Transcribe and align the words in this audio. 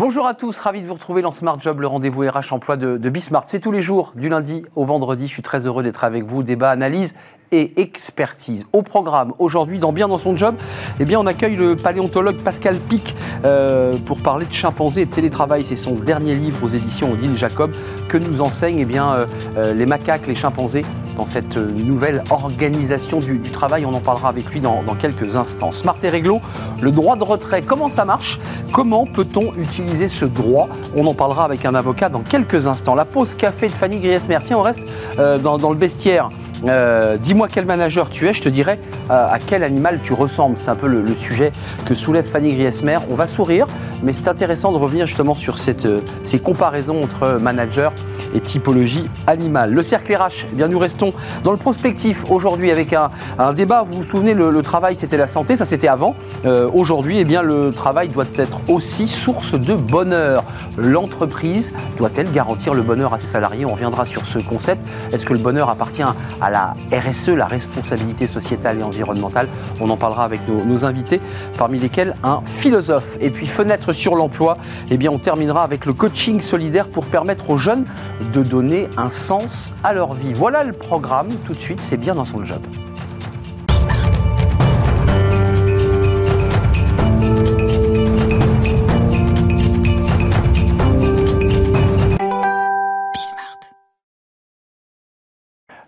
Bonjour 0.00 0.26
à 0.26 0.32
tous, 0.32 0.58
ravi 0.60 0.80
de 0.80 0.86
vous 0.86 0.94
retrouver 0.94 1.20
dans 1.20 1.30
Smart 1.30 1.60
Job, 1.60 1.78
le 1.78 1.86
rendez-vous 1.86 2.22
RH 2.22 2.54
emploi 2.54 2.78
de, 2.78 2.96
de 2.96 3.10
Bismart. 3.10 3.44
C'est 3.48 3.60
tous 3.60 3.70
les 3.70 3.82
jours, 3.82 4.14
du 4.14 4.30
lundi 4.30 4.62
au 4.74 4.86
vendredi. 4.86 5.26
Je 5.26 5.32
suis 5.34 5.42
très 5.42 5.66
heureux 5.66 5.82
d'être 5.82 6.04
avec 6.04 6.24
vous. 6.24 6.42
Débat, 6.42 6.70
analyse 6.70 7.14
et 7.52 7.72
expertise. 7.80 8.64
Au 8.72 8.82
programme, 8.82 9.32
aujourd'hui, 9.38 9.78
dans 9.78 9.92
Bien 9.92 10.08
dans 10.08 10.18
son 10.18 10.36
job, 10.36 10.54
eh 11.00 11.04
bien, 11.04 11.18
on 11.18 11.26
accueille 11.26 11.56
le 11.56 11.74
paléontologue 11.74 12.36
Pascal 12.36 12.76
Pic 12.76 13.14
euh, 13.44 13.92
pour 14.06 14.20
parler 14.20 14.46
de 14.46 14.52
chimpanzés 14.52 15.02
et 15.02 15.06
de 15.06 15.10
télétravail. 15.10 15.64
C'est 15.64 15.76
son 15.76 15.94
dernier 15.94 16.34
livre 16.34 16.62
aux 16.62 16.68
éditions 16.68 17.12
Odile 17.12 17.36
Jacob 17.36 17.72
que 18.08 18.16
nous 18.18 18.40
enseignent 18.40 18.78
eh 18.78 18.84
bien, 18.84 19.12
euh, 19.12 19.26
euh, 19.56 19.74
les 19.74 19.86
macaques, 19.86 20.26
les 20.26 20.34
chimpanzés 20.34 20.84
dans 21.16 21.26
cette 21.26 21.56
nouvelle 21.56 22.22
organisation 22.30 23.18
du, 23.18 23.40
travail. 23.40 23.84
On 23.84 23.92
en 23.92 24.00
parlera 24.00 24.28
avec 24.28 24.46
lui 24.50 24.60
dans, 24.60 24.82
quelques 24.98 25.36
instants. 25.36 25.72
Smart 25.72 25.96
et 26.02 26.08
réglo, 26.08 26.40
le 26.80 26.92
droit 26.92 27.16
de 27.16 27.24
retrait, 27.24 27.62
comment 27.62 27.88
ça 27.88 28.04
marche? 28.04 28.38
Comment 28.72 29.06
peut-on 29.06 29.52
utiliser 29.54 30.08
ce 30.08 30.24
droit? 30.24 30.68
On 30.94 31.06
en 31.06 31.14
parlera 31.14 31.44
avec 31.44 31.64
un 31.64 31.74
avocat 31.74 32.08
dans 32.08 32.20
quelques 32.20 32.68
instants. 32.68 32.94
La 32.94 33.04
pause 33.04 33.34
café 33.34 33.66
de 33.66 33.72
Fanny 33.72 33.98
Griesmer. 33.98 34.38
Tiens, 34.44 34.58
on 34.58 34.62
reste 34.62 34.86
dans, 35.16 35.70
le 35.70 35.76
bestiaire. 35.76 36.30
Euh, 36.68 37.16
dis-moi 37.40 37.48
quel 37.50 37.64
manager 37.64 38.10
tu 38.10 38.28
es, 38.28 38.34
je 38.34 38.42
te 38.42 38.50
dirai 38.50 38.78
euh, 39.10 39.26
à 39.26 39.38
quel 39.38 39.62
animal 39.62 40.00
tu 40.02 40.12
ressembles. 40.12 40.58
C'est 40.62 40.68
un 40.68 40.74
peu 40.74 40.88
le, 40.88 41.06
sujet 41.16 41.52
que 41.86 41.94
soulève 41.94 42.26
Fanny 42.26 42.52
Griesmer. 42.52 42.98
On 43.10 43.14
va 43.14 43.26
sourire, 43.26 43.66
mais 44.02 44.12
c'est 44.12 44.28
intéressant 44.28 44.72
de 44.72 44.76
revenir 44.76 45.06
justement 45.06 45.34
sur 45.34 45.54
euh, 45.54 46.00
ces 46.22 46.38
comparaisons 46.38 47.02
entre 47.02 47.38
manager 47.40 47.94
et 48.34 48.40
typologie 48.40 49.08
animale. 49.26 49.72
Le 49.72 49.82
cercle 49.82 50.14
RH, 50.14 50.48
eh 50.52 50.54
bien 50.54 50.68
nous 50.68 50.78
restons 50.78 51.14
dans 51.42 51.52
le 51.52 51.56
prospectif 51.56 52.24
aujourd'hui 52.30 52.70
avec 52.70 52.92
un, 52.92 53.10
débat. 53.54 53.84
Vous 53.90 54.02
vous 54.02 54.04
souvenez, 54.04 54.34
le, 54.34 54.50
le 54.50 54.62
travail 54.62 54.96
c'était 54.96 55.16
la 55.16 55.26
santé, 55.26 55.56
ça 55.56 55.64
c'était 55.64 55.88
avant. 55.88 56.16
Euh, 56.44 56.68
aujourd'hui, 56.74 57.20
eh 57.20 57.24
bien 57.24 57.42
le 57.42 57.70
travail 57.70 58.08
doit 58.08 58.26
être 58.36 58.60
aussi 58.68 59.08
source 59.08 59.54
de 59.54 59.74
bonheur. 59.74 60.44
L'entreprise 60.76 61.72
doit-elle 61.96 62.30
garantir 62.32 62.74
le 62.74 62.82
bonheur 62.82 63.14
à 63.14 63.18
ses 63.18 63.28
salariés? 63.28 63.64
On 63.64 63.72
reviendra 63.72 64.04
sur 64.04 64.26
ce 64.26 64.38
concept. 64.38 64.86
Est-ce 65.12 65.24
que 65.24 65.32
le 65.32 65.38
bonheur 65.38 65.70
appartient 65.70 66.02
à 66.02 66.50
la 66.50 66.74
RSE, 66.92 67.29
la 67.32 67.46
responsabilité 67.46 68.26
sociétale 68.26 68.80
et 68.80 68.82
environnementale. 68.82 69.48
On 69.80 69.88
en 69.88 69.96
parlera 69.96 70.24
avec 70.24 70.46
nos, 70.48 70.64
nos, 70.64 70.84
invités, 70.84 71.20
parmi 71.58 71.78
lesquels 71.78 72.14
un 72.22 72.40
philosophe. 72.44 73.16
Et 73.20 73.30
puis 73.30 73.46
fenêtre 73.46 73.92
sur 73.92 74.14
l'emploi, 74.14 74.58
eh 74.90 74.96
bien 74.96 75.10
on 75.10 75.18
terminera 75.18 75.62
avec 75.62 75.86
le 75.86 75.92
coaching 75.92 76.40
solidaire 76.40 76.88
pour 76.88 77.06
permettre 77.06 77.50
aux 77.50 77.58
jeunes 77.58 77.84
de 78.32 78.42
donner 78.42 78.88
un 78.96 79.08
sens 79.08 79.72
à 79.84 79.92
leur 79.92 80.14
vie. 80.14 80.32
Voilà 80.32 80.64
le 80.64 80.72
programme, 80.72 81.28
tout 81.44 81.52
de 81.52 81.60
suite, 81.60 81.80
c'est 81.80 81.96
bien 81.96 82.14
dans 82.14 82.24
son 82.24 82.44
job. 82.44 82.60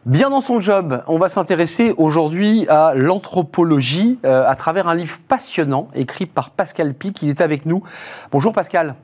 Bien 0.05 0.31
dans 0.31 0.41
son 0.41 0.61
job, 0.61 1.01
on 1.07 1.17
va 1.17 1.29
s'intéresser 1.29 1.95
aujourd'hui 1.97 2.67
à 2.69 2.93
l'anthropologie 2.93 4.19
euh, 4.25 4.45
à 4.49 4.57
travers 4.57 4.89
un 4.89 4.97
livre 4.97 5.19
passionnant 5.29 5.87
écrit 5.95 6.27
par 6.27 6.51
Pascal 6.51 6.93
Pic. 6.93 7.23
Il 7.23 7.29
est 7.29 7.41
avec 7.41 7.67
nous. 7.67 7.85
Bonjour 8.33 8.53
Pascal. 8.53 8.97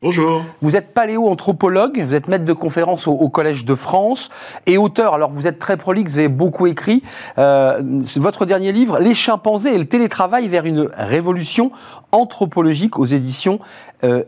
Bonjour. 0.00 0.42
Vous 0.62 0.74
êtes 0.74 0.94
paléo-anthropologue, 0.94 2.00
vous 2.00 2.14
êtes 2.14 2.28
maître 2.28 2.46
de 2.46 2.52
conférence 2.54 3.06
au, 3.06 3.12
au, 3.12 3.28
Collège 3.28 3.66
de 3.66 3.74
France 3.74 4.30
et 4.64 4.78
auteur. 4.78 5.12
Alors 5.12 5.30
vous 5.30 5.46
êtes 5.46 5.58
très 5.58 5.76
prolixe, 5.76 6.12
vous 6.12 6.18
avez 6.18 6.28
beaucoup 6.28 6.66
écrit. 6.66 7.02
Euh, 7.36 7.82
votre 8.16 8.46
dernier 8.46 8.72
livre, 8.72 8.98
Les 8.98 9.14
chimpanzés 9.14 9.74
et 9.74 9.78
le 9.78 9.86
télétravail 9.86 10.48
vers 10.48 10.64
une 10.64 10.88
révolution 10.96 11.72
anthropologique 12.12 12.98
aux 12.98 13.04
éditions 13.04 13.58
euh. 14.04 14.22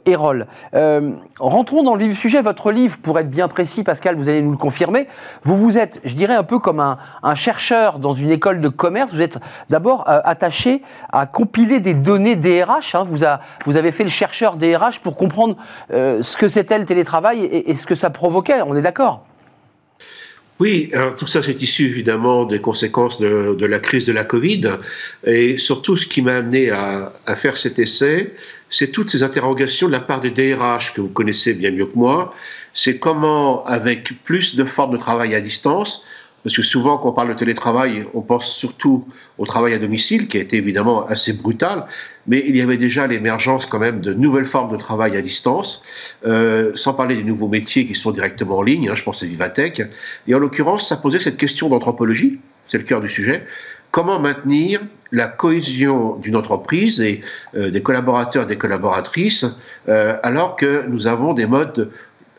Euh, 0.75 1.11
rentrons 1.39 1.83
dans 1.83 1.95
le 1.95 2.01
vif 2.01 2.11
du 2.11 2.15
sujet. 2.15 2.41
Votre 2.43 2.73
livre, 2.73 2.97
pour 3.03 3.19
être 3.19 3.31
bien 3.31 3.49
précis, 3.49 3.83
Pascal, 3.83 4.17
vous 4.17 4.29
allez 4.29 4.43
nous 4.43 4.51
le 4.51 4.57
confirmer. 4.57 5.07
Vous 5.43 5.57
vous 5.57 5.79
êtes, 5.79 6.01
je 6.05 6.15
dirais, 6.15 6.35
un 6.35 6.43
peu 6.43 6.59
comme 6.59 6.81
un, 6.81 6.99
chercheur 7.35 7.99
dans 7.99 8.15
une 8.15 8.31
école 8.31 8.61
de 8.61 8.69
commerce. 8.69 9.15
Vous 9.15 9.21
êtes 9.21 9.39
d'abord 9.69 10.09
euh, 10.09 10.21
attaché 10.25 10.83
à 11.13 11.27
compiler 11.27 11.81
des 11.81 11.95
données 11.95 12.37
DRH. 12.37 12.95
Hein. 12.95 13.05
Vous, 13.05 13.77
avez 13.77 13.93
fait 13.93 14.05
le 14.05 14.11
chercheur 14.11 14.57
DRH 14.57 15.01
pour 15.01 15.17
comprendre 15.17 15.57
euh, 15.93 16.23
ce 16.23 16.37
que 16.37 16.49
c'était 16.49 16.79
le 16.79 16.85
télétravail 16.85 17.45
et, 17.45 17.75
ce 17.75 17.87
que 17.87 17.95
ça 17.95 18.11
provoquait. 18.11 18.63
On 18.63 18.75
est 18.77 18.83
d'accord? 18.83 19.25
Oui, 20.61 20.91
tout 21.17 21.29
ça 21.29 21.41
c'est 21.41 21.63
issu 21.63 21.87
évidemment 21.87 22.45
des 22.45 22.61
conséquences 22.61 23.21
de, 23.21 23.65
la 23.65 23.79
crise 23.79 24.07
de 24.07 24.13
la 24.13 24.25
Covid 24.25 24.63
et 25.25 25.57
surtout 25.57 25.97
ce 25.97 26.05
qui 26.05 26.21
m'a 26.21 26.37
amené 26.37 26.71
à, 26.71 27.13
faire 27.37 27.57
cet 27.57 27.79
essai, 27.79 28.35
c'est 28.71 28.89
toutes 28.89 29.09
ces 29.09 29.23
interrogations 29.23 29.87
de 29.87 29.93
la 29.93 30.01
part 30.01 30.21
des 30.21 30.31
DRH 30.31 30.95
que 30.95 31.01
vous 31.01 31.09
connaissez 31.09 31.55
bien 31.55 31.71
mieux 31.71 31.87
que 31.87 31.97
moi. 31.97 32.35
C'est 32.75 32.99
comment, 32.99 33.65
avec 33.67 34.23
plus 34.25 34.57
de 34.57 34.65
formes 34.65 34.93
de 34.93 34.99
travail 34.99 35.35
à 35.35 35.41
distance, 35.41 36.05
parce 36.45 36.55
que 36.55 36.63
souvent, 36.63 36.99
quand 36.99 37.11
on 37.11 37.13
parle 37.13 37.29
de 37.29 37.35
télétravail, 37.35 38.07
on 38.15 38.21
pense 38.21 38.55
surtout 38.55 39.07
au 39.39 39.45
travail 39.45 39.75
à 39.75 39.79
domicile, 39.79 40.29
qui 40.29 40.39
a 40.39 40.41
été 40.41 40.57
évidemment 40.57 41.07
assez 41.07 41.33
brutal, 41.33 41.87
mais 42.27 42.45
il 42.47 42.57
y 42.57 42.61
avait 42.61 42.77
déjà 42.77 43.07
l'émergence 43.07 43.67
quand 43.67 43.81
même 43.81 44.01
de 44.01 44.15
nouvelles 44.15 44.45
formes 44.45 44.71
de 44.71 44.77
travail 44.77 45.17
à 45.17 45.21
distance, 45.21 46.15
euh, 46.27 46.73
sans 46.77 46.95
parler 46.95 47.17
des 47.17 47.25
nouveaux 47.25 47.49
métiers 47.49 47.87
qui 47.87 47.95
sont 47.95 48.13
directement 48.13 48.59
en 48.59 48.63
ligne, 48.63 48.89
hein, 48.89 48.95
je 48.95 49.03
pense 49.03 49.23
à 49.23 49.27
Vivatech. 49.27 49.83
Et 50.29 50.35
en 50.35 50.39
l'occurrence, 50.39 50.89
ça 50.89 50.97
posait 50.97 51.19
cette 51.19 51.37
question 51.37 51.69
d'anthropologie, 51.69 52.39
c'est 52.67 52.79
le 52.79 52.85
cœur 52.85 53.01
du 53.01 53.09
sujet. 53.09 53.45
Comment 53.91 54.21
maintenir 54.21 54.81
la 55.13 55.27
cohésion 55.27 56.17
d'une 56.17 56.37
entreprise 56.37 57.01
et 57.01 57.21
euh, 57.57 57.71
des 57.71 57.83
collaborateurs 57.83 58.45
et 58.45 58.47
des 58.47 58.59
collaboratrices 58.59 59.47
euh, 59.89 60.17
alors 60.23 60.57
que 60.57 60.85
nous 60.89 61.07
avons 61.07 61.33
des 61.33 61.47
modes 61.47 61.91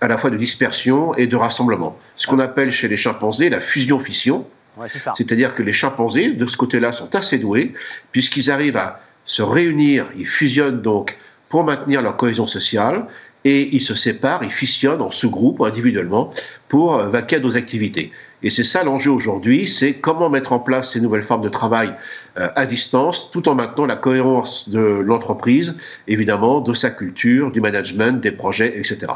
à 0.01 0.07
la 0.07 0.17
fois 0.17 0.29
de 0.29 0.37
dispersion 0.37 1.13
et 1.15 1.27
de 1.27 1.35
rassemblement. 1.35 1.97
Ce 2.15 2.27
qu'on 2.27 2.39
appelle 2.39 2.71
chez 2.71 2.87
les 2.87 2.97
chimpanzés 2.97 3.49
la 3.49 3.59
fusion-fission. 3.59 4.45
Ouais, 4.77 4.87
C'est-à-dire 5.17 5.55
que 5.55 5.63
les 5.63 5.73
chimpanzés, 5.73 6.29
de 6.29 6.47
ce 6.47 6.55
côté-là, 6.55 6.93
sont 6.93 7.13
assez 7.15 7.37
doués, 7.37 7.73
puisqu'ils 8.13 8.49
arrivent 8.49 8.77
à 8.77 9.01
se 9.25 9.41
réunir, 9.41 10.05
ils 10.17 10.27
fusionnent 10.27 10.81
donc 10.81 11.17
pour 11.49 11.65
maintenir 11.65 12.01
leur 12.01 12.15
cohésion 12.15 12.45
sociale, 12.45 13.05
et 13.43 13.75
ils 13.75 13.81
se 13.81 13.95
séparent, 13.95 14.43
ils 14.43 14.51
fusionnent 14.51 15.01
en 15.01 15.11
sous-groupes 15.11 15.59
ou 15.59 15.65
individuellement 15.65 16.31
pour 16.69 16.97
vaquer 16.97 17.37
à 17.37 17.39
nos 17.39 17.57
activités. 17.57 18.11
Et 18.41 18.49
c'est 18.49 18.63
ça 18.63 18.83
l'enjeu 18.83 19.11
aujourd'hui, 19.11 19.67
c'est 19.67 19.95
comment 19.95 20.29
mettre 20.29 20.53
en 20.53 20.59
place 20.59 20.93
ces 20.93 21.01
nouvelles 21.01 21.23
formes 21.23 21.41
de 21.41 21.49
travail 21.49 21.93
euh, 22.37 22.49
à 22.55 22.65
distance, 22.65 23.31
tout 23.31 23.49
en 23.49 23.55
maintenant 23.55 23.85
la 23.85 23.95
cohérence 23.95 24.69
de 24.69 24.79
l'entreprise, 24.79 25.75
évidemment, 26.07 26.61
de 26.61 26.73
sa 26.73 26.89
culture, 26.89 27.51
du 27.51 27.61
management, 27.61 28.21
des 28.21 28.31
projets, 28.31 28.79
etc. 28.79 29.07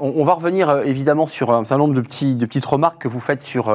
on, 0.00 0.24
va 0.24 0.34
revenir 0.34 0.68
euh, 0.68 0.82
évidemment 0.82 1.26
sur 1.26 1.52
un 1.52 1.64
certain 1.64 1.78
nombre 1.78 1.94
de, 1.94 2.00
petits, 2.00 2.34
de 2.34 2.46
petites 2.46 2.64
remarques 2.64 3.00
que 3.00 3.08
vous 3.08 3.20
faites 3.20 3.40
sur 3.40 3.68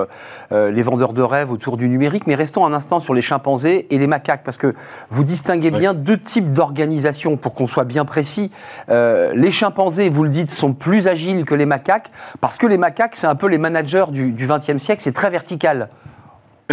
euh, 0.51 0.71
les 0.71 0.81
vendeurs 0.81 1.13
de 1.13 1.21
rêves 1.21 1.51
autour 1.51 1.77
du 1.77 1.87
numérique, 1.89 2.27
mais 2.27 2.35
restons 2.35 2.65
un 2.65 2.73
instant 2.73 2.99
sur 2.99 3.13
les 3.13 3.21
chimpanzés 3.21 3.87
et 3.89 3.97
les 3.97 4.07
macaques, 4.07 4.43
parce 4.43 4.57
que 4.57 4.73
vous 5.09 5.23
distinguez 5.23 5.71
bien 5.71 5.93
deux 5.93 6.17
types 6.17 6.53
d'organisation, 6.53 7.37
pour 7.37 7.53
qu'on 7.53 7.67
soit 7.67 7.83
bien 7.83 8.05
précis. 8.05 8.51
Euh, 8.89 9.33
les 9.35 9.51
chimpanzés, 9.51 10.09
vous 10.09 10.23
le 10.23 10.29
dites, 10.29 10.51
sont 10.51 10.73
plus 10.73 11.07
agiles 11.07 11.45
que 11.45 11.55
les 11.55 11.65
macaques, 11.65 12.11
parce 12.39 12.57
que 12.57 12.67
les 12.67 12.77
macaques, 12.77 13.15
c'est 13.15 13.27
un 13.27 13.35
peu 13.35 13.47
les 13.47 13.57
managers 13.57 14.05
du 14.09 14.47
XXe 14.47 14.77
siècle, 14.77 15.01
c'est 15.01 15.13
très 15.13 15.29
vertical. 15.29 15.89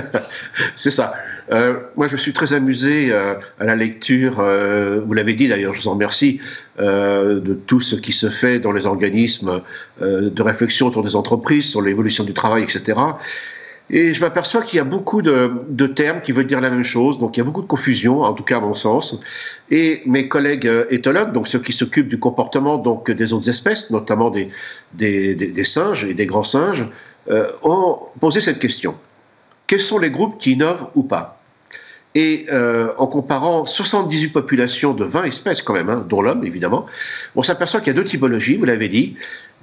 c'est 0.74 0.90
ça. 0.90 1.14
Euh, 1.52 1.80
moi, 1.96 2.06
je 2.06 2.16
suis 2.16 2.32
très 2.32 2.52
amusé 2.52 3.08
euh, 3.10 3.34
à 3.58 3.64
la 3.64 3.74
lecture, 3.74 4.40
euh, 4.40 5.00
vous 5.04 5.14
l'avez 5.14 5.34
dit 5.34 5.48
d'ailleurs, 5.48 5.74
je 5.74 5.80
vous 5.80 5.88
en 5.88 5.92
remercie, 5.92 6.40
de 6.78 7.58
tout 7.66 7.80
ce 7.80 7.96
qui 7.96 8.12
se 8.12 8.28
fait 8.28 8.60
dans 8.60 8.70
les 8.70 8.86
organismes 8.86 9.62
de 10.00 10.42
réflexion 10.42 10.86
autour 10.86 11.02
des 11.02 11.16
entreprises, 11.16 11.68
sur 11.68 11.82
l'évolution 11.82 12.22
du 12.22 12.32
travail, 12.32 12.62
etc. 12.62 12.96
Et 13.90 14.14
je 14.14 14.20
m'aperçois 14.20 14.62
qu'il 14.62 14.76
y 14.76 14.80
a 14.80 14.84
beaucoup 14.84 15.20
de, 15.20 15.86
termes 15.88 16.20
qui 16.20 16.30
veulent 16.30 16.46
dire 16.46 16.60
la 16.60 16.70
même 16.70 16.84
chose, 16.84 17.18
donc 17.18 17.36
il 17.36 17.40
y 17.40 17.42
a 17.42 17.44
beaucoup 17.44 17.62
de 17.62 17.66
confusion, 17.66 18.22
en 18.22 18.32
tout 18.32 18.44
cas 18.44 18.58
à 18.58 18.60
mon 18.60 18.74
sens. 18.74 19.18
Et 19.72 20.02
mes 20.06 20.28
collègues 20.28 20.70
éthologues, 20.90 21.32
donc 21.32 21.48
ceux 21.48 21.58
qui 21.58 21.72
s'occupent 21.72 22.08
du 22.08 22.20
comportement 22.20 22.78
donc 22.78 23.10
des 23.10 23.32
autres 23.32 23.48
espèces, 23.48 23.90
notamment 23.90 24.30
des 24.30 25.64
singes 25.64 26.04
et 26.04 26.14
des 26.14 26.26
grands 26.26 26.44
singes, 26.44 26.84
ont 27.64 27.98
posé 28.20 28.40
cette 28.40 28.60
question 28.60 28.94
quels 29.68 29.80
sont 29.80 29.98
les 29.98 30.10
groupes 30.10 30.36
qui 30.38 30.52
innovent 30.52 30.88
ou 30.96 31.04
pas 31.04 31.40
Et 32.16 32.46
euh, 32.50 32.88
en 32.98 33.06
comparant 33.06 33.66
78 33.66 34.30
populations 34.30 34.94
de 34.94 35.04
20 35.04 35.24
espèces 35.24 35.62
quand 35.62 35.74
même, 35.74 35.90
hein, 35.90 36.04
dont 36.08 36.22
l'homme 36.22 36.44
évidemment, 36.44 36.86
on 37.36 37.42
s'aperçoit 37.42 37.78
qu'il 37.80 37.88
y 37.88 37.90
a 37.90 37.94
deux 37.94 38.04
typologies, 38.04 38.56
vous 38.56 38.64
l'avez 38.64 38.88
dit, 38.88 39.14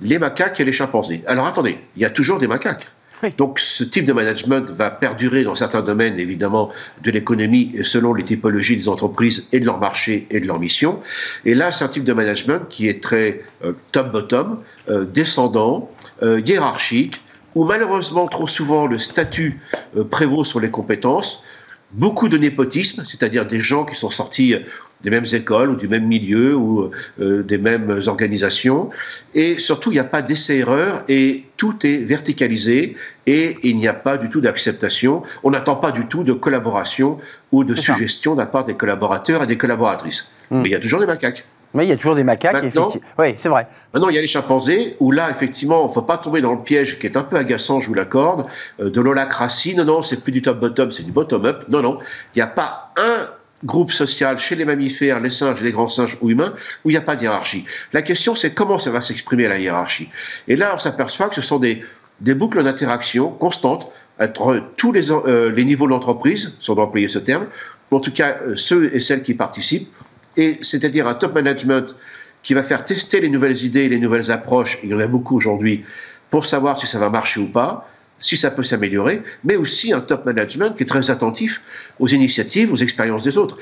les 0.02 0.20
macaques 0.20 0.60
et 0.62 0.64
les 0.64 0.72
chimpanzés. 0.72 1.22
Alors 1.28 1.48
attendez, 1.48 1.78
il 1.98 2.02
y 2.02 2.06
a 2.06 2.10
toujours 2.10 2.40
des 2.40 2.48
macaques. 2.48 2.88
Oui. 3.24 3.30
Donc 3.38 3.60
ce 3.60 3.84
type 3.84 4.06
de 4.06 4.14
management 4.14 4.70
va 4.70 4.92
perdurer 4.92 5.44
dans 5.44 5.56
certains 5.56 5.82
domaines 5.82 6.20
évidemment 6.20 6.72
de 7.02 7.12
l'économie 7.12 7.72
selon 7.82 8.14
les 8.14 8.24
typologies 8.24 8.76
des 8.76 8.90
entreprises 8.90 9.48
et 9.54 9.62
de 9.62 9.66
leur 9.66 9.80
marché 9.80 10.28
et 10.30 10.42
de 10.42 10.46
leur 10.46 10.60
mission. 10.60 11.00
Et 11.46 11.56
là, 11.56 11.72
c'est 11.72 11.86
un 11.86 11.88
type 11.88 12.04
de 12.04 12.12
management 12.12 12.68
qui 12.70 12.90
est 12.90 13.02
très 13.02 13.42
euh, 13.64 13.72
top-bottom, 13.94 14.60
euh, 14.90 15.06
descendant, 15.06 15.90
hiérarchique, 16.22 17.22
où 17.56 17.64
malheureusement 17.64 18.28
trop 18.28 18.48
souvent 18.48 18.86
le 18.86 18.98
statut 18.98 19.60
euh, 19.98 20.04
prévaut 20.04 20.44
sur 20.44 20.60
les 20.60 20.70
compétences, 20.70 21.42
beaucoup 21.92 22.30
de 22.30 22.38
népotisme, 22.38 23.04
c'est-à-dire 23.06 23.46
des 23.46 23.60
gens 23.60 23.86
qui 23.86 23.96
sont 23.96 24.10
sortis 24.10 24.56
des 25.02 25.10
mêmes 25.10 25.26
écoles 25.34 25.70
ou 25.70 25.76
du 25.76 25.88
même 25.88 26.06
milieu 26.06 26.56
ou 26.56 26.90
euh, 27.22 27.44
des 27.44 27.58
mêmes 27.58 28.02
organisations. 28.08 28.90
Et 29.34 29.60
surtout, 29.60 29.92
il 29.92 29.96
n'y 29.96 30.00
a 30.00 30.04
pas 30.04 30.22
d'essai-erreur 30.22 31.04
et 31.08 31.46
tout 31.58 31.86
est 31.86 31.98
verticalisé 31.98 32.98
et 33.28 33.58
il 33.64 33.78
n'y 33.78 33.88
a 33.88 33.94
pas 33.94 34.18
du 34.18 34.30
tout 34.30 34.42
d'acceptation. 34.42 35.24
On 35.44 35.52
n'attend 35.52 35.76
pas 35.76 35.92
du 35.92 36.08
tout 36.08 36.24
de 36.24 36.34
collaboration 36.34 37.20
ou 37.52 37.64
de 37.64 37.76
suggestion 37.76 38.34
de 38.34 38.40
la 38.40 38.48
part 38.48 38.66
des 38.66 38.76
collaborateurs 38.76 39.44
et 39.44 39.48
des 39.48 39.58
collaboratrices. 39.58 40.28
Hmm. 40.50 40.62
Mais 40.62 40.70
il 40.70 40.72
y 40.72 40.76
a 40.76 40.80
toujours 40.80 41.00
des 41.00 41.08
macaques. 41.08 41.46
Il 41.84 41.90
y 41.90 41.92
a 41.92 41.96
toujours 41.96 42.16
des 42.16 42.24
macaques. 42.24 42.64
oui, 43.20 43.34
c'est 43.38 43.50
vrai. 43.50 43.68
Maintenant, 43.94 44.10
il 44.10 44.16
y 44.16 44.18
a 44.18 44.22
les 44.22 44.28
chimpanzés, 44.28 44.96
où 45.00 45.12
là, 45.12 45.30
effectivement, 45.30 45.84
il 45.84 45.88
ne 45.88 45.92
faut 45.92 46.02
pas 46.02 46.18
tomber 46.18 46.42
dans 46.42 46.54
le 46.54 46.62
piège 46.62 47.00
qui 47.00 47.08
est 47.08 47.18
un 47.18 47.24
peu 47.24 47.38
agaçant, 47.38 47.80
je 47.80 47.88
vous 47.88 47.94
l'accorde, 47.94 48.46
euh, 48.80 48.90
de 48.90 49.02
l'holacratie. 49.02 49.76
Non, 49.76 49.86
non, 49.86 50.02
c'est 50.02 50.22
plus 50.22 50.32
du 50.32 50.42
top-bottom, 50.42 50.92
c'est 50.92 51.04
du 51.04 51.12
bottom-up. 51.12 51.66
Non, 51.70 51.82
non, 51.82 52.00
il 52.36 52.40
n'y 52.40 52.42
a 52.42 52.48
pas 52.48 52.92
un 52.98 53.28
groupe 53.64 53.92
social 53.92 54.38
chez 54.38 54.56
les 54.56 54.66
mammifères, 54.66 55.20
les 55.20 55.30
singes, 55.30 55.62
les 55.62 55.72
grands 55.72 55.88
singes 55.88 56.18
ou 56.22 56.30
humains, 56.30 56.54
où 56.84 56.90
il 56.90 56.94
n'y 56.94 56.98
a 56.98 57.02
pas 57.02 57.16
de 57.16 57.24
hiérarchie. 57.24 57.66
La 57.94 58.02
question, 58.02 58.36
c'est 58.36 58.54
comment 58.54 58.78
ça 58.78 58.92
va 58.92 59.02
s'exprimer 59.02 59.48
la 59.48 59.60
hiérarchie. 59.60 60.10
Et 60.48 60.56
là, 60.56 60.74
on 60.76 60.78
s'aperçoit 60.78 61.30
que 61.30 61.36
ce 61.36 61.42
sont 61.42 61.60
des, 61.60 61.84
des 62.22 62.34
boucles 62.36 62.64
d'interaction 62.64 63.30
constantes 63.30 63.90
entre 64.20 64.62
tous 64.78 64.92
les, 64.92 65.12
euh, 65.12 65.52
les 65.52 65.66
niveaux 65.66 65.86
de 65.86 65.92
l'entreprise, 65.92 66.54
si 66.60 66.70
on 66.70 66.76
doit 66.76 66.86
employer 66.86 67.08
ce 67.08 67.20
terme, 67.20 67.48
ou 67.92 67.98
en 67.98 68.00
tout 68.00 68.14
cas 68.14 68.38
euh, 68.46 68.56
ceux 68.56 68.96
et 68.96 69.00
celles 69.00 69.24
qui 69.24 69.34
participent, 69.34 69.90
et 70.38 70.60
c'est-à-dire 70.62 71.08
un 71.08 71.14
top 71.14 71.34
management 71.34 71.96
qui 72.44 72.54
va 72.54 72.64
faire 72.64 72.86
tester 72.86 73.20
les 73.20 73.30
nouvelles 73.30 73.64
idées, 73.64 73.90
les 73.90 74.00
nouvelles 74.00 74.32
approches, 74.32 74.78
il 74.84 74.90
y 74.90 74.94
en 74.94 75.00
a 75.00 75.08
beaucoup 75.08 75.36
aujourd'hui, 75.36 75.84
pour 76.30 76.46
savoir 76.46 76.78
si 76.78 76.88
ça 76.88 77.00
va 77.00 77.10
marcher 77.10 77.40
ou 77.40 77.48
pas, 77.48 77.88
si 78.20 78.38
ça 78.38 78.52
peut 78.52 78.64
s'améliorer, 78.64 79.22
mais 79.44 79.56
aussi 79.56 79.94
un 79.94 80.00
top 80.00 80.26
management 80.26 80.76
qui 80.76 80.84
est 80.84 80.88
très 80.88 81.12
attentif 81.12 81.62
aux 82.00 82.08
initiatives, 82.08 82.72
aux 82.72 82.78
expériences 82.78 83.24
des 83.24 83.38
autres. 83.38 83.58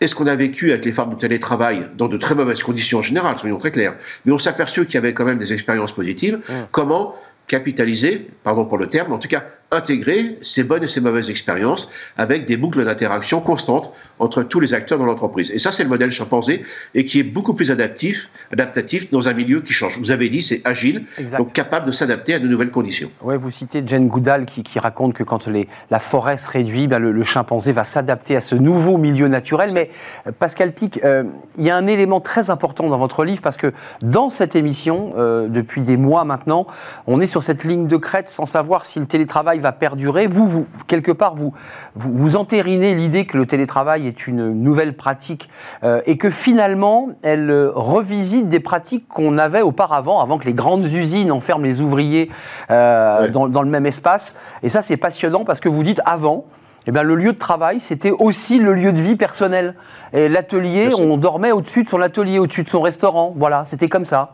Et 0.00 0.08
ce 0.08 0.14
qu'on 0.14 0.26
a 0.26 0.34
vécu 0.34 0.70
avec 0.70 0.84
les 0.84 0.92
femmes 0.92 1.10
de 1.10 1.14
télétravail 1.14 1.86
dans 1.96 2.08
de 2.08 2.16
très 2.16 2.34
mauvaises 2.34 2.62
conditions 2.62 2.98
en 2.98 3.02
général, 3.02 3.38
soyons 3.38 3.58
très 3.58 3.70
clairs, 3.70 3.94
mais 4.24 4.32
on 4.32 4.38
s'est 4.38 4.50
aperçu 4.50 4.84
qu'il 4.86 4.94
y 4.94 4.98
avait 4.98 5.14
quand 5.14 5.24
même 5.24 5.38
des 5.38 5.52
expériences 5.52 5.92
positives. 5.92 6.38
Mmh. 6.38 6.52
Comment 6.72 7.14
capitaliser, 7.46 8.28
pardon 8.44 8.64
pour 8.64 8.78
le 8.78 8.88
terme, 8.88 9.12
en 9.12 9.18
tout 9.18 9.28
cas 9.28 9.44
intégrer 9.72 10.38
ces 10.42 10.62
bonnes 10.62 10.84
et 10.84 10.88
ces 10.88 11.00
mauvaises 11.00 11.30
expériences 11.30 11.90
avec 12.16 12.46
des 12.46 12.56
boucles 12.56 12.84
d'interaction 12.84 13.40
constantes 13.40 13.92
entre 14.18 14.42
tous 14.42 14.60
les 14.60 14.74
acteurs 14.74 14.98
dans 14.98 15.06
l'entreprise. 15.06 15.50
Et 15.50 15.58
ça, 15.58 15.72
c'est 15.72 15.82
le 15.82 15.88
modèle 15.88 16.10
chimpanzé 16.10 16.64
et 16.94 17.06
qui 17.06 17.18
est 17.18 17.24
beaucoup 17.24 17.54
plus 17.54 17.70
adaptif, 17.70 18.28
adaptatif 18.52 19.10
dans 19.10 19.28
un 19.28 19.32
milieu 19.32 19.60
qui 19.62 19.72
change. 19.72 19.98
Vous 19.98 20.10
avez 20.10 20.28
dit, 20.28 20.42
c'est 20.42 20.60
agile, 20.64 21.04
donc 21.36 21.52
capable 21.52 21.86
de 21.86 21.92
s'adapter 21.92 22.34
à 22.34 22.38
de 22.38 22.46
nouvelles 22.46 22.70
conditions. 22.70 23.10
Oui, 23.22 23.36
vous 23.36 23.50
citez 23.50 23.82
Jane 23.86 24.06
Goodall 24.06 24.44
qui, 24.44 24.78
raconte 24.78 25.14
que 25.14 25.22
quand 25.22 25.46
les, 25.48 25.68
la 25.90 25.98
forêt 25.98 26.36
se 26.36 26.48
réduit, 26.48 26.86
ben 26.86 26.98
le, 26.98 27.24
chimpanzé 27.24 27.72
va 27.72 27.84
s'adapter 27.84 28.36
à 28.36 28.40
ce 28.40 28.54
nouveau 28.54 28.98
milieu 28.98 29.28
naturel. 29.28 29.70
Mais 29.72 29.90
euh, 30.26 30.32
Pascal 30.38 30.72
Pic, 30.72 31.00
euh, 31.04 31.24
il 31.56 31.64
y 31.64 31.70
a 31.70 31.76
un 31.76 31.86
élément 31.86 32.20
très 32.20 32.50
important 32.50 32.88
dans 32.88 32.98
votre 32.98 33.24
livre 33.24 33.40
parce 33.42 33.56
que 33.56 33.72
dans 34.02 34.28
cette 34.28 34.56
émission, 34.56 35.12
euh, 35.16 35.48
depuis 35.48 35.82
des 35.82 35.96
mois 35.96 36.24
maintenant, 36.24 36.66
on 37.06 37.20
est 37.20 37.26
sur 37.26 37.42
cette 37.42 37.64
ligne 37.64 37.86
de 37.86 37.96
crête 37.96 38.28
sans 38.28 38.46
savoir 38.46 38.86
si 38.86 38.98
le 38.98 39.06
télétravail 39.06 39.58
va 39.62 39.72
perdurer. 39.72 40.26
Vous, 40.26 40.46
vous 40.46 40.66
quelque 40.86 41.12
part, 41.12 41.34
vous, 41.34 41.52
vous, 41.94 42.36
entérinez 42.36 42.94
l'idée 42.94 43.24
que 43.24 43.38
le 43.38 43.46
télétravail 43.46 44.06
est 44.06 44.26
une 44.26 44.52
nouvelle 44.52 44.94
pratique 44.94 45.48
euh, 45.84 46.02
et 46.06 46.18
que 46.18 46.30
finalement, 46.30 47.08
elle 47.22 47.50
euh, 47.50 47.70
revisite 47.74 48.48
des 48.48 48.60
pratiques 48.60 49.08
qu'on 49.08 49.38
avait 49.38 49.62
auparavant, 49.62 50.20
avant 50.20 50.38
que 50.38 50.44
les 50.44 50.54
grandes 50.54 50.84
usines 50.84 51.32
enferment 51.32 51.64
les 51.64 51.80
ouvriers 51.80 52.30
euh, 52.70 53.28
dans, 53.28 53.48
dans, 53.48 53.62
le 53.62 53.70
même 53.70 53.86
espace. 53.86 54.34
Et 54.62 54.68
ça, 54.68 54.82
c'est 54.82 54.96
passionnant 54.96 55.44
parce 55.44 55.60
que 55.60 55.68
vous 55.68 55.82
dites 55.82 56.02
avant, 56.04 56.44
eh 56.86 56.90
bien, 56.90 57.02
le 57.02 57.14
lieu 57.14 57.32
de 57.32 57.38
travail, 57.38 57.80
c'était 57.80 58.10
aussi 58.10 58.58
le 58.58 58.74
lieu 58.74 58.92
de 58.92 59.00
vie 59.00 59.16
personnel. 59.16 59.74
Et 60.12 60.28
l'atelier, 60.28 60.90
on 60.98 61.16
dormait 61.16 61.52
au-dessus 61.52 61.84
de 61.84 61.88
son 61.88 62.00
atelier, 62.00 62.38
au-dessus 62.38 62.64
de 62.64 62.70
son 62.70 62.80
restaurant. 62.80 63.32
Voilà, 63.36 63.64
c'était 63.64 63.88
comme 63.88 64.04
ça. 64.04 64.32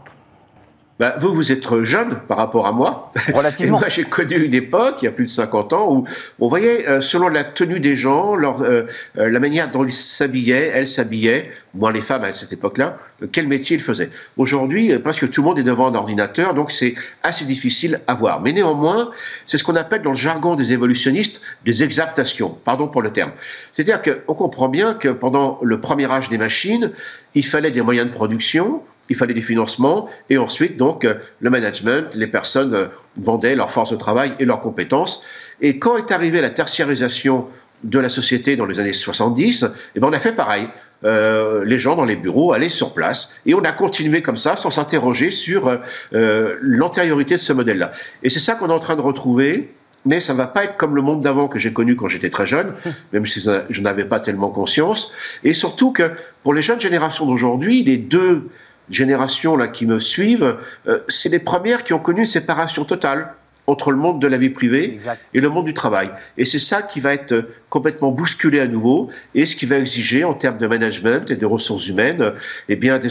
Bah, 0.99 1.15
vous, 1.21 1.33
vous 1.33 1.53
êtes 1.53 1.85
jeune 1.85 2.19
par 2.27 2.39
rapport 2.39 2.67
à 2.67 2.73
moi. 2.73 3.13
Relativement. 3.33 3.79
moi, 3.81 3.89
j'ai 3.89 4.03
connu 4.03 4.37
une 4.37 4.55
époque, 4.55 4.97
il 5.01 5.05
y 5.05 5.09
a 5.09 5.13
plus 5.13 5.25
de 5.25 5.29
50 5.29 5.73
ans, 5.73 5.93
où 5.93 6.05
on 6.41 6.49
voyait, 6.49 6.89
euh, 6.89 7.01
selon 7.01 7.29
la 7.29 7.45
tenue 7.45 7.79
des 7.79 7.95
gens, 7.95 8.35
leur, 8.35 8.63
euh, 8.63 8.87
euh, 9.17 9.31
la 9.31 9.39
manière 9.39 9.71
dont 9.71 9.85
ils 9.85 9.93
s'habillaient, 9.93 10.73
elles 10.75 10.89
s'habillaient, 10.89 11.53
moins 11.75 11.93
les 11.93 12.01
femmes 12.01 12.25
à 12.25 12.33
cette 12.33 12.53
époque-là, 12.53 12.99
quel 13.31 13.47
métier 13.47 13.77
ils 13.77 13.83
faisaient. 13.83 14.11
Aujourd'hui, 14.37 14.99
presque 14.99 15.31
tout 15.31 15.43
le 15.43 15.47
monde 15.47 15.61
est 15.61 15.63
devant 15.65 15.87
un 15.87 15.95
ordinateur, 15.95 16.53
donc 16.53 16.73
c'est 16.73 16.97
assez 17.23 17.45
difficile 17.45 18.01
à 18.09 18.15
voir. 18.15 18.41
Mais 18.41 18.53
néanmoins, 18.53 19.11
c'est 19.47 19.57
ce 19.57 19.63
qu'on 19.63 19.77
appelle 19.77 20.03
dans 20.03 20.11
le 20.11 20.17
jargon 20.17 20.57
des 20.57 20.73
évolutionnistes 20.73 21.43
des 21.65 21.85
exaptations. 21.85 22.59
Pardon 22.65 22.89
pour 22.89 23.03
le 23.03 23.13
terme. 23.13 23.31
C'est-à-dire 23.73 24.03
qu'on 24.03 24.35
comprend 24.35 24.69
bien 24.69 24.95
que 24.95 25.11
pendant 25.11 25.61
le 25.63 25.81
premier 25.81 26.11
âge 26.11 26.29
des 26.29 26.39
machines, 26.39 26.91
il 27.37 27.47
fallait 27.47 27.71
des 27.71 27.83
moyens 27.83 28.09
de 28.09 28.13
production, 28.13 28.83
il 29.09 29.17
fallait 29.17 29.35
des 29.35 29.43
financements 29.43 30.09
et 30.31 30.39
ensuite 30.39 30.77
donc 30.77 31.05
euh, 31.05 31.15
le 31.41 31.51
management, 31.51 32.15
les 32.15 32.27
personnes 32.27 32.75
euh, 32.75 32.87
vendaient 33.17 33.57
leur 33.57 33.71
force 33.71 33.91
de 33.91 33.97
travail 33.97 34.33
et 34.39 34.45
leurs 34.45 34.61
compétences. 34.61 35.23
Et 35.61 35.79
quand 35.79 35.97
est 35.97 36.13
arrivée 36.13 36.41
la 36.41 36.51
tertiarisation 36.51 37.47
de 37.85 37.99
la 37.99 38.09
société 38.09 38.57
dans 38.57 38.67
les 38.67 38.81
années 38.81 38.93
70, 38.93 39.67
eh 39.95 40.01
ben 40.01 40.09
on 40.09 40.13
a 40.13 40.19
fait 40.19 40.33
pareil. 40.33 40.69
Euh, 41.05 41.65
les 41.65 41.79
gens 41.79 41.95
dans 41.95 42.05
les 42.05 42.17
bureaux 42.17 42.53
allaient 42.53 42.69
sur 42.69 42.93
place 42.93 43.33
et 43.47 43.55
on 43.55 43.61
a 43.61 43.71
continué 43.71 44.21
comme 44.21 44.37
ça 44.37 44.57
sans 44.57 44.71
s'interroger 44.71 45.31
sur 45.31 45.79
l'antériorité 46.11 47.37
de 47.37 47.41
ce 47.41 47.53
modèle-là. 47.53 47.93
Et 48.25 48.31
c'est 48.31 48.41
ça 48.41 48.57
qu'on 48.57 48.69
est 48.69 48.73
en 48.73 48.81
train 48.81 48.97
de 48.97 49.01
retrouver 49.01 49.71
mais 50.05 50.21
ça 50.21 50.33
ne 50.33 50.39
va 50.39 50.47
pas 50.47 50.65
être 50.65 50.77
comme 50.77 50.95
le 50.95 51.03
monde 51.03 51.23
d'avant 51.23 51.49
que 51.49 51.59
j'ai 51.59 51.73
connu 51.73 51.97
quand 51.97 52.09
j'étais 52.09 52.31
très 52.31 52.47
jeune, 52.47 52.73
même 53.13 53.27
si 53.27 53.41
je 53.41 53.81
n'avais 53.81 54.05
pas 54.05 54.21
tellement 54.21 54.51
conscience. 54.51 55.13
Et 55.45 55.55
surtout 55.55 55.93
que 55.93 56.13
pour 56.43 56.55
les 56.55 56.63
jeunes 56.63 56.81
générations 56.81 57.27
d'aujourd'hui, 57.27 57.83
les 57.83 57.97
deux 57.97 58.49
générations 58.91 59.57
là 59.57 59.69
qui 59.69 59.87
me 59.87 59.99
suivent, 59.99 60.57
euh, 60.87 61.01
c'est 61.09 61.29
les 61.29 61.39
premières 61.39 61.85
qui 61.85 61.93
ont 61.93 61.99
connu 61.99 62.21
une 62.21 62.27
séparation 62.27 62.85
totale 62.85 63.35
entre 63.69 63.91
le 63.91 63.99
monde 63.99 64.21
de 64.21 64.27
la 64.27 64.39
vie 64.39 64.49
privée 64.49 64.99
et 65.35 65.41
le 65.41 65.49
monde 65.51 65.67
du 65.67 65.75
travail. 65.75 66.11
Et 66.39 66.47
c'est 66.47 66.59
ça 66.59 66.83
qui 66.83 67.01
va 67.01 67.13
être 67.13 67.49
complètement 67.69 68.11
bousculé 68.11 68.61
à 68.61 68.67
nouveau 68.67 69.11
et 69.35 69.45
ce 69.45 69.55
qui 69.55 69.67
va 69.67 69.79
exiger 69.79 70.25
en 70.25 70.33
termes 70.33 70.57
de 70.57 70.67
management 70.67 71.31
et 71.31 71.37
de 71.37 71.45
ressources 71.45 71.87
humaines 71.87 72.33
eh 72.71 72.77
bien 72.77 72.99
des, 72.99 73.11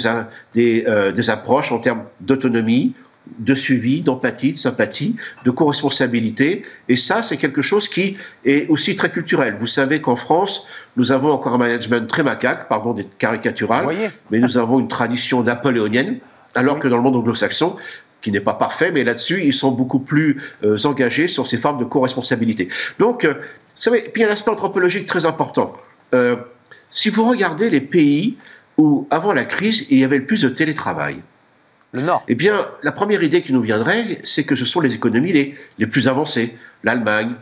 des, 0.56 0.84
euh, 0.88 1.12
des 1.12 1.30
approches 1.30 1.72
en 1.72 1.78
termes 1.78 2.04
d'autonomie, 2.22 2.96
de 3.40 3.56
suivi, 3.56 4.02
d'empathie, 4.02 4.52
de 4.52 4.58
sympathie, 4.58 5.16
de 5.46 5.52
co-responsabilité. 5.52 6.64
Et 6.90 6.98
ça, 6.98 7.24
c'est 7.24 7.38
quelque 7.38 7.62
chose 7.62 7.88
qui 7.88 8.18
est 8.46 8.68
aussi 8.70 8.96
très 8.96 9.10
culturel. 9.10 9.58
Vous 9.60 9.68
savez 9.68 10.02
qu'en 10.02 10.16
France, 10.16 10.66
nous 10.96 11.12
avons 11.12 11.32
encore 11.32 11.54
un 11.54 11.58
management 11.58 12.08
très 12.08 12.24
macaque, 12.24 12.68
pardon 12.68 12.94
d'être 12.94 13.18
caricatural, 13.18 13.88
mais 14.32 14.40
nous 14.40 14.58
avons 14.58 14.80
une 14.80 14.88
tradition 14.88 15.44
napoléonienne, 15.44 16.20
alors 16.56 16.80
que 16.80 16.88
dans 16.88 16.98
le 16.98 17.04
monde 17.04 17.16
anglo-saxon, 17.16 17.76
qui 18.22 18.32
n'est 18.32 18.42
pas 18.42 18.56
parfait, 18.56 18.92
mais 18.92 19.04
là-dessus, 19.04 19.44
ils 19.44 19.54
sont 19.54 19.72
beaucoup 19.72 20.00
plus 20.00 20.42
euh, 20.64 20.78
engagés 20.86 21.28
sur 21.28 21.48
ces 21.48 21.58
formes 21.58 21.80
de 21.80 21.86
co-responsabilité. 21.86 22.68
Donc, 23.00 23.26
euh, 23.26 23.34
vous 23.34 23.82
savez, 23.82 24.02
puis 24.02 24.12
il 24.18 24.22
y 24.22 24.26
a 24.26 24.30
un 24.30 24.32
aspect 24.32 24.52
anthropologique 24.52 25.08
très 25.08 25.26
important. 25.26 25.76
Euh, 26.14 26.36
si 26.90 27.10
vous 27.10 27.26
regardez 27.26 27.70
les 27.70 27.82
pays 27.82 28.38
où, 28.78 29.08
avant 29.12 29.34
la 29.34 29.46
crise, 29.46 29.86
il 29.90 30.00
y 30.00 30.04
avait 30.04 30.18
le 30.18 30.26
plus 30.26 30.42
de 30.42 30.50
télétravail, 30.50 31.18
eh 32.28 32.36
bien, 32.36 32.68
la 32.84 32.92
première 32.92 33.24
idée 33.24 33.42
qui 33.42 33.54
nous 33.54 33.62
viendrait, 33.62 34.20
c'est 34.24 34.44
que 34.44 34.56
ce 34.56 34.66
sont 34.66 34.82
les 34.82 34.94
économies 34.94 35.34
les, 35.34 35.56
les 35.80 35.88
plus 35.88 36.08
avancées. 36.08 36.56
L'Allemagne, 36.84 37.34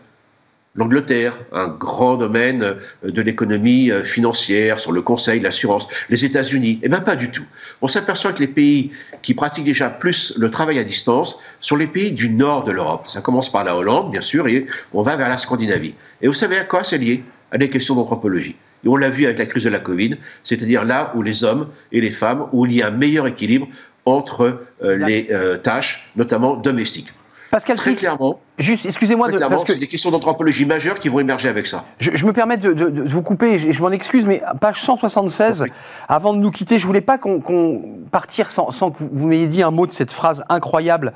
l'Angleterre, 0.75 1.37
un 1.51 1.69
grand 1.69 2.15
domaine 2.15 2.63
euh, 2.63 3.11
de 3.11 3.21
l'économie 3.21 3.91
euh, 3.91 4.03
financière, 4.03 4.79
sur 4.79 4.91
le 4.91 5.01
conseil, 5.01 5.39
l'assurance, 5.39 5.87
les 6.09 6.25
États-Unis. 6.25 6.79
Eh 6.83 6.89
bien, 6.89 6.99
pas 6.99 7.15
du 7.15 7.31
tout. 7.31 7.45
On 7.81 7.87
s'aperçoit 7.87 8.33
que 8.33 8.39
les 8.39 8.47
pays 8.47 8.91
qui 9.21 9.33
pratiquent 9.33 9.65
déjà 9.65 9.89
plus 9.89 10.33
le 10.37 10.49
travail 10.49 10.79
à 10.79 10.83
distance 10.83 11.39
sont 11.61 11.75
les 11.75 11.87
pays 11.87 12.11
du 12.11 12.29
nord 12.29 12.65
de 12.65 12.71
l'Europe. 12.71 13.07
Ça 13.07 13.21
commence 13.21 13.51
par 13.51 13.63
la 13.63 13.75
Hollande, 13.75 14.11
bien 14.11 14.21
sûr, 14.21 14.47
et 14.47 14.67
on 14.93 15.01
va 15.01 15.15
vers 15.15 15.29
la 15.29 15.37
Scandinavie. 15.37 15.93
Et 16.21 16.27
vous 16.27 16.33
savez 16.33 16.57
à 16.57 16.65
quoi 16.65 16.83
c'est 16.83 16.97
lié 16.97 17.23
À 17.51 17.57
des 17.57 17.69
questions 17.69 17.95
d'anthropologie. 17.95 18.55
Et 18.83 18.87
on 18.87 18.97
l'a 18.97 19.09
vu 19.09 19.25
avec 19.25 19.39
la 19.39 19.45
crise 19.45 19.63
de 19.63 19.69
la 19.69 19.79
Covid, 19.79 20.11
c'est-à-dire 20.43 20.85
là 20.85 21.11
où 21.15 21.23
les 21.23 21.43
hommes 21.43 21.69
et 21.91 22.01
les 22.01 22.11
femmes, 22.11 22.47
où 22.51 22.65
il 22.65 22.73
y 22.73 22.83
a 22.83 22.87
un 22.87 22.91
meilleur 22.91 23.25
équilibre 23.25 23.67
entre 24.05 24.65
euh, 24.83 24.95
les 24.95 25.27
euh, 25.31 25.57
tâches, 25.57 26.09
notamment 26.15 26.55
domestiques. 26.55 27.13
Pascal 27.51 27.77
Très 27.77 27.95
clairement. 27.95 28.41
Juste, 28.57 28.85
excusez-moi 28.85 29.29
de. 29.29 29.37
Parce 29.37 29.65
que 29.65 29.73
des 29.73 29.87
questions 29.87 30.11
d'anthropologie 30.11 30.65
majeures 30.65 30.99
qui 30.99 31.09
vont 31.09 31.19
émerger 31.19 31.49
avec 31.49 31.67
ça. 31.67 31.83
Je, 31.99 32.25
me 32.25 32.31
permets 32.31 32.57
de, 32.57 33.03
vous 33.05 33.21
couper, 33.21 33.53
et 33.53 33.71
je, 33.71 33.81
m'en 33.81 33.91
excuse, 33.91 34.25
mais 34.25 34.41
page 34.61 34.81
176, 34.81 35.65
avant 36.07 36.33
de 36.33 36.39
nous 36.39 36.51
quitter, 36.51 36.79
je 36.79 36.87
voulais 36.87 37.01
pas 37.01 37.17
qu'on 37.17 37.81
partir 38.11 38.49
sans, 38.49 38.71
sans, 38.71 38.91
que 38.91 39.03
vous 39.11 39.27
m'ayez 39.27 39.47
dit 39.47 39.61
un 39.61 39.71
mot 39.71 39.85
de 39.85 39.91
cette 39.91 40.13
phrase 40.13 40.43
incroyable, 40.47 41.13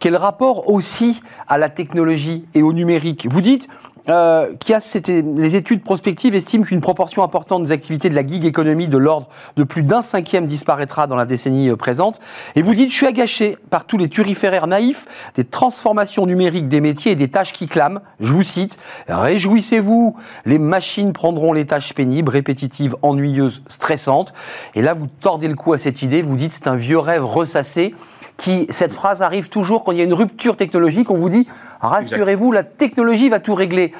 quel 0.00 0.16
rapport 0.16 0.68
aussi 0.68 1.22
à 1.48 1.56
la 1.56 1.70
technologie 1.70 2.44
et 2.54 2.62
au 2.62 2.74
numérique? 2.74 3.26
Vous 3.30 3.40
dites, 3.40 3.68
euh, 4.08 4.52
qui 4.58 4.74
a 4.74 4.80
les 5.08 5.54
études 5.54 5.84
prospectives 5.84 6.34
estiment 6.34 6.64
qu'une 6.64 6.80
proportion 6.80 7.22
importante 7.22 7.62
des 7.62 7.70
activités 7.70 8.08
de 8.08 8.16
la 8.16 8.26
gig 8.26 8.44
économie 8.44 8.88
de 8.88 8.98
l'ordre 8.98 9.28
de 9.56 9.62
plus 9.62 9.82
d'un 9.82 10.02
cinquième 10.02 10.48
disparaîtra 10.48 11.06
dans 11.06 11.14
la 11.14 11.24
décennie 11.24 11.68
euh, 11.68 11.76
présente. 11.76 12.18
Et 12.56 12.62
vous 12.62 12.74
dites, 12.74 12.90
je 12.90 12.96
suis 12.96 13.06
agaché 13.06 13.56
par 13.70 13.84
tous 13.84 13.98
les 13.98 14.08
turiféraires 14.08 14.66
naïfs 14.66 15.06
des 15.36 15.44
transformations 15.44 16.26
numériques 16.26 16.66
des 16.66 16.80
et 16.84 17.14
des 17.14 17.28
tâches 17.28 17.52
qui 17.52 17.66
clament. 17.66 18.00
Je 18.20 18.32
vous 18.32 18.42
cite, 18.42 18.78
Réjouissez-vous, 19.08 20.16
les 20.44 20.58
machines 20.58 21.12
prendront 21.12 21.52
les 21.52 21.66
tâches 21.66 21.94
pénibles, 21.94 22.30
répétitives, 22.30 22.96
ennuyeuses, 23.02 23.62
stressantes. 23.66 24.32
Et 24.74 24.82
là, 24.82 24.94
vous 24.94 25.06
tordez 25.20 25.48
le 25.48 25.54
cou 25.54 25.72
à 25.72 25.78
cette 25.78 26.02
idée, 26.02 26.22
vous 26.22 26.36
dites 26.36 26.52
c'est 26.52 26.68
un 26.68 26.76
vieux 26.76 26.98
rêve 26.98 27.24
ressassé. 27.24 27.94
Qui, 28.38 28.66
cette 28.70 28.94
phrase 28.94 29.22
arrive 29.22 29.50
toujours 29.50 29.84
quand 29.84 29.92
il 29.92 29.98
y 29.98 30.00
a 30.00 30.04
une 30.04 30.14
rupture 30.14 30.56
technologique. 30.56 31.10
On 31.10 31.16
vous 31.16 31.28
dit, 31.28 31.46
rassurez-vous, 31.80 32.50
la 32.50 32.64
technologie 32.64 33.28
va 33.28 33.38
tout 33.38 33.54
régler. 33.54 33.92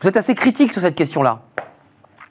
Vous 0.00 0.08
êtes 0.08 0.16
assez 0.16 0.34
critique 0.34 0.72
sur 0.72 0.80
cette 0.80 0.94
question-là. 0.94 1.42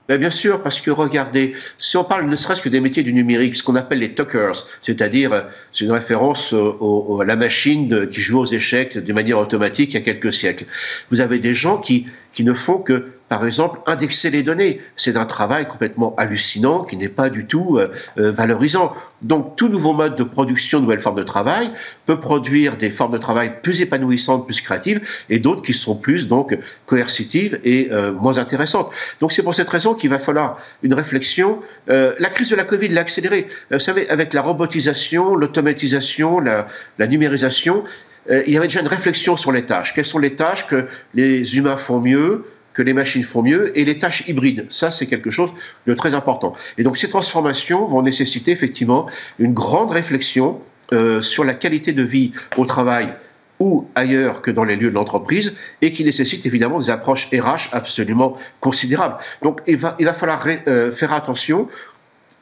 Ben, 0.10 0.18
bien 0.18 0.32
sûr, 0.32 0.64
parce 0.64 0.82
que 0.82 0.90
regardez, 0.90 1.54
si 1.78 1.96
on 1.96 2.04
parle 2.04 2.28
ne 2.28 2.36
serait-ce 2.36 2.62
que 2.62 2.70
des 2.70 2.82
métiers 2.82 3.04
du 3.04 3.14
numérique, 3.14 3.56
ce 3.56 3.62
qu'on 3.62 3.76
appelle 3.76 4.00
les 4.00 4.16
talkers, 4.16 4.66
c'est-à-dire, 4.82 5.34
euh, 5.34 5.42
c'est 5.72 5.86
une 5.86 5.92
référence 5.92 6.52
à 6.54 7.24
la 7.24 7.36
machine 7.36 8.10
qui 8.10 8.20
joue 8.20 8.40
aux 8.40 8.46
échecs 8.46 8.98
de 8.98 9.14
manière 9.14 9.38
automatique 9.38 9.92
il 9.92 9.94
y 9.94 9.98
a 9.98 10.02
quelques 10.02 10.34
siècles. 10.34 10.66
Vous 11.12 11.22
avez 11.22 11.38
des 11.38 11.54
gens 11.54 11.78
qui, 11.78 12.08
qui 12.34 12.44
ne 12.44 12.54
font 12.54 12.80
que 12.80 13.06
par 13.30 13.46
exemple, 13.46 13.80
indexer 13.86 14.32
les 14.32 14.42
données. 14.42 14.82
C'est 14.96 15.16
un 15.16 15.26
travail 15.26 15.68
complètement 15.68 16.16
hallucinant 16.18 16.84
qui 16.84 16.98
n'est 16.98 17.10
pas 17.10 17.30
du 17.30 17.46
tout 17.46 17.78
euh, 17.78 17.92
euh, 18.18 18.32
valorisant. 18.32 18.92
Donc, 19.22 19.56
tout 19.56 19.70
nouveau 19.70 19.94
mode 19.94 20.16
de 20.16 20.24
production, 20.24 20.82
nouvelle 20.82 21.00
forme 21.00 21.18
de 21.18 21.24
travail, 21.24 21.70
peut 22.08 22.20
produire 22.20 22.76
des 22.76 22.90
formes 22.90 23.14
de 23.14 23.20
travail 23.20 23.62
plus 23.62 23.82
épanouissantes, 23.82 24.48
plus 24.48 24.62
créatives, 24.62 25.02
et 25.30 25.38
d'autres 25.38 25.62
qui 25.62 25.76
sont 25.76 25.96
plus 25.96 26.28
donc 26.28 26.58
coercitives 26.88 27.60
et 27.64 27.90
euh, 27.92 28.12
moins 28.12 28.40
intéressantes. 28.40 28.92
Donc, 29.20 29.32
c'est 29.32 29.44
pour 29.44 29.54
cette 29.54 29.70
raison 29.70 29.94
qu'il 29.94 30.10
va 30.10 30.20
falloir 30.20 30.60
une 30.82 30.96
réflexion. 30.96 31.60
la 31.88 32.30
crise 32.30 32.50
de 32.50 32.56
la 32.56 32.64
Covid 32.64 32.90
l'a 32.90 33.02
accéléré. 33.02 33.48
vous 33.72 33.80
savez, 33.80 34.10
avec 34.10 34.34
la 34.34 34.42
robotisation, 34.42 35.36
l'automatisation, 35.36 36.40
la, 36.40 36.68
la 36.98 37.08
numérisation, 37.08 37.84
il 38.30 38.52
y 38.52 38.58
avait 38.58 38.68
déjà 38.68 38.82
une 38.82 38.88
réflexion 38.88 39.38
sur 39.38 39.52
les 39.52 39.66
tâches. 39.66 39.94
Quelles 39.94 40.06
sont 40.06 40.20
les 40.20 40.36
tâches 40.36 40.68
que 40.68 40.88
les 41.14 41.58
humains 41.58 41.78
font 41.78 42.00
mieux 42.00 42.46
que 42.80 42.84
les 42.84 42.94
machines 42.94 43.24
font 43.24 43.44
mieux, 43.44 43.78
et 43.78 43.84
les 43.84 43.98
tâches 43.98 44.24
hybrides. 44.30 44.66
Ça, 44.70 44.90
c'est 44.90 45.06
quelque 45.06 45.32
chose 45.32 45.52
de 45.86 45.94
très 45.94 46.14
important. 46.14 46.54
Et 46.78 46.84
donc 46.84 46.96
ces 46.96 47.10
transformations 47.10 47.86
vont 47.88 48.02
nécessiter 48.02 48.52
effectivement 48.52 49.06
une 49.38 49.54
grande 49.54 49.92
réflexion 49.92 50.62
euh, 50.94 51.22
sur 51.22 51.44
la 51.44 51.56
qualité 51.56 51.92
de 51.92 52.04
vie 52.04 52.32
au 52.56 52.66
travail 52.66 53.14
ou 53.60 53.90
ailleurs 53.96 54.42
que 54.42 54.50
dans 54.50 54.64
les 54.64 54.78
lieux 54.78 54.92
de 54.92 54.96
l'entreprise, 54.96 55.56
et 55.82 55.92
qui 55.92 56.06
nécessite 56.06 56.46
évidemment 56.46 56.80
des 56.80 56.90
approches 56.90 57.28
RH 57.34 57.74
absolument 57.74 58.38
considérables. 58.62 59.18
Donc 59.42 59.60
il 59.68 59.76
va, 59.76 59.98
il 60.00 60.06
va 60.06 60.14
falloir 60.14 60.46
euh, 60.48 60.90
faire 60.90 61.12
attention. 61.12 61.68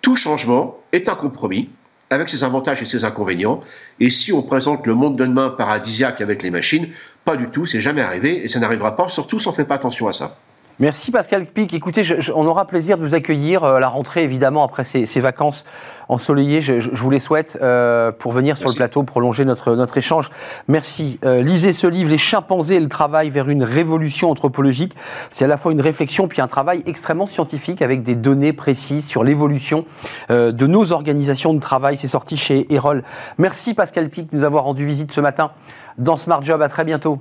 Tout 0.03 0.15
changement 0.15 0.77
est 0.91 1.09
un 1.09 1.15
compromis 1.15 1.69
avec 2.09 2.29
ses 2.29 2.43
avantages 2.43 2.81
et 2.81 2.85
ses 2.85 3.03
inconvénients. 3.03 3.61
Et 3.99 4.09
si 4.09 4.31
on 4.33 4.41
présente 4.41 4.87
le 4.87 4.95
monde 4.95 5.17
de 5.17 5.25
demain 5.25 5.49
paradisiaque 5.49 6.21
avec 6.21 6.43
les 6.43 6.51
machines, 6.51 6.89
pas 7.25 7.35
du 7.35 7.49
tout, 7.49 7.65
c'est 7.65 7.81
jamais 7.81 8.01
arrivé 8.01 8.43
et 8.43 8.47
ça 8.47 8.59
n'arrivera 8.59 8.95
pas, 8.95 9.09
surtout 9.09 9.39
si 9.39 9.47
on 9.47 9.51
ne 9.51 9.55
fait 9.55 9.65
pas 9.65 9.75
attention 9.75 10.07
à 10.07 10.13
ça. 10.13 10.37
Merci 10.79 11.09
Pascal 11.09 11.47
Pic. 11.47 11.73
Écoutez, 11.73 12.03
on 12.35 12.45
aura 12.45 12.67
plaisir 12.67 12.99
de 12.99 13.03
vous 13.03 13.15
accueillir 13.15 13.63
à 13.63 13.71
euh, 13.71 13.79
la 13.79 13.87
rentrée, 13.87 14.23
évidemment, 14.23 14.63
après 14.63 14.83
ces, 14.83 15.19
vacances 15.19 15.65
ensoleillées. 16.07 16.61
Je, 16.61 16.91
vous 16.93 17.09
les 17.09 17.17
souhaite 17.17 17.57
euh, 17.63 18.11
pour 18.11 18.31
venir 18.31 18.59
sur 18.59 18.69
le 18.69 18.75
plateau, 18.75 19.01
prolonger 19.01 19.43
notre, 19.43 19.73
notre 19.73 19.97
échange. 19.97 20.29
Merci. 20.67 21.19
Euh, 21.25 21.41
lisez 21.41 21.73
ce 21.73 21.87
livre, 21.87 22.11
Les 22.11 22.19
chimpanzés 22.19 22.75
et 22.75 22.79
le 22.79 22.89
travail 22.89 23.31
vers 23.31 23.49
une 23.49 23.63
révolution 23.63 24.29
anthropologique. 24.29 24.95
C'est 25.31 25.45
à 25.45 25.47
la 25.47 25.57
fois 25.57 25.71
une 25.71 25.81
réflexion 25.81 26.27
puis 26.27 26.41
un 26.43 26.47
travail 26.47 26.83
extrêmement 26.85 27.25
scientifique 27.25 27.81
avec 27.81 28.03
des 28.03 28.13
données 28.13 28.53
précises 28.53 29.07
sur 29.07 29.23
l'évolution 29.23 29.85
de 30.29 30.67
nos 30.67 30.91
organisations 30.91 31.55
de 31.55 31.59
travail. 31.59 31.97
C'est 31.97 32.07
sorti 32.07 32.37
chez 32.37 32.71
Erol. 32.71 33.03
Merci 33.39 33.73
Pascal 33.73 34.09
Pic 34.09 34.31
de 34.31 34.37
nous 34.37 34.43
avoir 34.43 34.65
rendu 34.65 34.85
visite 34.85 35.11
ce 35.11 35.21
matin 35.21 35.49
dans 35.97 36.17
Smart 36.17 36.43
Job. 36.43 36.61
À 36.61 36.69
très 36.69 36.83
bientôt. 36.83 37.19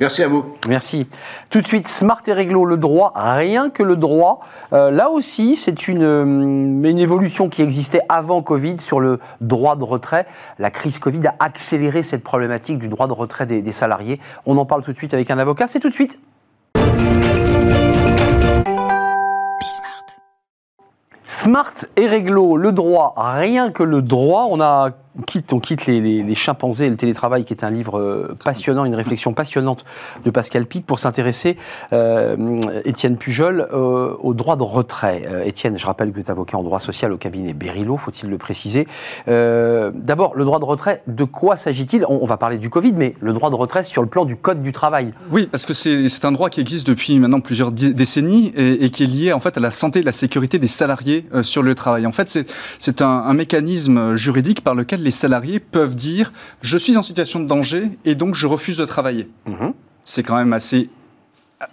Merci 0.00 0.22
à 0.22 0.28
vous. 0.28 0.56
Merci. 0.66 1.06
Tout 1.50 1.60
de 1.60 1.66
suite, 1.66 1.86
Smart 1.86 2.22
et 2.26 2.32
Réglo, 2.32 2.64
le 2.64 2.78
droit, 2.78 3.12
rien 3.14 3.68
que 3.68 3.82
le 3.82 3.96
droit. 3.96 4.40
Euh, 4.72 4.90
là 4.90 5.10
aussi, 5.10 5.56
c'est 5.56 5.88
une, 5.88 6.02
euh, 6.02 6.24
une 6.24 6.98
évolution 6.98 7.50
qui 7.50 7.60
existait 7.60 8.00
avant 8.08 8.40
Covid 8.40 8.80
sur 8.80 8.98
le 8.98 9.20
droit 9.42 9.76
de 9.76 9.84
retrait. 9.84 10.26
La 10.58 10.70
crise 10.70 10.98
Covid 10.98 11.26
a 11.26 11.34
accéléré 11.38 12.02
cette 12.02 12.24
problématique 12.24 12.78
du 12.78 12.88
droit 12.88 13.08
de 13.08 13.12
retrait 13.12 13.44
des, 13.44 13.60
des 13.60 13.72
salariés. 13.72 14.20
On 14.46 14.56
en 14.56 14.64
parle 14.64 14.82
tout 14.82 14.92
de 14.92 14.96
suite 14.96 15.12
avec 15.12 15.30
un 15.30 15.38
avocat. 15.38 15.68
C'est 15.68 15.80
tout 15.80 15.90
de 15.90 15.94
suite. 15.94 16.18
Smart 21.26 21.72
et 21.96 22.06
réglo, 22.06 22.56
le 22.56 22.72
droit, 22.72 23.14
rien 23.16 23.70
que 23.70 23.82
le 23.82 24.02
droit. 24.02 24.48
On 24.50 24.60
a 24.60 24.90
on 25.18 25.60
quitte, 25.60 25.86
les, 25.86 26.34
chimpanzés 26.34 26.86
et 26.86 26.90
le 26.90 26.96
télétravail, 26.96 27.44
qui 27.44 27.52
est 27.52 27.64
un 27.64 27.70
livre 27.70 27.98
euh, 27.98 28.36
passionnant, 28.44 28.84
une 28.84 28.94
réflexion 28.94 29.32
passionnante 29.32 29.84
de 30.24 30.30
Pascal 30.30 30.66
Pic, 30.66 30.86
pour 30.86 30.98
s'intéresser, 30.98 31.56
euh, 31.92 32.60
Étienne 32.84 33.16
Pujol, 33.16 33.68
euh, 33.72 34.14
au 34.20 34.34
droit 34.34 34.56
de 34.56 34.62
retrait. 34.62 35.22
Étienne, 35.44 35.78
je 35.78 35.86
rappelle 35.86 36.10
que 36.10 36.14
vous 36.14 36.20
êtes 36.20 36.30
avocat 36.30 36.58
en 36.58 36.62
droit 36.62 36.78
social 36.78 37.12
au 37.12 37.16
cabinet 37.16 37.54
Berilo, 37.54 37.96
faut-il 37.96 38.30
le 38.30 38.38
préciser. 38.38 38.86
D'abord, 39.26 40.34
le 40.36 40.44
droit 40.44 40.58
de 40.58 40.64
retrait, 40.64 41.02
de 41.06 41.24
quoi 41.24 41.56
s'agit-il? 41.56 42.04
On, 42.08 42.26
va 42.26 42.36
parler 42.36 42.58
du 42.58 42.70
Covid, 42.70 42.92
mais 42.92 43.14
le 43.20 43.32
droit 43.32 43.50
de 43.50 43.56
retrait 43.56 43.82
sur 43.82 44.02
le 44.02 44.08
plan 44.08 44.24
du 44.24 44.36
Code 44.36 44.62
du 44.62 44.72
travail. 44.72 45.12
Oui, 45.30 45.48
parce 45.50 45.66
que 45.66 45.74
c'est 45.74 46.24
un 46.24 46.32
droit 46.32 46.48
qui 46.48 46.60
existe 46.60 46.86
depuis 46.86 47.18
maintenant 47.18 47.40
plusieurs 47.40 47.72
décennies 47.72 48.52
et, 48.56 48.90
qui 48.90 49.02
est 49.02 49.06
lié 49.06 49.32
en 49.32 49.40
fait 49.40 49.56
à 49.56 49.60
la 49.60 49.70
santé 49.70 50.00
et 50.00 50.02
la 50.02 50.12
sécurité 50.12 50.58
des 50.58 50.66
salariés 50.66 51.26
sur 51.42 51.62
le 51.62 51.74
travail. 51.74 52.06
En 52.06 52.12
fait, 52.12 52.28
c'est 52.78 53.02
un, 53.02 53.08
un 53.08 53.34
mécanisme 53.34 54.14
juridique 54.14 54.62
par 54.62 54.74
lequel 54.74 55.00
les 55.02 55.09
salariés 55.10 55.60
peuvent 55.60 55.94
dire 55.94 56.32
je 56.62 56.78
suis 56.78 56.96
en 56.96 57.02
situation 57.02 57.40
de 57.40 57.46
danger 57.46 57.90
et 58.04 58.14
donc 58.14 58.34
je 58.34 58.46
refuse 58.46 58.76
de 58.76 58.84
travailler. 58.84 59.28
Mhm. 59.46 59.72
C'est 60.04 60.22
quand 60.22 60.36
même 60.36 60.52
assez 60.52 60.90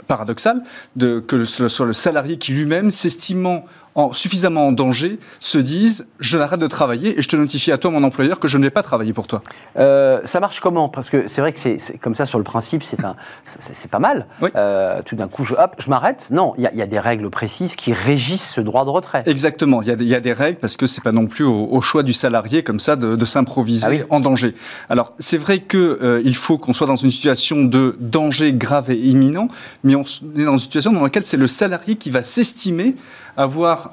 paradoxal 0.07 0.63
de, 0.95 1.19
que 1.19 1.45
ce 1.45 1.67
soit 1.67 1.85
le 1.85 1.93
salarié 1.93 2.37
qui 2.37 2.51
lui-même, 2.51 2.91
s'estimant 2.91 3.65
suffisamment 4.13 4.67
en 4.67 4.71
danger 4.71 5.19
se 5.39 5.57
disent 5.57 6.07
je 6.19 6.37
l'arrête 6.37 6.59
de 6.59 6.67
travailler 6.67 7.17
et 7.17 7.21
je 7.21 7.27
te 7.27 7.35
notifie 7.35 7.71
à 7.71 7.77
toi, 7.77 7.91
mon 7.91 8.03
employeur, 8.03 8.39
que 8.39 8.47
je 8.47 8.57
ne 8.57 8.63
vais 8.63 8.69
pas 8.69 8.83
travailler 8.83 9.13
pour 9.13 9.27
toi 9.27 9.41
euh, 9.77 10.21
Ça 10.25 10.39
marche 10.39 10.59
comment? 10.59 10.89
Parce 10.89 11.09
que 11.09 11.27
c'est 11.27 11.41
vrai 11.41 11.53
que 11.53 11.59
c'est 11.59 11.97
comme 11.99 12.15
ça 12.15 12.25
sur 12.25 12.37
le 12.37 12.43
principe, 12.43 12.83
c'est 12.83 12.97
pas 13.91 13.99
mal. 13.99 14.27
Euh, 14.55 15.01
tout 15.03 15.15
d'un 15.15 15.27
coup, 15.27 15.45
je, 15.45 15.53
hop, 15.53 15.75
je 15.79 15.89
m'arrête. 15.89 16.27
Non, 16.31 16.53
il 16.57 16.63
y, 16.63 16.81
a 16.81 16.87
des 16.87 16.99
règles 16.99 17.29
précises 17.29 17.75
qui 17.75 17.93
régissent 17.93 18.53
ce 18.53 18.61
droit 18.61 18.85
de 18.85 18.89
retrait. 18.89 19.23
Exactement, 19.25 19.81
il 19.81 19.87
y, 19.87 20.15
a 20.15 20.19
des 20.19 20.33
règles 20.33 20.59
parce 20.59 20.77
que 20.77 20.85
c'est 20.85 21.03
pas 21.03 21.11
non 21.11 21.27
plus 21.27 21.45
au, 21.45 21.81
choix 21.81 22.03
du 22.03 22.13
salarié 22.13 22.63
comme 22.63 22.79
ça 22.79 22.95
de, 22.95 23.25
s'improviser 23.25 24.01
ah 24.03 24.05
en 24.09 24.19
danger. 24.19 24.53
Alors 24.89 25.13
c'est 25.19 25.37
vrai 25.37 25.59
qu'il 25.59 25.79
euh, 25.79 26.33
faut 26.33 26.57
qu'on 26.57 26.73
soit 26.73 26.87
dans 26.87 26.95
une 26.95 27.11
situation 27.11 27.63
de 27.63 27.97
danger 27.99 28.53
grave 28.53 28.91
et 28.91 28.97
imminent, 28.97 29.47
mais 29.83 29.95
on 29.95 30.03
est 30.03 30.43
dans 30.43 30.53
une 30.53 30.59
situation 30.59 30.93
dans 30.93 31.03
laquelle 31.03 31.23
c'est 31.23 31.37
le 31.37 31.47
salarié 31.47 31.95
qui 31.95 32.09
va 32.09 32.23
s'estimer 32.23 32.95
avoir 33.37 33.91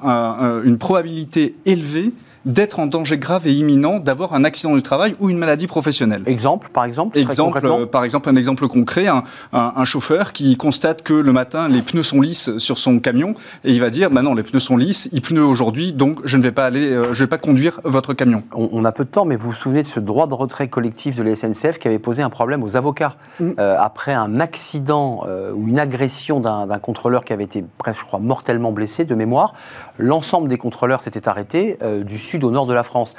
une 0.65 0.77
probabilité 0.77 1.55
élevée 1.65 2.11
d'être 2.45 2.79
en 2.79 2.85
danger 2.85 3.17
grave 3.17 3.47
et 3.47 3.53
imminent 3.53 3.99
d'avoir 3.99 4.33
un 4.33 4.43
accident 4.43 4.75
du 4.75 4.81
travail 4.81 5.15
ou 5.19 5.29
une 5.29 5.37
maladie 5.37 5.67
professionnelle. 5.67 6.23
Exemple, 6.25 6.69
par 6.71 6.85
exemple 6.85 7.17
Exemple, 7.17 7.59
euh, 7.63 7.85
par 7.85 8.03
exemple, 8.03 8.29
un 8.29 8.35
exemple 8.35 8.67
concret, 8.67 9.07
un, 9.07 9.23
un, 9.51 9.83
chauffeur 9.85 10.31
qui 10.31 10.55
constate 10.57 11.01
que 11.01 11.13
le 11.13 11.33
matin, 11.33 11.67
les 11.67 11.81
pneus 11.81 12.03
sont 12.03 12.21
lisses 12.21 12.57
sur 12.57 12.77
son 12.77 12.99
camion 12.99 13.33
et 13.63 13.71
il 13.73 13.81
va 13.81 13.89
dire, 13.89 14.11
bah 14.11 14.21
non, 14.21 14.35
les 14.35 14.43
pneus 14.43 14.59
sont 14.59 14.77
lisses, 14.77 15.09
il 15.11 15.21
pleut 15.21 15.43
aujourd'hui, 15.43 15.93
donc 15.93 16.19
je 16.23 16.37
ne 16.37 16.43
vais 16.43 16.51
pas 16.51 16.65
aller, 16.65 16.91
euh, 16.91 17.13
je 17.13 17.23
vais 17.23 17.27
pas 17.27 17.37
conduire 17.37 17.79
votre 17.83 18.13
camion. 18.13 18.43
On, 18.53 18.85
a 18.85 18.91
peu 18.91 19.05
de 19.05 19.09
temps, 19.09 19.25
mais 19.25 19.35
vous 19.35 19.49
vous 19.49 19.55
souvenez 19.55 19.81
de 19.81 19.87
ce 19.87 19.99
droit 19.99 20.27
de 20.27 20.33
retrait 20.33 20.67
collectif 20.67 21.15
de 21.15 21.23
la 21.23 21.35
SNCF 21.35 21.79
qui 21.79 21.87
avait 21.87 21.99
posé 21.99 22.21
un 22.21 22.29
problème 22.29 22.63
aux 22.63 22.75
avocats 22.75 23.15
mm. 23.39 23.51
euh, 23.59 23.75
après 23.79 24.13
un 24.13 24.39
accident 24.39 25.25
ou 25.55 25.67
une 25.67 25.79
agression 25.79 26.39
d'un 26.39 26.79
contrôleur 26.79 27.23
qui 27.23 27.33
avait 27.33 27.43
été, 27.43 27.63
bref, 27.79 27.97
je 27.99 28.05
crois, 28.05 28.19
mortellement 28.19 28.71
blessé 28.71 29.05
de 29.05 29.15
mémoire. 29.15 29.53
L'ensemble 29.97 30.47
des 30.47 30.57
contrôleurs 30.57 31.01
s'étaient 31.01 31.27
arrêtés 31.27 31.77
du 32.05 32.17
sud 32.17 32.34
au 32.43 32.51
nord 32.51 32.65
de 32.65 32.73
la 32.73 32.83
France. 32.83 33.15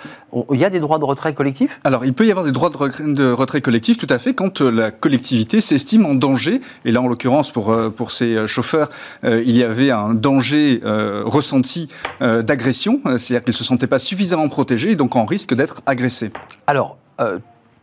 il 0.53 0.61
y 0.61 0.65
a 0.65 0.71
des 0.71 0.81
droits 0.81 0.99
de 0.99 1.05
retrait 1.05 1.35
collectifs? 1.35 1.81
Alors, 1.85 2.05
il 2.05 2.13
peut 2.13 2.27
y 2.27 2.31
avoir 2.31 2.45
des 2.45 2.53
droits 2.53 2.71
de 2.71 2.77
retrait, 2.77 3.05
de 3.05 3.31
retrait 3.31 3.61
collectif, 3.61 3.97
tout 3.97 4.07
à 4.11 4.19
fait, 4.19 4.35
quand 4.35 4.61
euh, 4.61 4.71
la 4.71 4.91
collectivité 4.91 5.61
s'estime 5.61 6.07
en 6.07 6.15
danger. 6.15 6.61
Et 6.85 6.93
là, 6.93 7.01
en 7.01 7.09
l'occurrence, 7.09 7.51
pour, 7.51 7.71
euh, 7.71 7.91
pour 7.91 8.13
ces 8.13 8.37
euh, 8.37 8.47
chauffeurs, 8.47 8.89
il 9.23 9.57
y 9.57 9.63
avait 9.63 9.91
un 9.91 10.15
danger 10.15 10.81
ressenti 11.25 11.89
d'agression, 12.21 13.01
c'est-à-dire 13.05 13.45
qu'ils 13.45 13.53
ne 13.53 13.57
se 13.57 13.65
sentaient 13.65 13.87
pas 13.87 13.99
suffisamment 13.99 14.49
protégés 14.49 14.93
et 14.93 14.97
donc 14.97 15.17
en 15.17 15.25
risque 15.25 15.55
d'être 15.55 15.83
agressés. 15.87 16.31
Alors, 16.67 16.97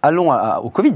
allons 0.02 0.32
au 0.64 0.70
Covid, 0.70 0.96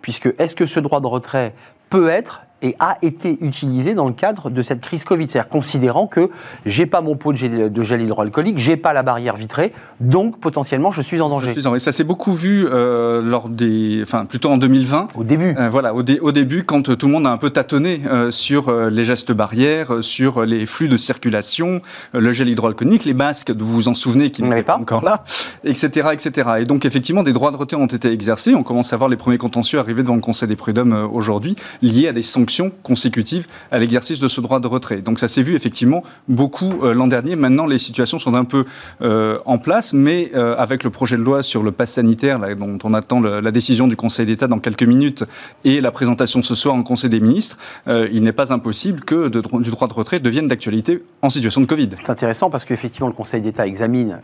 puisque 0.00 0.32
est-ce 0.38 0.54
que 0.54 0.66
ce 0.66 0.80
droit 0.80 1.00
de 1.00 1.06
retrait 1.06 1.54
peut 1.90 2.08
être 2.08 2.42
et 2.62 2.74
a 2.78 2.98
été 3.02 3.38
utilisé 3.40 3.94
dans 3.94 4.06
le 4.06 4.12
cadre 4.12 4.50
de 4.50 4.62
cette 4.62 4.80
crise 4.80 5.04
Covid. 5.04 5.26
C'est-à-dire 5.28 5.48
considérant 5.48 6.06
que 6.06 6.30
j'ai 6.66 6.86
pas 6.86 7.00
mon 7.00 7.16
pot 7.16 7.32
de 7.32 7.36
gel, 7.36 7.72
de 7.72 7.82
gel 7.82 8.02
hydroalcoolique, 8.02 8.58
j'ai 8.58 8.76
pas 8.76 8.92
la 8.92 9.02
barrière 9.02 9.36
vitrée, 9.36 9.72
donc 10.00 10.38
potentiellement 10.40 10.92
je 10.92 11.02
suis 11.02 11.20
en 11.20 11.28
danger. 11.28 11.52
Je 11.54 11.60
suis 11.60 11.68
en... 11.68 11.78
Ça 11.78 11.92
s'est 11.92 12.04
beaucoup 12.04 12.32
vu 12.32 12.66
euh, 12.66 13.22
lors 13.22 13.48
des, 13.48 14.00
enfin 14.02 14.24
plutôt 14.24 14.50
en 14.50 14.58
2020. 14.58 15.08
Au 15.14 15.24
début. 15.24 15.54
Euh, 15.58 15.68
voilà, 15.68 15.94
au, 15.94 15.98
au, 15.98 16.32
début, 16.32 16.64
quand 16.64 16.96
tout 16.96 17.06
le 17.06 17.12
monde 17.12 17.26
a 17.26 17.30
un 17.30 17.36
peu 17.36 17.50
tâtonné 17.50 18.00
euh, 18.06 18.30
sur 18.30 18.68
euh, 18.68 18.90
les 18.90 19.04
gestes 19.04 19.32
barrières, 19.32 20.02
sur 20.02 20.44
les 20.44 20.66
flux 20.66 20.88
de 20.88 20.96
circulation, 20.96 21.80
euh, 22.14 22.20
le 22.20 22.32
gel 22.32 22.48
hydroalcoolique, 22.48 23.04
les 23.04 23.14
masques, 23.14 23.52
vous 23.52 23.72
vous 23.72 23.88
en 23.88 23.94
souvenez, 23.94 24.30
qui 24.30 24.42
n'étaient 24.42 24.62
pas 24.62 24.78
encore 24.78 25.04
là, 25.04 25.24
etc., 25.64 26.08
etc. 26.12 26.48
Et 26.60 26.64
donc 26.64 26.84
effectivement, 26.84 27.22
des 27.22 27.32
droits 27.32 27.52
de 27.52 27.56
retrait 27.56 27.76
ont 27.76 27.86
été 27.86 28.10
exercés. 28.10 28.54
On 28.54 28.64
commence 28.64 28.92
à 28.92 28.96
voir 28.96 29.08
les 29.08 29.16
premiers 29.16 29.38
contentieux 29.38 29.78
arriver 29.78 30.02
devant 30.02 30.16
le 30.16 30.20
Conseil 30.20 30.48
des 30.48 30.56
prud'hommes 30.56 31.08
aujourd'hui, 31.12 31.54
liés 31.82 32.08
à 32.08 32.12
des 32.12 32.22
sanctions 32.22 32.47
consécutives 32.82 33.46
à 33.70 33.78
l'exercice 33.78 34.20
de 34.20 34.28
ce 34.28 34.40
droit 34.40 34.60
de 34.60 34.66
retrait. 34.66 35.02
Donc 35.02 35.18
ça 35.18 35.28
s'est 35.28 35.42
vu 35.42 35.54
effectivement 35.54 36.02
beaucoup 36.28 36.82
euh, 36.82 36.94
l'an 36.94 37.06
dernier. 37.06 37.36
Maintenant, 37.36 37.66
les 37.66 37.78
situations 37.78 38.18
sont 38.18 38.34
un 38.34 38.44
peu 38.44 38.64
euh, 39.02 39.38
en 39.44 39.58
place, 39.58 39.92
mais 39.92 40.30
euh, 40.34 40.56
avec 40.56 40.84
le 40.84 40.90
projet 40.90 41.16
de 41.16 41.22
loi 41.22 41.42
sur 41.42 41.62
le 41.62 41.72
pass 41.72 41.92
sanitaire, 41.92 42.38
là, 42.38 42.54
dont 42.54 42.78
on 42.84 42.94
attend 42.94 43.20
le, 43.20 43.40
la 43.40 43.50
décision 43.50 43.86
du 43.86 43.96
Conseil 43.96 44.26
d'État 44.26 44.46
dans 44.46 44.58
quelques 44.58 44.82
minutes, 44.82 45.24
et 45.64 45.80
la 45.80 45.90
présentation 45.90 46.42
ce 46.42 46.54
soir 46.54 46.74
en 46.74 46.82
Conseil 46.82 47.10
des 47.10 47.20
ministres, 47.20 47.58
euh, 47.86 48.08
il 48.12 48.22
n'est 48.22 48.32
pas 48.32 48.52
impossible 48.52 49.00
que 49.00 49.28
de, 49.28 49.40
du 49.60 49.70
droit 49.70 49.88
de 49.88 49.94
retrait 49.94 50.20
devienne 50.20 50.48
d'actualité 50.48 51.02
en 51.22 51.30
situation 51.30 51.60
de 51.60 51.66
Covid. 51.66 51.90
C'est 51.96 52.10
intéressant 52.10 52.50
parce 52.50 52.64
qu'effectivement, 52.64 53.08
le 53.08 53.14
Conseil 53.14 53.40
d'État 53.40 53.66
examine 53.66 54.20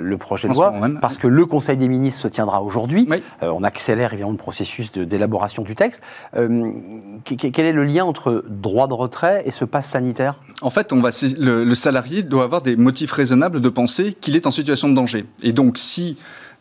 le 0.00 0.16
projet 0.16 0.48
de 0.48 0.54
loi, 0.54 0.72
parce 1.00 1.18
que 1.18 1.26
le 1.26 1.46
Conseil 1.46 1.76
des 1.76 1.88
ministres 1.88 2.22
se 2.22 2.28
tiendra 2.28 2.62
aujourd'hui. 2.62 3.06
Oui. 3.08 3.22
on 3.42 3.62
accélère 3.62 4.12
évidemment 4.12 4.32
le 4.32 4.36
processus 4.36 4.92
d'élaboration 4.92 5.62
du 5.62 5.74
texte. 5.74 6.02
Quel 7.60 7.66
est 7.66 7.72
le 7.74 7.84
lien 7.84 8.06
entre 8.06 8.42
droit 8.48 8.88
de 8.88 8.94
retrait 8.94 9.42
et 9.44 9.50
ce 9.50 9.66
passe 9.66 9.86
sanitaire? 9.86 10.36
En 10.62 10.70
fait, 10.70 10.94
on 10.94 11.02
va, 11.02 11.10
le, 11.38 11.62
le 11.62 11.74
salarié 11.74 12.22
doit 12.22 12.44
avoir 12.44 12.62
des 12.62 12.74
motifs 12.74 13.12
raisonnables 13.12 13.60
de 13.60 13.68
penser 13.68 14.14
qu'il 14.18 14.34
est 14.34 14.46
en 14.46 14.50
situation 14.50 14.88
de 14.88 14.94
danger. 14.94 15.26
Et 15.42 15.52
donc, 15.52 15.76
si 15.76 16.16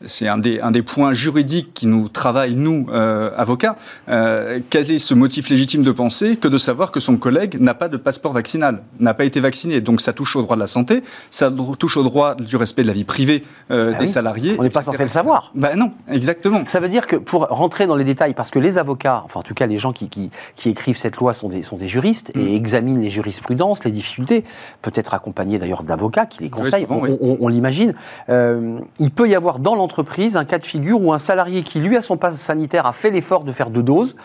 c'est 0.06 0.28
un 0.28 0.38
des, 0.38 0.60
un 0.62 0.72
des 0.72 0.82
points 0.82 1.14
juridiques 1.14 1.74
qui 1.74 1.88
nous 1.88 2.08
travaille, 2.08 2.56
nous, 2.56 2.88
euh, 2.90 3.32
avocats. 3.36 3.76
Euh, 4.08 4.60
quel 4.70 4.90
est 4.92 4.98
ce 4.98 5.14
motif 5.14 5.50
légitime 5.50 5.84
de 5.84 5.92
penser 5.92 6.38
que 6.38 6.48
de 6.48 6.58
savoir 6.58 6.92
que 6.92 7.00
son 7.00 7.18
collègue 7.18 7.58
n'a 7.60 7.74
pas 7.74 7.90
de 7.90 7.98
passeport 7.98 8.34
vaccinal, 8.34 8.82
n'a 9.00 9.14
pas 9.14 9.26
été 9.26 9.40
vacciné? 9.40 9.82
Donc 9.82 10.00
ça 10.00 10.14
touche 10.14 10.36
au 10.36 10.42
droit 10.42 10.56
de 10.56 10.62
la 10.62 10.68
santé, 10.68 11.04
ça 11.30 11.52
touche 11.78 11.98
au 11.98 12.04
droit 12.04 12.36
du 12.36 12.56
respect 12.56 12.84
de 12.84 12.88
la 12.88 12.94
vie 12.94 13.04
privée 13.04 13.44
euh, 13.72 13.92
bah 13.92 13.98
des 13.98 14.06
oui. 14.06 14.08
salariés. 14.08 14.56
On 14.58 14.64
n'est 14.64 14.70
pas 14.70 14.82
censé 14.84 15.02
le 15.04 15.08
savoir. 15.08 15.52
Ben 15.54 15.76
non, 15.76 15.92
exactement. 16.10 16.64
Ça 16.66 16.80
veut 16.80 16.90
dire 16.90 17.06
que 17.06 17.18
pour 17.18 17.48
rentrer 17.48 17.86
dans 17.86 17.96
les 17.96 18.06
détails, 18.06 18.34
parce 18.34 18.52
que 18.52 18.60
les 18.60 18.78
avocats, 18.78 19.22
enfin 19.26 19.42
en 19.42 19.44
tout 19.44 19.54
cas 19.54 19.68
les 19.68 19.78
gens 19.78 19.92
qui, 19.92 20.08
qui, 20.08 20.32
qui 20.56 20.70
écrivent 20.70 20.98
cette 20.98 21.18
loi 21.18 21.34
sont 21.34 21.50
des, 21.50 21.62
sont 21.62 21.78
des 21.78 21.88
juristes 21.88 22.32
mmh. 22.36 22.40
et 22.40 22.56
examinent 22.56 23.02
les 23.02 23.10
jurisprudences, 23.10 23.84
les 23.84 23.92
difficultés, 23.92 24.46
peut-être 24.82 25.14
accompagnés 25.14 25.60
d'ailleurs 25.60 25.84
d'avocats 25.84 26.26
qui 26.26 26.44
les 26.44 26.50
conseillent, 26.50 26.88
oui, 26.90 27.18
on, 27.22 27.32
on, 27.32 27.38
on 27.42 27.48
l'imagine. 27.50 27.94
Il 28.30 29.12
peut 29.12 29.28
y 29.28 29.36
avoir 29.36 29.60
dans 29.60 29.76
entreprise 29.90 30.38
un 30.38 30.46
cas 30.46 30.60
de 30.60 30.66
figure 30.66 31.02
où 31.02 31.12
un 31.14 31.20
salarié 31.20 31.64
qui, 31.64 31.80
lui, 31.80 31.98
à 31.98 32.04
son 32.04 32.16
passe 32.16 32.36
sanitaire, 32.36 32.86
a 32.86 32.94
fait 32.94 33.10
l'effort 33.10 33.44
de 33.44 33.52
faire 33.52 33.72
deux 33.72 33.82
doses, 33.82 34.16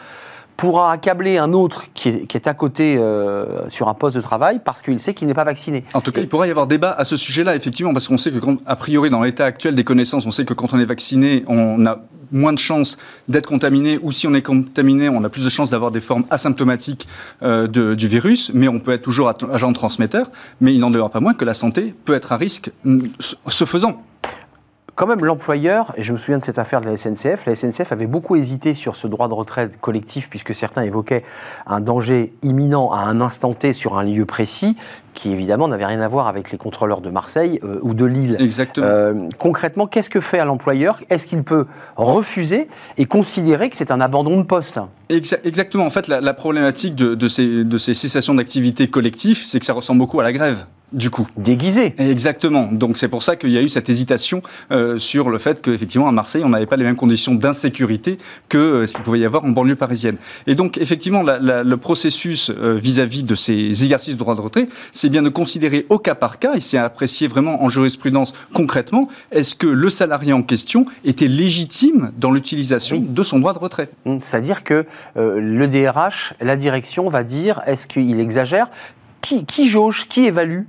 pourra 0.58 0.92
accabler 0.92 1.38
un 1.38 1.52
autre 1.52 1.86
qui 1.94 2.10
est, 2.10 2.26
qui 2.26 2.36
est 2.36 2.46
à 2.46 2.54
côté 2.54 2.96
euh, 2.96 3.68
sur 3.68 3.88
un 3.88 3.94
poste 3.94 4.14
de 4.14 4.20
travail 4.20 4.60
parce 4.62 4.82
qu'il 4.82 5.00
sait 5.00 5.14
qu'il 5.14 5.26
n'est 5.26 5.34
pas 5.34 5.44
vacciné. 5.44 5.84
En 5.94 6.00
tout 6.00 6.12
cas, 6.12 6.20
il 6.20 6.28
pourrait 6.28 6.48
y 6.48 6.50
avoir 6.50 6.66
débat 6.66 6.92
à 6.92 7.04
ce 7.04 7.16
sujet-là, 7.16 7.56
effectivement, 7.56 7.92
parce 7.92 8.06
qu'on 8.06 8.18
sait 8.18 8.30
que, 8.30 8.38
quand, 8.38 8.58
a 8.66 8.76
priori, 8.76 9.08
dans 9.10 9.22
l'état 9.22 9.46
actuel 9.46 9.74
des 9.74 9.84
connaissances, 9.84 10.26
on 10.26 10.30
sait 10.30 10.44
que 10.44 10.54
quand 10.54 10.72
on 10.74 10.78
est 10.78 10.84
vacciné, 10.84 11.44
on 11.48 11.84
a 11.86 12.02
moins 12.30 12.52
de 12.52 12.58
chances 12.58 12.98
d'être 13.28 13.46
contaminé, 13.46 13.98
ou 14.02 14.12
si 14.12 14.26
on 14.26 14.34
est 14.34 14.42
contaminé, 14.42 15.08
on 15.08 15.24
a 15.24 15.28
plus 15.28 15.44
de 15.44 15.48
chances 15.48 15.70
d'avoir 15.70 15.90
des 15.90 16.00
formes 16.00 16.24
asymptomatiques 16.30 17.08
euh, 17.42 17.66
de, 17.66 17.94
du 17.94 18.06
virus, 18.06 18.50
mais 18.54 18.68
on 18.68 18.80
peut 18.80 18.92
être 18.92 19.02
toujours 19.02 19.32
agent 19.52 19.72
transmetteur, 19.72 20.30
mais 20.60 20.74
il 20.74 20.80
n'en 20.80 20.90
demeure 20.90 21.10
pas 21.10 21.20
moins 21.20 21.34
que 21.34 21.44
la 21.44 21.54
santé 21.54 21.94
peut 22.04 22.14
être 22.14 22.32
à 22.32 22.36
risque 22.36 22.70
ce 23.48 23.64
faisant 23.64 24.02
quand 24.94 25.06
même 25.06 25.24
l'employeur, 25.24 25.92
et 25.96 26.02
je 26.02 26.12
me 26.12 26.18
souviens 26.18 26.38
de 26.38 26.44
cette 26.44 26.58
affaire 26.58 26.80
de 26.80 26.86
la 26.86 26.96
SNCF, 26.96 27.46
la 27.46 27.54
SNCF 27.54 27.90
avait 27.90 28.06
beaucoup 28.06 28.36
hésité 28.36 28.74
sur 28.74 28.96
ce 28.96 29.06
droit 29.06 29.28
de 29.28 29.34
retraite 29.34 29.80
collectif, 29.80 30.30
puisque 30.30 30.54
certains 30.54 30.82
évoquaient 30.82 31.24
un 31.66 31.80
danger 31.80 32.32
imminent 32.42 32.92
à 32.92 32.98
un 32.98 33.20
instant 33.20 33.54
T 33.54 33.72
sur 33.72 33.98
un 33.98 34.04
lieu 34.04 34.24
précis, 34.24 34.76
qui 35.14 35.30
évidemment 35.30 35.68
n'avait 35.68 35.86
rien 35.86 36.00
à 36.00 36.08
voir 36.08 36.26
avec 36.26 36.50
les 36.50 36.58
contrôleurs 36.58 37.00
de 37.00 37.10
Marseille 37.10 37.60
euh, 37.64 37.78
ou 37.82 37.94
de 37.94 38.04
Lille. 38.04 38.36
Exactement. 38.40 38.86
Euh, 38.86 39.14
concrètement, 39.38 39.86
qu'est-ce 39.86 40.10
que 40.10 40.20
fait 40.20 40.38
à 40.38 40.44
l'employeur? 40.44 41.00
Est-ce 41.10 41.26
qu'il 41.26 41.42
peut 41.42 41.66
refuser 41.96 42.68
et 42.98 43.06
considérer 43.06 43.70
que 43.70 43.76
c'est 43.76 43.90
un 43.90 44.00
abandon 44.00 44.38
de 44.38 44.42
poste? 44.42 44.80
Exactement. 45.08 45.86
En 45.86 45.90
fait, 45.90 46.08
la, 46.08 46.20
la 46.20 46.34
problématique 46.34 46.94
de, 46.94 47.14
de, 47.14 47.28
ces, 47.28 47.64
de 47.64 47.78
ces 47.78 47.94
cessations 47.94 48.34
d'activité 48.34 48.88
collectives, 48.88 49.38
c'est 49.44 49.60
que 49.60 49.66
ça 49.66 49.72
ressemble 49.72 50.00
beaucoup 50.00 50.20
à 50.20 50.24
la 50.24 50.32
grève 50.32 50.66
du 50.94 51.10
coup. 51.10 51.26
Déguisé. 51.36 51.94
Exactement. 51.98 52.68
Donc 52.72 52.98
c'est 52.98 53.08
pour 53.08 53.22
ça 53.22 53.36
qu'il 53.36 53.50
y 53.50 53.58
a 53.58 53.62
eu 53.62 53.68
cette 53.68 53.88
hésitation 53.88 54.42
euh, 54.70 54.96
sur 54.98 55.30
le 55.30 55.38
fait 55.38 55.60
qu'effectivement 55.60 56.08
à 56.08 56.12
Marseille, 56.12 56.42
on 56.44 56.50
n'avait 56.50 56.66
pas 56.66 56.76
les 56.76 56.84
mêmes 56.84 56.96
conditions 56.96 57.34
d'insécurité 57.34 58.18
que 58.48 58.58
euh, 58.58 58.86
ce 58.86 58.94
qu'il 58.94 59.02
pouvait 59.02 59.20
y 59.20 59.24
avoir 59.24 59.44
en 59.44 59.50
banlieue 59.50 59.76
parisienne. 59.76 60.16
Et 60.46 60.54
donc 60.54 60.78
effectivement, 60.78 61.22
la, 61.22 61.38
la, 61.38 61.62
le 61.62 61.76
processus 61.76 62.50
euh, 62.50 62.74
vis-à-vis 62.74 63.22
-vis 63.22 63.26
de 63.26 63.34
ces 63.34 63.84
exercices 63.84 64.14
de 64.14 64.18
droit 64.18 64.34
de 64.34 64.40
retrait, 64.40 64.66
c'est 64.92 65.08
bien 65.08 65.22
de 65.22 65.28
considérer 65.28 65.86
au 65.88 65.98
cas 65.98 66.14
par 66.14 66.38
cas, 66.38 66.54
et 66.54 66.60
c'est 66.60 66.78
apprécié 66.78 67.28
vraiment 67.28 67.62
en 67.62 67.68
jurisprudence 67.68 68.32
concrètement, 68.52 69.08
est-ce 69.32 69.54
que 69.54 69.66
le 69.66 69.90
salarié 69.90 70.32
en 70.32 70.42
question 70.42 70.86
était 71.04 71.28
légitime 71.28 72.12
dans 72.16 72.30
l'utilisation 72.30 72.96
oui. 72.96 73.06
de 73.08 73.22
son 73.22 73.38
droit 73.38 73.52
de 73.52 73.58
retrait? 73.58 73.88
Hum, 74.06 74.20
C'est-à-dire 74.20 74.64
que 74.64 74.86
euh, 75.16 75.40
le 75.40 75.68
DRH, 75.68 76.34
la 76.40 76.56
direction 76.56 77.08
va 77.08 77.24
dire, 77.24 77.60
est-ce 77.66 77.86
qu'il 77.86 78.20
exagère? 78.20 78.68
Qui, 79.20 79.44
qui 79.44 79.68
jauge, 79.68 80.06
qui 80.08 80.26
évalue? 80.26 80.62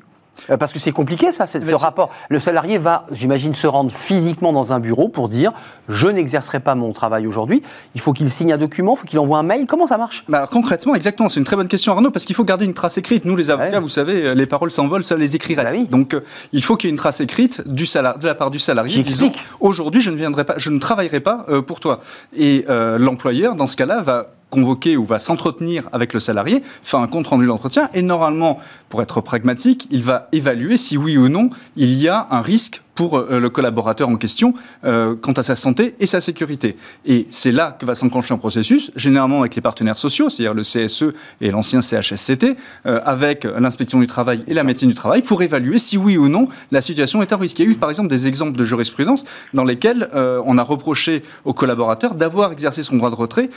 Parce 0.60 0.74
que 0.74 0.80
c'est 0.80 0.92
compliqué, 0.92 1.32
ça, 1.32 1.46
ce 1.46 1.74
rapport. 1.74 2.10
Le 2.30 2.40
salarié 2.40 2.78
va, 2.78 3.06
j'imagine, 3.12 3.56
se 3.56 3.68
rendre 3.68 3.92
physiquement 3.92 4.54
dans 4.54 4.74
un 4.74 4.80
bureau 4.80 5.08
pour 5.08 5.30
dire 5.30 5.54
je 5.90 6.08
n'exercerai 6.08 6.60
pas 6.60 6.76
mon 6.76 6.92
travail 6.94 7.28
aujourd'hui. 7.28 7.62
Il 7.96 8.02
faut 8.02 8.14
qu'il 8.14 8.30
signe 8.30 8.54
un 8.54 8.58
document, 8.58 8.96
il 8.96 9.00
faut 9.00 9.08
qu'il 9.08 9.20
envoie 9.20 9.38
un 9.38 9.44
mail. 9.44 9.66
Comment 9.68 9.88
ça 9.88 9.98
marche? 9.98 10.26
Bah, 10.28 10.48
Concrètement, 10.52 10.96
exactement. 10.96 11.30
C'est 11.30 11.40
une 11.40 11.46
très 11.46 11.56
bonne 11.56 11.68
question, 11.68 11.94
Arnaud, 11.94 12.12
parce 12.12 12.26
qu'il 12.26 12.36
faut 12.36 12.44
garder 12.44 12.66
une 12.66 12.74
trace 12.74 12.98
écrite. 12.98 13.26
Nous, 13.26 13.36
les 13.36 13.50
avocats, 13.50 13.72
ouais. 13.72 13.80
vous 13.80 13.90
savez, 13.90 14.36
les 14.36 14.46
paroles 14.46 14.72
s'envolent, 14.72 15.04
seuls 15.04 15.20
les 15.20 15.36
écrits 15.36 15.56
restent. 15.56 15.76
Bah 15.76 15.82
oui. 15.82 15.88
Donc, 15.88 16.14
euh, 16.14 16.22
il 16.54 16.64
faut 16.64 16.76
qu'il 16.76 16.88
y 16.88 16.90
ait 16.90 16.94
une 16.94 16.98
trace 16.98 17.22
écrite 17.22 17.62
du 17.68 17.86
salar 17.86 18.20
de 18.20 18.26
la 18.26 18.36
part 18.36 18.52
du 18.52 18.60
salarié 18.60 19.04
disant 19.04 19.32
aujourd'hui, 19.60 20.02
je 20.02 20.12
ne 20.12 20.16
viendrai 20.16 20.44
pas, 20.44 20.56
je 20.58 20.70
ne 20.70 20.80
travaillerai 20.80 21.20
pas 21.20 21.46
euh, 21.50 21.62
pour 21.62 21.80
toi. 21.80 22.00
Et 22.36 22.66
euh, 22.70 22.98
l'employeur, 22.98 23.56
dans 23.56 23.68
ce 23.68 23.76
cas-là, 23.76 24.02
va 24.02 24.35
convoquer 24.50 24.98
ou 24.98 25.06
va 25.06 25.20
s'entretenir 25.20 25.90
avec 25.92 26.14
le 26.14 26.20
salarié, 26.20 26.62
faire 26.84 27.00
un 27.00 27.08
compte 27.08 27.28
rendu 27.28 27.46
d'entretien, 27.46 27.90
et 27.94 28.02
normalement, 28.02 28.60
pour 28.90 29.02
être 29.02 29.22
pragmatique, 29.22 29.88
il 29.92 30.04
va 30.04 30.30
évaluer 30.32 30.78
si 30.78 30.98
oui 30.98 31.18
ou 31.18 31.30
non 31.30 31.50
il 31.76 31.94
y 31.94 32.08
a 32.08 32.28
un 32.32 32.42
risque 32.42 32.82
pour 32.96 33.18
euh, 33.18 33.40
le 33.40 33.50
collaborateur 33.50 34.08
en 34.10 34.16
question 34.16 34.54
euh, 34.86 35.16
quant 35.16 35.34
à 35.34 35.44
sa 35.44 35.56
santé 35.56 35.96
et 36.00 36.06
sa 36.06 36.22
sécurité. 36.22 36.78
Et 37.06 37.28
c'est 37.30 37.52
là 37.52 37.76
que 37.78 37.86
va 37.86 37.94
s'enclencher 37.94 38.34
un 38.34 38.38
processus, 38.38 38.92
généralement 38.96 39.42
avec 39.42 39.56
les 39.56 39.62
partenaires 39.62 39.98
sociaux, 39.98 40.30
c'est-à-dire 40.30 40.54
le 40.54 40.62
CSE 40.62 41.14
et 41.42 41.52
l'ancien 41.52 41.82
CHSCT, 41.82 42.56
euh, 42.86 43.02
avec 43.04 43.44
l'inspection 43.44 44.00
du 44.00 44.08
travail 44.08 44.44
et 44.48 44.54
la 44.54 44.64
médecine 44.64 44.90
du 44.90 44.96
travail, 44.96 45.22
pour 45.22 45.42
évaluer 45.42 45.78
si 45.78 45.98
oui 45.98 46.18
ou 46.18 46.30
non 46.30 46.48
la 46.72 46.82
situation 46.82 47.22
est 47.22 47.34
à 47.34 47.38
risque. 47.38 47.60
Il 47.60 47.66
y 47.66 47.68
a 47.68 47.72
eu 47.72 47.76
par 47.76 47.90
exemple 47.90 48.10
des 48.10 48.28
exemples 48.28 48.58
de 48.58 48.64
jurisprudence 48.64 49.26
dans 49.54 49.66
lesquels 49.66 50.10
euh, 50.16 50.42
on 50.46 50.58
a 50.58 50.64
reproché 50.64 51.24
au 51.44 51.54
collaborateur 51.54 52.16
d'avoir 52.16 52.54
exercé 52.54 52.82
son 52.82 52.96
droit 52.96 53.10
de 53.10 53.16
retrait 53.16 53.50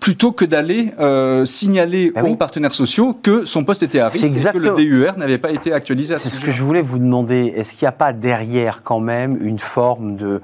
plutôt 0.00 0.32
que 0.32 0.44
d'aller 0.44 0.92
euh, 1.00 1.44
signaler 1.44 2.12
ah 2.14 2.20
oui. 2.22 2.30
aux 2.30 2.36
partenaires 2.36 2.74
sociaux 2.74 3.18
que 3.20 3.44
son 3.44 3.64
poste 3.64 3.82
était 3.82 3.98
à 3.98 4.08
risque 4.08 4.24
et 4.24 4.30
que 4.30 4.58
le 4.58 4.76
DUR 4.76 5.16
n'avait 5.16 5.38
pas 5.38 5.50
été 5.50 5.72
actualisé. 5.72 6.16
C'est 6.16 6.30
ce 6.30 6.40
que 6.40 6.50
je 6.50 6.62
voulais 6.62 6.82
vous 6.82 6.98
demander. 6.98 7.52
Est-ce 7.56 7.72
qu'il 7.72 7.84
n'y 7.84 7.88
a 7.88 7.92
pas 7.92 8.12
derrière 8.12 8.82
quand 8.82 9.00
même 9.00 9.36
une 9.40 9.58
forme 9.58 10.16
de, 10.16 10.40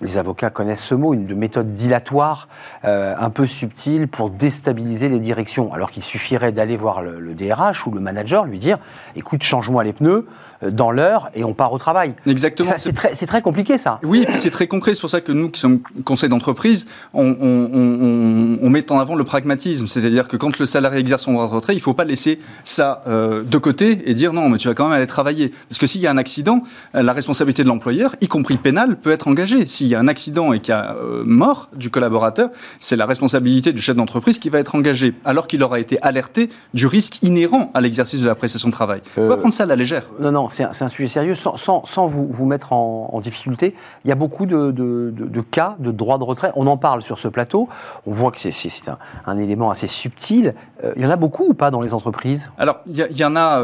les 0.00 0.18
avocats 0.18 0.50
connaissent 0.50 0.84
ce 0.84 0.94
mot, 0.94 1.14
une 1.14 1.26
de 1.26 1.34
méthode 1.34 1.74
dilatoire 1.74 2.48
euh, 2.84 3.14
un 3.18 3.30
peu 3.30 3.46
subtile 3.46 4.08
pour 4.08 4.30
déstabiliser 4.30 5.08
les 5.08 5.20
directions, 5.20 5.72
alors 5.72 5.90
qu'il 5.90 6.02
suffirait 6.02 6.52
d'aller 6.52 6.76
voir 6.76 7.02
le, 7.02 7.20
le, 7.20 7.34
DRH 7.34 7.86
ou 7.86 7.90
le 7.90 8.00
manager, 8.00 8.46
lui 8.46 8.58
dire, 8.58 8.78
écoute, 9.14 9.42
change-moi 9.42 9.84
les 9.84 9.92
pneus 9.92 10.26
euh, 10.62 10.70
dans 10.70 10.90
l'heure 10.90 11.30
et 11.34 11.44
on 11.44 11.52
part 11.52 11.72
au 11.72 11.78
travail. 11.78 12.14
Exactement. 12.26 12.72
C'est 12.78 12.92
très, 12.92 13.12
très, 13.12 13.42
compliqué 13.42 13.76
ça. 13.76 14.00
Oui, 14.02 14.26
c'est 14.38 14.50
très 14.50 14.66
concret. 14.66 14.94
C'est 14.94 15.00
pour 15.00 15.10
ça 15.10 15.20
que 15.20 15.32
nous, 15.32 15.50
qui 15.50 15.60
sommes 15.60 15.80
conseil 16.04 16.30
d'entreprise, 16.30 16.86
on, 17.12 17.36
on, 17.40 17.70
on, 17.72 18.58
on 18.62 18.70
met 18.76 18.92
en 18.92 18.98
avant 18.98 19.14
le 19.14 19.24
pragmatisme, 19.24 19.86
c'est-à-dire 19.86 20.28
que 20.28 20.36
quand 20.36 20.58
le 20.58 20.66
salarié 20.66 21.00
exerce 21.00 21.22
son 21.22 21.32
droit 21.32 21.48
de 21.48 21.54
retrait, 21.54 21.72
il 21.72 21.78
ne 21.78 21.82
faut 21.82 21.94
pas 21.94 22.04
laisser 22.04 22.38
ça 22.62 23.02
euh, 23.06 23.42
de 23.42 23.58
côté 23.58 24.10
et 24.10 24.14
dire 24.14 24.32
non, 24.32 24.48
mais 24.48 24.58
tu 24.58 24.68
vas 24.68 24.74
quand 24.74 24.84
même 24.84 24.92
aller 24.96 25.06
travailler. 25.06 25.50
Parce 25.68 25.78
que 25.78 25.86
s'il 25.86 26.00
y 26.00 26.06
a 26.06 26.10
un 26.10 26.18
accident, 26.18 26.62
euh, 26.94 27.02
la 27.02 27.12
responsabilité 27.12 27.62
de 27.62 27.68
l'employeur, 27.68 28.14
y 28.20 28.28
compris 28.28 28.58
pénale, 28.58 28.96
peut 28.96 29.12
être 29.12 29.28
engagée. 29.28 29.66
S'il 29.66 29.86
y 29.86 29.94
a 29.94 29.98
un 29.98 30.08
accident 30.08 30.52
et 30.52 30.60
qu'il 30.60 30.72
y 30.72 30.76
a 30.76 30.94
euh, 30.96 31.22
mort 31.24 31.70
du 31.74 31.90
collaborateur, 31.90 32.50
c'est 32.80 32.96
la 32.96 33.06
responsabilité 33.06 33.72
du 33.72 33.80
chef 33.80 33.96
d'entreprise 33.96 34.38
qui 34.38 34.50
va 34.50 34.58
être 34.58 34.74
engagée, 34.74 35.14
alors 35.24 35.46
qu'il 35.46 35.62
aura 35.62 35.80
été 35.80 36.00
alerté 36.02 36.50
du 36.74 36.86
risque 36.86 37.22
inhérent 37.22 37.70
à 37.72 37.80
l'exercice 37.80 38.20
de 38.20 38.26
la 38.26 38.34
prestation 38.34 38.68
de 38.68 38.72
travail. 38.72 39.00
On 39.16 39.22
ne 39.22 39.28
pas 39.28 39.36
prendre 39.38 39.54
ça 39.54 39.62
à 39.62 39.66
la 39.66 39.76
légère. 39.76 40.04
Non, 40.20 40.32
non, 40.32 40.48
c'est 40.50 40.64
un, 40.64 40.70
un, 40.78 40.88
sujet 40.88 41.08
sérieux. 41.08 41.34
Sans, 41.34 41.56
sans, 41.56 41.86
sans 41.86 42.06
vous, 42.06 42.28
vous, 42.30 42.44
mettre 42.44 42.72
en, 42.72 43.10
en, 43.12 43.20
difficulté, 43.20 43.74
il 44.04 44.08
y 44.08 44.12
a 44.12 44.16
beaucoup 44.16 44.44
de, 44.44 44.70
de, 44.70 45.14
de, 45.16 45.26
de 45.26 45.40
cas 45.40 45.76
de 45.78 45.90
droit 45.90 46.18
de 46.18 46.24
retrait. 46.24 46.52
On 46.56 46.66
en 46.66 46.76
parle 46.76 47.00
sur 47.00 47.18
ce 47.18 47.28
plateau. 47.28 47.68
On 48.06 48.12
voit 48.12 48.30
que 48.30 48.38
c'est 48.38 48.65
c'est 48.68 48.90
un, 49.26 49.38
élément 49.38 49.70
assez 49.70 49.86
subtil. 49.86 50.54
Euh, 50.82 50.92
il 50.96 51.02
y 51.02 51.06
en 51.06 51.10
a 51.10 51.16
beaucoup 51.16 51.46
ou 51.48 51.54
pas 51.54 51.70
dans 51.70 51.80
les 51.80 51.94
entreprises? 51.94 52.50
Alors, 52.58 52.80
il 52.86 52.96
y, 52.96 53.24
en 53.24 53.36
a 53.36 53.62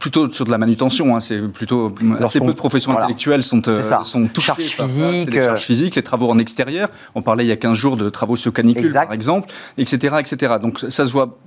plutôt 0.00 0.30
sur 0.30 0.44
de 0.44 0.50
la 0.50 0.58
manutention. 0.58 1.16
Hein, 1.16 1.20
c'est 1.20 1.40
plutôt 1.40 1.94
assez 2.20 2.40
peu 2.40 2.46
de 2.46 2.52
professions 2.52 2.96
intellectuelles 2.96 3.42
sont, 3.42 3.62
sont 4.02 4.26
touchées 4.28 4.46
charges 4.48 4.62
physiques, 4.62 5.34
les 5.34 5.40
charges 5.40 5.64
physiques, 5.64 5.94
les 5.94 6.02
travaux 6.02 6.30
en 6.30 6.38
extérieur. 6.38 6.88
On 7.14 7.22
parlait 7.22 7.44
il 7.44 7.48
y 7.48 7.52
a 7.52 7.56
15 7.56 7.74
jours 7.74 7.96
de 7.96 8.08
travaux 8.10 8.36
sur 8.36 8.52
canicule, 8.52 8.92
par 8.92 9.12
exemple, 9.12 9.48
etc., 9.76 10.16
etc. 10.20 10.54
Donc 10.60 10.84
ça 10.88 11.06
se 11.06 11.12
voit 11.12 11.38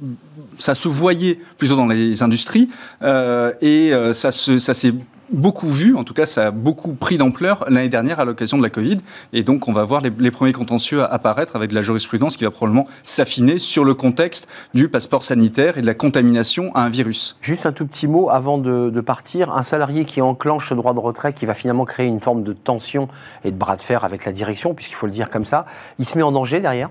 ça 0.60 0.76
se 0.76 0.88
voyait 0.88 1.40
plutôt 1.58 1.76
dans 1.76 1.88
les 1.88 2.24
industries 2.24 2.70
et 3.02 3.92
ça, 4.14 4.32
ça 4.32 4.74
s'est 4.74 4.94
beaucoup 5.32 5.70
vu, 5.70 5.96
en 5.96 6.04
tout 6.04 6.14
cas 6.14 6.26
ça 6.26 6.48
a 6.48 6.52
beaucoup 6.52 6.94
pris 6.94 7.18
d'ampleur 7.18 7.66
l'année 7.70 7.90
dernière 7.90 8.20
à 8.20 8.26
l'occasion 8.26 8.58
de 8.58 8.64
la 8.64 8.70
Covid. 8.70 8.98
Et 9.34 9.44
donc 9.44 9.68
on 9.68 9.74
va 9.74 9.84
voir 9.86 10.02
les, 10.02 10.32
premiers 10.32 10.54
contentieux 10.54 11.04
apparaître 11.04 11.56
avec 11.56 11.70
de 11.70 11.76
la 11.76 11.82
jurisprudence 11.82 12.38
qui 12.38 12.44
va 12.44 12.52
probablement 12.52 12.88
s'affiner 13.04 13.60
sur 13.60 13.84
le 13.84 13.94
contexte 13.94 14.48
du 14.74 14.90
passeport 14.90 15.24
sanitaire 15.24 15.78
et 15.78 15.82
de 15.82 15.86
la 15.86 15.94
contamination 15.94 16.74
à 16.76 16.82
un 16.82 16.90
virus. 16.90 17.38
Juste 17.42 17.66
un 17.66 17.72
tout 17.72 17.86
petit 17.86 18.08
mot 18.08 18.30
avant 18.30 18.58
de, 18.58 19.02
partir. 19.02 19.54
Un 19.54 19.64
salarié 19.64 20.06
qui 20.06 20.22
enclenche 20.22 20.70
ce 20.70 20.76
droit 20.76 20.94
de 20.94 21.00
retrait, 21.00 21.34
qui 21.34 21.46
va 21.46 21.54
finalement 21.54 21.86
créer 21.86 22.08
une 22.08 22.22
forme 22.22 22.44
de 22.44 22.54
tension 22.54 23.08
et 23.44 23.52
de 23.52 23.58
bras 23.58 23.76
de 23.76 23.82
fer 23.82 24.06
avec 24.06 24.26
la 24.26 24.32
direction, 24.32 24.74
puisqu'il 24.76 24.94
faut 24.94 25.08
le 25.08 25.12
dire 25.12 25.30
comme 25.30 25.46
ça, 25.46 25.66
il 25.98 26.06
se 26.06 26.18
met 26.18 26.24
en 26.24 26.32
danger 26.32 26.60
derrière? 26.60 26.90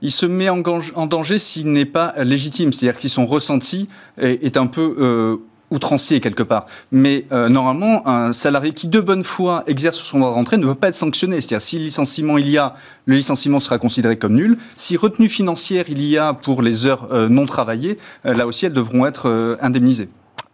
Il 0.00 0.12
se 0.12 0.26
met 0.26 0.48
en, 0.48 0.60
danger 0.60 1.38
s'il 1.38 1.72
n'est 1.72 1.84
pas 1.84 2.14
légitime, 2.18 2.72
c'est-à-dire 2.72 2.94
que 2.94 3.00
si 3.00 3.08
son 3.08 3.26
ressenti 3.26 3.88
est, 4.18 4.56
un 4.56 4.68
peu 4.68 4.96
euh, 5.00 5.36
outrancier 5.70 6.20
quelque 6.20 6.42
part. 6.42 6.66
Mais 6.92 7.26
euh, 7.32 7.48
normalement, 7.48 8.06
un 8.06 8.32
salarié 8.32 8.72
qui 8.72 8.88
de 8.88 9.00
bonne 9.00 9.24
foi 9.24 9.64
exerce 9.66 9.98
son 9.98 10.18
droit 10.18 10.30
de 10.30 10.34
rentrée 10.34 10.56
ne 10.56 10.66
peut 10.66 10.74
pas 10.74 10.88
être 10.88 10.94
sanctionné. 10.94 11.40
C'est-à-dire 11.40 11.62
si 11.62 11.78
licenciement 11.78 12.38
il 12.38 12.48
y 12.48 12.58
a, 12.58 12.74
le 13.06 13.16
licenciement 13.16 13.60
sera 13.60 13.78
considéré 13.78 14.16
comme 14.16 14.34
nul. 14.34 14.58
Si 14.76 14.96
retenue 14.96 15.28
financière 15.28 15.84
il 15.88 16.02
y 16.02 16.16
a 16.18 16.34
pour 16.34 16.62
les 16.62 16.86
heures 16.86 17.08
euh, 17.12 17.28
non 17.28 17.46
travaillées, 17.46 17.98
euh, 18.26 18.34
là 18.34 18.46
aussi 18.46 18.66
elles 18.66 18.72
devront 18.72 19.06
être 19.06 19.58
indemnisées. 19.60 20.08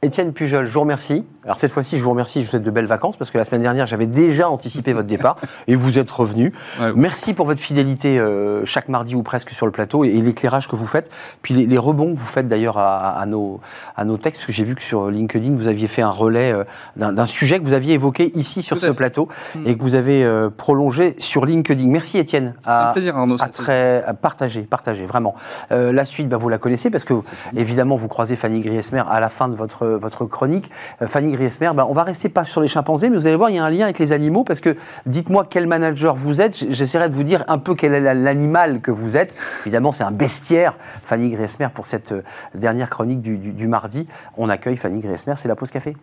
Étienne 0.05 0.35
Pujol, 0.35 0.67
je 0.67 0.73
vous 0.73 0.81
remercie. 0.81 1.25
Alors 1.45 1.59
cette 1.59 1.73
fois-ci, 1.73 1.97
je 1.97 2.05
vous 2.05 2.11
remercie, 2.11 2.41
je 2.41 2.47
vous 2.47 2.51
souhaite 2.51 2.63
de 2.63 2.71
belles 2.71 2.87
vacances 2.87 3.17
parce 3.17 3.31
que 3.31 3.39
la 3.39 3.45
semaine 3.45 3.63
dernière, 3.63 3.87
j'avais 3.87 4.07
déjà 4.07 4.51
anticipé 4.51 4.93
votre 4.93 5.07
départ 5.07 5.37
et 5.67 5.75
vous 5.75 5.99
êtes 5.99 6.11
revenu. 6.11 6.53
Merci 6.95 7.33
pour 7.33 7.47
votre 7.47 7.61
fidélité 7.61 8.19
euh, 8.19 8.67
chaque 8.67 8.89
mardi 8.89 9.15
ou 9.15 9.23
presque 9.23 9.51
sur 9.51 9.65
le 9.65 9.73
plateau 9.73 10.05
et, 10.05 10.11
l'éclairage 10.11 10.69
que 10.69 10.77
vous 10.77 10.87
faites. 10.87 11.11
Puis 11.43 11.55
les, 11.67 11.79
rebonds 11.79 12.15
que 12.15 12.19
vous 12.19 12.27
faites 12.27 12.49
d'ailleurs 12.49 12.79
à, 12.79 13.25
nos, 13.27 13.61
à 13.97 14.05
nos 14.05 14.17
textes, 14.17 14.41
parce 14.41 14.47
que 14.47 14.53
j'ai 14.53 14.65
vu 14.65 14.75
que 14.75 14.83
sur 14.83 15.11
LinkedIn, 15.11 15.55
vous 15.55 15.69
aviez 15.69 15.89
fait 15.89 16.03
un 16.03 16.11
relais 16.11 16.53
euh, 16.53 16.65
d'un 16.97 17.27
sujet 17.27 17.59
que 17.59 17.65
vous 17.65 17.75
aviez 17.75 17.95
évoqué 17.95 18.31
ici 18.35 18.63
sur 18.63 18.79
ce 18.79 18.91
plateau 18.91 19.29
hmm. 19.55 19.67
et 19.67 19.77
que 19.77 19.83
vous 19.83 19.95
avez 19.95 20.25
euh, 20.25 20.51
prolongé 20.55 21.17
sur 21.19 21.47
LinkedIn. 21.47 21.89
Merci 21.89 22.19
Étienne. 22.19 22.55
Un 22.67 22.93
plaisir 22.93 23.17
Arnaud. 23.17 23.37
À, 23.41 23.49
très, 23.49 24.05
partager, 24.21 24.63
partager, 24.63 25.07
vraiment. 25.07 25.35
la 25.71 26.05
suite, 26.05 26.29
bah, 26.29 26.37
vous 26.37 26.49
la 26.51 26.59
connaissez 26.59 26.91
parce 26.91 27.05
que 27.05 27.15
évidemment, 27.57 27.97
vous 27.97 28.09
croisez 28.09 28.37
Fanny 28.37 28.61
Griesmer 28.61 29.03
à 29.09 29.21
la 29.21 29.29
fin 29.29 29.49
de 29.49 29.55
votre 29.55 29.94
votre 29.97 30.27
chronique. 30.27 30.71
Euh, 31.03 31.09
Fanny 31.09 31.33
Griesmer, 31.33 31.71
ben, 31.75 31.87
on 31.89 31.95
va 31.95 32.05
rester 32.05 32.29
pas 32.29 32.45
sur 32.45 32.61
les 32.61 32.69
chimpanzés, 32.69 33.11
mais 33.11 33.17
vous 33.17 33.27
allez 33.27 33.37
voir, 33.37 33.51
il 33.51 33.57
y 33.57 33.59
a 33.59 33.65
un 33.65 33.71
lien 33.71 33.85
avec 33.85 33.99
les 33.99 34.13
animaux, 34.13 34.45
parce 34.45 34.61
que 34.61 34.77
dites-moi 35.07 35.47
quel 35.49 35.67
manager 35.67 36.15
vous 36.15 36.41
êtes. 36.41 36.57
J'essaierai 36.71 37.09
de 37.09 37.15
vous 37.15 37.23
dire 37.23 37.45
un 37.49 37.59
peu 37.59 37.75
quel 37.75 37.95
est 37.95 38.15
l'animal 38.15 38.81
que 38.81 38.91
vous 38.91 39.17
êtes. 39.17 39.37
Évidemment, 39.63 39.93
c'est 39.93 40.05
un 40.05 40.11
bestiaire, 40.11 40.75
Fanny 40.79 41.31
Griesmer, 41.31 41.69
pour 41.73 41.87
cette 41.87 42.13
euh, 42.13 42.23
dernière 42.55 42.91
chronique 42.91 43.21
du, 43.21 43.37
du 43.37 43.67
mardi. 43.67 44.07
On 44.37 44.49
accueille 44.49 44.77
Fanny 44.77 45.01
Griesmer, 45.01 45.35
c'est 45.37 45.49
la 45.49 45.57
pause 45.57 45.71
café. 45.71 45.97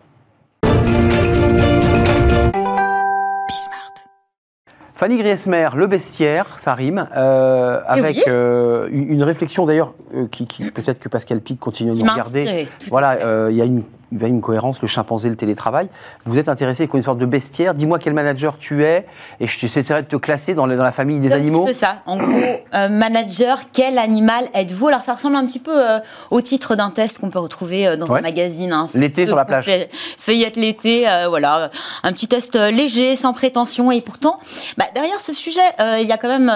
Fanny 5.02 5.18
Griesmer, 5.18 5.70
Le 5.76 5.88
Bestiaire, 5.88 6.60
ça 6.60 6.76
rime, 6.76 7.08
euh, 7.18 7.80
eh 7.84 7.90
avec 7.90 8.28
euh, 8.28 8.88
une, 8.92 9.24
réflexion 9.24 9.66
d'ailleurs 9.66 9.96
euh, 10.14 10.28
qui, 10.28 10.46
peut-être 10.46 11.00
que 11.00 11.10
Pascal 11.10 11.42
Pic 11.42 11.60
continue 11.60 11.90
à 11.90 11.94
nous 11.96 12.04
regarder. 12.04 12.68
Voilà, 12.90 13.50
il 13.50 13.56
y 13.56 13.64
a 13.64 13.66
une 13.66 13.82
il 14.12 14.22
y 14.22 14.26
a 14.26 14.28
une 14.28 14.42
cohérence, 14.42 14.82
le 14.82 14.88
chimpanzé, 14.88 15.30
le 15.30 15.36
télétravail. 15.36 15.88
Vous 16.26 16.38
êtes 16.38 16.50
intéressé 16.50 16.86
par 16.88 16.98
une 16.98 17.02
sorte 17.02 17.18
de 17.18 17.26
bestiaire. 17.26 17.74
Dis-moi 17.74 17.98
quel 17.98 18.14
manager 18.14 18.58
tu 18.58 18.84
es 18.84 19.06
et 19.40 19.48
je 19.48 19.58
j'essaierai 19.60 20.02
de 20.02 20.08
te 20.08 20.18
classer 20.18 20.54
dans, 20.54 20.68
dans 20.68 20.84
la 20.84 20.92
famille 20.92 21.20
des 21.20 21.32
animaux. 21.32 21.66
C'est 21.68 21.74
ça. 21.74 22.02
En 22.06 22.18
gros, 22.18 22.42
euh, 22.74 22.90
manager, 22.90 23.60
quel 23.72 23.98
animal 23.98 24.46
êtes-vous? 24.54 24.88
Alors 24.88 25.02
ça 25.02 25.14
ressemble 25.14 25.36
un 25.36 25.46
petit 25.46 25.60
peu 25.60 25.72
euh, 25.74 26.00
au 26.30 26.42
titre 26.42 26.76
d'un 26.76 26.90
test 26.90 27.20
qu'on 27.20 27.30
peut 27.30 27.40
retrouver 27.40 27.88
euh, 27.88 27.96
dans 27.96 28.12
un 28.14 28.22
magazine. 28.22 28.74
Hein. 28.74 28.86
l'été 28.96 29.26
sur 29.26 29.36
la 29.36 29.46
plage. 29.46 29.70
Feuillette 30.18 30.58
l'été, 30.58 31.06
voilà. 31.30 31.72
Un 32.04 32.12
petit 32.12 32.28
test 32.28 32.56
léger, 32.56 33.16
sans 33.16 33.34
prétention. 33.34 33.92
Et 33.92 34.02
pourtant, 34.02 34.40
bah, 34.78 34.86
derrière 34.94 35.20
ce 35.20 35.34
sujet, 35.34 35.62
il 36.00 36.08
y 36.08 36.12
a 36.12 36.18
quand 36.18 36.30
même 36.30 36.52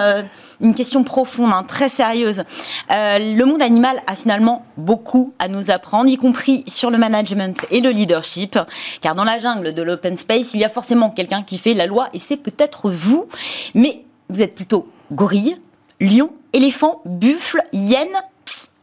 une 0.60 0.74
question 0.74 1.04
profonde, 1.04 1.50
hein, 1.52 1.64
très 1.66 1.88
sérieuse. 1.88 2.44
le 2.90 3.44
monde 3.44 3.62
animal 3.62 3.96
a 4.06 4.14
finalement 4.14 4.64
beaucoup 4.76 5.32
à 5.38 5.48
nous 5.48 5.70
apprendre, 5.70 6.08
y 6.08 6.16
compris 6.16 6.64
sur 6.66 6.90
le 6.90 6.98
management 6.98 7.45
et 7.70 7.80
le 7.80 7.90
leadership. 7.90 8.58
Car 9.00 9.14
dans 9.14 9.24
la 9.24 9.38
jungle 9.38 9.72
de 9.72 9.82
l'open 9.82 10.16
space, 10.16 10.54
il 10.54 10.60
y 10.60 10.64
a 10.64 10.68
forcément 10.68 11.10
quelqu'un 11.10 11.42
qui 11.42 11.58
fait 11.58 11.74
la 11.74 11.86
loi 11.86 12.08
et 12.12 12.18
c'est 12.18 12.36
peut-être 12.36 12.90
vous. 12.90 13.28
Mais 13.74 14.04
vous 14.28 14.42
êtes 14.42 14.54
plutôt 14.54 14.88
gorille, 15.12 15.56
lion, 16.00 16.30
éléphant, 16.52 17.00
buffle, 17.04 17.60
hyène 17.72 18.08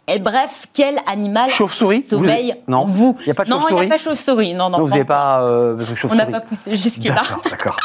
et 0.08 0.20
bref, 0.20 0.66
quel 0.74 1.00
animal 1.08 1.50
Chauve-souris 1.50 2.04
sommeille 2.04 2.56
Non. 2.68 2.86
Vous. 2.86 3.16
Il 3.22 3.26
n'y 3.26 3.32
a 3.32 3.34
pas 3.36 3.46
de 3.46 3.50
chauve-souris 3.50 3.72
Non, 3.74 3.78
il 3.78 3.86
n'y 3.86 3.92
a 3.92 3.96
pas 3.96 4.04
chauve-souris. 4.04 4.54
Non, 4.54 4.70
non. 4.70 4.80
vous 4.80 4.90
n'avez 4.90 5.06
pas. 5.06 5.44
Euh, 5.44 5.82
On 6.10 6.16
n'a 6.16 6.26
pas 6.26 6.42
poussé 6.42 6.76
jusque-là. 6.76 7.24
D'accord. 7.50 7.78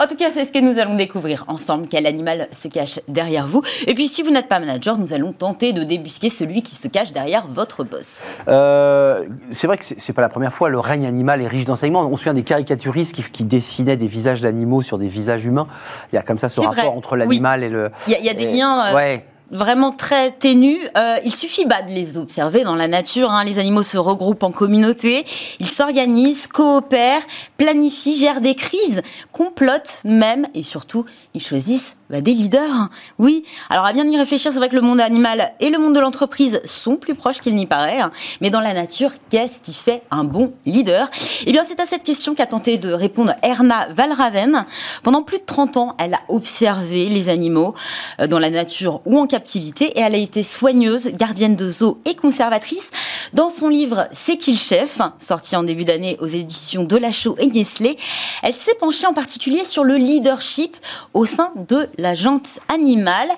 En 0.00 0.06
tout 0.06 0.16
cas, 0.16 0.30
c'est 0.32 0.44
ce 0.44 0.52
que 0.52 0.58
nous 0.58 0.78
allons 0.78 0.96
découvrir 0.96 1.44
ensemble. 1.48 1.86
Quel 1.88 2.06
animal 2.06 2.48
se 2.52 2.68
cache 2.68 3.00
derrière 3.08 3.46
vous 3.46 3.62
Et 3.86 3.94
puis, 3.94 4.08
si 4.08 4.22
vous 4.22 4.30
n'êtes 4.30 4.48
pas 4.48 4.60
manager, 4.60 4.98
nous 4.98 5.12
allons 5.12 5.32
tenter 5.32 5.72
de 5.72 5.82
débusquer 5.82 6.28
celui 6.28 6.62
qui 6.62 6.74
se 6.74 6.88
cache 6.88 7.12
derrière 7.12 7.46
votre 7.46 7.84
boss. 7.84 8.26
Euh, 8.48 9.24
c'est 9.50 9.66
vrai 9.66 9.78
que 9.78 9.84
c'est 9.84 10.12
pas 10.12 10.22
la 10.22 10.28
première 10.28 10.52
fois. 10.52 10.68
Le 10.68 10.78
règne 10.78 11.06
animal 11.06 11.42
est 11.42 11.48
riche 11.48 11.64
d'enseignements. 11.64 12.02
On 12.02 12.16
se 12.16 12.24
souvient 12.24 12.34
des 12.34 12.42
caricaturistes 12.42 13.12
qui, 13.30 13.44
dessinaient 13.44 13.96
des 13.96 14.06
visages 14.06 14.40
d'animaux 14.40 14.82
sur 14.82 14.98
des 14.98 15.08
visages 15.08 15.44
humains. 15.44 15.66
Il 16.12 16.16
y 16.16 16.18
a 16.18 16.22
comme 16.22 16.38
ça 16.38 16.48
ce 16.48 16.60
rapport 16.60 16.96
entre 16.96 17.16
l'animal 17.16 17.64
et 17.64 17.68
le. 17.68 17.90
Il 18.06 18.24
y, 18.24 18.28
a 18.28 18.34
des 18.34 18.52
liens. 18.52 18.94
Euh, 18.94 19.18
vraiment 19.52 19.92
très 19.92 20.32
ténus. 20.32 20.80
Euh, 20.96 21.16
il 21.24 21.34
suffit 21.34 21.66
bah, 21.66 21.82
de 21.82 21.92
les 21.92 22.18
observer 22.18 22.64
dans 22.64 22.74
la 22.74 22.88
nature. 22.88 23.30
Hein. 23.30 23.44
Les 23.44 23.58
animaux 23.58 23.82
se 23.84 23.98
regroupent 23.98 24.42
en 24.42 24.50
communauté, 24.50 25.24
ils 25.60 25.68
s'organisent, 25.68 26.48
coopèrent, 26.48 27.22
planifient, 27.58 28.16
gèrent 28.16 28.40
des 28.40 28.54
crises, 28.54 29.02
complotent 29.30 30.00
même 30.04 30.46
et 30.54 30.62
surtout, 30.62 31.04
ils 31.34 31.42
choisissent 31.42 31.94
bah, 32.12 32.20
des 32.20 32.34
leaders. 32.34 32.90
Oui, 33.18 33.42
alors 33.70 33.86
à 33.86 33.94
bien 33.94 34.06
y 34.06 34.18
réfléchir, 34.18 34.52
c'est 34.52 34.58
vrai 34.58 34.68
que 34.68 34.74
le 34.74 34.82
monde 34.82 35.00
animal 35.00 35.54
et 35.60 35.70
le 35.70 35.78
monde 35.78 35.94
de 35.94 36.00
l'entreprise 36.00 36.60
sont 36.66 36.96
plus 36.96 37.14
proches 37.14 37.40
qu'il 37.40 37.54
n'y 37.54 37.64
paraît. 37.64 38.00
Hein. 38.00 38.10
Mais 38.42 38.50
dans 38.50 38.60
la 38.60 38.74
nature, 38.74 39.12
qu'est-ce 39.30 39.60
qui 39.60 39.72
fait 39.72 40.02
un 40.10 40.22
bon 40.22 40.52
leader? 40.66 41.08
Eh 41.46 41.52
bien, 41.52 41.64
c'est 41.66 41.80
à 41.80 41.86
cette 41.86 42.04
question 42.04 42.34
qu'a 42.34 42.44
tenté 42.44 42.76
de 42.76 42.92
répondre 42.92 43.32
Erna 43.42 43.88
Valraven. 43.96 44.66
Pendant 45.02 45.22
plus 45.22 45.38
de 45.38 45.44
30 45.46 45.78
ans, 45.78 45.96
elle 45.98 46.12
a 46.12 46.20
observé 46.28 47.06
les 47.06 47.30
animaux 47.30 47.74
euh, 48.20 48.26
dans 48.26 48.38
la 48.38 48.50
nature 48.50 49.00
ou 49.06 49.18
en 49.18 49.26
captivité 49.26 49.86
et 49.98 50.00
elle 50.00 50.14
a 50.14 50.18
été 50.18 50.42
soigneuse, 50.42 51.12
gardienne 51.14 51.56
de 51.56 51.70
zoo 51.70 51.96
et 52.04 52.14
conservatrice. 52.14 52.90
Dans 53.32 53.48
son 53.48 53.68
livre 53.68 54.06
C'est 54.12 54.36
qui 54.36 54.50
le 54.50 54.58
chef, 54.58 55.00
sorti 55.18 55.56
en 55.56 55.62
début 55.62 55.86
d'année 55.86 56.18
aux 56.20 56.26
éditions 56.26 56.84
de 56.84 56.96
Lachaud 56.98 57.36
et 57.38 57.46
Nestlé, 57.46 57.96
elle 58.42 58.52
s'est 58.52 58.74
penchée 58.74 59.06
en 59.06 59.14
particulier 59.14 59.64
sur 59.64 59.82
le 59.82 59.96
leadership 59.96 60.76
au 61.14 61.24
sein 61.24 61.52
de 61.68 61.88
la 62.02 62.14
jante 62.14 62.58
animale. 62.68 63.28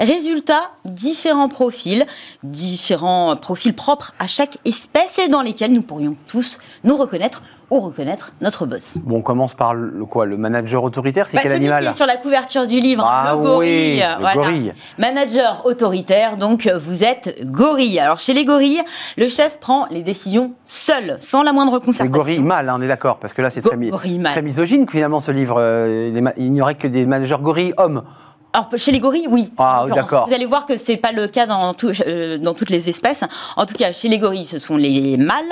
Résultat, 0.00 0.72
différents 0.84 1.48
profils, 1.48 2.04
différents 2.42 3.36
profils 3.36 3.74
propres 3.74 4.12
à 4.18 4.26
chaque 4.26 4.58
espèce 4.64 5.18
et 5.18 5.28
dans 5.28 5.42
lesquels 5.42 5.72
nous 5.72 5.82
pourrions 5.82 6.16
tous 6.26 6.58
nous 6.82 6.96
reconnaître 6.96 7.42
ou 7.74 7.80
reconnaître 7.80 8.32
notre 8.40 8.66
boss. 8.66 8.98
Bon, 9.04 9.16
on 9.16 9.22
commence 9.22 9.54
par 9.54 9.74
le 9.74 10.04
quoi 10.04 10.26
Le 10.26 10.36
manager 10.36 10.82
autoritaire, 10.84 11.26
c'est 11.26 11.36
bah, 11.36 11.42
quel 11.42 11.52
animal 11.52 11.82
qui 11.82 11.90
est 11.90 11.92
sur 11.92 12.06
la 12.06 12.16
couverture 12.16 12.66
du 12.66 12.80
livre, 12.80 13.04
ah, 13.06 13.32
le 13.32 13.42
gorille. 13.42 14.04
Oui, 14.18 14.26
le 14.28 14.34
gorille. 14.34 14.72
Manager 14.98 15.62
autoritaire, 15.64 16.36
donc 16.36 16.68
vous 16.68 17.04
êtes 17.04 17.44
gorille. 17.44 17.98
Alors 17.98 18.18
chez 18.18 18.32
les 18.32 18.44
gorilles, 18.44 18.82
le 19.16 19.28
chef 19.28 19.58
prend 19.58 19.86
les 19.90 20.02
décisions 20.02 20.52
seul, 20.66 21.16
sans 21.18 21.42
la 21.42 21.52
moindre 21.52 21.78
concertation. 21.78 22.04
Les 22.04 22.10
gorilles 22.10 22.42
mâles, 22.42 22.68
hein, 22.68 22.76
on 22.78 22.82
est 22.82 22.88
d'accord, 22.88 23.18
parce 23.18 23.34
que 23.34 23.42
là 23.42 23.50
c'est 23.50 23.60
très, 23.60 23.76
très, 24.22 24.42
misogyne 24.42 24.88
finalement 24.88 25.20
ce 25.20 25.32
livre. 25.32 25.56
Euh, 25.58 26.32
il 26.36 26.52
n'y 26.52 26.62
aurait 26.62 26.76
que 26.76 26.86
des 26.86 27.06
managers 27.06 27.38
gorilles 27.40 27.74
hommes. 27.76 28.02
Alors 28.54 28.68
chez 28.76 28.92
les 28.92 29.00
gorilles, 29.00 29.26
oui. 29.28 29.50
Ah, 29.58 29.84
d'accord. 29.92 30.28
Vous 30.28 30.32
allez 30.32 30.46
voir 30.46 30.64
que 30.64 30.76
c'est 30.76 30.96
pas 30.96 31.10
le 31.10 31.26
cas 31.26 31.44
dans, 31.44 31.74
euh, 32.06 32.38
dans 32.38 32.54
toutes 32.54 32.70
les 32.70 32.88
espèces. 32.88 33.24
En 33.56 33.66
tout 33.66 33.74
cas, 33.74 33.90
chez 33.90 34.06
les 34.06 34.20
gorilles, 34.20 34.44
ce 34.44 34.60
sont 34.60 34.76
les 34.76 35.16
mâles 35.16 35.42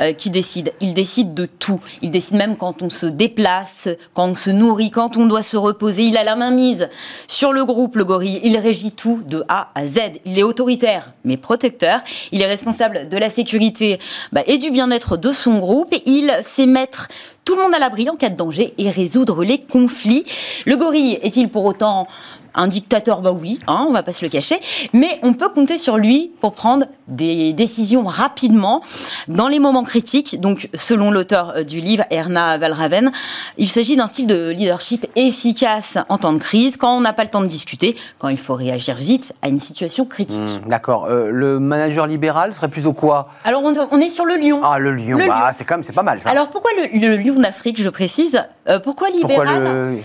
euh, 0.00 0.12
qui 0.12 0.30
décident. 0.30 0.72
Ils 0.80 0.92
décident 0.92 1.32
de 1.32 1.46
tout. 1.46 1.78
Ils 2.02 2.10
décident 2.10 2.38
même 2.38 2.56
quand 2.56 2.82
on 2.82 2.90
se 2.90 3.06
déplace, 3.06 3.88
quand 4.14 4.30
on 4.30 4.34
se 4.34 4.50
nourrit, 4.50 4.90
quand 4.90 5.16
on 5.16 5.26
doit 5.26 5.42
se 5.42 5.56
reposer. 5.56 6.02
Il 6.02 6.16
a 6.16 6.24
la 6.24 6.34
main 6.34 6.50
mise 6.50 6.88
sur 7.28 7.52
le 7.52 7.64
groupe, 7.64 7.94
le 7.94 8.04
gorille. 8.04 8.40
Il 8.42 8.56
régit 8.56 8.90
tout 8.90 9.22
de 9.24 9.44
A 9.48 9.68
à 9.76 9.86
Z. 9.86 10.00
Il 10.24 10.36
est 10.36 10.42
autoritaire, 10.42 11.12
mais 11.24 11.36
protecteur. 11.36 12.00
Il 12.32 12.42
est 12.42 12.48
responsable 12.48 13.08
de 13.08 13.16
la 13.16 13.30
sécurité 13.30 14.00
bah, 14.32 14.42
et 14.48 14.58
du 14.58 14.72
bien-être 14.72 15.16
de 15.16 15.30
son 15.30 15.60
groupe. 15.60 15.94
Il 16.04 16.32
sait 16.42 16.66
mettre 16.66 17.06
tout 17.44 17.56
le 17.56 17.62
monde 17.62 17.74
à 17.74 17.78
l'abri 17.78 18.08
en 18.08 18.16
cas 18.16 18.28
de 18.28 18.36
danger 18.36 18.74
et 18.78 18.90
résoudre 18.90 19.42
les 19.42 19.58
conflits. 19.58 20.24
Le 20.66 20.76
gorille 20.76 21.18
est-il 21.22 21.48
pour 21.48 21.64
autant 21.64 22.06
un 22.54 22.68
dictateur, 22.68 23.20
bah 23.20 23.32
oui, 23.32 23.58
hein, 23.66 23.86
on 23.88 23.92
va 23.92 24.02
pas 24.02 24.12
se 24.12 24.24
le 24.24 24.30
cacher, 24.30 24.56
mais 24.92 25.18
on 25.22 25.32
peut 25.32 25.48
compter 25.48 25.78
sur 25.78 25.96
lui 25.96 26.32
pour 26.40 26.54
prendre 26.54 26.86
des 27.08 27.52
décisions 27.52 28.04
rapidement 28.04 28.82
dans 29.28 29.48
les 29.48 29.58
moments 29.58 29.82
critiques. 29.82 30.40
Donc, 30.40 30.68
selon 30.74 31.10
l'auteur 31.10 31.54
euh, 31.56 31.62
du 31.62 31.80
livre, 31.80 32.04
Erna 32.10 32.56
Valraven, 32.58 33.10
il 33.58 33.68
s'agit 33.68 33.96
d'un 33.96 34.06
style 34.06 34.26
de 34.26 34.50
leadership 34.50 35.06
efficace 35.16 35.98
en 36.08 36.18
temps 36.18 36.32
de 36.32 36.38
crise, 36.38 36.76
quand 36.76 36.96
on 36.96 37.00
n'a 37.00 37.12
pas 37.12 37.24
le 37.24 37.28
temps 37.28 37.40
de 37.40 37.46
discuter, 37.46 37.96
quand 38.18 38.28
il 38.28 38.38
faut 38.38 38.54
réagir 38.54 38.94
vite 38.94 39.34
à 39.42 39.48
une 39.48 39.58
situation 39.58 40.04
critique. 40.04 40.40
Hmm, 40.40 40.68
d'accord. 40.68 41.06
Euh, 41.06 41.30
le 41.30 41.58
manager 41.58 42.06
libéral 42.06 42.54
serait 42.54 42.68
plutôt 42.68 42.92
quoi? 42.92 43.28
Alors, 43.44 43.62
on, 43.64 44.00
est 44.00 44.08
sur 44.08 44.24
le 44.24 44.36
lion. 44.36 44.60
Ah, 44.62 44.78
le 44.78 44.92
lion, 44.92 45.18
bah, 45.26 45.50
c'est 45.52 45.64
quand 45.64 45.74
même, 45.74 45.84
c'est 45.84 45.92
pas 45.92 46.02
mal 46.02 46.20
ça. 46.20 46.30
Alors, 46.30 46.48
pourquoi 46.48 46.70
le, 46.92 47.16
lion 47.16 47.34
d'Afrique, 47.34 47.80
je 47.80 47.88
précise? 47.88 48.40
Euh, 48.68 48.78
Pourquoi 48.78 49.10
libéral? 49.10 49.98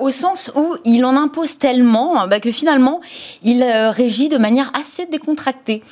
Au 0.00 0.10
sens 0.10 0.50
où 0.54 0.76
il 0.84 1.04
en 1.04 1.16
impose 1.16 1.58
tellement 1.58 1.89
bah, 2.28 2.40
que 2.40 2.52
finalement, 2.52 3.00
il 3.42 3.62
régit 3.90 4.28
de 4.28 4.38
manière 4.38 4.70
assez 4.74 5.06
décontractée 5.06 5.82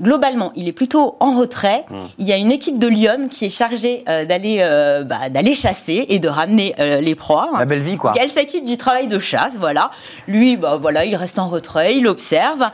globalement, 0.00 0.52
il 0.56 0.68
est 0.68 0.72
plutôt 0.72 1.16
en 1.20 1.36
retrait. 1.38 1.84
Mmh. 1.90 1.94
Il 2.18 2.28
y 2.28 2.32
a 2.32 2.36
une 2.36 2.52
équipe 2.52 2.78
de 2.78 2.88
Lyon 2.88 3.28
qui 3.30 3.46
est 3.46 3.50
chargée 3.50 4.04
euh, 4.08 4.24
d'aller 4.24 4.58
euh, 4.60 5.04
bah, 5.04 5.28
d'aller 5.30 5.54
chasser 5.54 6.06
et 6.08 6.18
de 6.18 6.28
ramener 6.28 6.74
euh, 6.78 7.00
les 7.00 7.14
proies. 7.14 7.50
La 7.58 7.64
belle 7.64 7.82
vie, 7.82 7.96
quoi. 7.96 8.12
elle 8.20 8.30
s'acquitte 8.30 8.64
du 8.64 8.76
travail 8.76 9.06
de 9.08 9.18
chasse, 9.18 9.56
voilà. 9.58 9.90
Lui, 10.28 10.56
bah, 10.56 10.78
voilà, 10.80 11.04
il 11.04 11.16
reste 11.16 11.38
en 11.38 11.48
retrait, 11.48 11.96
il 11.96 12.06
observe. 12.06 12.70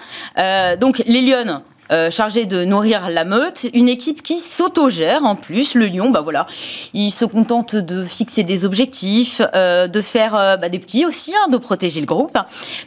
donc, 0.80 1.02
les 1.06 1.22
lions 1.22 1.62
euh, 1.92 2.10
chargé 2.10 2.46
de 2.46 2.64
nourrir 2.64 3.10
la 3.10 3.24
meute, 3.24 3.66
une 3.74 3.88
équipe 3.88 4.22
qui 4.22 4.38
s'autogère 4.38 5.24
en 5.24 5.34
plus. 5.34 5.74
Le 5.74 5.86
lion, 5.86 6.10
bah 6.10 6.20
voilà, 6.20 6.46
il 6.94 7.10
se 7.10 7.24
contente 7.24 7.74
de 7.74 8.04
fixer 8.04 8.44
des 8.44 8.64
objectifs, 8.64 9.42
euh, 9.56 9.88
de 9.88 10.00
faire 10.00 10.36
euh, 10.36 10.56
bah, 10.56 10.68
des 10.68 10.78
petits 10.78 11.04
aussi, 11.04 11.32
hein, 11.34 11.50
de 11.50 11.56
protéger 11.56 12.00
le 12.00 12.06
groupe. 12.06 12.38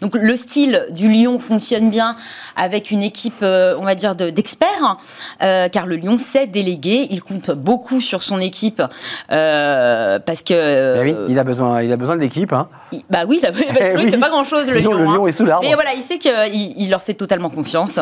Donc 0.02 0.16
le 0.16 0.36
style 0.38 0.86
du 0.92 1.12
lion 1.12 1.38
fonctionne 1.38 1.90
bien 1.90 2.16
avec 2.56 2.92
une 2.92 3.04
équipe, 3.04 3.44
on 3.44 3.84
va 3.84 3.96
dire, 3.96 4.16
d'experts, 4.16 4.98
car 5.40 5.86
le 5.86 5.98
lion 5.98 6.18
sait 6.18 6.48
déléguer, 6.48 7.08
il 7.10 7.22
compte 7.22 7.52
beaucoup 7.52 8.00
sur 8.00 8.24
son 8.24 8.40
équipe 8.40 8.82
parce 9.28 10.42
que. 10.42 10.96
Bah 10.96 11.04
oui, 11.04 11.16
il 11.30 11.40
a 11.40 11.44
besoin, 11.44 11.82
il 11.82 11.92
a 11.92 11.98
besoin 11.98 12.16
de 12.16 12.22
l'équipe. 12.22 12.54
Hein. 12.54 12.70
Bah 13.10 13.24
oui, 13.28 13.40
il, 13.44 13.46
a, 13.46 13.52
eh 13.52 14.12
fait 14.12 14.18
pas 14.18 14.30
grand 14.30 14.44
chose 14.44 14.74
le 14.74 14.80
lion. 14.80 14.94
le 14.94 15.04
lion 15.04 15.26
hein. 15.26 15.28
est 15.28 15.34
sous 15.34 15.46
l'arbre. 15.46 15.68
Mais 15.68 15.74
voilà, 15.74 15.94
il 15.94 16.02
sait 16.02 16.18
qu'il 16.18 16.32
il 16.78 16.90
leur 16.90 17.02
fait 17.02 17.14
totalement 17.14 17.50
confiance. 17.50 18.00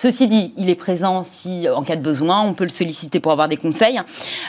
Ceci 0.00 0.28
dit, 0.28 0.54
il 0.56 0.70
est 0.70 0.76
présent 0.76 1.24
si, 1.24 1.66
en 1.68 1.82
cas 1.82 1.96
de 1.96 2.00
besoin, 2.00 2.42
on 2.42 2.54
peut 2.54 2.62
le 2.62 2.70
solliciter 2.70 3.18
pour 3.18 3.32
avoir 3.32 3.48
des 3.48 3.56
conseils. 3.56 4.00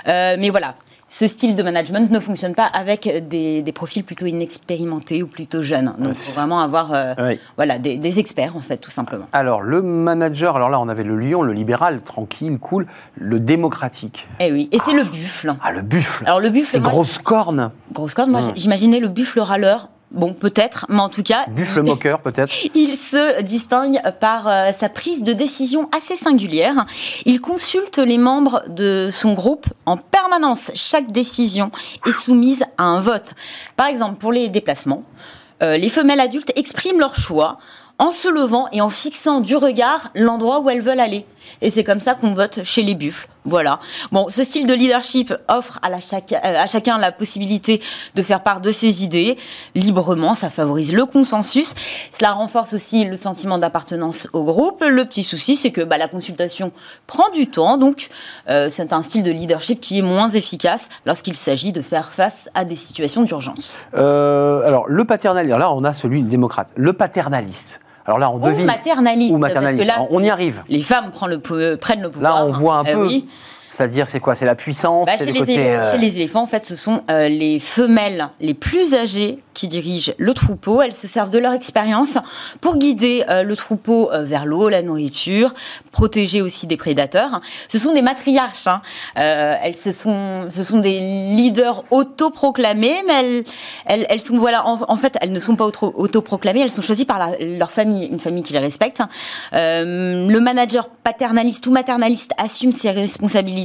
Euh, 0.07 0.35
mais 0.38 0.51
voilà, 0.51 0.75
ce 1.07 1.27
style 1.27 1.55
de 1.55 1.63
management 1.63 2.12
ne 2.12 2.19
fonctionne 2.19 2.53
pas 2.53 2.65
avec 2.65 3.27
des, 3.27 3.63
profils 3.73 4.03
plutôt 4.03 4.27
inexpérimentés 4.27 5.23
ou 5.23 5.27
plutôt 5.27 5.63
jeunes. 5.63 5.95
Donc, 5.97 6.09
il 6.09 6.13
faut 6.13 6.39
vraiment 6.39 6.59
avoir 6.59 6.91
euh, 6.93 7.15
voilà, 7.55 7.79
des, 7.79 8.19
experts, 8.19 8.55
en 8.55 8.59
fait, 8.59 8.77
tout 8.77 8.91
simplement. 8.91 9.25
Alors, 9.33 9.63
le 9.63 9.81
manager, 9.81 10.55
alors 10.55 10.69
là, 10.69 10.79
on 10.79 10.88
avait 10.88 11.03
le 11.03 11.15
lion, 11.15 11.41
le 11.41 11.53
libéral, 11.53 12.03
tranquille, 12.03 12.59
cool, 12.59 12.85
le 13.15 13.39
démocratique. 13.39 14.27
Eh 14.39 14.51
oui, 14.51 14.69
et 14.71 14.77
c'est 14.77 14.93
le 14.93 15.03
buffle. 15.03 15.55
Ah, 15.63 15.71
le 15.71 15.81
buffle 15.81 16.25
Alors, 16.27 16.41
le 16.41 16.49
buffle. 16.49 16.73
C'est 16.73 16.79
grosse 16.79 17.17
corne. 17.17 17.71
Grosse 17.91 18.13
corne, 18.13 18.29
moi, 18.29 18.41
hmm. 18.41 18.53
j'imaginais 18.55 18.99
le 18.99 19.07
buffle 19.07 19.39
râleur 19.39 19.89
Bon, 20.12 20.34
peut-être, 20.34 20.88
mais 20.89 21.00
en 21.00 21.10
tout 21.10 21.22
cas. 21.22 21.45
Buffle 21.50 21.84
moqueur, 21.84 22.19
peut-être. 22.24 22.54
Il 22.74 22.95
se 22.95 23.41
distingue 23.43 24.00
par 24.19 24.48
euh, 24.48 24.72
sa 24.72 24.89
prise 24.89 25.22
de 25.22 25.34
décision 25.34 25.88
assez 25.95 26.15
singulière. 26.15 26.86
Il 27.26 27.39
consulte 27.39 28.00
les 28.00 28.17
membres 28.17 28.63
de 28.69 29.10
son 29.12 29.34
groupe 29.34 29.67
en 29.86 29.98
permanence. 29.98 30.72
Chaque 30.74 31.12
décision 31.12 31.72
est 32.08 32.12
soumise 32.12 32.63
à 32.80 32.86
un 32.86 33.00
vote. 33.00 33.34
Par 33.76 33.86
exemple, 33.86 34.15
pour 34.15 34.32
les 34.32 34.50
déplacements, 34.50 35.04
euh, 35.62 35.78
les 35.78 35.89
femelles 35.89 36.22
adultes 36.22 36.58
expriment 36.58 37.00
leur 37.00 37.15
choix 37.15 37.60
en 38.00 38.12
se 38.12 38.30
levant 38.30 38.67
et 38.72 38.82
en 38.82 38.89
fixant 38.89 39.41
du 39.41 39.56
regard 39.56 40.10
l'endroit 40.15 40.62
où 40.62 40.69
elles 40.69 40.82
veulent 40.82 41.02
aller. 41.02 41.26
Et 41.62 41.69
c'est 41.69 41.84
comme 41.84 42.00
ça 42.00 42.15
qu'on 42.15 42.34
vote 42.34 42.62
chez 42.63 42.82
les 42.82 42.95
buffles. 42.95 43.28
Voilà. 43.49 43.79
Bon, 44.12 44.27
ce 44.29 44.43
style 44.43 44.67
de 44.67 44.73
leadership 44.73 45.33
offre 45.47 45.79
euh, 45.83 45.95
à, 46.43 46.67
chacun 46.67 46.97
la 46.99 47.12
possibilité 47.12 47.81
de 48.13 48.21
faire 48.21 48.43
part 48.43 48.62
de 48.62 48.69
ses 48.69 49.03
idées 49.03 49.38
librement. 49.73 50.35
Ça 50.35 50.49
favorise 50.49 50.93
le 50.93 51.05
consensus. 51.05 51.73
Cela 52.12 52.33
renforce 52.33 52.73
aussi 52.73 53.05
le 53.05 53.15
sentiment 53.15 53.57
d'appartenance 53.57 54.27
au 54.33 54.43
groupe. 54.43 54.83
Le 54.88 55.03
petit 55.05 55.23
souci, 55.23 55.55
c'est 55.55 55.71
que 55.71 55.81
bah, 55.81 55.97
la 55.97 56.07
consultation 56.07 56.71
prend 57.07 57.29
du 57.31 57.47
temps. 57.47 57.77
Donc, 57.77 58.09
euh, 58.49 58.69
c'est 58.69 58.93
un 58.93 59.01
style 59.01 59.23
de 59.23 59.31
leadership 59.31 59.81
qui 59.81 59.97
est 59.97 60.03
moins 60.03 60.29
efficace 60.29 60.88
lorsqu'il 61.05 61.35
s'agit 61.35 61.71
de 61.71 61.81
faire 61.81 62.12
face 62.12 62.49
à 62.53 62.65
des 62.65 62.75
situations 62.75 63.23
d'urgence. 63.23 63.73
Euh, 63.95 64.62
alors, 64.67 64.88
le 64.88 65.05
paternaliste, 65.05 65.57
là, 65.57 65.73
on 65.73 65.83
a 65.83 65.93
celui, 65.93 66.21
le 66.21 66.29
démocrate. 66.29 66.67
Le 66.75 66.93
paternaliste. 66.93 67.81
Alors 68.10 68.17
là, 68.17 68.32
on 68.32 68.39
devine. 68.39 68.63
Ou 68.63 68.65
maternaliste. 68.65 69.36
Ou 69.36 69.38
maternaliste. 69.38 69.93
on 70.10 70.24
y 70.24 70.32
arrive. 70.32 70.63
Les 70.67 70.82
femmes 70.82 71.12
prennent 71.12 71.30
le, 71.30 71.76
prennent 71.78 72.02
le 72.02 72.10
pouvoir. 72.10 72.38
Là, 72.38 72.45
on 72.45 72.52
voit 72.52 72.78
un 72.78 72.84
eh 72.84 72.93
peu. 72.93 73.08
C'est-à-dire, 73.71 74.08
c'est 74.08 74.19
quoi? 74.19 74.36
C'est 74.36 74.45
la 74.45 74.55
puissance 74.55 75.05
bah, 75.05 75.17
chez, 75.17 75.25
les 75.25 75.58
euh, 75.60 75.91
chez, 75.91 75.97
les 75.97 76.15
éléphants, 76.15 76.41
en 76.41 76.47
fait, 76.47 76.65
ce 76.65 76.75
sont 76.75 77.01
euh, 77.10 77.27
les 77.27 77.60
femelles 77.60 78.29
les 78.41 78.53
plus 78.53 78.93
âgées 78.95 79.39
qui 79.53 79.67
dirigent 79.67 80.13
le 80.17 80.34
troupeau. 80.34 80.82
Elles 80.82 80.93
se 80.93 81.08
servent 81.08 81.29
de 81.29 81.38
leur 81.38 81.53
expérience 81.53 82.17
pour 82.62 82.77
guider 82.77 83.23
euh, 83.29 83.43
le 83.43 83.55
troupeau 83.55 84.10
vers 84.13 84.45
l'eau, 84.45 84.69
la 84.69 84.82
nourriture, 84.82 85.53
protéger 85.91 86.41
aussi 86.41 86.65
des 86.65 86.77
prédateurs. 86.77 87.41
Ce 87.67 87.77
sont 87.77 87.93
des 87.93 88.01
matriarches. 88.01 88.67
Hein. 88.67 88.82
elles 89.15 89.75
ce 89.75 89.91
sont, 89.91 90.47
ce 90.49 90.63
sont 90.63 90.79
des 90.79 90.99
leaders 90.99 91.84
autoproclamés, 91.91 92.95
mais 93.05 93.43
elles, 93.86 94.05
elles, 94.10 94.21
sont 94.21 94.38
voilà. 94.38 94.65
En, 94.65 94.95
fait, 94.95 95.17
elles 95.21 95.34
ne 95.34 95.39
sont 95.39 95.55
pas 95.55 95.65
autoproclamées. 95.65 96.62
Elles 96.62 96.71
sont 96.71 96.82
choisies 96.82 97.05
par 97.05 97.32
leur 97.39 97.71
famille, 97.71 98.05
une 98.05 98.19
famille 98.19 98.43
qui 98.43 98.53
les 98.53 98.60
respecte. 98.60 99.01
le 99.51 100.39
manager 100.39 100.89
paternaliste 100.89 101.67
ou 101.67 101.71
maternaliste 101.71 102.32
assume 102.38 102.71
ses 102.71 102.91
responsabilités 102.91 103.59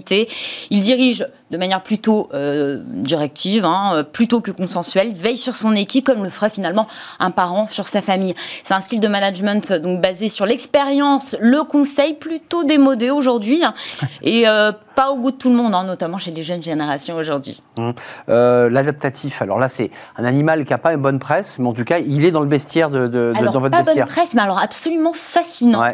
il 0.71 0.81
dirige 0.81 1.29
de 1.51 1.59
manière 1.59 1.83
plutôt 1.83 2.29
euh, 2.35 2.81
directive, 2.87 3.65
hein, 3.65 4.05
plutôt 4.13 4.41
que 4.41 4.51
consensuelle, 4.51 5.13
veille 5.13 5.37
sur 5.37 5.55
son 5.55 5.75
équipe 5.75 6.07
comme 6.07 6.25
le 6.25 6.31
ferait 6.31 6.51
finalement 6.51 6.87
un 7.21 7.31
parent 7.31 7.67
sur 7.67 7.87
sa 7.87 8.03
famille. 8.03 8.35
C'est 8.63 8.75
un 8.75 8.81
style 8.81 9.01
de 9.01 9.09
management 9.09 9.73
donc 9.73 10.01
basé 10.01 10.29
sur 10.29 10.47
l'expérience, 10.47 11.37
le 11.41 11.63
conseil, 11.63 12.15
plutôt 12.15 12.65
démodé 12.65 13.11
aujourd'hui 13.11 13.63
hein, 13.63 13.75
et 14.23 14.49
euh, 14.49 14.73
pas 14.95 15.11
au 15.11 15.17
goût 15.17 15.33
de 15.33 15.37
tout 15.37 15.51
le 15.51 15.57
monde, 15.57 15.75
hein, 15.75 15.85
notamment 15.85 16.19
chez 16.19 16.31
les 16.31 16.43
jeunes 16.43 16.63
générations 16.63 17.17
aujourd'hui. 17.17 17.61
Mmh. 17.77 17.91
Euh, 18.29 18.71
l'adaptatif, 18.71 19.43
alors 19.43 19.59
là 19.59 19.69
c'est 19.69 19.91
un 20.17 20.25
animal 20.25 20.65
qui 20.65 20.73
n'a 20.73 20.79
pas 20.79 20.95
une 20.95 21.03
bonne 21.03 21.19
presse, 21.19 21.59
mais 21.59 21.69
en 21.69 21.73
tout 21.73 21.85
cas 21.85 21.99
il 21.99 22.25
est 22.25 22.31
dans 22.31 22.41
le 22.41 22.47
bestiaire 22.47 22.91
de, 22.91 23.07
de, 23.07 23.33
alors, 23.37 23.53
dans 23.53 23.61
votre 23.61 23.77
pas 23.77 23.83
bonne 23.83 24.05
presse, 24.07 24.35
mais 24.35 24.43
alors 24.43 24.59
absolument 24.59 25.13
fascinant, 25.13 25.85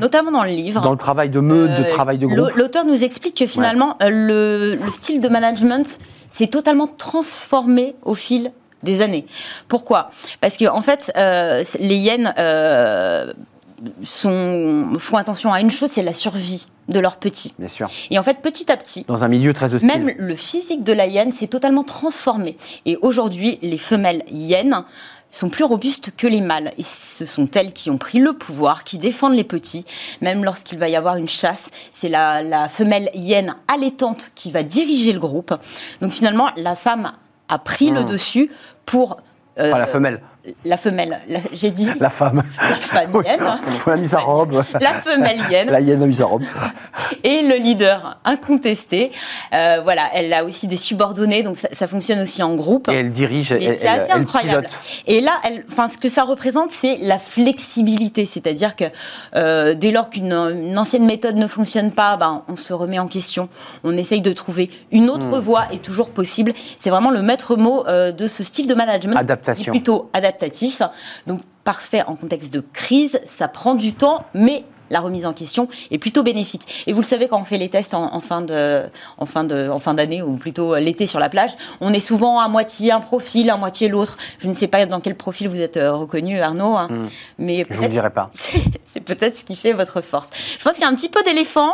notamment 0.00 0.30
dans 0.30 0.44
le 0.44 0.50
livre. 0.50 0.80
Dans 0.80 0.92
le 0.92 0.96
travail 0.96 1.28
de 1.28 1.40
meute, 1.40 1.76
de 1.78 1.82
travail 1.82 2.18
de 2.18 2.26
groupe. 2.26 2.54
L'auteur 2.56 2.84
nous 2.84 3.04
explique 3.04 3.36
que 3.36 3.46
finalement 3.46 3.96
le, 4.00 4.76
le 4.76 4.90
style 4.90 5.03
de 5.12 5.28
management 5.28 5.98
s'est 6.30 6.46
totalement 6.46 6.86
transformé 6.86 7.94
au 8.02 8.14
fil 8.14 8.52
des 8.82 9.00
années. 9.00 9.26
Pourquoi? 9.68 10.10
Parce 10.40 10.56
que 10.56 10.66
en 10.66 10.82
fait, 10.82 11.12
euh, 11.16 11.62
les 11.78 11.96
hyènes 11.96 12.34
euh, 12.38 13.32
font 14.02 15.16
attention 15.16 15.52
à 15.52 15.60
une 15.60 15.70
chose, 15.70 15.90
c'est 15.90 16.02
la 16.02 16.12
survie 16.12 16.66
de 16.88 16.98
leurs 17.00 17.16
petits. 17.16 17.54
Bien 17.58 17.68
sûr. 17.68 17.88
Et 18.10 18.18
en 18.18 18.22
fait, 18.22 18.40
petit 18.42 18.70
à 18.70 18.76
petit, 18.76 19.04
dans 19.08 19.24
un 19.24 19.28
milieu 19.28 19.52
très 19.52 19.74
hostile, 19.74 19.88
même 19.88 20.12
le 20.18 20.34
physique 20.34 20.84
de 20.84 20.92
la 20.92 21.06
hyène 21.06 21.32
s'est 21.32 21.46
totalement 21.46 21.82
transformé. 21.82 22.56
Et 22.84 22.98
aujourd'hui, 23.00 23.58
les 23.62 23.78
femelles 23.78 24.22
hyènes 24.30 24.84
sont 25.34 25.48
plus 25.48 25.64
robustes 25.64 26.12
que 26.16 26.26
les 26.26 26.40
mâles. 26.40 26.72
Et 26.78 26.82
ce 26.82 27.26
sont 27.26 27.50
elles 27.54 27.72
qui 27.72 27.90
ont 27.90 27.98
pris 27.98 28.18
le 28.18 28.32
pouvoir, 28.32 28.84
qui 28.84 28.98
défendent 28.98 29.34
les 29.34 29.44
petits. 29.44 29.84
Même 30.20 30.44
lorsqu'il 30.44 30.78
va 30.78 30.88
y 30.88 30.96
avoir 30.96 31.16
une 31.16 31.28
chasse, 31.28 31.70
c'est 31.92 32.08
la, 32.08 32.68
femelle 32.68 33.10
hyène 33.14 33.54
allaitante 33.72 34.32
qui 34.34 34.50
va 34.50 34.62
diriger 34.62 35.12
le 35.12 35.18
groupe. 35.18 35.54
Donc 36.00 36.12
finalement, 36.12 36.50
la 36.56 36.76
femme 36.76 37.12
a 37.48 37.58
pris 37.58 37.90
le 37.90 38.02
mmh. 38.02 38.06
dessus 38.06 38.50
pour... 38.86 39.18
Euh, 39.58 39.68
enfin, 39.68 39.78
la 39.78 39.86
femelle 39.86 40.20
la 40.64 40.76
femelle, 40.76 41.20
j'ai 41.54 41.70
dit. 41.70 41.88
La 42.00 42.10
femme. 42.10 42.42
La 42.60 42.74
femme 42.74 43.22
hyène. 43.24 43.40
Elle 43.86 43.92
a 43.92 43.96
mis 43.96 44.08
sa 44.08 44.18
robe. 44.18 44.62
La 44.80 44.94
femelle 44.94 45.38
hyène. 45.50 45.70
La 45.70 45.80
hyène 45.80 46.02
a 46.02 46.06
mis 46.06 46.16
sa 46.16 46.26
robe. 46.26 46.42
Et 47.22 47.42
le 47.42 47.56
leader 47.56 48.18
incontesté. 48.24 49.10
Euh, 49.54 49.80
voilà, 49.82 50.02
elle 50.12 50.32
a 50.34 50.44
aussi 50.44 50.66
des 50.66 50.76
subordonnés, 50.76 51.42
donc 51.42 51.56
ça, 51.56 51.88
fonctionne 51.88 52.20
aussi 52.20 52.42
en 52.42 52.54
groupe. 52.56 52.88
Et 52.88 52.96
elle 52.96 53.10
dirige. 53.10 53.56
C'est 53.58 53.86
assez 53.86 54.12
incroyable. 54.12 54.66
Et 55.06 55.20
là, 55.22 55.32
elle, 55.44 55.64
ce 55.88 55.96
que 55.96 56.08
ça 56.08 56.24
représente, 56.24 56.70
c'est 56.70 56.98
la 56.98 57.18
flexibilité. 57.18 58.26
C'est-à-dire 58.26 58.76
que 58.76 58.84
euh, 59.36 59.74
dès 59.74 59.92
lors 59.92 60.10
qu'une 60.10 60.34
ancienne 60.76 61.06
méthode 61.06 61.36
ne 61.36 61.46
fonctionne 61.46 61.90
pas, 61.90 62.16
ben, 62.18 62.42
on 62.48 62.56
se 62.56 62.74
remet 62.74 62.98
en 62.98 63.08
question. 63.08 63.48
On 63.82 63.96
essaye 63.96 64.20
de 64.20 64.32
trouver 64.32 64.70
une 64.92 65.08
autre 65.08 65.38
hmm. 65.38 65.40
voie 65.40 65.64
est 65.72 65.82
toujours 65.82 66.10
possible. 66.10 66.52
C'est 66.78 66.90
vraiment 66.90 67.10
le 67.10 67.22
maître 67.22 67.56
mot 67.56 67.86
euh, 67.86 68.12
de 68.12 68.28
ce 68.28 68.42
style 68.42 68.66
de 68.66 68.74
management. 68.74 69.16
Adaptation. 69.16 69.72
Plutôt 69.72 70.10
adaptation 70.12 70.33
donc 71.26 71.40
parfait 71.64 72.02
en 72.06 72.16
contexte 72.16 72.52
de 72.52 72.62
crise, 72.72 73.20
ça 73.26 73.48
prend 73.48 73.74
du 73.74 73.94
temps, 73.94 74.24
mais 74.34 74.64
la 74.90 75.00
remise 75.00 75.26
en 75.26 75.32
question 75.32 75.68
est 75.90 75.98
plutôt 75.98 76.22
bénéfique. 76.22 76.84
Et 76.86 76.92
vous 76.92 77.00
le 77.00 77.06
savez, 77.06 77.26
quand 77.26 77.40
on 77.40 77.44
fait 77.44 77.58
les 77.58 77.68
tests 77.68 77.94
en, 77.94 78.20
fin 78.20 78.42
de, 78.42 78.82
en 79.18 79.26
fin 79.26 79.44
de, 79.44 79.68
en 79.68 79.78
fin 79.78 79.94
d'année 79.94 80.22
ou 80.22 80.36
plutôt 80.36 80.76
l'été 80.76 81.06
sur 81.06 81.18
la 81.18 81.28
plage, 81.28 81.52
on 81.80 81.92
est 81.92 82.00
souvent 82.00 82.38
à 82.38 82.48
moitié 82.48 82.92
un 82.92 83.00
profil, 83.00 83.50
à 83.50 83.56
moitié 83.56 83.88
l'autre. 83.88 84.16
Je 84.38 84.48
ne 84.48 84.54
sais 84.54 84.68
pas 84.68 84.84
dans 84.86 85.00
quel 85.00 85.16
profil 85.16 85.48
vous 85.48 85.60
êtes 85.60 85.78
reconnu, 85.80 86.40
Arnaud, 86.40 86.76
hein, 86.76 86.88
hmm. 86.90 87.08
mais 87.38 87.66
je 87.68 87.76
vous 87.76 87.88
dirai 87.88 88.10
pas. 88.10 88.30
C'est 88.84 89.00
peut-être 89.00 89.34
ce 89.34 89.44
qui 89.44 89.56
fait 89.56 89.72
votre 89.72 90.00
force. 90.00 90.30
Je 90.58 90.62
pense 90.62 90.74
qu'il 90.74 90.82
y 90.82 90.86
a 90.86 90.88
un 90.88 90.94
petit 90.94 91.08
peu 91.08 91.22
d'éléphant. 91.24 91.72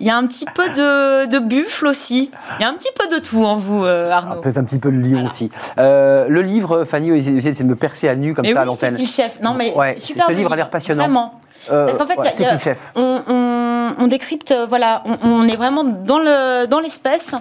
Il 0.00 0.06
y 0.06 0.10
a 0.10 0.16
un 0.16 0.26
petit 0.26 0.46
peu 0.54 0.68
de, 0.68 1.38
buffle 1.38 1.86
aussi. 1.86 2.30
Il 2.58 2.62
y 2.62 2.64
a 2.64 2.68
un 2.68 2.74
petit 2.74 2.90
peu 2.98 3.14
de 3.14 3.22
tout 3.22 3.44
en 3.44 3.56
vous, 3.56 3.84
euh, 3.84 4.10
Arnaud. 4.10 4.40
Peut-être 4.40 4.58
un 4.58 4.64
petit 4.64 4.78
peu 4.78 4.90
de 4.90 4.96
lion 4.96 5.26
aussi. 5.30 5.48
Euh, 5.78 6.26
le 6.28 6.42
livre, 6.42 6.84
Fanny, 6.84 7.10
essayez 7.10 7.52
de 7.52 7.64
me 7.64 7.76
percer 7.76 8.08
à 8.08 8.14
nu 8.14 8.34
comme 8.34 8.46
ça 8.46 8.62
à 8.62 8.64
l'antenne. 8.64 8.96
C'est 8.98 9.06
chef? 9.06 9.40
Non, 9.40 9.54
mais 9.54 9.72
super. 9.98 10.26
Ce 10.26 10.32
livre 10.32 10.52
a 10.52 10.56
l'air 10.56 10.70
passionnant. 10.70 11.04
Vraiment. 11.04 11.40
Euh, 11.70 11.86
Parce 11.86 11.98
qu'en 11.98 12.06
fait, 12.06 12.18
c'est 12.32 12.58
chef. 12.60 12.92
On, 12.96 13.22
on, 13.98 14.06
décrypte, 14.06 14.54
voilà, 14.68 15.02
on, 15.22 15.48
est 15.48 15.56
vraiment 15.56 15.84
dans 15.84 16.18
le 16.18 16.66
dans 16.66 16.80
l'espèce 16.80 17.34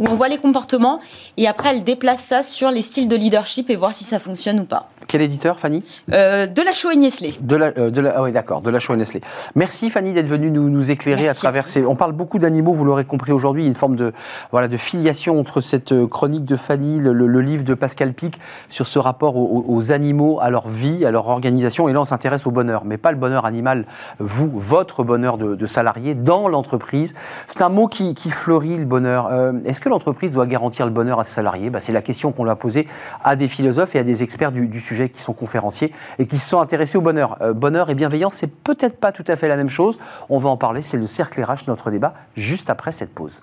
où 0.00 0.06
on 0.10 0.14
voit 0.14 0.28
les 0.28 0.38
comportements 0.38 0.98
et 1.36 1.46
après 1.46 1.70
elle 1.70 1.84
déplace 1.84 2.22
ça 2.24 2.42
sur 2.42 2.70
les 2.70 2.82
styles 2.82 3.06
de 3.06 3.14
leadership 3.14 3.70
et 3.70 3.76
voir 3.76 3.92
si 3.92 4.02
ça 4.02 4.18
fonctionne 4.18 4.58
ou 4.58 4.64
pas. 4.64 4.88
Quel 5.06 5.22
éditeur, 5.22 5.58
Fanny? 5.58 5.82
Euh, 6.12 6.46
De 6.46 6.62
la 6.62 6.72
Show 6.72 6.90
et 6.90 6.96
Nestlé. 6.96 7.34
De 7.40 7.56
la, 7.56 7.72
euh, 7.78 7.90
de 7.90 8.00
la, 8.00 8.14
ah 8.16 8.22
oui, 8.22 8.32
d'accord, 8.32 8.62
de 8.62 8.70
la 8.70 8.78
Show 8.78 8.94
et 8.94 8.96
Nestlé. 8.96 9.20
Merci 9.56 9.90
Fanny 9.90 10.12
d'être 10.12 10.28
venue 10.28 10.50
nous, 10.50 10.70
nous 10.70 10.90
éclairer 10.90 11.28
à 11.28 11.34
travers 11.34 11.66
ces. 11.66 11.84
On 11.84 11.96
parle 11.96 12.12
beaucoup 12.12 12.38
d'animaux, 12.38 12.72
vous 12.72 12.84
l'aurez 12.84 13.04
compris 13.04 13.32
aujourd'hui, 13.32 13.66
une 13.66 13.74
forme 13.74 13.96
de, 13.96 14.12
voilà, 14.52 14.68
de 14.68 14.76
filiation 14.76 15.38
entre 15.38 15.60
cette 15.60 15.92
euh, 15.92 16.06
chronique 16.06 16.44
de 16.44 16.56
Fanny, 16.56 17.00
le, 17.00 17.12
le, 17.12 17.40
livre 17.40 17.64
de 17.64 17.74
Pascal 17.74 18.12
Pic 18.12 18.38
sur 18.68 18.86
ce 18.86 18.98
rapport 18.98 19.36
aux, 19.36 19.92
animaux, 19.92 20.38
à 20.40 20.50
leur 20.50 20.68
vie, 20.68 21.04
à 21.04 21.10
leur 21.10 21.28
organisation. 21.28 21.88
Et 21.88 21.92
là, 21.92 22.00
on 22.00 22.04
s'intéresse 22.04 22.46
au 22.46 22.50
bonheur, 22.50 22.84
mais 22.84 22.96
pas 22.96 23.10
le 23.10 23.18
bonheur 23.18 23.44
animal, 23.44 23.86
vous, 24.20 24.50
votre 24.54 25.02
bonheur 25.02 25.38
de, 25.38 25.56
de 25.56 25.66
salarié 25.66 26.14
dans 26.14 26.48
l'entreprise. 26.48 27.14
C'est 27.48 27.62
un 27.62 27.68
mot 27.68 27.88
qui, 27.88 28.14
qui, 28.14 28.30
fleurit, 28.30 28.76
le 28.76 28.84
bonheur. 28.84 29.30
Est-ce 29.64 29.80
que 29.80 29.88
l'entreprise 29.90 30.32
doit 30.32 30.46
garantir 30.46 30.86
le 30.86 30.92
bonheur 30.92 31.20
à 31.20 31.24
ses 31.24 31.32
salariés? 31.32 31.70
Bah, 31.70 31.80
C'est 31.80 31.92
la 31.92 32.02
question 32.02 32.32
qu'on 32.32 32.48
a 32.48 32.56
posée 32.56 32.88
à 33.22 33.36
des 33.36 33.48
philosophes 33.48 33.94
et 33.94 33.98
à 33.98 34.04
des 34.04 34.22
experts 34.22 34.52
du, 34.52 34.66
du 34.66 34.80
sujet 34.80 35.08
qui 35.08 35.20
sont 35.20 35.34
conférenciers 35.34 35.92
et 36.18 36.26
qui 36.26 36.38
se 36.38 36.48
sont 36.48 36.60
intéressés 36.60 36.98
au 36.98 37.02
bonheur. 37.02 37.36
Euh, 37.42 37.52
bonheur 37.52 37.90
et 37.90 37.94
bienveillance, 37.94 38.34
c'est 38.34 38.50
peut-être 38.50 38.98
pas 38.98 39.12
tout 39.12 39.24
à 39.26 39.36
fait 39.36 39.48
la 39.48 39.56
même 39.56 39.70
chose. 39.70 39.98
On 40.28 40.38
va 40.38 40.48
en 40.48 40.56
parler. 40.56 40.82
C'est 40.82 40.98
le 40.98 41.06
cercle 41.06 41.42
RH, 41.42 41.66
notre 41.66 41.90
débat, 41.90 42.14
juste 42.36 42.70
après 42.70 42.92
cette 42.92 43.14
pause. 43.14 43.42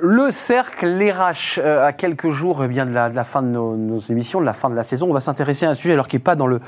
Le 0.00 0.30
cercle, 0.30 0.86
les 0.86 1.12
euh, 1.58 1.86
à 1.86 1.92
quelques 1.92 2.28
jours 2.28 2.62
eh 2.62 2.68
bien, 2.68 2.84
de, 2.84 2.92
la, 2.92 3.24
fin 3.24 3.42
de 3.42 3.48
nos, 3.48 3.98
émissions, 3.98 4.40
de 4.40 4.44
la 4.44 4.52
fin 4.52 4.68
de 4.68 4.74
la 4.74 4.82
saison, 4.82 5.08
on 5.08 5.14
va 5.14 5.20
s'intéresser 5.20 5.64
à 5.64 5.70
un 5.70 5.74
sujet 5.74 5.94
alors 5.94 6.06
qui 6.06 6.16
n'est 6.16 6.20
pas 6.20 6.34
dans 6.34 6.46
le, 6.46 6.60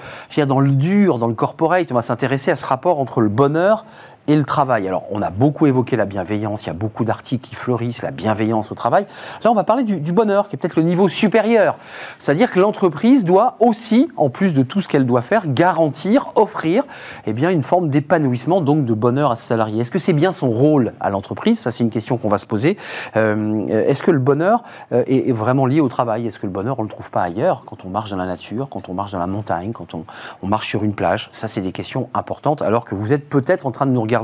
dans 0.47 0.61
le 0.61 0.71
dur, 0.71 1.19
dans 1.19 1.27
le 1.27 1.35
corporate, 1.35 1.91
on 1.91 1.95
va 1.95 2.03
s'intéresser 2.03 2.51
à 2.51 2.57
ce 2.57 2.65
rapport 2.65 2.99
entre 3.01 3.21
le 3.21 3.29
bonheur 3.29 3.85
et 4.29 4.37
le 4.37 4.45
travail. 4.45 4.87
Alors, 4.87 5.05
on 5.11 5.23
a 5.23 5.31
beaucoup 5.31 5.67
évoqué 5.67 5.97
la 5.97 6.05
bienveillance, 6.05 6.65
il 6.65 6.67
y 6.69 6.71
a 6.71 6.75
beaucoup 6.75 7.05
d'articles 7.05 7.49
qui 7.49 7.55
fleurissent, 7.55 8.03
la 8.03 8.11
bienveillance 8.11 8.71
au 8.71 8.75
travail. 8.75 9.07
Là, 9.43 9.51
on 9.51 9.55
va 9.55 9.65
parler 9.65 9.85
du, 9.85 10.13
bonheur, 10.13 10.49
qui 10.49 10.57
est 10.57 10.59
peut-être 10.59 10.77
le 10.77 10.83
niveau 10.83 11.09
supérieur. 11.09 11.77
C'est-à-dire 12.19 12.51
que 12.51 12.61
l'entreprise 12.61 13.25
doit 13.25 13.57
aussi, 13.59 14.11
en 14.17 14.29
plus 14.29 14.53
de 14.53 14.63
tout 14.63 14.83
ce 14.83 14.89
qu'elle 14.89 15.07
doit 15.07 15.23
faire, 15.23 15.49
garantir, 15.49 16.29
offrir 16.35 16.85
eh 17.27 17.33
bien, 17.33 17.51
une 17.51 17.63
forme 17.63 17.89
d'épanouissement, 17.89 18.61
donc 18.61 18.85
de 18.85 18.93
bonheur 18.93 19.33
à 19.33 19.37
ses 19.37 19.47
salariés. 19.47 19.81
Est-ce 19.81 19.91
que 19.91 19.99
c'est 19.99 20.13
bien 20.13 20.31
son 20.31 20.51
rôle 20.51 20.93
à 21.01 21.09
l'entreprise? 21.09 21.59
Ça, 21.59 21.71
c'est 21.71 21.83
une 21.83 21.91
question 21.91 22.19
qu'on 22.19 22.29
va 22.29 22.39
se 22.39 22.47
poser. 22.47 22.77
Euh, 23.17 23.67
est-ce 23.69 24.03
que 24.03 24.11
le 24.11 24.19
bonheur 24.19 24.63
euh, 24.93 25.05
est, 25.07 25.33
vraiment 25.33 25.65
lié 25.65 25.81
au 25.81 25.89
travail? 25.89 26.27
Est-ce 26.27 26.39
que 26.39 26.47
le 26.47 26.53
bonheur, 26.53 26.79
on 26.79 26.83
ne 26.83 26.89
le 26.89 26.93
trouve 26.93 27.11
pas 27.11 27.23
ailleurs, 27.23 27.63
quand 27.65 27.87
on 27.87 27.89
marche 27.89 28.11
dans 28.11 28.17
la 28.17 28.27
nature, 28.27 28.69
quand 28.69 28.91
on 28.91 28.95
marche 28.95 29.13
dans 29.13 29.19
la 29.19 29.27
montagne, 29.27 29.73
quand 29.73 29.95
on, 29.95 30.05
on 30.43 30.49
marche 30.49 30.69
sur 30.69 30.85
une 30.85 30.95
plage? 30.95 31.31
Ça, 31.33 31.49
c'est 31.49 31.63
des 31.63 31.73
questions 31.73 32.11
importantes, 32.13 32.61
alors 32.61 32.85
que 32.85 32.95
vous 32.95 33.15
êtes 33.15 33.27
peut-être 33.27 33.65
en 33.65 33.71
train 33.71 33.87
de 33.87 33.93
nous 33.93 34.03
regarder 34.03 34.18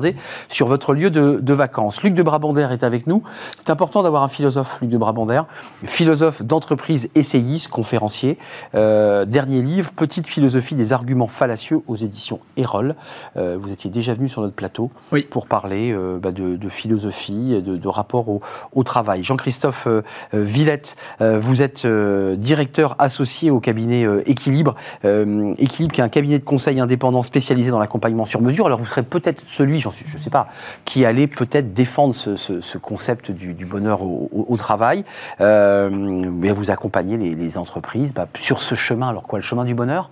sur 0.49 0.67
votre 0.67 0.95
lieu 0.95 1.11
de, 1.11 1.55
vacances. 1.55 2.03
Luc 2.03 2.15
de 2.15 2.23
Brabander 2.23 2.69
est 2.73 2.83
avec 2.83 3.07
nous. 3.07 3.23
C'est 3.57 3.71
important 3.71 4.03
d'avoir 4.03 4.23
un 4.23 4.29
philosophe, 4.29 4.79
Luc 4.81 4.91
de 4.91 4.99
Brabander, 4.99 5.43
philosophe 5.85 6.43
d'entreprise, 6.43 7.09
essayiste, 7.15 7.69
conférencier. 7.69 8.39
Euh, 8.75 9.25
dernier 9.25 9.63
livre, 9.63 9.93
Petite 9.93 10.27
philosophie 10.27 10.75
des 10.75 10.93
arguments 10.93 11.29
fallacieux 11.29 11.81
aux 11.87 11.97
éditions 11.97 12.41
Erol. 12.57 12.95
Euh, 13.37 13.57
vous 13.61 13.71
étiez 13.71 13.91
déjà 13.91 14.15
venu 14.15 14.29
sur 14.29 14.43
notre 14.43 14.55
plateau 14.55 14.91
pour 15.31 15.47
parler 15.47 15.93
euh, 15.93 16.19
bah, 16.19 16.33
de, 16.33 16.69
philosophie, 16.69 17.63
de, 17.63 17.77
de 17.77 17.89
rapport 17.89 18.27
au, 18.29 18.85
travail. 18.85 19.23
Jean-Christophe 19.23 19.89
Villette, 20.35 20.97
vous 21.21 21.63
êtes 21.63 21.87
directeur 21.87 22.97
associé 22.99 23.51
au 23.51 23.61
cabinet 23.61 24.07
Équilibre. 24.27 24.75
Équilibre 25.05 25.95
qui 25.95 26.01
est 26.01 26.05
un 26.05 26.09
cabinet 26.09 26.39
de 26.39 26.45
conseil 26.45 26.81
indépendant 26.81 27.23
spécialisé 27.23 27.71
dans 27.71 27.79
l'accompagnement 27.79 28.25
sur 28.27 28.43
mesure. 28.43 28.67
Alors 28.67 28.79
vous 28.79 28.87
serez 28.87 29.03
peut-être 29.03 29.43
celui, 29.49 29.81
je 29.93 30.17
ne 30.17 30.23
sais 30.23 30.31
pas, 30.31 30.49
qui 30.85 31.05
allait 31.05 31.27
peut-être 31.27 31.73
défendre 31.73 32.15
ce, 32.15 32.79
concept 32.79 33.31
du, 33.31 33.67
bonheur 33.67 34.03
au, 34.03 34.57
travail, 34.57 35.05
euh, 35.41 35.91
mais 35.91 36.51
vous 36.51 36.71
accompagner 36.71 37.17
les, 37.17 37.59
entreprises 37.59 38.13
bah, 38.13 38.27
sur 38.37 38.63
ce 38.63 38.75
chemin. 38.75 39.09
Alors 39.09 39.25
quoi, 39.25 39.39
le 39.39 39.45
chemin 39.45 39.65
du 39.65 39.75
bonheur? 39.75 40.11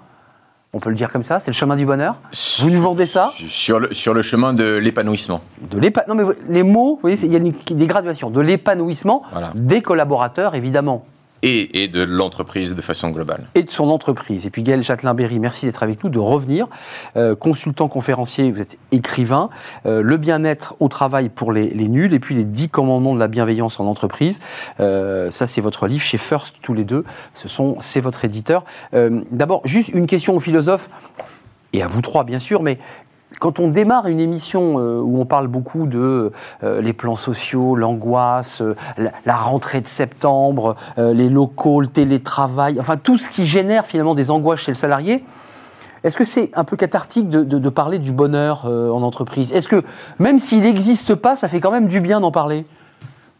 On 0.75 0.81
peut 0.81 0.89
le 0.89 0.97
dire 0.97 1.11
comme 1.11 1.23
ça, 1.23 1.39
c'est 1.39 1.51
le 1.51 1.55
chemin 1.55 1.77
du 1.77 1.85
bonheur? 1.85 2.17
Vous 2.61 2.71
nous 2.71 2.81
vendez 2.81 3.05
ça? 3.05 3.31
Sur 3.49 3.79
le, 3.79 3.93
sur 3.93 4.15
le 4.15 4.23
chemin 4.23 4.55
de 4.55 4.77
l'épanouissement. 4.77 5.43
De 5.61 5.79
Non 6.09 6.15
mais 6.15 6.23
les 6.49 6.63
mots, 6.63 6.95
vous 6.95 7.01
voyez, 7.03 7.23
il 7.23 7.33
y 7.33 7.37
a 7.37 7.75
des 7.75 7.87
gradations. 7.87 8.31
De 8.31 8.41
l'épanouissement 8.41 9.23
des 9.55 9.83
collaborateurs, 9.83 10.55
évidemment 10.55 11.05
et, 11.43 11.89
de 11.89 12.03
l'entreprise 12.03 12.75
de 12.75 12.83
façon 12.83 13.11
globale. 13.11 13.49
Et 13.55 13.63
de 13.63 13.71
son 13.71 13.91
entreprise. 13.91 14.47
Et 14.47 14.51
puis 14.51 14.63
Gaël 14.63 14.83
Châtelain-Berry, 14.83 15.41
merci 15.41 15.67
d'être 15.67 15.83
avec 15.83 16.03
nous, 16.05 16.11
de 16.11 16.19
revenir. 16.19 16.69
Euh, 17.17 17.35
consultant 17.35 17.89
conférencier, 17.89 18.51
vous 18.53 18.61
êtes 18.61 18.77
écrivain. 18.93 19.51
Euh, 19.87 20.03
le 20.03 20.17
bien-être 20.17 20.77
au 20.81 20.89
travail 20.89 21.29
pour 21.29 21.53
les, 21.53 21.73
nuls, 21.89 22.15
et 22.15 22.21
puis 22.21 22.35
les 22.35 22.45
dix 22.45 22.69
commandements 22.69 23.15
de 23.15 23.19
la 23.19 23.29
bienveillance 23.29 23.81
en 23.81 23.87
entreprise. 23.87 24.39
Euh, 24.81 25.31
ça, 25.31 25.47
c'est 25.47 25.61
votre 25.61 25.87
livre 25.87 26.03
chez 26.03 26.19
First, 26.19 26.57
tous 26.63 26.75
les 26.75 26.85
deux. 26.85 27.05
Ce 27.35 27.49
sont, 27.49 27.77
c'est 27.81 28.01
votre 28.01 28.25
éditeur. 28.25 28.65
D'abord, 28.93 29.63
juste 29.65 29.89
une 29.91 30.07
question 30.07 30.37
aux 30.37 30.41
philosophes 30.41 30.89
et 31.73 31.83
à 31.83 31.87
vous 31.87 32.03
trois 32.03 32.25
bien 32.25 32.39
sûr, 32.39 32.63
mais 32.63 32.79
quand 33.39 33.59
on 33.59 33.69
démarre 33.69 34.07
une 34.07 34.21
émission 34.21 34.79
euh, 34.79 35.01
où 35.01 35.21
on 35.21 35.25
parle 35.25 35.49
beaucoup 35.49 35.87
de 35.87 36.33
euh, 36.63 36.81
les 36.81 36.93
plans 36.93 37.17
sociaux, 37.17 37.75
l'angoisse, 37.77 38.63
euh, 38.63 38.75
la, 39.25 39.37
rentrée 39.37 39.81
de 39.81 39.87
septembre, 39.87 40.77
les 40.97 41.29
locaux, 41.29 41.81
le 41.81 41.87
télétravail, 41.87 42.79
enfin 42.79 42.97
tout 42.97 43.17
ce 43.17 43.29
qui 43.29 43.47
génère 43.47 43.87
finalement 43.87 44.15
des 44.15 44.31
angoisses 44.31 44.61
chez 44.61 44.71
le 44.71 44.77
salarié, 44.77 45.25
est-ce 46.05 46.17
que 46.17 46.25
c'est 46.25 46.51
un 46.55 46.65
peu 46.65 46.77
cathartique 46.77 47.29
de, 47.29 47.69
parler 47.69 47.99
du 47.99 48.13
bonheur 48.13 48.67
en 48.67 49.03
entreprise? 49.03 49.53
Est-ce 49.53 49.69
que 49.69 49.83
même 50.19 50.39
s'il 50.39 50.63
n'existe 50.63 51.15
pas, 51.15 51.37
ça 51.37 51.49
fait 51.49 51.61
quand 51.61 51.71
même 51.71 51.89
du 51.89 52.01
bien 52.01 52.21
d'en 52.21 52.33
parler? 52.33 52.67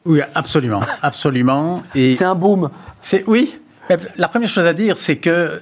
Oui, 0.05 0.21
absolument, 0.35 0.81
absolument. 1.03 1.83
c'est 1.95 2.25
un 2.25 2.35
boom. 2.35 2.71
C'est 3.01 3.25
oui. 3.27 3.59
La 4.17 4.29
première 4.29 4.49
chose 4.49 4.67
à 4.67 4.73
dire, 4.73 4.97
c'est 4.99 5.17
que 5.17 5.61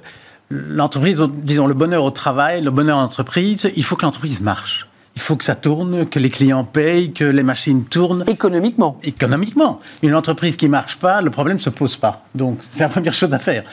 l'entreprise, 0.51 1.21
disons 1.43 1.67
le 1.67 1.73
bonheur 1.73 2.03
au 2.03 2.11
travail, 2.11 2.61
le 2.61 2.71
bonheur 2.71 2.97
en 2.97 3.03
entreprise, 3.03 3.69
il 3.75 3.83
faut 3.83 3.95
que 3.95 4.05
l'entreprise 4.05 4.41
marche. 4.41 4.87
Il 5.15 5.21
faut 5.21 5.35
que 5.35 5.43
ça 5.43 5.55
tourne, 5.55 6.05
que 6.05 6.19
les 6.19 6.29
clients 6.29 6.63
payent, 6.63 7.11
que 7.11 7.25
les 7.25 7.43
machines 7.43 7.83
tournent. 7.83 8.23
Économiquement. 8.27 8.97
Économiquement. 9.03 9.81
Une 10.03 10.15
entreprise 10.15 10.55
qui 10.55 10.69
marche 10.69 10.97
pas, 10.97 11.21
le 11.21 11.29
problème 11.29 11.57
ne 11.57 11.61
se 11.61 11.69
pose 11.69 11.97
pas. 11.97 12.23
Donc, 12.33 12.59
c'est 12.69 12.79
la 12.79 12.89
première 12.89 13.13
chose 13.13 13.33
à 13.33 13.39
faire. 13.39 13.63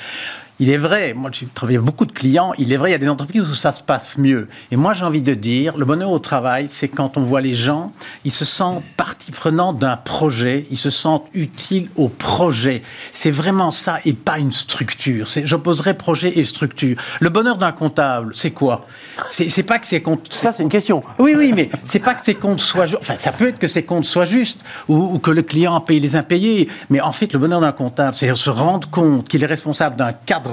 Il 0.61 0.71
est 0.71 0.77
vrai, 0.77 1.15
moi 1.15 1.31
j'ai 1.33 1.47
travaillé 1.47 1.79
avec 1.79 1.87
beaucoup 1.87 2.05
de 2.05 2.11
clients, 2.11 2.53
il 2.59 2.73
est 2.73 2.77
vrai, 2.77 2.91
il 2.91 2.93
y 2.93 2.97
a 2.97 2.99
des 2.99 3.09
entreprises 3.09 3.49
où 3.49 3.55
ça 3.55 3.71
se 3.71 3.81
passe 3.81 4.19
mieux. 4.19 4.49
Et 4.73 4.77
moi 4.77 4.93
j'ai 4.93 5.05
envie 5.05 5.23
de 5.23 5.35
dire, 5.35 5.77
le 5.77 5.85
bonheur 5.85 6.11
au 6.11 6.19
travail, 6.19 6.67
c'est 6.69 6.89
quand 6.89 7.17
on 7.17 7.21
voit 7.21 7.41
les 7.41 7.55
gens, 7.55 7.93
ils 8.25 8.33
se 8.33 8.45
sentent 8.45 8.83
partie 8.97 9.31
prenante 9.31 9.79
d'un 9.79 9.97
projet, 9.97 10.67
ils 10.73 10.77
se 10.77 10.91
sentent 10.91 11.27
utiles 11.33 11.89
au 11.95 12.09
projet. 12.09 12.83
C'est 13.13 13.31
vraiment 13.31 13.71
ça 13.71 13.99
et 14.05 14.15
pas 14.15 14.41
une 14.41 14.51
structure. 14.51 15.29
J'opposerais 15.45 15.95
projet 15.95 16.37
et 16.37 16.43
structure. 16.43 16.97
Le 17.21 17.29
bonheur 17.29 17.57
d'un 17.57 17.71
comptable, 17.71 18.33
c'est 18.35 18.51
quoi? 18.51 18.87
C'est 19.31 19.63
pas 19.63 19.79
que 19.79 19.87
ses 19.87 20.03
comptes... 20.03 20.33
Ça 20.33 20.51
c'est 20.51 20.65
une 20.65 20.69
question. 20.69 21.05
Oui, 21.21 21.37
oui, 21.37 21.53
mais 21.55 21.71
c'est 21.85 22.01
pas 22.01 22.15
que 22.15 22.25
ses 22.25 22.35
comptes 22.35 22.59
soient 22.59 22.87
justes. 22.87 23.01
Enfin, 23.03 23.17
ça 23.17 23.31
peut 23.31 23.47
être 23.47 23.61
que 23.61 23.69
ses 23.69 23.85
comptes 23.85 24.07
soient 24.07 24.25
justes 24.25 24.63
ou, 24.89 24.97
ou 24.97 25.21
que 25.21 25.31
le 25.31 25.43
client 25.43 25.81
paye 25.81 26.01
les 26.01 26.17
impayés. 26.17 26.69
Mais 26.91 27.01
en 27.01 27.13
fait, 27.13 27.33
le 27.33 27.39
bonheur 27.39 27.61
d'un 27.61 27.71
comptable, 27.71 28.17
c'est 28.17 28.35
se 28.35 28.51
rendre 28.51 28.91
compte 28.91 29.29
qu'il 29.29 29.45
est 29.45 29.47
responsable 29.47 29.95
d'un 29.95 30.13
cadre 30.13 30.48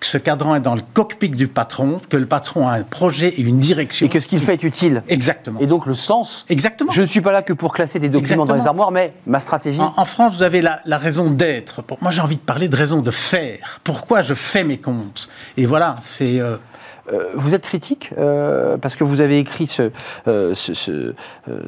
que 0.00 0.06
ce 0.06 0.18
cadran 0.18 0.54
est 0.54 0.60
dans 0.60 0.74
le 0.74 0.82
cockpit 0.94 1.28
du 1.28 1.48
patron, 1.48 2.00
que 2.08 2.16
le 2.16 2.26
patron 2.26 2.68
a 2.68 2.72
un 2.72 2.82
projet 2.82 3.28
et 3.28 3.40
une 3.40 3.58
direction. 3.58 4.06
Et 4.06 4.08
que 4.08 4.20
ce 4.20 4.26
qu'il 4.26 4.40
fait 4.40 4.54
est 4.54 4.62
utile. 4.62 5.02
Exactement. 5.08 5.60
Et 5.60 5.66
donc 5.66 5.86
le 5.86 5.94
sens. 5.94 6.46
Exactement. 6.48 6.90
Je 6.90 7.02
ne 7.02 7.06
suis 7.06 7.20
pas 7.20 7.32
là 7.32 7.42
que 7.42 7.52
pour 7.52 7.72
classer 7.72 7.98
des 7.98 8.08
documents 8.08 8.44
dans 8.44 8.54
les 8.54 8.66
armoires, 8.66 8.90
mais 8.90 9.12
ma 9.26 9.40
stratégie. 9.40 9.80
En, 9.80 10.04
France, 10.04 10.36
vous 10.36 10.42
avez 10.42 10.62
la, 10.62 10.98
raison 10.98 11.30
d'être. 11.30 11.82
Moi, 12.00 12.10
j'ai 12.10 12.20
envie 12.20 12.36
de 12.36 12.42
parler 12.42 12.68
de 12.68 12.76
raison 12.76 13.02
de 13.02 13.10
faire. 13.10 13.80
Pourquoi 13.84 14.22
je 14.22 14.34
fais 14.34 14.64
mes 14.64 14.78
comptes? 14.78 15.28
Et 15.56 15.66
voilà, 15.66 15.96
c'est. 16.00 16.40
Euh, 16.40 16.56
vous 17.34 17.54
êtes 17.54 17.62
critique 17.62 18.10
parce 18.82 18.96
que 18.96 19.04
vous 19.04 19.20
avez 19.20 19.38
écrit 19.38 19.68
ce, 19.68 19.92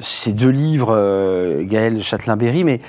ces 0.01 0.33
deux 0.33 0.49
livres, 0.49 1.63
Gaël 1.63 2.03
Châtelain-Berry, 2.03 2.65
mais 2.65 2.81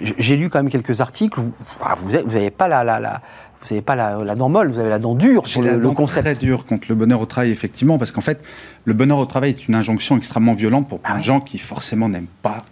j'ai 0.00 0.34
lu 0.34 0.50
quand 0.50 0.58
même 0.58 0.70
quelques 0.70 1.00
articles. 1.00 1.40
Vous 1.40 2.10
n'avez 2.10 2.50
pas 2.50 2.66
la, 2.66 2.82
la, 2.82 2.98
la 2.98 3.22
vous 3.64 3.74
n'avez 3.74 3.82
pas 3.82 3.94
la, 3.94 4.22
la, 4.22 4.34
dent 4.34 4.50
molle, 4.50 4.70
vous 4.70 4.78
avez 4.78 4.90
la 4.90 4.98
dent 4.98 5.14
dure 5.14 5.48
sur 5.48 5.62
le, 5.62 5.78
le, 5.78 5.90
concept. 5.90 6.26
très 6.26 6.34
dure 6.36 6.66
contre 6.66 6.86
le 6.90 6.94
bonheur 6.94 7.20
au 7.20 7.26
travail, 7.26 7.50
effectivement, 7.50 7.96
parce 7.96 8.12
qu'en 8.12 8.20
fait, 8.20 8.44
le 8.84 8.92
bonheur 8.92 9.18
au 9.18 9.26
travail 9.26 9.50
est 9.50 9.68
une 9.68 9.74
injonction 9.74 10.18
extrêmement 10.18 10.52
violente 10.52 10.86
pour 10.88 11.00
plein 11.00 11.18
de 11.18 11.22
gens 11.22 11.40
qui 11.40 11.56
forcément 11.56 12.08
n'aiment 12.08 12.26
pas 12.42 12.64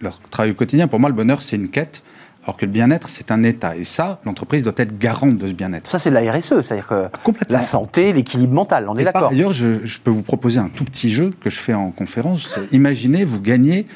leur 0.00 0.20
travail 0.30 0.52
au 0.52 0.54
quotidien. 0.54 0.86
Pour 0.86 1.00
moi, 1.00 1.08
le 1.08 1.16
bonheur, 1.16 1.42
c'est 1.42 1.56
une 1.56 1.68
quête. 1.68 2.02
Alors 2.44 2.56
que 2.56 2.64
le 2.64 2.70
bien-être, 2.70 3.08
c'est 3.08 3.30
un 3.30 3.42
état. 3.42 3.76
Et 3.76 3.84
ça, 3.84 4.20
l'entreprise 4.24 4.62
doit 4.62 4.72
être 4.76 4.96
garante 4.96 5.36
de 5.36 5.48
ce 5.48 5.52
bien-être. 5.52 5.90
Ça, 5.90 5.98
c'est 5.98 6.08
de 6.08 6.14
la 6.14 6.32
RSE, 6.32 6.62
c'est-à-dire 6.62 6.86
que 6.86 7.08
la 7.50 7.60
santé, 7.60 8.12
l'équilibre 8.12 8.54
mental, 8.54 8.86
on 8.88 8.96
est 8.96 9.04
d'accord. 9.04 9.22
Par 9.22 9.32
ailleurs, 9.32 9.52
je, 9.52 9.84
je, 9.84 9.98
peux 9.98 10.10
vous 10.10 10.22
proposer 10.22 10.58
un 10.58 10.68
tout 10.68 10.84
petit 10.84 11.10
jeu 11.10 11.30
que 11.40 11.50
je 11.50 11.58
fais 11.58 11.74
en 11.74 11.90
conférence. 11.90 12.58
Imaginez, 12.72 13.24
vous 13.24 13.40
gagnez 13.40 13.86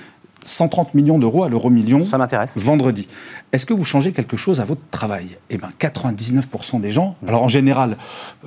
130 0.45 0.95
millions 0.95 1.19
d'euros 1.19 1.45
à 1.45 1.49
l'euro 1.49 1.71
million. 1.71 2.05
Ça 2.05 2.19
m'intéresse. 2.19 2.53
Vendredi. 2.57 3.09
Est-ce 3.53 3.67
que 3.67 3.75
vous 3.75 3.85
changez 3.85 4.13
quelque 4.13 4.37
chose 4.37 4.61
à 4.61 4.65
votre 4.65 4.81
travail? 4.91 5.37
Eh 5.51 5.59
bien, 5.59 5.69
99% 5.79 6.81
des 6.81 6.91
gens. 6.91 7.17
Alors, 7.27 7.43
en 7.43 7.49
général, 7.49 7.97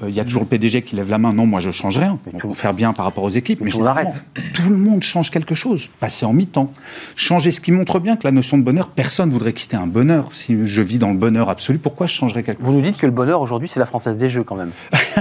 euh, 0.01 0.09
il 0.09 0.15
y 0.15 0.19
a 0.19 0.25
toujours 0.25 0.41
le 0.41 0.47
PDG 0.47 0.81
qui 0.81 0.95
lève 0.95 1.09
la 1.09 1.17
main. 1.17 1.33
Non, 1.33 1.45
moi, 1.45 1.59
je 1.59 1.71
change 1.71 1.97
rien. 1.97 2.17
Faire 2.53 2.73
bien 2.73 2.93
par 2.93 3.05
rapport 3.05 3.23
aux 3.23 3.29
équipes. 3.29 3.61
Mais, 3.61 3.75
on 3.75 3.85
arrête. 3.85 4.23
Tout 4.53 4.69
le 4.69 4.77
monde 4.77 5.03
change 5.03 5.29
quelque 5.29 5.55
chose. 5.55 5.89
Passer 5.99 6.25
en 6.25 6.33
mi-temps. 6.33 6.71
Changer 7.15 7.51
ce 7.51 7.61
qui 7.61 7.71
montre 7.71 7.99
bien 7.99 8.15
que 8.15 8.23
la 8.23 8.31
notion 8.31 8.57
de 8.57 8.63
bonheur, 8.63 8.89
personne 8.89 9.29
ne 9.29 9.33
voudrait 9.33 9.53
quitter 9.53 9.77
un 9.77 9.87
bonheur. 9.87 10.29
Si 10.31 10.65
je 10.65 10.81
vis 10.81 10.97
dans 10.97 11.11
le 11.11 11.17
bonheur 11.17 11.49
absolu, 11.49 11.77
pourquoi 11.77 12.07
je 12.07 12.13
changerais 12.13 12.43
quelque 12.43 12.59
chose 12.59 12.67
Vous 12.67 12.73
nous 12.73 12.81
dites 12.81 12.97
que 12.97 13.05
le 13.05 13.11
bonheur 13.11 13.41
aujourd'hui, 13.41 13.67
c'est 13.67 13.79
la 13.79 13.85
française 13.85 14.17
des 14.17 14.29
jeux 14.29 14.43
quand 14.43 14.55
même. 14.55 14.71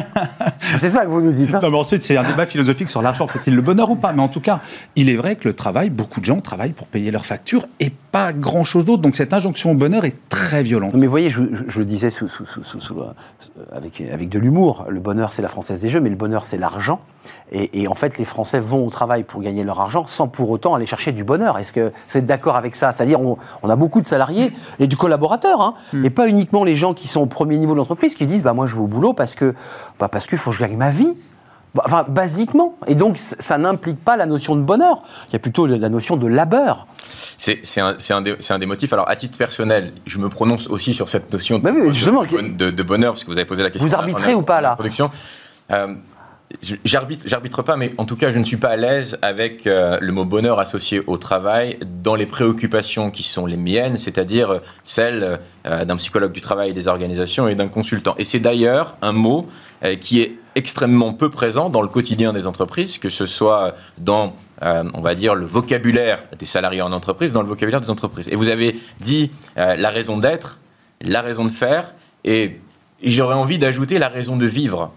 c'est 0.79 0.89
ça 0.89 1.05
que 1.05 1.11
vous 1.11 1.21
nous 1.21 1.33
dites. 1.33 1.55
Hein 1.55 1.61
non, 1.63 1.71
mais 1.71 1.79
ensuite, 1.79 2.03
c'est 2.03 2.17
un 2.17 2.23
débat 2.23 2.47
philosophique 2.47 2.91
sur 2.91 3.03
l'argent. 3.03 3.27
Faut-il 3.27 3.55
le 3.55 3.63
bonheur 3.63 3.91
ou 3.91 3.97
pas? 3.97 4.13
Mais 4.13 4.23
en 4.23 4.29
tout 4.29 4.41
cas, 4.41 4.61
il 4.97 5.09
est 5.09 5.17
vrai 5.17 5.37
que 5.37 5.49
le 5.49 5.55
travail, 5.55 5.91
beaucoup 5.91 6.21
de 6.21 6.25
gens 6.25 6.41
travaillent 6.41 6.73
pour 6.73 6.87
payer 6.87 7.11
leurs 7.11 7.27
factures 7.27 7.67
et 7.81 7.91
pas 8.13 8.33
grand-chose 8.33 8.85
d'autre. 8.85 9.03
Donc 9.03 9.17
cette 9.17 9.33
injonction 9.33 9.73
au 9.73 9.75
bonheur 9.75 10.05
est 10.05 10.17
très 10.29 10.63
violente. 10.63 10.95
Mais 10.95 11.07
vous 11.07 11.11
voyez, 11.11 11.31
je, 11.31 11.43
je 11.67 11.79
le 11.79 11.85
disais 11.85 12.11
sous, 12.11 12.29
sous, 12.29 12.45
sous, 12.45 12.97
avec, 13.73 14.01
avec 14.01 14.29
de 14.29 14.39
l'humour, 14.39 14.87
le 14.89 15.01
bonheur 15.01 15.33
c'est 15.33 15.43
la 15.43 15.49
française 15.49 15.81
des 15.81 15.89
jeux, 15.89 16.01
mais 16.01 16.11
le 16.11 16.17
bonheur 16.17 16.45
c'est 16.45 16.59
l'argent. 16.59 17.01
Et, 17.53 17.83
et, 17.83 17.89
en 17.89 17.95
fait, 17.95 18.19
les 18.19 18.25
Français 18.25 18.61
vont 18.61 18.87
au 18.87 18.91
travail 18.91 19.23
pour 19.23 19.41
gagner 19.41 19.65
leur 19.65 19.81
argent 19.81 20.05
sans 20.09 20.29
pour 20.29 20.51
autant 20.51 20.75
aller 20.75 20.87
chercher 20.87 21.13
du 21.13 21.25
bonheur. 21.25 21.59
Est-ce 21.59 21.73
que 21.73 21.93
vous 22.09 22.19
êtes 22.19 22.27
d'accord 22.27 22.57
avec 22.57 22.75
ça? 22.75 22.93
C'est-à-dire, 22.93 23.21
on, 23.21 23.39
on, 23.63 23.71
a 23.71 23.77
beaucoup 23.77 24.01
de 24.01 24.07
salariés 24.07 24.53
et 24.79 24.87
du 24.87 24.97
collaborateur, 24.97 25.61
hein, 25.61 25.75
mm. 25.93 26.05
et 26.05 26.11
pas 26.11 26.29
uniquement 26.29 26.65
les 26.65 26.77
gens 26.77 26.95
qui 26.95 27.09
sont 27.09 27.21
au 27.21 27.27
premier 27.27 27.57
niveau 27.59 27.73
de 27.73 27.79
l'entreprise 27.79 28.15
qui 28.15 28.27
disent 28.27 28.43
bah, 28.43 28.53
Moi, 28.53 28.67
je 28.67 28.75
vais 28.75 28.81
au 28.81 28.87
boulot 28.87 29.13
parce 29.13 29.35
que 29.35 29.55
bah, 29.99 30.09
parce 30.09 30.27
qu'il 30.27 30.39
faut 30.39 30.51
que 30.51 30.57
je 30.57 30.63
ma 30.73 30.91
vie. 30.91 31.15
Enfin, 31.85 32.05
basiquement. 32.09 32.77
Et 32.87 32.95
donc, 32.95 33.19
ça 33.19 33.59
n'implique 33.59 34.03
pas 34.05 34.17
la 34.17 34.27
notion 34.27 34.55
de 34.55 34.63
bonheur. 34.63 35.03
Il 35.29 35.33
y 35.33 35.37
a 35.37 35.41
plutôt 35.41 35.67
la 35.67 35.89
notion 35.89 36.17
de 36.17 36.29
labeur. 36.29 36.87
C'est 37.39 37.81
un, 37.81 37.97
un, 38.11 38.23
des, 38.23 38.37
un 38.49 38.59
des 38.59 38.67
motifs. 38.67 38.93
Alors, 38.93 39.09
à 39.09 39.17
titre 39.17 39.37
personnel, 39.37 39.93
je 40.07 40.19
me 40.19 40.29
prononce 40.29 40.69
aussi 40.69 40.95
sur 40.95 41.09
cette 41.09 41.33
notion 41.33 41.59
bah 41.59 41.71
oui, 41.75 41.89
de, 41.89 42.49
de, 42.49 42.71
de, 42.71 42.83
bonheur, 42.83 43.15
parce 43.15 43.25
que 43.25 43.31
vous 43.31 43.39
avez 43.39 43.45
posé 43.45 43.63
la 43.63 43.71
question. 43.71 43.87
Vous 43.87 43.95
arbitrez 43.95 44.35
ou 44.35 44.43
pas, 44.43 44.61
là 44.61 44.77
euh, 45.71 45.95
J'arbitre, 46.85 47.63
pas, 47.63 47.77
mais 47.77 47.91
en 47.99 48.05
tout 48.05 48.17
cas, 48.17 48.33
je 48.33 48.39
ne 48.39 48.45
suis 48.45 48.57
pas 48.57 48.69
à 48.69 48.77
l'aise 48.77 49.19
avec 49.23 49.67
euh, 49.67 49.99
le 50.01 50.13
mot 50.13 50.25
bonheur 50.25 50.59
associé 50.59 51.03
au 51.07 51.19
travail 51.19 51.79
dans 52.03 52.15
les 52.15 52.27
préoccupations 52.27 53.11
qui 53.11 53.23
sont 53.23 53.47
les 53.47 53.57
miennes, 53.57 53.99
c'est-à-dire 53.99 54.51
euh, 54.51 54.59
celles 54.85 55.41
euh, 55.67 55.85
d'un 55.85 55.97
psychologue 55.97 56.33
du 56.33 56.41
travail, 56.41 56.73
des 56.73 56.89
organisations 56.89 57.49
et 57.49 57.55
d'un 57.55 57.69
consultant. 57.69 58.15
Et 58.19 58.25
c'est 58.25 58.41
d'ailleurs 58.41 58.97
un 59.03 59.13
mot 59.13 59.49
qui 60.01 60.23
est 60.23 60.39
extrêmement 60.55 61.13
peu 61.13 61.29
présent 61.29 61.69
dans 61.69 61.83
le 61.83 61.89
quotidien 61.89 62.33
des 62.33 62.47
entreprises, 62.47 62.97
que 62.97 63.11
ce 63.11 63.27
soit 63.27 63.75
dans, 63.99 64.35
on 64.63 65.03
va 65.03 65.15
dire, 65.15 65.35
le 65.35 65.45
vocabulaire 65.45 66.21
des 66.39 66.47
salariés 66.47 66.81
en 66.81 66.93
entreprise, 66.93 67.33
dans 67.35 67.43
le 67.43 67.49
vocabulaire 67.49 67.83
des 67.83 67.91
entreprises. 67.91 68.29
Et 68.31 68.37
vous 68.37 68.49
avez 68.49 68.81
dit 69.01 69.31
la 69.57 69.91
raison 69.91 70.17
d'être, 70.17 70.59
la 71.03 71.21
raison 71.21 71.45
de 71.45 71.51
faire, 71.51 71.93
et 72.25 72.61
j'aurais 73.03 73.35
envie 73.35 73.59
d'ajouter 73.59 73.99
la 73.99 74.09
raison 74.09 74.37
de 74.37 74.47
vivre 74.47 74.91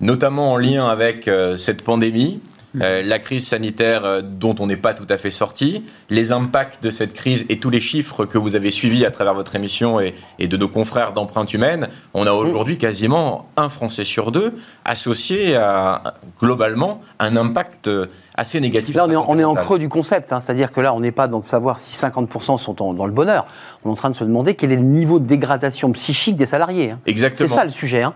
notamment 0.00 0.52
en 0.52 0.56
lien 0.56 0.88
avec 0.88 1.28
euh, 1.28 1.56
cette 1.56 1.82
pandémie, 1.82 2.40
euh, 2.82 3.02
la 3.02 3.18
crise 3.18 3.46
sanitaire 3.46 4.04
euh, 4.04 4.20
dont 4.22 4.54
on 4.60 4.66
n'est 4.66 4.76
pas 4.76 4.94
tout 4.94 5.06
à 5.08 5.16
fait 5.16 5.30
sorti, 5.30 5.84
les 6.10 6.32
impacts 6.32 6.82
de 6.82 6.90
cette 6.90 7.14
crise 7.14 7.46
et 7.48 7.58
tous 7.58 7.70
les 7.70 7.80
chiffres 7.80 8.26
que 8.26 8.36
vous 8.36 8.54
avez 8.54 8.70
suivis 8.70 9.06
à 9.06 9.10
travers 9.10 9.34
votre 9.34 9.56
émission 9.56 10.00
et, 10.00 10.14
et 10.38 10.48
de 10.48 10.56
nos 10.56 10.68
confrères 10.68 11.12
d'empreinte 11.12 11.52
humaine, 11.54 11.88
on 12.14 12.26
a 12.26 12.32
aujourd'hui 12.32 12.76
quasiment 12.76 13.48
un 13.56 13.70
Français 13.70 14.04
sur 14.04 14.30
deux 14.30 14.52
associé 14.84 15.56
à 15.56 16.14
globalement 16.38 17.00
un 17.18 17.36
impact 17.36 17.90
assez 18.38 18.60
négatif. 18.60 18.94
Là, 18.94 19.04
on 19.06 19.10
est, 19.10 19.16
en, 19.16 19.24
on 19.28 19.38
est 19.38 19.44
en 19.44 19.54
creux 19.54 19.78
du 19.78 19.88
concept, 19.88 20.32
hein, 20.32 20.40
c'est-à-dire 20.40 20.72
que 20.72 20.80
là, 20.80 20.94
on 20.94 21.00
n'est 21.00 21.12
pas 21.12 21.26
dans 21.26 21.40
de 21.40 21.44
savoir 21.44 21.78
si 21.78 21.94
50% 21.96 22.56
sont 22.58 22.82
en, 22.82 22.94
dans 22.94 23.06
le 23.06 23.12
bonheur. 23.12 23.46
On 23.84 23.88
est 23.88 23.92
en 23.92 23.96
train 23.96 24.10
de 24.10 24.16
se 24.16 24.24
demander 24.24 24.54
quel 24.54 24.72
est 24.72 24.76
le 24.76 24.82
niveau 24.82 25.18
de 25.18 25.26
dégradation 25.26 25.90
psychique 25.92 26.36
des 26.36 26.46
salariés. 26.46 26.92
Hein. 26.92 27.00
Exactement. 27.06 27.48
C'est 27.48 27.54
ça 27.54 27.64
le 27.64 27.70
sujet. 27.70 28.02
Hein. 28.02 28.14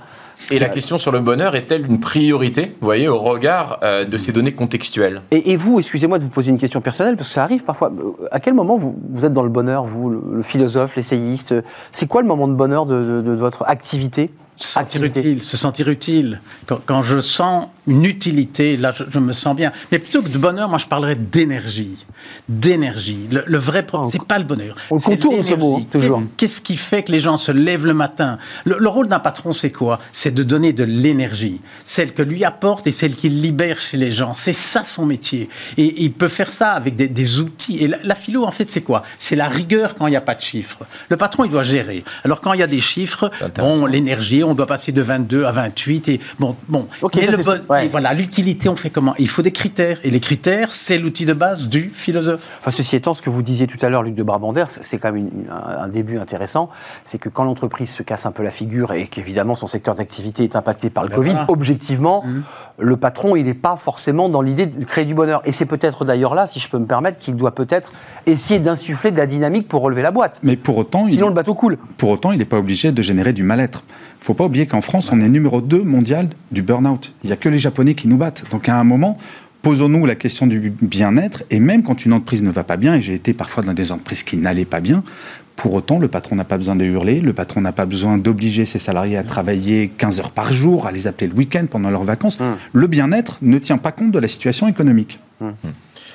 Et 0.50 0.58
la 0.58 0.68
question 0.68 0.98
sur 0.98 1.12
le 1.12 1.20
bonheur 1.20 1.54
est-elle 1.54 1.86
une 1.86 2.00
priorité, 2.00 2.74
vous 2.80 2.86
voyez, 2.86 3.06
au 3.08 3.18
regard 3.18 3.78
euh, 3.82 4.04
de 4.04 4.18
ces 4.18 4.32
données 4.32 4.52
contextuelles? 4.52 5.22
Et, 5.30 5.52
et, 5.52 5.56
vous, 5.56 5.78
excusez-moi 5.78 6.18
de 6.18 6.24
vous 6.24 6.30
poser 6.30 6.50
une 6.50 6.58
question 6.58 6.80
personnelle, 6.80 7.16
parce 7.16 7.28
que 7.28 7.34
ça 7.34 7.44
arrive 7.44 7.62
parfois. 7.64 7.92
À 8.30 8.40
quel 8.40 8.54
moment 8.54 8.76
vous, 8.76 8.96
vous 9.10 9.24
êtes 9.24 9.32
dans 9.32 9.44
le 9.44 9.50
bonheur, 9.50 9.84
vous, 9.84 10.08
le, 10.10 10.22
le 10.34 10.42
philosophe, 10.42 10.96
l'essayiste? 10.96 11.54
C'est 11.92 12.06
quoi 12.06 12.22
le 12.22 12.28
moment 12.28 12.48
de 12.48 12.54
bonheur 12.54 12.86
de, 12.86 13.02
de, 13.02 13.22
de 13.22 13.32
votre 13.32 13.64
activité? 13.68 14.30
Se 14.56 14.72
sentir 14.74 15.02
utile, 15.04 15.42
se 15.42 15.56
sentir 15.56 15.88
utile. 15.88 16.40
Quand, 16.66 16.80
quand, 16.84 17.02
je 17.02 17.20
sens 17.20 17.68
une 17.86 18.04
utilité, 18.04 18.76
là, 18.76 18.92
je, 18.96 19.04
je, 19.08 19.18
me 19.18 19.32
sens 19.32 19.56
bien. 19.56 19.72
Mais 19.90 19.98
plutôt 19.98 20.22
que 20.22 20.28
de 20.28 20.38
bonheur, 20.38 20.68
moi, 20.68 20.78
je 20.78 20.86
parlerais 20.86 21.16
d'énergie. 21.16 21.98
D'énergie. 22.48 23.28
Le, 23.30 23.42
le, 23.46 23.58
vrai 23.58 23.84
problème, 23.84 24.10
c'est 24.10 24.22
pas 24.22 24.38
le 24.38 24.44
bonheur. 24.44 24.76
On 24.90 24.98
contourne 24.98 25.42
ce 25.42 25.54
mot, 25.54 25.80
toujours. 25.90 26.22
Qu'est-ce 26.36 26.60
qui 26.60 26.76
fait 26.76 27.02
que 27.02 27.10
les 27.10 27.18
gens 27.18 27.36
se 27.36 27.50
lèvent 27.50 27.86
le 27.86 27.94
matin? 27.94 28.38
Le, 28.64 28.76
le, 28.78 28.88
rôle 28.88 29.08
d'un 29.08 29.18
patron, 29.18 29.52
c'est 29.52 29.72
quoi? 29.72 29.98
C'est 30.12 30.32
de 30.32 30.42
donner 30.42 30.72
de 30.72 30.84
l'énergie. 30.84 31.60
Celle 31.84 32.14
que 32.14 32.22
lui 32.22 32.44
apporte 32.44 32.86
et 32.86 32.92
celle 32.92 33.16
qu'il 33.16 33.40
libère 33.40 33.80
chez 33.80 33.96
les 33.96 34.12
gens. 34.12 34.34
C'est 34.34 34.52
ça 34.52 34.84
son 34.84 35.06
métier. 35.06 35.48
Et, 35.76 35.84
et, 35.84 36.02
il 36.04 36.12
peut 36.12 36.28
faire 36.28 36.50
ça 36.50 36.72
avec 36.72 36.94
des, 36.94 37.08
des 37.08 37.40
outils. 37.40 37.78
Et 37.78 37.88
la, 37.88 37.98
la, 38.04 38.14
philo, 38.14 38.44
en 38.44 38.52
fait, 38.52 38.70
c'est 38.70 38.82
quoi? 38.82 39.02
C'est 39.18 39.36
la 39.36 39.48
rigueur 39.48 39.96
quand 39.96 40.06
il 40.06 40.10
n'y 40.10 40.16
a 40.16 40.20
pas 40.20 40.34
de 40.34 40.40
chiffres. 40.40 40.84
Le 41.08 41.16
patron, 41.16 41.44
il 41.44 41.50
doit 41.50 41.64
gérer. 41.64 42.04
Alors, 42.24 42.40
quand 42.40 42.52
il 42.52 42.60
y 42.60 42.64
a 42.64 42.68
des 42.68 42.80
chiffres, 42.80 43.30
bon, 43.56 43.86
l'énergie, 43.86 44.41
on 44.44 44.54
doit 44.54 44.66
passer 44.66 44.92
de 44.92 45.02
22 45.02 45.44
à 45.44 45.52
28 45.52 46.08
et 46.08 46.20
bon 46.38 46.56
bon. 46.68 46.88
Okay, 47.02 47.20
mais 47.20 47.36
le 47.36 47.42
bon, 47.42 47.60
ouais. 47.70 47.86
et 47.86 47.88
voilà 47.88 48.12
l'utilité 48.14 48.68
on 48.68 48.76
fait 48.76 48.90
comment? 48.90 49.14
Il 49.18 49.28
faut 49.28 49.42
des 49.42 49.52
critères 49.52 49.98
et 50.04 50.10
les 50.10 50.20
critères 50.20 50.74
c'est 50.74 50.98
l'outil 50.98 51.24
de 51.24 51.32
base 51.32 51.68
du 51.68 51.90
philosophe. 51.92 52.58
Enfin 52.60 52.70
ceci 52.70 52.96
étant 52.96 53.14
ce 53.14 53.22
que 53.22 53.30
vous 53.30 53.42
disiez 53.42 53.66
tout 53.66 53.78
à 53.84 53.88
l'heure 53.88 54.02
Luc 54.02 54.14
de 54.14 54.22
Barbander 54.22 54.64
c'est 54.68 54.98
quand 54.98 55.12
même 55.12 55.28
une, 55.28 55.50
un, 55.50 55.84
un, 55.84 55.88
début 55.88 56.18
intéressant. 56.18 56.70
C'est 57.04 57.18
que 57.18 57.28
quand 57.28 57.44
l'entreprise 57.44 57.90
se 57.90 58.02
casse 58.02 58.26
un 58.26 58.32
peu 58.32 58.42
la 58.42 58.50
figure 58.50 58.92
et 58.92 59.06
qu'évidemment 59.06 59.54
son 59.54 59.66
secteur 59.66 59.94
d'activité 59.94 60.44
est 60.44 60.56
impacté 60.56 60.90
par 60.90 61.04
le 61.04 61.10
ben 61.10 61.16
Covid 61.16 61.30
voilà. 61.30 61.46
objectivement 61.48 62.24
mmh. 62.24 62.42
le 62.78 62.96
patron 62.96 63.36
il 63.36 63.44
n'est 63.44 63.54
pas 63.54 63.76
forcément 63.76 64.28
dans 64.28 64.42
l'idée 64.42 64.66
de 64.66 64.84
créer 64.84 65.04
du 65.04 65.14
bonheur. 65.14 65.42
Et 65.44 65.52
c'est 65.52 65.66
peut-être 65.66 66.04
d'ailleurs 66.04 66.34
là 66.34 66.46
si 66.46 66.60
je 66.60 66.68
peux 66.68 66.78
me 66.78 66.86
permettre 66.86 67.18
qu'il 67.18 67.36
doit 67.36 67.54
peut-être 67.54 67.92
essayer 68.26 68.60
d'insuffler 68.60 69.10
de 69.10 69.16
la 69.16 69.26
dynamique 69.26 69.68
pour 69.68 69.82
relever 69.82 70.02
la 70.02 70.10
boîte. 70.10 70.40
Mais 70.42 70.56
pour 70.56 70.76
autant 70.78 71.08
sinon 71.08 71.26
il... 71.26 71.30
le 71.30 71.34
bateau 71.34 71.54
coule. 71.54 71.78
pour 71.96 72.10
autant 72.10 72.32
il 72.32 72.38
n'est 72.38 72.44
pas 72.44 72.58
obligé 72.58 72.92
de 72.92 73.02
générer 73.02 73.32
du 73.32 73.42
mal-être 73.42 73.84
il 74.22 74.24
ne 74.24 74.26
faut 74.28 74.34
pas 74.34 74.44
oublier 74.44 74.66
qu'en 74.66 74.80
France, 74.80 75.10
on 75.10 75.20
est 75.20 75.28
numéro 75.28 75.60
2 75.60 75.82
mondial 75.82 76.28
du 76.52 76.62
burn-out. 76.62 77.12
Il 77.24 77.26
n'y 77.26 77.32
a 77.32 77.36
que 77.36 77.48
les 77.48 77.58
Japonais 77.58 77.94
qui 77.94 78.06
nous 78.06 78.16
battent. 78.16 78.44
Donc 78.52 78.68
à 78.68 78.78
un 78.78 78.84
moment, 78.84 79.18
posons-nous 79.62 80.06
la 80.06 80.14
question 80.14 80.46
du 80.46 80.70
bien-être. 80.80 81.42
Et 81.50 81.58
même 81.58 81.82
quand 81.82 82.04
une 82.04 82.12
entreprise 82.12 82.44
ne 82.44 82.50
va 82.52 82.62
pas 82.62 82.76
bien, 82.76 82.94
et 82.94 83.02
j'ai 83.02 83.14
été 83.14 83.34
parfois 83.34 83.64
dans 83.64 83.72
des 83.72 83.90
entreprises 83.90 84.22
qui 84.22 84.36
n'allaient 84.36 84.64
pas 84.64 84.78
bien, 84.78 85.02
pour 85.56 85.74
autant, 85.74 85.98
le 85.98 86.06
patron 86.06 86.36
n'a 86.36 86.44
pas 86.44 86.56
besoin 86.56 86.76
de 86.76 86.84
hurler, 86.84 87.20
le 87.20 87.32
patron 87.32 87.62
n'a 87.62 87.72
pas 87.72 87.84
besoin 87.84 88.16
d'obliger 88.16 88.64
ses 88.64 88.78
salariés 88.78 89.16
à 89.16 89.24
travailler 89.24 89.88
15 89.98 90.20
heures 90.20 90.30
par 90.30 90.52
jour, 90.52 90.86
à 90.86 90.92
les 90.92 91.08
appeler 91.08 91.26
le 91.26 91.34
week-end 91.34 91.66
pendant 91.68 91.90
leurs 91.90 92.04
vacances. 92.04 92.38
Mmh. 92.38 92.44
Le 92.74 92.86
bien-être 92.86 93.38
ne 93.42 93.58
tient 93.58 93.78
pas 93.78 93.90
compte 93.90 94.12
de 94.12 94.20
la 94.20 94.28
situation 94.28 94.68
économique. 94.68 95.18
Mmh. 95.40 95.46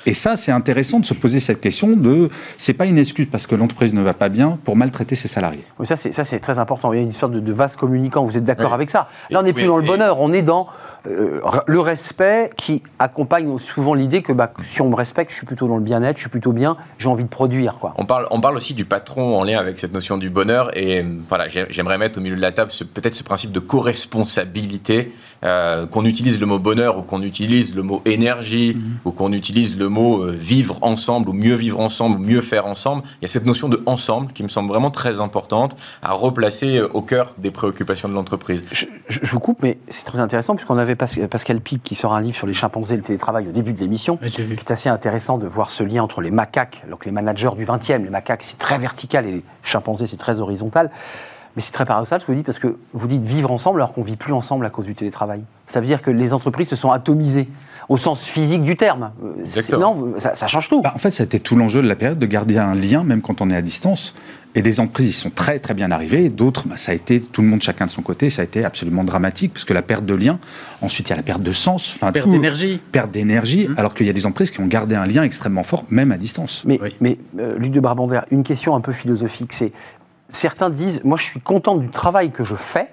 Et 0.06 0.14
ça, 0.14 0.36
c'est 0.36 0.52
intéressant 0.52 1.00
de 1.00 1.06
se 1.06 1.14
poser 1.14 1.40
cette 1.40 1.60
question 1.60 1.96
de, 1.96 2.28
c'est 2.56 2.74
pas 2.74 2.86
une 2.86 2.98
excuse 2.98 3.26
parce 3.30 3.46
que 3.46 3.54
l'entreprise 3.54 3.94
ne 3.94 4.02
va 4.02 4.14
pas 4.14 4.28
bien 4.28 4.58
pour 4.64 4.76
maltraiter 4.76 5.14
ses 5.14 5.28
salariés. 5.28 5.64
Oui, 5.78 5.86
ça 5.86 5.96
c'est 5.96 6.12
ça 6.12 6.24
c'est 6.24 6.40
très 6.40 6.58
important. 6.58 6.92
Il 6.92 6.96
y 6.96 6.98
a 7.00 7.02
une 7.02 7.10
histoire 7.10 7.30
de, 7.30 7.40
de 7.40 7.52
vaste 7.52 7.76
communicant. 7.76 8.24
Vous 8.24 8.36
êtes 8.36 8.44
d'accord 8.44 8.70
oui. 8.70 8.74
avec 8.74 8.90
ça? 8.90 9.08
Là, 9.30 9.40
on 9.40 9.42
n'est 9.42 9.52
plus 9.52 9.66
dans 9.66 9.76
le 9.76 9.86
bonheur. 9.86 10.20
On 10.20 10.32
est 10.32 10.42
dans 10.42 10.68
euh, 11.06 11.40
le 11.66 11.80
respect 11.80 12.50
qui 12.56 12.82
accompagne 12.98 13.58
souvent 13.58 13.94
l'idée 13.94 14.22
que 14.22 14.32
bah, 14.32 14.52
si 14.72 14.82
on 14.82 14.88
me 14.88 14.94
respecte, 14.94 15.30
je 15.30 15.36
suis 15.36 15.46
plutôt 15.46 15.66
dans 15.66 15.76
le 15.76 15.82
bien-être, 15.82 16.16
je 16.16 16.22
suis 16.22 16.30
plutôt 16.30 16.52
bien, 16.52 16.76
j'ai 16.98 17.08
envie 17.08 17.24
de 17.24 17.28
produire. 17.28 17.78
Quoi. 17.78 17.94
On 17.96 18.06
parle, 18.06 18.26
on 18.30 18.40
parle 18.40 18.56
aussi 18.56 18.74
du 18.74 18.84
patron 18.84 19.38
en 19.38 19.44
lien 19.44 19.58
avec 19.58 19.78
cette 19.78 19.92
notion 19.92 20.18
du 20.18 20.30
bonheur. 20.30 20.76
Et 20.76 21.04
voilà, 21.28 21.48
j'aimerais 21.48 21.98
mettre 21.98 22.18
au 22.18 22.22
milieu 22.22 22.36
de 22.36 22.40
la 22.40 22.52
table 22.52 22.70
peut-être 22.94 23.14
ce 23.14 23.22
principe 23.22 23.52
de 23.52 23.60
co-responsabilité. 23.60 25.12
Euh, 25.44 25.86
qu'on 25.86 26.04
utilise 26.04 26.40
le 26.40 26.46
mot 26.46 26.58
bonheur 26.58 26.98
ou 26.98 27.02
qu'on 27.02 27.22
utilise 27.22 27.72
le 27.76 27.82
mot 27.82 28.02
énergie 28.04 28.74
mmh. 28.74 28.80
ou 29.04 29.12
qu'on 29.12 29.32
utilise 29.32 29.78
le 29.78 29.88
mot 29.88 30.24
euh, 30.24 30.32
vivre 30.32 30.78
ensemble 30.82 31.28
ou 31.28 31.32
mieux 31.32 31.54
vivre 31.54 31.78
ensemble 31.78 32.16
ou 32.16 32.18
mieux 32.18 32.40
faire 32.40 32.66
ensemble. 32.66 33.04
Il 33.20 33.22
y 33.22 33.24
a 33.26 33.28
cette 33.28 33.46
notion 33.46 33.68
de 33.68 33.80
ensemble 33.86 34.32
qui 34.32 34.42
me 34.42 34.48
semble 34.48 34.68
vraiment 34.68 34.90
très 34.90 35.20
importante 35.20 35.76
à 36.02 36.12
replacer 36.12 36.78
euh, 36.78 36.88
au 36.92 37.02
cœur 37.02 37.34
des 37.38 37.52
préoccupations 37.52 38.08
de 38.08 38.14
l'entreprise. 38.14 38.64
Je, 38.72 39.20
vous 39.30 39.38
coupe, 39.38 39.62
mais 39.62 39.78
c'est 39.88 40.04
très 40.04 40.18
intéressant 40.18 40.56
puisqu'on 40.56 40.76
avait 40.76 40.96
Pascal 40.96 41.60
Pic 41.60 41.84
qui 41.84 41.94
sort 41.94 42.14
un 42.14 42.20
livre 42.20 42.36
sur 42.36 42.48
les 42.48 42.54
chimpanzés 42.54 42.94
et 42.94 42.96
le 42.96 43.04
télétravail 43.04 43.46
au 43.46 43.52
début 43.52 43.72
de 43.72 43.78
l'émission, 43.78 44.16
qui 44.16 44.42
est 44.42 44.70
assez 44.72 44.88
intéressant 44.88 45.38
de 45.38 45.46
voir 45.46 45.70
ce 45.70 45.84
lien 45.84 46.02
entre 46.02 46.20
les 46.20 46.32
macaques, 46.32 46.84
donc 46.90 47.04
les 47.06 47.12
managers 47.12 47.50
du 47.56 47.64
20e, 47.64 48.02
les 48.02 48.10
macaques 48.10 48.42
c'est 48.42 48.58
très 48.58 48.78
vertical 48.78 49.24
et 49.24 49.30
les 49.30 49.44
chimpanzés 49.62 50.06
c'est 50.06 50.16
très 50.16 50.40
horizontal. 50.40 50.90
Mais 51.58 51.62
c'est 51.62 51.72
très 51.72 51.84
paradoxal 51.84 52.20
ce 52.20 52.24
que 52.24 52.30
vous 52.30 52.36
dites, 52.36 52.46
parce 52.46 52.60
que 52.60 52.76
vous 52.92 53.08
dites 53.08 53.24
vivre 53.24 53.50
ensemble 53.50 53.80
alors 53.80 53.92
qu'on 53.92 54.02
ne 54.02 54.06
vit 54.06 54.14
plus 54.14 54.32
ensemble 54.32 54.64
à 54.64 54.70
cause 54.70 54.86
du 54.86 54.94
télétravail. 54.94 55.42
Ça 55.66 55.80
veut 55.80 55.88
dire 55.88 56.02
que 56.02 56.12
les 56.12 56.32
entreprises 56.32 56.68
se 56.68 56.76
sont 56.76 56.92
atomisées, 56.92 57.48
au 57.88 57.98
sens 57.98 58.22
physique 58.22 58.62
du 58.62 58.76
terme. 58.76 59.10
Non, 59.72 60.14
ça, 60.18 60.46
change 60.46 60.68
tout. 60.68 60.82
Bah, 60.82 60.92
en 60.94 60.98
fait, 60.98 61.10
c'était 61.10 61.40
tout 61.40 61.56
l'enjeu 61.56 61.82
de 61.82 61.88
la 61.88 61.96
période, 61.96 62.20
de 62.20 62.26
garder 62.26 62.58
un 62.58 62.76
lien, 62.76 63.02
même 63.02 63.22
quand 63.22 63.40
on 63.40 63.50
est 63.50 63.56
à 63.56 63.60
distance. 63.60 64.14
Et 64.54 64.62
des 64.62 64.78
entreprises, 64.78 65.08
ils 65.08 65.12
sont 65.12 65.30
très 65.30 65.58
très 65.58 65.74
bien 65.74 65.90
arrivés. 65.90 66.30
D'autres, 66.30 66.68
bah, 66.68 66.76
ça 66.76 66.92
a 66.92 66.94
été 66.94 67.20
tout 67.20 67.42
le 67.42 67.48
monde 67.48 67.60
chacun 67.60 67.86
de 67.86 67.90
son 67.90 68.02
côté. 68.02 68.30
Ça 68.30 68.42
a 68.42 68.44
été 68.44 68.64
absolument 68.64 69.02
dramatique 69.02 69.52
parce 69.52 69.64
que 69.64 69.74
la 69.74 69.82
perte 69.82 70.06
de 70.06 70.14
lien. 70.14 70.38
Ensuite, 70.80 71.08
il 71.08 71.10
y 71.10 71.14
a 71.14 71.16
la 71.16 71.24
perte 71.24 71.42
de 71.42 71.52
sens. 71.52 71.92
Enfin, 71.96 72.12
perte 72.12 72.30
d'énergie. 72.30 72.80
Perte 72.92 73.10
d'énergie. 73.10 73.68
Mmh. 73.68 73.74
Alors 73.76 73.94
qu'il 73.94 74.06
y 74.06 74.10
a 74.10 74.12
des 74.12 74.26
entreprises 74.26 74.52
qui 74.52 74.60
ont 74.60 74.66
gardé 74.66 74.94
un 74.94 75.06
lien 75.06 75.24
extrêmement 75.24 75.64
fort, 75.64 75.84
même 75.90 76.12
à 76.12 76.16
distance. 76.16 76.62
Mais, 76.66 76.78
mais 77.00 77.18
euh, 77.38 77.58
Luc 77.58 77.72
de 77.72 77.80
Barbander, 77.80 78.20
une 78.30 78.42
question 78.42 78.74
un 78.74 78.80
peu 78.80 78.92
philosophique, 78.92 79.52
c'est 79.52 79.72
certains 80.30 80.70
disent, 80.70 81.02
moi 81.04 81.16
je 81.16 81.24
suis 81.24 81.40
content 81.40 81.76
du 81.76 81.88
travail 81.88 82.30
que 82.30 82.44
je 82.44 82.54
fais, 82.54 82.92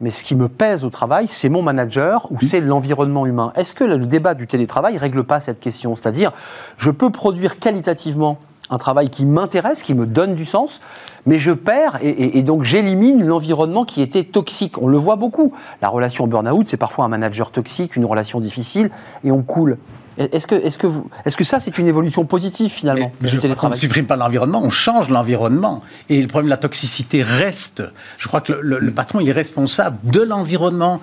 mais 0.00 0.10
ce 0.10 0.22
qui 0.22 0.36
me 0.36 0.48
pèse 0.48 0.84
au 0.84 0.90
travail, 0.90 1.26
c'est 1.26 1.48
mon 1.48 1.62
manager 1.62 2.30
ou 2.30 2.40
c'est 2.40 2.60
l'environnement 2.60 3.26
humain. 3.26 3.52
Est-ce 3.56 3.74
que 3.74 3.84
le 3.84 3.98
débat 3.98 4.34
du 4.34 4.46
télétravail 4.46 4.94
ne 4.94 5.00
règle 5.00 5.24
pas 5.24 5.40
cette 5.40 5.58
question? 5.58 5.96
C'est-à-dire, 5.96 6.32
je 6.76 6.90
peux 6.90 7.10
produire 7.10 7.58
qualitativement 7.58 8.38
un 8.70 8.78
travail 8.78 9.10
qui 9.10 9.24
m'intéresse, 9.26 9.82
qui 9.82 9.94
me 9.94 10.06
donne 10.06 10.34
du 10.34 10.44
sens, 10.44 10.80
mais 11.26 11.38
je 11.38 11.52
perds 11.52 11.98
et, 12.02 12.38
et 12.38 12.42
donc 12.42 12.62
j'élimine 12.62 13.24
l'environnement 13.24 13.84
qui 13.84 14.02
était 14.02 14.24
toxique. 14.24 14.80
On 14.80 14.86
le 14.86 14.98
voit 14.98 15.16
beaucoup. 15.16 15.52
La 15.82 15.88
relation 15.88 16.26
burn-out, 16.26 16.68
c'est 16.68 16.76
parfois 16.76 17.06
un 17.06 17.08
manager 17.08 17.50
toxique, 17.50 17.96
une 17.96 18.04
relation 18.04 18.40
difficile, 18.40 18.90
et 19.24 19.32
on 19.32 19.42
coule. 19.42 19.78
Est-ce 20.18 20.46
que, 20.46 20.54
est 20.56 20.76
que, 20.76 20.86
vous, 20.86 21.08
est 21.24 21.36
que 21.36 21.44
ça, 21.44 21.60
c'est 21.60 21.78
une 21.78 21.86
évolution 21.86 22.24
positive 22.24 22.70
finalement 22.70 23.12
du 23.20 23.38
télétravail 23.38 23.70
On 23.72 23.76
ne 23.76 23.80
supprime 23.80 24.06
pas 24.06 24.16
l'environnement, 24.16 24.60
on 24.62 24.70
change 24.70 25.08
l'environnement. 25.08 25.82
Et 26.08 26.20
le 26.20 26.26
problème 26.26 26.46
de 26.46 26.50
la 26.50 26.56
toxicité 26.56 27.22
reste. 27.22 27.84
Je 28.18 28.26
crois 28.26 28.40
que 28.40 28.52
le, 28.52 28.90
patron, 28.90 29.20
il 29.20 29.28
est 29.28 29.32
responsable 29.32 29.98
de 30.04 30.20
l'environnement 30.20 31.00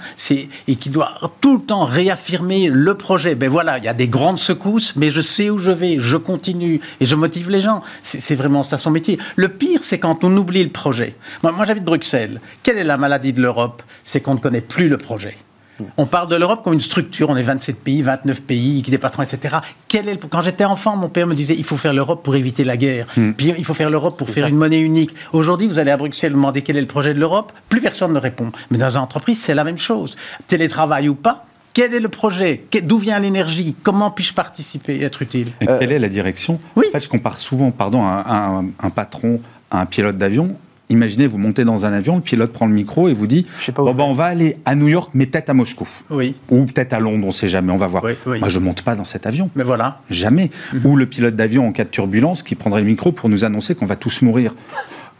et 0.67 0.75
qui 0.75 0.89
doit 0.89 1.11
tout 1.39 1.57
le 1.57 1.61
temps 1.63 1.85
réaffirmer 1.85 2.67
le 2.67 2.95
projet. 2.95 3.35
Ben 3.35 3.49
voilà, 3.49 3.77
il 3.77 3.85
y 3.85 3.87
a 3.87 3.93
des 3.93 4.07
grandes 4.07 4.39
secousses, 4.39 4.95
mais 4.97 5.09
je 5.09 5.21
sais 5.21 5.49
où 5.49 5.57
je 5.59 5.71
vais, 5.71 5.97
je 5.99 6.17
continue 6.17 6.81
et 6.99 7.05
je 7.05 7.15
motive 7.15 7.49
les 7.49 7.61
gens. 7.61 7.81
C'est 8.03 8.35
vraiment 8.35 8.63
ça 8.63 8.77
son 8.77 8.91
métier. 8.91 9.17
Le 9.37 9.47
pire, 9.47 9.79
c'est 9.83 9.99
quand 9.99 10.23
on 10.23 10.35
oublie 10.35 10.63
le 10.63 10.71
projet. 10.71 11.15
Moi, 11.41 11.53
moi 11.53 11.65
j'habite 11.65 11.85
Bruxelles. 11.85 12.41
Quelle 12.63 12.77
est 12.77 12.83
la 12.83 12.97
maladie 12.97 13.31
de 13.31 13.41
l'Europe? 13.41 13.81
C'est 14.03 14.19
qu'on 14.19 14.33
ne 14.33 14.39
connaît 14.39 14.61
plus 14.61 14.89
le 14.89 14.97
projet. 14.97 15.37
On 15.97 16.05
parle 16.05 16.29
de 16.29 16.35
l'Europe 16.35 16.63
comme 16.63 16.73
une 16.73 16.81
structure, 16.81 17.29
on 17.29 17.35
est 17.35 17.43
27 17.43 17.79
pays, 17.79 18.01
29 18.01 18.41
pays, 18.41 18.81
qui 18.81 18.91
des 18.91 18.97
patrons, 18.97 19.23
etc. 19.23 19.57
Quel 19.87 20.09
est 20.09 20.17
Quand 20.29 20.41
j'étais 20.41 20.65
enfant, 20.65 20.95
mon 20.95 21.09
père 21.09 21.27
me 21.27 21.35
disait 21.35 21.55
il 21.57 21.63
faut 21.63 21.77
faire 21.77 21.93
l'Europe 21.93 22.23
pour 22.23 22.35
éviter 22.35 22.63
la 22.63 22.77
guerre. 22.77 23.07
Hmm. 23.17 23.31
Puis 23.31 23.53
il 23.57 23.65
faut 23.65 23.73
faire 23.73 23.89
l'Europe 23.89 24.17
pour 24.17 24.29
faire 24.29 24.47
une 24.47 24.55
monnaie 24.55 24.79
unique. 24.79 25.13
Aujourd'hui, 25.33 25.67
vous 25.67 25.79
allez 25.79 25.91
à 25.91 25.97
Bruxelles 25.97 26.33
demander 26.33 26.61
quel 26.61 26.77
est 26.77 26.81
le 26.81 26.87
projet 26.87 27.13
de 27.13 27.19
l'Europe, 27.19 27.51
plus 27.69 27.81
personne 27.81 28.13
ne 28.13 28.19
répond. 28.19 28.51
Mais 28.71 28.77
dans 28.77 28.89
une 28.89 29.01
entreprise, 29.01 29.39
c'est 29.41 29.53
la 29.53 29.63
même 29.63 29.77
chose. 29.77 30.15
Télétravail 30.47 31.09
ou 31.09 31.15
pas, 31.15 31.45
quel 31.73 31.93
est 31.93 31.99
le 31.99 32.09
projet? 32.09 32.65
D'où 32.83 32.97
vient 32.97 33.19
l'énergie? 33.19 33.75
Comment 33.83 34.09
puis-je 34.09 34.33
participer? 34.33 34.95
Et 34.95 35.03
être 35.03 35.21
utile 35.21 35.51
Quelle 35.59 35.91
est 35.91 35.99
la 35.99 36.07
direction? 36.07 36.59
Oui. 36.77 36.85
En 36.87 36.91
fait, 36.91 37.01
je 37.01 37.09
compare 37.09 37.37
souvent 37.37 37.71
pardon, 37.71 38.03
un 38.05 38.89
patron 38.91 39.41
à 39.71 39.81
un 39.81 39.85
pilote 39.85 40.15
d'avion 40.15 40.55
Imaginez, 40.89 41.25
vous 41.25 41.37
montez 41.37 41.65
dans 41.65 41.85
un 41.85 41.93
avion, 41.93 42.17
le 42.17 42.21
pilote 42.21 42.53
prend 42.53 42.67
le 42.67 42.73
micro 42.73 43.07
et 43.07 43.13
vous 43.13 43.27
dit 43.27 43.45
bon, 43.75 43.93
ben, 43.93 44.03
on 44.03 44.13
va 44.13 44.25
aller 44.25 44.57
à 44.65 44.75
New 44.75 44.87
York, 44.87 45.11
mais 45.13 45.25
peut-être 45.25 45.49
à 45.49 45.53
Moscou. 45.53 45.87
Oui. 46.11 46.35
Ou 46.49 46.65
peut-être 46.65 46.93
à 46.93 46.99
Londres, 46.99 47.23
on 47.23 47.27
ne 47.27 47.33
sait 47.33 47.49
jamais, 47.49 47.71
on 47.71 47.77
va 47.77 47.87
voir. 47.87 48.03
Moi, 48.25 48.49
je 48.49 48.59
ne 48.59 48.63
monte 48.63 48.83
pas 48.83 48.95
dans 48.95 49.05
cet 49.05 49.25
avion. 49.25 49.49
Mais 49.55 49.63
voilà. 49.63 50.01
Jamais. 50.09 50.51
Mhm. 50.73 50.85
Ou 50.85 50.95
le 50.95 51.05
pilote 51.07 51.35
d'avion 51.35 51.67
en 51.67 51.71
cas 51.71 51.85
de 51.85 51.89
turbulence 51.89 52.43
qui 52.43 52.55
prendrait 52.55 52.81
le 52.81 52.87
micro 52.87 53.11
pour 53.11 53.29
nous 53.29 53.45
annoncer 53.45 53.73
qu'on 53.73 53.85
va 53.85 53.95
tous 53.95 54.21
mourir. 54.21 54.53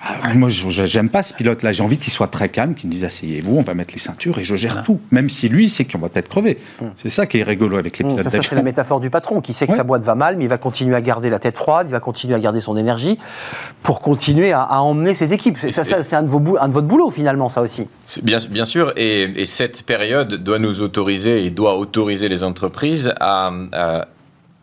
Ah, 0.08 0.34
moi, 0.36 0.50
j'aime 0.50 1.10
pas 1.10 1.24
ce 1.24 1.34
pilote-là. 1.34 1.72
J'ai 1.72 1.82
envie 1.82 1.98
qu'il 1.98 2.14
soit 2.14 2.28
très 2.28 2.50
calme, 2.50 2.76
qu'il 2.76 2.88
me 2.88 2.92
dise 2.92 3.04
asseyez-vous, 3.04 3.58
on 3.58 3.62
va 3.62 3.74
mettre 3.74 3.94
les 3.94 4.00
ceintures 4.00 4.38
et 4.38 4.44
je 4.44 4.56
gère 4.56 4.84
tout. 4.84 5.00
Même 5.10 5.30
si 5.30 5.50
lui 5.50 5.68
sait 5.68 5.86
qu'on 5.86 5.98
va 5.98 6.10
peut-être 6.10 6.30
crever. 6.30 6.60
Hum. 6.80 6.92
C'est 6.96 7.10
ça 7.10 7.26
qui 7.26 7.40
est 7.40 7.44
rigolo 7.44 7.78
avec 7.78 7.98
les 7.98 8.06
hum, 8.06 8.12
pilotes. 8.12 8.30
ça, 8.30 8.42
c'est 8.44 8.56
la 8.56 8.62
métaphore 8.62 9.00
du 9.00 9.10
patron 9.10 9.42
qui 9.42 9.54
sait 9.54 9.66
que 9.66 9.76
sa 9.76 9.84
boîte 9.84 10.04
va 10.04 10.14
mal, 10.14 10.38
mais 10.38 10.46
il 10.46 10.50
va 10.50 10.60
continuer 10.60 10.96
à 10.96 11.02
garder 11.02 11.30
la 11.30 11.40
tête 11.40 11.58
froide, 11.58 11.88
il 11.90 11.92
va 11.92 12.00
continuer 12.00 12.36
à 12.36 12.40
garder 12.40 12.62
son 12.62 12.78
énergie 12.78 13.18
pour 13.82 14.00
continuer 14.00 14.54
à, 14.54 14.82
emmener 14.82 15.16
ses 15.16 15.34
équipes. 15.34 15.58
Ça, 15.72 15.84
c'est 15.84 16.16
un, 16.16 16.24
de 16.24 16.28
vos, 16.28 16.58
un 16.60 16.68
de 16.68 16.74
votre 16.74 16.88
boulot 16.88 17.10
finalement, 17.10 17.50
ça 17.50 17.62
aussi. 17.62 17.88
Bien, 18.22 18.38
bien 18.50 18.66
sûr, 18.66 18.94
et, 18.96 19.46
cette 19.46 19.84
période 19.84 20.36
doit 20.44 20.60
nous 20.60 20.82
autoriser 20.82 21.46
et 21.46 21.50
doit 21.50 21.78
autoriser 21.78 22.30
les 22.30 22.44
entreprises 22.44 23.14
à 23.20 23.52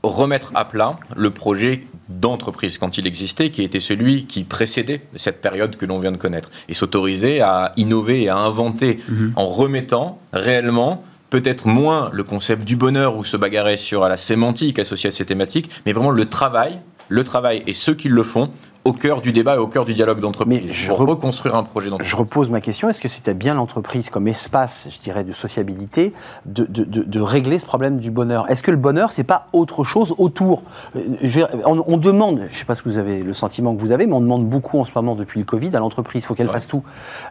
remettre 0.02 0.52
à 0.54 0.64
plat 0.64 0.98
le 1.16 1.30
projet 1.30 1.86
d'entreprise 2.20 2.78
quand 2.78 2.98
il 2.98 3.06
existait, 3.06 3.50
qui 3.50 3.62
était 3.62 3.80
celui 3.80 4.26
qui 4.26 4.44
précédait 4.44 5.02
cette 5.16 5.40
période 5.40 5.76
que 5.76 5.86
l'on 5.86 5.98
vient 5.98 6.12
de 6.12 6.16
connaître, 6.16 6.50
et 6.68 6.74
s'autoriser 6.74 7.40
à 7.40 7.72
innover 7.76 8.22
et 8.22 8.28
à 8.28 8.36
inventer 8.36 9.00
mhm. 9.08 9.32
en 9.36 9.46
remettant 9.46 10.18
réellement 10.32 11.04
peut-être 11.30 11.66
moins 11.66 12.10
le 12.12 12.24
concept 12.24 12.64
du 12.64 12.76
bonheur 12.76 13.16
ou 13.16 13.24
se 13.24 13.38
bagarrer 13.38 13.78
sur 13.78 14.06
la 14.06 14.18
sémantique 14.18 14.78
associée 14.78 15.08
à 15.08 15.12
ces 15.12 15.24
thématiques, 15.24 15.70
mais 15.86 15.92
vraiment 15.92 16.10
le 16.10 16.26
travail, 16.26 16.78
le 17.08 17.24
travail 17.24 17.62
et 17.66 17.72
ceux 17.72 17.94
qui 17.94 18.08
le 18.08 18.22
font 18.22 18.50
au 18.84 18.92
cœur 18.92 19.20
du 19.20 19.32
débat 19.32 19.54
et 19.54 19.58
au 19.58 19.66
cœur 19.66 19.84
du 19.84 19.94
dialogue 19.94 20.20
d'entreprise 20.20 20.72
je 20.72 20.90
reconstruire 20.90 21.54
un 21.54 21.62
projet 21.62 21.88
d'entreprise. 21.88 22.10
Je 22.10 22.16
repose 22.16 22.50
ma 22.50 22.60
question 22.60 22.88
est-ce 22.88 23.00
que 23.00 23.08
c'était 23.08 23.34
bien 23.34 23.54
l'entreprise 23.54 24.10
comme 24.10 24.26
espace, 24.28 24.88
je 24.90 24.98
dirais, 25.00 25.24
de 25.24 25.32
sociabilité, 25.32 26.12
de, 26.46 26.64
de, 26.64 26.84
de, 26.84 27.20
régler 27.20 27.58
ce 27.58 27.66
problème 27.66 28.00
du 28.00 28.10
bonheur? 28.10 28.50
Est-ce 28.50 28.62
que 28.62 28.70
le 28.70 28.76
bonheur, 28.76 29.12
c'est 29.12 29.24
pas 29.24 29.46
autre 29.52 29.84
chose 29.84 30.14
autour? 30.18 30.64
Euh, 30.96 31.46
on, 31.64 31.96
demande, 31.96 32.38
je 32.40 32.44
ne 32.44 32.48
sais 32.48 32.64
pas 32.64 32.74
ce 32.74 32.82
que 32.82 32.88
vous 32.88 32.98
avez, 32.98 33.22
le 33.22 33.32
sentiment 33.32 33.74
que 33.74 33.80
vous 33.80 33.92
avez, 33.92 34.06
mais 34.06 34.14
on 34.14 34.20
demande 34.20 34.46
beaucoup 34.46 34.78
en 34.78 34.84
ce 34.84 34.90
moment 34.94 35.14
depuis 35.14 35.38
le 35.38 35.46
Covid 35.46 35.74
à 35.76 35.78
l'entreprise. 35.78 36.22
Il 36.22 36.26
faut 36.26 36.34
qu'elle 36.34 36.48
fasse 36.48 36.66
tout, 36.66 36.82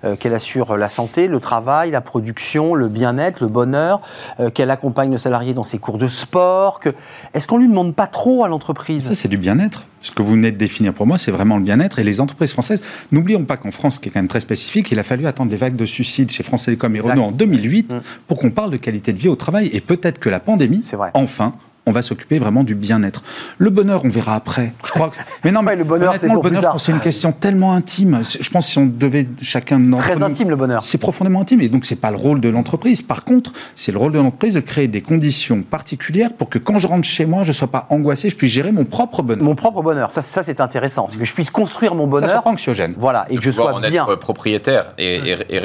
euh, 0.04 0.16
qu'elle 0.16 0.34
assure 0.34 0.78
la 0.78 0.90
santé, 0.90 1.28
le 1.28 1.40
travail, 1.40 1.92
la 1.92 2.02
production, 2.02 2.76
le 2.76 2.88
bien-être, 2.88 3.42
le 3.42 3.48
bonheur, 3.48 4.02
euh, 4.40 4.50
qu'elle 4.50 4.72
accompagne 4.72 5.12
le 5.12 5.18
salarié 5.18 5.54
dans 5.54 5.64
ses 5.64 5.80
cours 5.80 5.98
de 5.98 6.08
sport. 6.08 6.80
Que... 6.80 6.90
Est-ce 7.34 7.48
qu'on 7.48 7.58
lui 7.58 7.68
demande 7.68 7.96
pas 7.96 8.08
trop 8.08 8.44
à 8.44 8.48
l'entreprise? 8.48 9.08
Ça, 9.08 9.16
c'est 9.16 9.28
du 9.28 9.38
bien-être. 9.38 9.84
Ce 10.02 10.12
que 10.12 10.22
vous 10.22 10.32
venez 10.32 10.52
de 10.52 10.58
définir 10.58 10.94
pour 10.94 11.06
moi, 11.06 11.18
c'est 11.18 11.32
vraiment 11.32 11.58
le 11.58 11.64
bien-être. 11.64 12.00
Et 12.00 12.04
les 12.04 12.22
entreprises 12.22 12.52
françaises, 12.52 12.82
n'oublions 13.12 13.44
pas 13.46 13.58
qu'en 13.58 13.72
France, 13.72 14.00
qui 14.00 14.10
est 14.10 14.12
quand 14.12 14.20
même 14.20 14.28
très 14.28 14.40
spécifique, 14.40 14.92
il 14.92 15.00
a 15.00 15.04
fallu 15.04 15.28
attendre 15.28 15.52
les 15.52 15.58
vagues 15.58 15.76
de 15.76 15.86
suicides 15.86 16.32
chez 16.32 16.44
France 16.44 16.66
Télécom 16.66 16.96
et 16.96 17.00
Renault 17.00 17.24
en 17.24 17.32
2008 17.32 17.94
mm. 17.94 18.02
pour 18.28 18.38
qu'on 18.38 18.52
parle 18.52 18.72
de 18.72 18.78
qualité 18.78 19.14
de 19.14 19.20
vie 19.20 19.30
au 19.30 19.36
travail. 19.36 19.70
Et 19.74 19.82
peut-être 19.82 20.20
que 20.20 20.30
la 20.30 20.40
pandémie, 20.40 20.84
enfin, 21.14 21.54
on 21.86 21.92
va 21.92 22.04
s'occuper 22.04 22.38
vraiment 22.38 22.64
du 22.64 22.76
bien-être. 22.76 23.24
Le 23.58 23.70
bonheur, 23.70 24.06
on 24.06 24.10
verra 24.10 24.36
après. 24.36 24.74
Je 24.86 24.92
crois 24.92 25.10
que... 25.10 25.18
Mais 25.44 25.52
non, 25.52 25.64
mais 25.64 25.76
le 25.76 25.84
bonheur, 25.84 26.16
c'est 26.20 26.28
le 26.28 26.40
bonheur, 26.40 26.80
c'est 26.80 26.92
une 26.92 27.00
question 27.00 27.32
tellement 27.32 27.74
intime. 27.74 28.22
Je 28.24 28.50
pense 28.50 28.68
que 28.68 28.72
si 28.72 28.78
on 28.78 28.86
devait 28.86 29.28
chacun 29.42 29.80
très 29.98 30.22
intime 30.22 30.50
le 30.50 30.56
bonheur. 30.56 30.84
C'est 30.84 30.98
profondément 31.00 31.42
intime 31.42 31.62
et 31.62 31.70
donc 31.70 31.86
c'est 31.86 31.96
pas 31.96 32.12
le 32.12 32.18
rôle 32.18 32.40
de 32.40 32.50
l'entreprise. 32.50 33.02
Par 33.02 33.24
contre, 33.24 33.52
c'est 33.76 33.92
le 33.92 33.98
rôle 33.98 34.12
de 34.12 34.20
l'entreprise 34.20 34.54
de 34.54 34.60
créer 34.60 34.88
des 34.88 35.02
conditions 35.02 35.64
particulières 35.64 36.34
pour 36.34 36.50
que 36.50 36.60
quand 36.60 36.78
je 36.78 36.88
rentre 36.88 37.08
chez 37.08 37.26
moi, 37.26 37.44
je 37.44 37.52
sois 37.52 37.68
pas 37.70 37.88
angoissé, 37.90 38.30
je 38.30 38.36
puisse 38.36 38.52
gérer 38.52 38.72
mon 38.72 38.86
propre 38.86 39.24
bonheur. 39.24 39.44
Mon 39.44 39.56
propre 39.56 39.82
bonheur, 39.82 40.12
ça, 40.12 40.22
ça 40.22 40.44
c'est 40.44 40.62
intéressant, 40.62 41.08
c'est 41.10 41.18
que 41.18 41.26
je 41.26 41.34
puisse 41.34 41.50
construire 41.50 41.96
mon 41.96 42.06
bonheur. 42.06 42.30
Ça, 42.30 42.42
pas 42.42 42.52
anxiogène. 42.52 42.94
Voilà, 42.98 43.26
et 43.30 43.38
que 43.38 43.44
je 43.44 43.52
sois 43.52 43.74
en 43.74 43.80
bien. 43.80 44.06
Être 44.06 44.16
propriétaire 44.18 44.94
et, 44.98 45.36
et, 45.50 45.60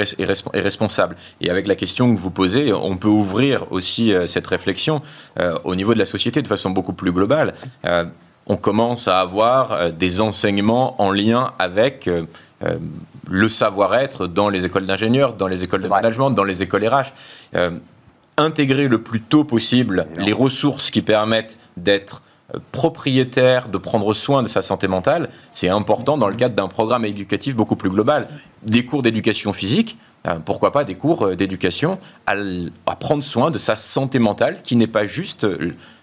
responsable. 0.61 1.17
Et 1.41 1.51
avec 1.51 1.67
la 1.67 1.75
question 1.75 2.15
que 2.15 2.19
vous 2.19 2.31
posez, 2.31 2.73
on 2.73 2.97
peut 2.97 3.09
ouvrir 3.09 3.67
aussi 3.71 4.13
euh, 4.13 4.27
cette 4.27 4.47
réflexion 4.47 5.03
euh, 5.39 5.57
au 5.65 5.75
niveau 5.75 5.93
de 5.93 5.99
la 5.99 6.06
société 6.07 6.43
de 6.43 6.49
façon 6.49 6.71
beaucoup 6.71 6.93
plus 6.93 7.13
globale. 7.13 7.55
Euh, 7.85 8.05
on 8.47 8.57
commence 8.57 9.09
à 9.09 9.21
avoir 9.21 9.73
euh, 9.73 9.91
des 9.91 10.21
enseignements 10.21 11.01
en 11.01 11.11
lien 11.11 11.53
avec 11.59 12.09
euh, 12.09 12.25
le 13.29 13.49
savoir-être 13.49 14.27
dans 14.27 14.49
les 14.49 14.65
écoles 14.65 14.87
d'ingénieurs, 14.87 15.35
dans 15.35 15.49
les 15.49 15.63
écoles 15.63 15.83
de 15.83 15.89
management, 15.89 16.31
dans 16.31 16.45
les 16.45 16.63
écoles 16.63 16.87
RH. 16.87 17.13
intégrer 18.39 18.89
le 18.89 19.03
plus 19.03 19.21
tôt 19.21 19.45
possible 19.45 20.07
les 20.17 20.33
ressources 20.33 20.91
qui 20.91 21.03
permettent 21.03 21.59
d'être 21.77 22.23
propriétaire, 22.73 23.69
de 23.69 23.77
prendre 23.77 24.15
soin 24.15 24.43
de 24.43 24.49
sa 24.49 24.63
santé 24.63 24.89
mentale, 24.89 25.29
c'est 25.53 25.69
important 25.69 26.17
dans 26.17 26.29
le 26.29 26.37
cadre 26.37 26.55
d'un 26.55 26.69
programme 26.69 27.05
éducatif 27.05 27.57
beaucoup 27.57 27.77
plus 27.77 27.91
global. 27.91 28.29
Des 28.63 28.87
cours 28.87 29.03
d'éducation 29.03 29.53
physique, 29.53 29.99
pourquoi 30.47 30.73
pas 30.73 30.85
des 30.85 30.95
cours 30.95 31.37
d'éducation 31.37 31.99
à, 32.27 32.37
à, 32.87 32.97
prendre 32.97 33.23
soin 33.25 33.51
de 33.51 33.59
sa 33.59 33.77
santé 33.77 34.19
mentale, 34.19 34.63
qui 34.63 34.77
n'est 34.77 34.87
pas 34.87 35.07
juste 35.07 35.47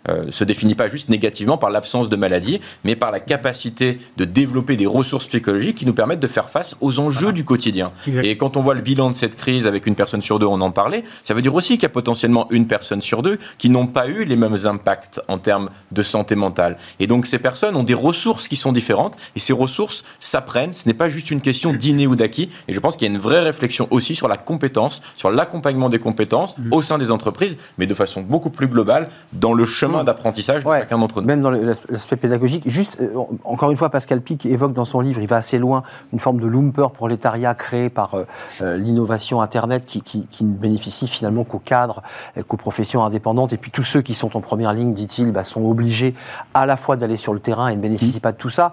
euh, 0.09 0.25
se 0.29 0.43
définit 0.43 0.75
pas 0.75 0.89
juste 0.89 1.09
négativement 1.09 1.57
par 1.57 1.69
l'absence 1.69 2.09
de 2.09 2.15
maladie, 2.15 2.59
mais 2.83 2.95
par 2.95 3.11
la 3.11 3.19
capacité 3.19 3.99
de 4.17 4.25
développer 4.25 4.75
des 4.75 4.85
ressources 4.85 5.27
psychologiques 5.27 5.77
qui 5.77 5.85
nous 5.85 5.93
permettent 5.93 6.19
de 6.19 6.27
faire 6.27 6.49
face 6.49 6.75
aux 6.81 6.99
enjeux 6.99 7.31
du 7.31 7.45
quotidien. 7.45 7.91
Et 8.23 8.37
quand 8.37 8.57
on 8.57 8.61
voit 8.61 8.73
le 8.73 8.81
bilan 8.81 9.11
de 9.11 9.15
cette 9.15 9.35
crise 9.35 9.67
avec 9.67 9.85
une 9.87 9.95
personne 9.95 10.21
sur 10.21 10.39
deux, 10.39 10.45
on 10.45 10.61
en 10.61 10.71
parlait, 10.71 11.03
ça 11.23 11.33
veut 11.33 11.41
dire 11.41 11.55
aussi 11.55 11.73
qu'il 11.73 11.83
y 11.83 11.85
a 11.85 11.89
potentiellement 11.89 12.47
une 12.51 12.67
personne 12.67 13.01
sur 13.01 13.21
deux 13.21 13.39
qui 13.57 13.69
n'ont 13.69 13.87
pas 13.87 14.07
eu 14.07 14.25
les 14.25 14.35
mêmes 14.35 14.57
impacts 14.65 15.21
en 15.27 15.37
termes 15.37 15.69
de 15.91 16.03
santé 16.03 16.35
mentale. 16.35 16.77
Et 16.99 17.07
donc 17.07 17.25
ces 17.25 17.39
personnes 17.39 17.75
ont 17.75 17.83
des 17.83 17.93
ressources 17.93 18.47
qui 18.47 18.55
sont 18.55 18.71
différentes 18.71 19.15
et 19.35 19.39
ces 19.39 19.53
ressources 19.53 20.03
s'apprennent. 20.19 20.73
Ce 20.73 20.87
n'est 20.87 20.93
pas 20.93 21.09
juste 21.09 21.31
une 21.31 21.41
question 21.41 21.73
d'inné 21.73 22.07
ou 22.07 22.15
d'acquis. 22.15 22.49
Et 22.67 22.73
je 22.73 22.79
pense 22.79 22.97
qu'il 22.97 23.07
y 23.07 23.11
a 23.11 23.13
une 23.13 23.21
vraie 23.21 23.41
réflexion 23.41 23.87
aussi 23.91 24.15
sur 24.15 24.27
la 24.27 24.37
compétence, 24.37 25.01
sur 25.15 25.31
l'accompagnement 25.31 25.89
des 25.89 25.99
compétences 25.99 26.57
mm. 26.57 26.73
au 26.73 26.81
sein 26.81 26.97
des 26.97 27.11
entreprises, 27.11 27.57
mais 27.77 27.85
de 27.85 27.93
façon 27.93 28.21
beaucoup 28.21 28.49
plus 28.49 28.67
globale 28.67 29.09
dans 29.31 29.53
le 29.53 29.65
chemin 29.65 29.92
d'apprentissage 30.03 30.63
de 30.63 30.71
chacun 30.71 30.97
d'entre 30.97 31.21
nous. 31.21 31.27
Même 31.27 31.41
dans 31.41 31.51
l'aspect 31.51 32.15
pédagogique. 32.15 32.63
Juste, 32.65 32.99
euh, 33.01 33.13
encore 33.43 33.69
une 33.71 33.77
fois, 33.77 33.89
Pascal 33.89 34.21
Pic 34.21 34.45
évoque 34.45 34.73
dans 34.73 34.85
son 34.85 35.01
livre, 35.01 35.21
il 35.21 35.27
va 35.27 35.35
assez 35.35 35.59
loin, 35.59 35.83
une 36.11 36.19
forme 36.19 36.39
de 36.39 36.47
lumper 36.47 36.91
prolétariat 36.91 37.53
créé 37.53 37.89
par 37.89 38.15
euh, 38.15 38.23
euh, 38.61 38.77
l'innovation 38.77 39.41
Internet 39.41 39.85
qui, 39.85 40.01
qui, 40.01 40.43
ne 40.43 40.53
bénéficie 40.53 41.07
finalement 41.07 41.43
qu'aux 41.43 41.59
cadres, 41.59 42.01
qu'aux 42.47 42.57
professions 42.57 43.03
indépendantes. 43.03 43.53
Et 43.53 43.57
puis 43.57 43.71
tous 43.71 43.83
ceux 43.83 44.01
qui 44.01 44.13
sont 44.13 44.35
en 44.35 44.41
première 44.41 44.73
ligne, 44.73 44.91
dit-il, 44.91 45.31
bah, 45.31 45.43
sont 45.43 45.63
obligés 45.63 46.15
à 46.53 46.65
la 46.65 46.77
fois 46.77 46.95
d'aller 46.95 47.17
sur 47.17 47.33
le 47.33 47.39
terrain 47.39 47.67
et 47.67 47.75
ne 47.75 47.81
bénéficient 47.81 48.19
pas 48.19 48.31
de 48.31 48.37
tout 48.37 48.49
ça. 48.49 48.71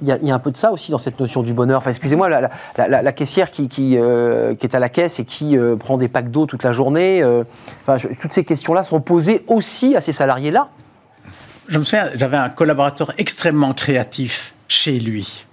Il 0.00 0.08
y, 0.08 0.30
a, 0.30 0.34
un 0.34 0.38
peu 0.38 0.50
de 0.50 0.56
ça 0.56 0.72
aussi 0.72 0.90
dans 0.90 0.98
cette 0.98 1.20
notion 1.20 1.42
du 1.42 1.52
bonheur. 1.52 1.78
Enfin, 1.78 1.90
excusez-moi, 1.90 2.28
la, 2.28 2.50
la, 2.88 3.12
caissière 3.12 3.50
qui, 3.50 3.68
qui, 3.68 3.90
qui, 3.90 3.96
est 3.96 4.74
à 4.74 4.78
la 4.78 4.88
caisse 4.88 5.20
et 5.20 5.24
qui 5.24 5.56
prend 5.78 5.96
des 5.96 6.08
packs 6.08 6.30
d'eau 6.30 6.46
toute 6.46 6.62
la 6.62 6.72
journée, 6.72 7.24
enfin, 7.86 7.96
toutes 8.20 8.32
ces 8.32 8.44
questions-là 8.44 8.82
sont 8.82 9.00
posées 9.00 9.44
aussi 9.48 9.96
à 9.96 10.00
ces 10.00 10.12
je 11.68 11.78
me 11.78 11.84
souviens, 11.84 12.10
j'avais 12.14 12.36
un 12.36 12.48
collaborateur 12.48 13.12
extrêmement 13.18 13.72
créatif 13.72 14.54
chez 14.68 14.98
lui. 14.98 15.46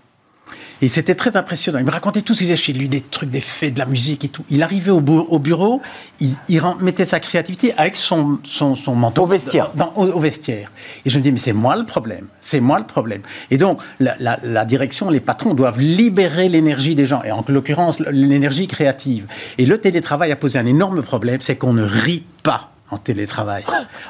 Et 0.83 0.87
c'était 0.87 1.13
très 1.13 1.37
impressionnant. 1.37 1.77
Il 1.77 1.85
me 1.85 1.91
racontait 1.91 2.23
tout 2.23 2.33
ce 2.33 2.39
qu'il 2.39 2.47
faisait 2.47 2.57
chez 2.57 2.73
lui, 2.73 2.89
des 2.89 3.01
trucs, 3.01 3.29
des 3.29 3.39
faits, 3.39 3.75
de 3.75 3.79
la 3.79 3.85
musique 3.85 4.25
et 4.25 4.29
tout. 4.29 4.43
Il 4.49 4.63
arrivait 4.63 4.89
au, 4.89 4.99
bureau, 4.99 5.79
il, 6.19 6.35
mettait 6.79 7.05
sa 7.05 7.19
créativité 7.19 7.75
avec 7.77 7.95
son, 7.95 8.39
son, 8.43 8.73
son 8.73 8.95
manteau. 8.95 9.21
Au 9.21 9.27
vestiaire. 9.27 9.69
Dans, 9.75 9.93
au, 9.95 10.19
vestiaire. 10.19 10.71
Et 11.05 11.11
je 11.11 11.19
me 11.19 11.23
dis, 11.23 11.31
mais 11.31 11.37
c'est 11.37 11.53
moi 11.53 11.75
le 11.75 11.85
problème. 11.85 12.25
C'est 12.41 12.59
moi 12.59 12.79
le 12.79 12.85
problème. 12.85 13.21
Et 13.51 13.59
donc, 13.59 13.79
la, 13.99 14.15
la 14.19 14.65
direction, 14.65 15.11
les 15.11 15.19
patrons 15.19 15.53
doivent 15.53 15.79
libérer 15.79 16.49
l'énergie 16.49 16.95
des 16.95 17.05
gens. 17.05 17.21
Et 17.21 17.31
en 17.31 17.45
l'occurrence, 17.47 17.99
l'énergie 17.99 18.65
créative. 18.65 19.27
Et 19.59 19.67
le 19.67 19.77
télétravail 19.77 20.31
a 20.31 20.35
posé 20.35 20.57
un 20.57 20.65
énorme 20.65 21.03
problème, 21.03 21.41
c'est 21.41 21.57
qu'on 21.57 21.73
ne 21.73 21.83
rit 21.83 22.23
pas 22.41 22.71
en 22.91 22.97
télétravail. 22.97 23.63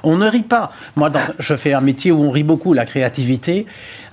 On 0.03 0.17
ne 0.17 0.27
rit 0.27 0.41
pas. 0.41 0.73
Moi, 0.95 1.11
je 1.39 1.55
fais 1.55 1.73
un 1.73 1.81
métier 1.81 2.11
où 2.11 2.23
on 2.23 2.31
rit 2.31 2.43
beaucoup, 2.43 2.73
la 2.73 2.85
créativité. 2.85 3.65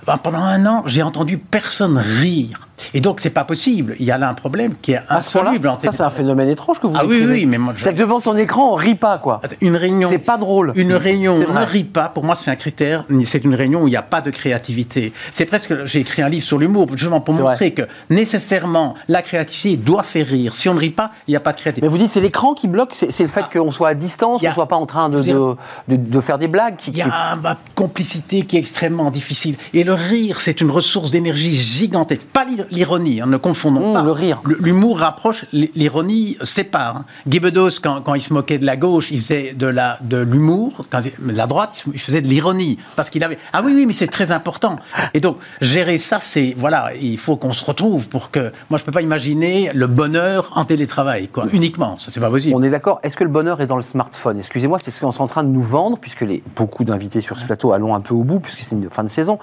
Ben, 0.05 0.17
pendant 0.17 0.39
un 0.39 0.65
an, 0.65 0.83
j'ai 0.85 1.03
entendu 1.03 1.37
personne 1.37 1.97
rire. 1.97 2.67
Et 2.93 3.01
donc, 3.01 3.19
c'est 3.19 3.29
pas 3.29 3.43
possible. 3.43 3.95
Il 3.99 4.05
y 4.05 4.11
a 4.11 4.17
là 4.17 4.29
un 4.29 4.33
problème 4.33 4.73
qui 4.81 4.93
est 4.93 5.01
insoluble. 5.09 5.69
Ça, 5.79 5.91
c'est 5.91 6.03
un 6.03 6.09
phénomène 6.09 6.49
étrange 6.49 6.79
que 6.79 6.87
vous 6.87 6.95
Ah 6.97 7.05
oui, 7.05 7.25
oui, 7.27 7.45
mais 7.45 7.57
moi, 7.57 7.73
C'est 7.77 7.93
que 7.93 7.99
devant 7.99 8.19
son 8.19 8.37
écran, 8.37 8.73
on 8.73 8.75
rit 8.75 8.95
pas, 8.95 9.17
quoi. 9.17 9.41
Une 9.61 9.75
réunion. 9.75 10.07
C'est 10.09 10.17
pas 10.17 10.37
drôle. 10.37 10.71
Une 10.75 10.93
réunion 10.93 11.33
on 11.33 11.53
ne 11.53 11.65
rit 11.65 11.83
pas, 11.83 12.09
pour 12.09 12.23
moi, 12.23 12.35
c'est 12.35 12.51
un 12.51 12.55
critère. 12.55 13.05
C'est 13.25 13.43
une 13.43 13.55
réunion 13.55 13.83
où 13.83 13.87
il 13.87 13.91
n'y 13.91 13.97
a 13.97 14.01
pas 14.01 14.21
de 14.21 14.31
créativité. 14.31 15.13
C'est 15.31 15.45
presque. 15.45 15.85
J'ai 15.85 15.99
écrit 15.99 16.21
un 16.21 16.29
livre 16.29 16.45
sur 16.45 16.57
l'humour, 16.57 16.87
justement, 16.91 17.21
pour 17.21 17.35
montrer 17.35 17.73
que 17.73 17.83
nécessairement, 18.09 18.95
la 19.07 19.21
créativité 19.21 19.77
doit 19.77 20.03
faire 20.03 20.27
rire. 20.27 20.55
Si 20.55 20.69
on 20.69 20.73
ne 20.73 20.79
rit 20.79 20.89
pas, 20.89 21.11
il 21.27 21.31
n'y 21.31 21.37
a 21.37 21.39
pas 21.39 21.51
de 21.51 21.57
créativité. 21.57 21.85
Mais 21.85 21.91
vous 21.91 21.97
dites, 21.97 22.11
c'est 22.11 22.21
l'écran 22.21 22.53
qui 22.53 22.67
bloque 22.67 22.93
C'est 22.93 23.23
le 23.23 23.29
fait 23.29 23.43
ah. 23.43 23.49
qu'on 23.51 23.71
soit 23.71 23.89
à 23.89 23.93
distance, 23.93 24.41
qu'on 24.41 24.47
ne 24.47 24.53
soit 24.53 24.67
pas 24.67 24.75
en 24.75 24.85
train 24.85 25.09
de, 25.09 25.21
de, 25.21 25.55
de, 25.87 26.19
faire 26.21 26.37
des 26.37 26.47
blagues 26.47 26.75
Il 26.87 26.97
y 26.97 27.01
a 27.01 27.05
une 27.05 27.55
complicité 27.75 28.43
qui 28.43 28.55
est 28.55 28.59
extrêmement 28.59 29.11
difficile. 29.11 29.55
Et 29.73 29.83
le 29.89 29.95
rire, 29.95 30.39
c'est 30.39 30.61
une 30.61 30.69
ressource 30.69 31.09
d'énergie 31.09 31.55
gigantesque. 31.55 32.27
Pas 32.31 32.45
l'ironie, 32.69 33.23
on 33.23 33.25
ne 33.25 33.37
confondons 33.37 33.89
mmh, 33.89 33.93
pas. 33.95 34.03
Le 34.03 34.11
rire. 34.11 34.39
L'humour 34.59 34.99
rapproche, 34.99 35.45
l'ironie 35.51 36.37
sépare. 36.43 36.97
Hein. 36.97 37.05
Guy 37.27 37.39
Bedos, 37.39 37.79
quand, 37.81 38.13
il 38.13 38.21
se 38.21 38.31
moquait 38.31 38.59
de 38.59 38.67
la 38.67 38.77
gauche, 38.77 39.09
il 39.09 39.19
faisait 39.19 39.55
de 39.55 40.17
l'humour. 40.19 40.85
De 40.91 41.31
la 41.33 41.47
droite, 41.47 41.85
il 41.91 41.99
faisait 41.99 42.21
de 42.21 42.27
l'ironie. 42.27 42.77
Parce 42.95 43.09
qu'il 43.09 43.23
avait. 43.23 43.39
Ah 43.51 43.63
oui, 43.65 43.73
oui, 43.73 43.87
mais 43.87 43.93
c'est 43.93 44.05
très 44.07 44.31
important. 44.31 44.77
Et 45.15 45.21
donc, 45.21 45.37
gérer 45.59 45.97
ça, 45.97 46.19
c'est. 46.19 46.53
Voilà, 46.55 46.91
il 47.01 47.17
faut 47.17 47.35
qu'on 47.35 47.53
se 47.53 47.65
retrouve 47.65 48.09
pour 48.09 48.29
que. 48.29 48.51
Moi, 48.69 48.77
je 48.77 48.83
ne 48.83 48.85
peux 48.85 48.91
pas 48.91 49.01
imaginer 49.01 49.71
le 49.73 49.87
bonheur 49.87 50.51
en 50.55 50.65
télétravail, 50.65 51.29
quoi. 51.29 51.47
Uniquement. 51.51 51.97
Ça, 51.97 52.11
c'est 52.11 52.19
pas 52.19 52.29
possible. 52.29 52.53
On 52.55 52.61
est 52.61 52.69
d'accord. 52.69 52.99
Est-ce 53.01 53.17
que 53.17 53.23
le 53.23 53.31
bonheur 53.31 53.59
est 53.59 53.67
dans 53.67 53.75
le 53.75 53.81
smartphone? 53.81 54.37
Excusez-moi, 54.37 54.77
c'est 54.77 54.91
ce 54.91 55.01
qu'on 55.01 55.09
est 55.09 55.19
en 55.19 55.25
train 55.25 55.43
de 55.43 55.49
nous 55.49 55.63
vendre, 55.63 55.97
puisque 55.97 56.21
les, 56.21 56.43
beaucoup 56.55 56.83
d'invités 56.83 57.21
sur 57.21 57.39
ce 57.39 57.45
plateau, 57.45 57.73
allons 57.73 57.95
un 57.95 58.01
peu 58.01 58.13
au 58.13 58.23
bout, 58.23 58.39
puisque 58.39 58.59
c'est 58.59 58.75
une 58.75 58.87
fin 58.91 59.03
de 59.03 59.09
saison, 59.09 59.39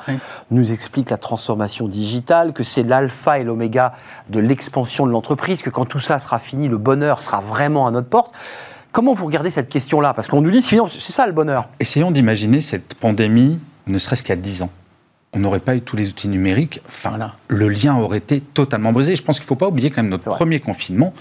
nous 0.51 0.72
expliquent 0.72 1.11
la 1.11 1.16
transformation 1.16 1.89
digitale, 1.89 2.53
que 2.53 2.62
c'est 2.62 2.82
l'alpha 2.82 3.39
et 3.39 3.45
l'oméga 3.45 3.95
de 4.30 4.39
l'expansion 4.39 5.07
de 5.07 5.12
l'entreprise, 5.12 5.62
que 5.62 5.70
quand 5.70 5.84
tout 5.84 6.01
ça 6.01 6.18
sera 6.18 6.39
fini, 6.39 6.68
le 6.68 6.78
bonheur 6.78 7.22
sera 7.22 7.41
vraiment 7.41 7.87
à 7.87 7.91
notre 7.91 8.09
porte. 8.09 8.32
Comment 8.93 9.12
vous 9.12 9.26
regardez 9.26 9.51
cette 9.51 9.68
question-là? 9.68 10.14
Parce 10.14 10.26
qu'on 10.28 10.41
nous 10.41 10.51
dit, 10.51 10.62
c'est 10.62 10.78
ça 11.12 11.26
le 11.26 11.32
bonheur. 11.32 11.68
Essayons 11.80 12.11
d'imaginer 12.11 12.61
cette 12.61 12.95
pandémie, 12.95 13.61
ne 13.87 13.99
serait-ce 13.99 14.24
qu'à 14.24 14.37
10 14.37 14.62
ans. 14.62 14.70
On 15.32 15.39
n'aurait 15.39 15.61
pas 15.61 15.76
eu 15.76 15.82
tous 15.82 15.97
les 15.97 16.09
outils 16.09 16.28
numériques. 16.28 16.80
Enfin, 16.87 17.18
le 17.49 17.68
lien 17.68 17.97
aurait 17.99 18.18
été 18.18 18.41
totalement 18.41 18.93
brisé. 18.93 19.16
Je 19.16 19.22
pense 19.22 19.39
qu'il 19.39 19.45
ne 19.45 19.49
faut 19.49 19.57
pas 19.57 19.68
oublier 19.68 19.91
quand 19.91 20.03
même 20.03 20.11
notre 20.11 20.30
premier 20.30 20.61
confinement 20.61 21.12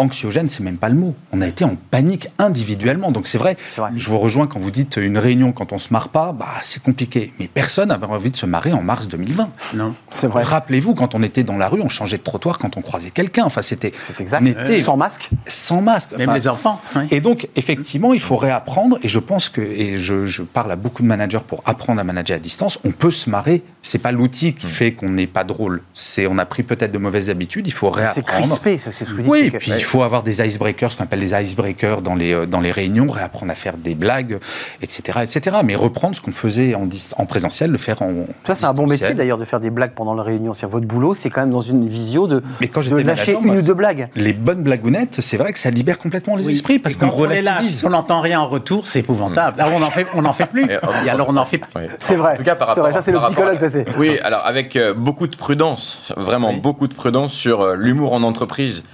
anxiogène, 0.00 0.48
c'est 0.48 0.62
même 0.62 0.76
pas 0.76 0.88
le 0.88 0.96
mot. 0.96 1.14
On 1.32 1.40
a 1.40 1.46
été 1.46 1.64
en 1.64 1.76
panique 1.76 2.28
individuellement. 2.38 3.12
Donc 3.12 3.26
c'est 3.26 3.38
vrai, 3.38 3.56
je 3.94 4.10
vous 4.10 4.18
rejoins 4.18 4.46
quand 4.46 4.58
vous 4.58 4.70
dites 4.70 4.96
une 4.96 5.18
réunion 5.18 5.52
quand 5.52 5.72
on 5.72 5.78
se 5.78 5.92
marre 5.92 6.08
pas, 6.08 6.32
bah 6.32 6.46
c'est 6.60 6.82
compliqué. 6.82 7.32
Mais 7.38 7.48
personne 7.48 7.88
n'avait 7.88 8.06
envie 8.06 8.30
de 8.30 8.36
se 8.36 8.46
marrer 8.46 8.72
en 8.72 8.82
mars 8.82 9.08
2020. 9.08 9.48
Non, 9.74 9.94
c'est 10.10 10.26
vrai. 10.26 10.42
Rappelez-vous, 10.42 10.94
quand 10.94 11.14
on 11.14 11.22
était 11.22 11.42
dans 11.42 11.56
la 11.56 11.68
rue, 11.68 11.80
on 11.80 11.88
changeait 11.88 12.18
de 12.18 12.22
trottoir 12.22 12.58
quand 12.58 12.76
on 12.76 12.82
croisait 12.82 13.10
quelqu'un. 13.10 13.44
Enfin, 13.44 13.62
c'était. 13.62 13.92
C'est 14.02 14.20
exact. 14.20 14.46
était 14.46 14.78
sans 14.78 14.96
masque. 14.96 15.30
Sans 15.46 15.80
masque. 15.80 16.16
même 16.16 16.34
les 16.34 16.48
enfants. 16.48 16.80
Et 17.10 17.20
donc, 17.20 17.48
effectivement, 17.56 18.12
il 18.14 18.20
faut 18.20 18.36
réapprendre. 18.36 18.98
Et 19.02 19.08
je 19.08 19.18
pense 19.18 19.48
que, 19.48 19.60
et 19.60 19.98
je, 19.98 20.26
je, 20.26 20.42
parle 20.42 20.72
à 20.72 20.76
beaucoup 20.76 21.02
de 21.02 21.08
managers 21.08 21.40
pour 21.46 21.62
apprendre 21.66 22.00
à 22.00 22.04
manager 22.04 22.36
à 22.36 22.40
distance, 22.40 22.78
on 22.84 22.92
peut 22.92 23.10
se 23.10 23.30
marrer. 23.30 23.62
C'est 23.82 23.98
pas 23.98 24.12
l'outil 24.12 24.54
qui 24.54 24.66
fait 24.66 24.92
qu'on 24.92 25.10
n'est 25.10 25.26
pas 25.26 25.44
drôle. 25.44 25.82
C'est 25.94 26.26
on 26.26 26.38
a 26.38 26.46
pris 26.46 26.62
peut-être 26.62 26.92
de 26.92 26.98
mauvaises 26.98 27.30
habitudes. 27.30 27.66
Il 27.66 27.72
faut 27.72 27.90
réapprendre. 27.90 28.26
C'est 28.26 28.42
crispé, 28.42 28.78
c'est 28.78 28.92
ce 28.92 29.04
que 29.04 29.10
vous 29.10 29.22
dites. 29.22 29.30
Oui, 29.30 29.50
puis 29.50 29.72
il 29.76 29.82
faut 29.82 29.89
avoir 29.98 30.22
des 30.22 30.40
icebreakers, 30.40 30.92
ce 30.92 30.96
qu'on 30.96 31.04
appelle 31.04 31.20
les 31.20 31.34
icebreakers 31.34 32.00
dans 32.02 32.14
les, 32.14 32.32
euh, 32.32 32.46
dans 32.46 32.60
les 32.60 32.70
réunions, 32.70 33.06
réapprendre 33.08 33.50
à 33.50 33.54
faire 33.54 33.76
des 33.76 33.94
blagues, 33.94 34.38
etc. 34.82 35.20
etc. 35.22 35.56
Mais 35.64 35.74
reprendre 35.74 36.14
ce 36.14 36.20
qu'on 36.20 36.32
faisait 36.32 36.74
en, 36.74 36.88
en 37.16 37.26
présentiel, 37.26 37.70
le 37.70 37.78
faire 37.78 38.02
en. 38.02 38.12
Ça, 38.44 38.54
c'est 38.54 38.66
un 38.66 38.72
bon 38.72 38.86
métier 38.86 39.14
d'ailleurs 39.14 39.38
de 39.38 39.44
faire 39.44 39.60
des 39.60 39.70
blagues 39.70 39.92
pendant 39.94 40.14
la 40.14 40.22
réunion. 40.22 40.54
C'est 40.54 40.70
votre 40.70 40.86
boulot, 40.86 41.14
c'est 41.14 41.30
quand 41.30 41.40
même 41.40 41.50
dans 41.50 41.60
une 41.60 41.88
visio 41.88 42.26
de, 42.26 42.42
Mais 42.60 42.68
quand 42.68 42.88
de 42.88 42.96
lâcher 42.96 43.36
une 43.42 43.58
ou 43.58 43.62
deux 43.62 43.74
blagues. 43.74 44.08
Les 44.14 44.32
bonnes 44.32 44.62
blagounettes, 44.62 45.20
c'est 45.20 45.36
vrai 45.36 45.52
que 45.52 45.58
ça 45.58 45.70
libère 45.70 45.98
complètement 45.98 46.36
les 46.36 46.48
esprits 46.50 46.78
parce 46.78 46.96
qu'on 46.96 47.10
relativise. 47.10 47.84
On 47.84 47.90
n'entend 47.90 48.20
rien 48.20 48.40
en 48.40 48.48
retour, 48.48 48.86
c'est 48.86 49.00
épouvantable. 49.00 49.60
Alors 49.60 49.74
on 49.74 49.80
n'en 49.80 49.90
fait, 49.90 50.06
on 50.14 50.24
en 50.24 50.32
fait 50.32 50.46
plus. 50.46 50.66
Et, 51.04 51.10
alors 51.10 51.28
on 51.28 51.36
en 51.36 51.44
fait. 51.44 51.60
C'est 51.98 52.16
vrai. 52.16 52.34
En 52.34 52.36
tout 52.36 52.44
cas, 52.44 52.54
par 52.54 52.68
rapport. 52.68 52.92
Ça, 52.92 53.02
c'est 53.02 53.12
le 53.12 53.18
psychologue, 53.18 53.58
ça 53.58 53.68
c'est. 53.68 53.86
Oui, 53.98 54.18
alors 54.22 54.46
avec 54.46 54.76
euh, 54.76 54.94
beaucoup 54.94 55.26
de 55.26 55.36
prudence, 55.36 56.12
vraiment 56.16 56.52
beaucoup 56.52 56.86
de 56.86 56.94
prudence 56.94 57.32
sur 57.32 57.62
euh, 57.62 57.74
l'humour 57.74 58.12
en 58.12 58.22
entreprise 58.22 58.84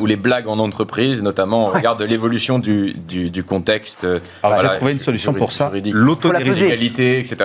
ou 0.00 0.06
les 0.06 0.16
blagues 0.16 0.29
en 0.32 0.58
entreprise 0.58 1.22
notamment 1.22 1.68
au 1.68 1.70
regard 1.70 1.96
de 1.96 2.04
l'évolution 2.04 2.58
du, 2.58 2.94
du, 2.94 3.44
contexte. 3.44 4.06
Alors, 4.42 4.60
j'ai 4.60 4.76
trouvé 4.76 4.92
une 4.92 4.98
solution 4.98 5.32
pour 5.32 5.52
ça. 5.52 5.72
L'autodérision. 5.92 6.66
etc. 6.68 7.36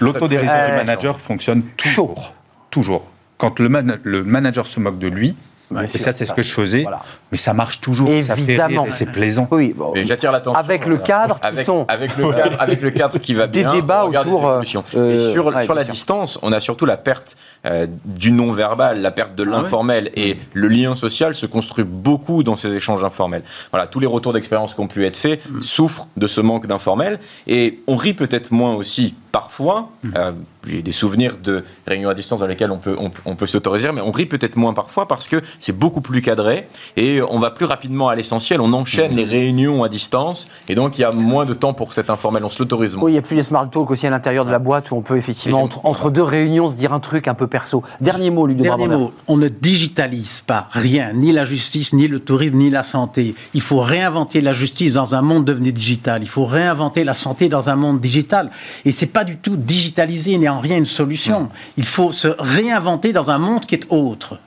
L'autodérision 0.00 0.66
du 0.66 0.72
manager 0.72 1.20
fonctionne 1.20 1.62
toujours. 1.76 2.34
Toujours. 2.70 3.04
Quand 3.38 3.58
le, 3.58 3.68
le 4.02 4.24
manager 4.24 4.66
se 4.66 4.80
moque 4.80 4.98
de 4.98 5.08
lui, 5.08 5.36
et 5.82 5.86
ça, 5.86 6.12
c'est 6.12 6.26
ce 6.26 6.32
que 6.32 6.42
je 6.42 6.52
faisais. 6.52 6.84
Mais 7.30 7.38
ça 7.38 7.54
marche 7.54 7.80
toujours. 7.80 8.08
Évidemment. 8.08 8.86
c'est 8.90 9.10
plaisant. 9.10 9.48
Oui, 9.50 9.74
et 9.94 10.04
j'attire 10.04 10.32
l'attention. 10.32 10.58
Avec 10.58 10.86
le 10.86 10.98
cadre 10.98 11.38
avec, 11.42 11.60
qui 11.60 11.64
sont. 11.64 11.84
Avec 11.88 12.16
le 12.16 12.32
cadre, 12.32 12.56
avec 12.60 12.80
le 12.80 12.90
cadre 12.90 13.18
qui 13.18 13.34
va 13.34 13.46
bien. 13.46 13.70
Des 13.70 13.80
débats 13.80 14.04
autour. 14.04 14.46
Euh, 14.46 14.62
et 14.62 14.66
sur, 14.66 15.62
sur 15.62 15.74
la 15.74 15.84
distance, 15.84 16.38
on 16.42 16.52
a 16.52 16.60
surtout 16.60 16.86
la 16.86 16.96
perte 16.96 17.36
euh, 17.66 17.86
du 18.04 18.32
non-verbal, 18.32 19.00
la 19.00 19.10
perte 19.10 19.34
de 19.34 19.44
ah 19.46 19.50
l'informel. 19.50 20.10
Et 20.14 20.38
le 20.52 20.68
lien 20.68 20.94
social 20.94 21.34
se 21.34 21.46
construit 21.46 21.84
beaucoup 21.84 22.42
dans 22.42 22.56
ces 22.56 22.72
échanges 22.74 23.04
informels. 23.04 23.42
Voilà, 23.70 23.86
tous 23.86 24.00
les 24.00 24.06
retours 24.06 24.32
d'expérience 24.32 24.74
qui 24.74 24.80
ont 24.80 24.88
pu 24.88 25.04
être 25.04 25.16
faits 25.16 25.40
mm. 25.48 25.62
souffrent 25.62 26.08
de 26.16 26.26
ce 26.26 26.40
manque 26.40 26.66
d'informel. 26.66 27.18
Et 27.46 27.80
on 27.86 27.96
rit 27.96 28.14
peut-être 28.14 28.50
moins 28.52 28.74
aussi 28.74 29.14
parfois. 29.32 29.88
Euh, 30.16 30.32
j'ai 30.66 30.82
des 30.82 30.92
souvenirs 30.92 31.38
de 31.42 31.64
réunions 31.86 32.10
à 32.10 32.14
distance 32.14 32.40
dans 32.40 32.46
lesquelles 32.46 32.70
on 32.70 32.78
peut, 32.78 32.96
on, 33.24 33.34
peut 33.34 33.46
s'autoriser, 33.46 33.90
mais 33.92 34.00
on 34.00 34.12
rit 34.12 34.26
peut-être 34.26 34.56
moins 34.56 34.74
parfois 34.74 35.08
parce 35.08 35.26
que 35.26 35.42
c'est 35.58 35.76
beaucoup 35.76 36.00
plus 36.00 36.20
cadré 36.20 36.68
et 36.96 37.20
on 37.22 37.38
va 37.38 37.50
plus 37.50 37.64
rapidement 37.64 38.08
à 38.08 38.14
l'essentiel. 38.14 38.60
On 38.60 38.72
enchaîne 38.72 39.16
les 39.16 39.24
réunions 39.24 39.82
à 39.82 39.88
distance 39.88 40.46
et 40.68 40.74
donc 40.74 40.98
il 40.98 41.00
y 41.00 41.04
a 41.04 41.10
moins 41.10 41.46
de 41.46 41.54
temps 41.54 41.72
pour 41.72 41.92
cet 41.92 42.10
informel. 42.10 42.44
On 42.44 42.50
se 42.50 42.60
l'autorise 42.60 42.94
Oui, 42.96 43.10
il 43.10 43.14
n'y 43.14 43.18
a 43.18 43.22
plus 43.22 43.34
les 43.34 43.42
smart 43.42 43.68
talk 43.68 43.90
aussi 43.90 44.06
à 44.06 44.10
l'intérieur 44.10 44.44
de 44.44 44.50
la 44.50 44.58
boîte 44.58 44.90
où 44.90 44.96
on 44.96 45.02
peut 45.02 45.16
effectivement, 45.16 45.68
entre, 45.82 46.10
deux 46.10 46.22
réunions, 46.22 46.70
se 46.70 46.76
dire 46.76 46.92
un 46.92 47.00
truc 47.00 47.26
un 47.26 47.34
peu 47.34 47.46
perso. 47.46 47.82
Dernier 48.00 48.30
mot, 48.30 48.46
Ludo 48.46 48.62
Dernier 48.62 48.88
mot, 48.88 49.12
on 49.26 49.36
ne 49.36 49.48
digitalise 49.48 50.40
pas 50.46 50.68
rien, 50.70 51.12
ni 51.14 51.32
la 51.32 51.44
justice, 51.44 51.92
ni 51.92 52.06
le 52.06 52.20
tourisme, 52.20 52.56
ni 52.56 52.70
la 52.70 52.82
santé. 52.82 53.34
Il 53.54 53.62
faut 53.62 53.80
réinventer 53.80 54.40
la 54.40 54.52
justice 54.52 54.92
dans 54.92 55.14
un 55.14 55.22
monde 55.22 55.44
devenu 55.44 55.72
digital. 55.72 56.22
Il 56.22 56.28
faut 56.28 56.44
réinventer 56.44 57.02
la 57.02 57.14
santé 57.14 57.48
dans 57.48 57.70
un 57.70 57.76
monde 57.76 58.00
digital. 58.00 58.50
Et 58.84 58.92
c'est 58.92 59.06
pas 59.06 59.21
du 59.24 59.36
tout 59.36 59.56
digitalisé, 59.56 60.48
en 60.48 60.60
rien 60.60 60.78
une 60.78 60.86
solution. 60.86 61.48
Il 61.76 61.86
faut 61.86 62.12
se 62.12 62.28
réinventer 62.38 63.12
dans 63.12 63.30
un 63.30 63.38
monde 63.38 63.66
qui 63.66 63.74
est 63.74 63.86
autre. 63.90 64.38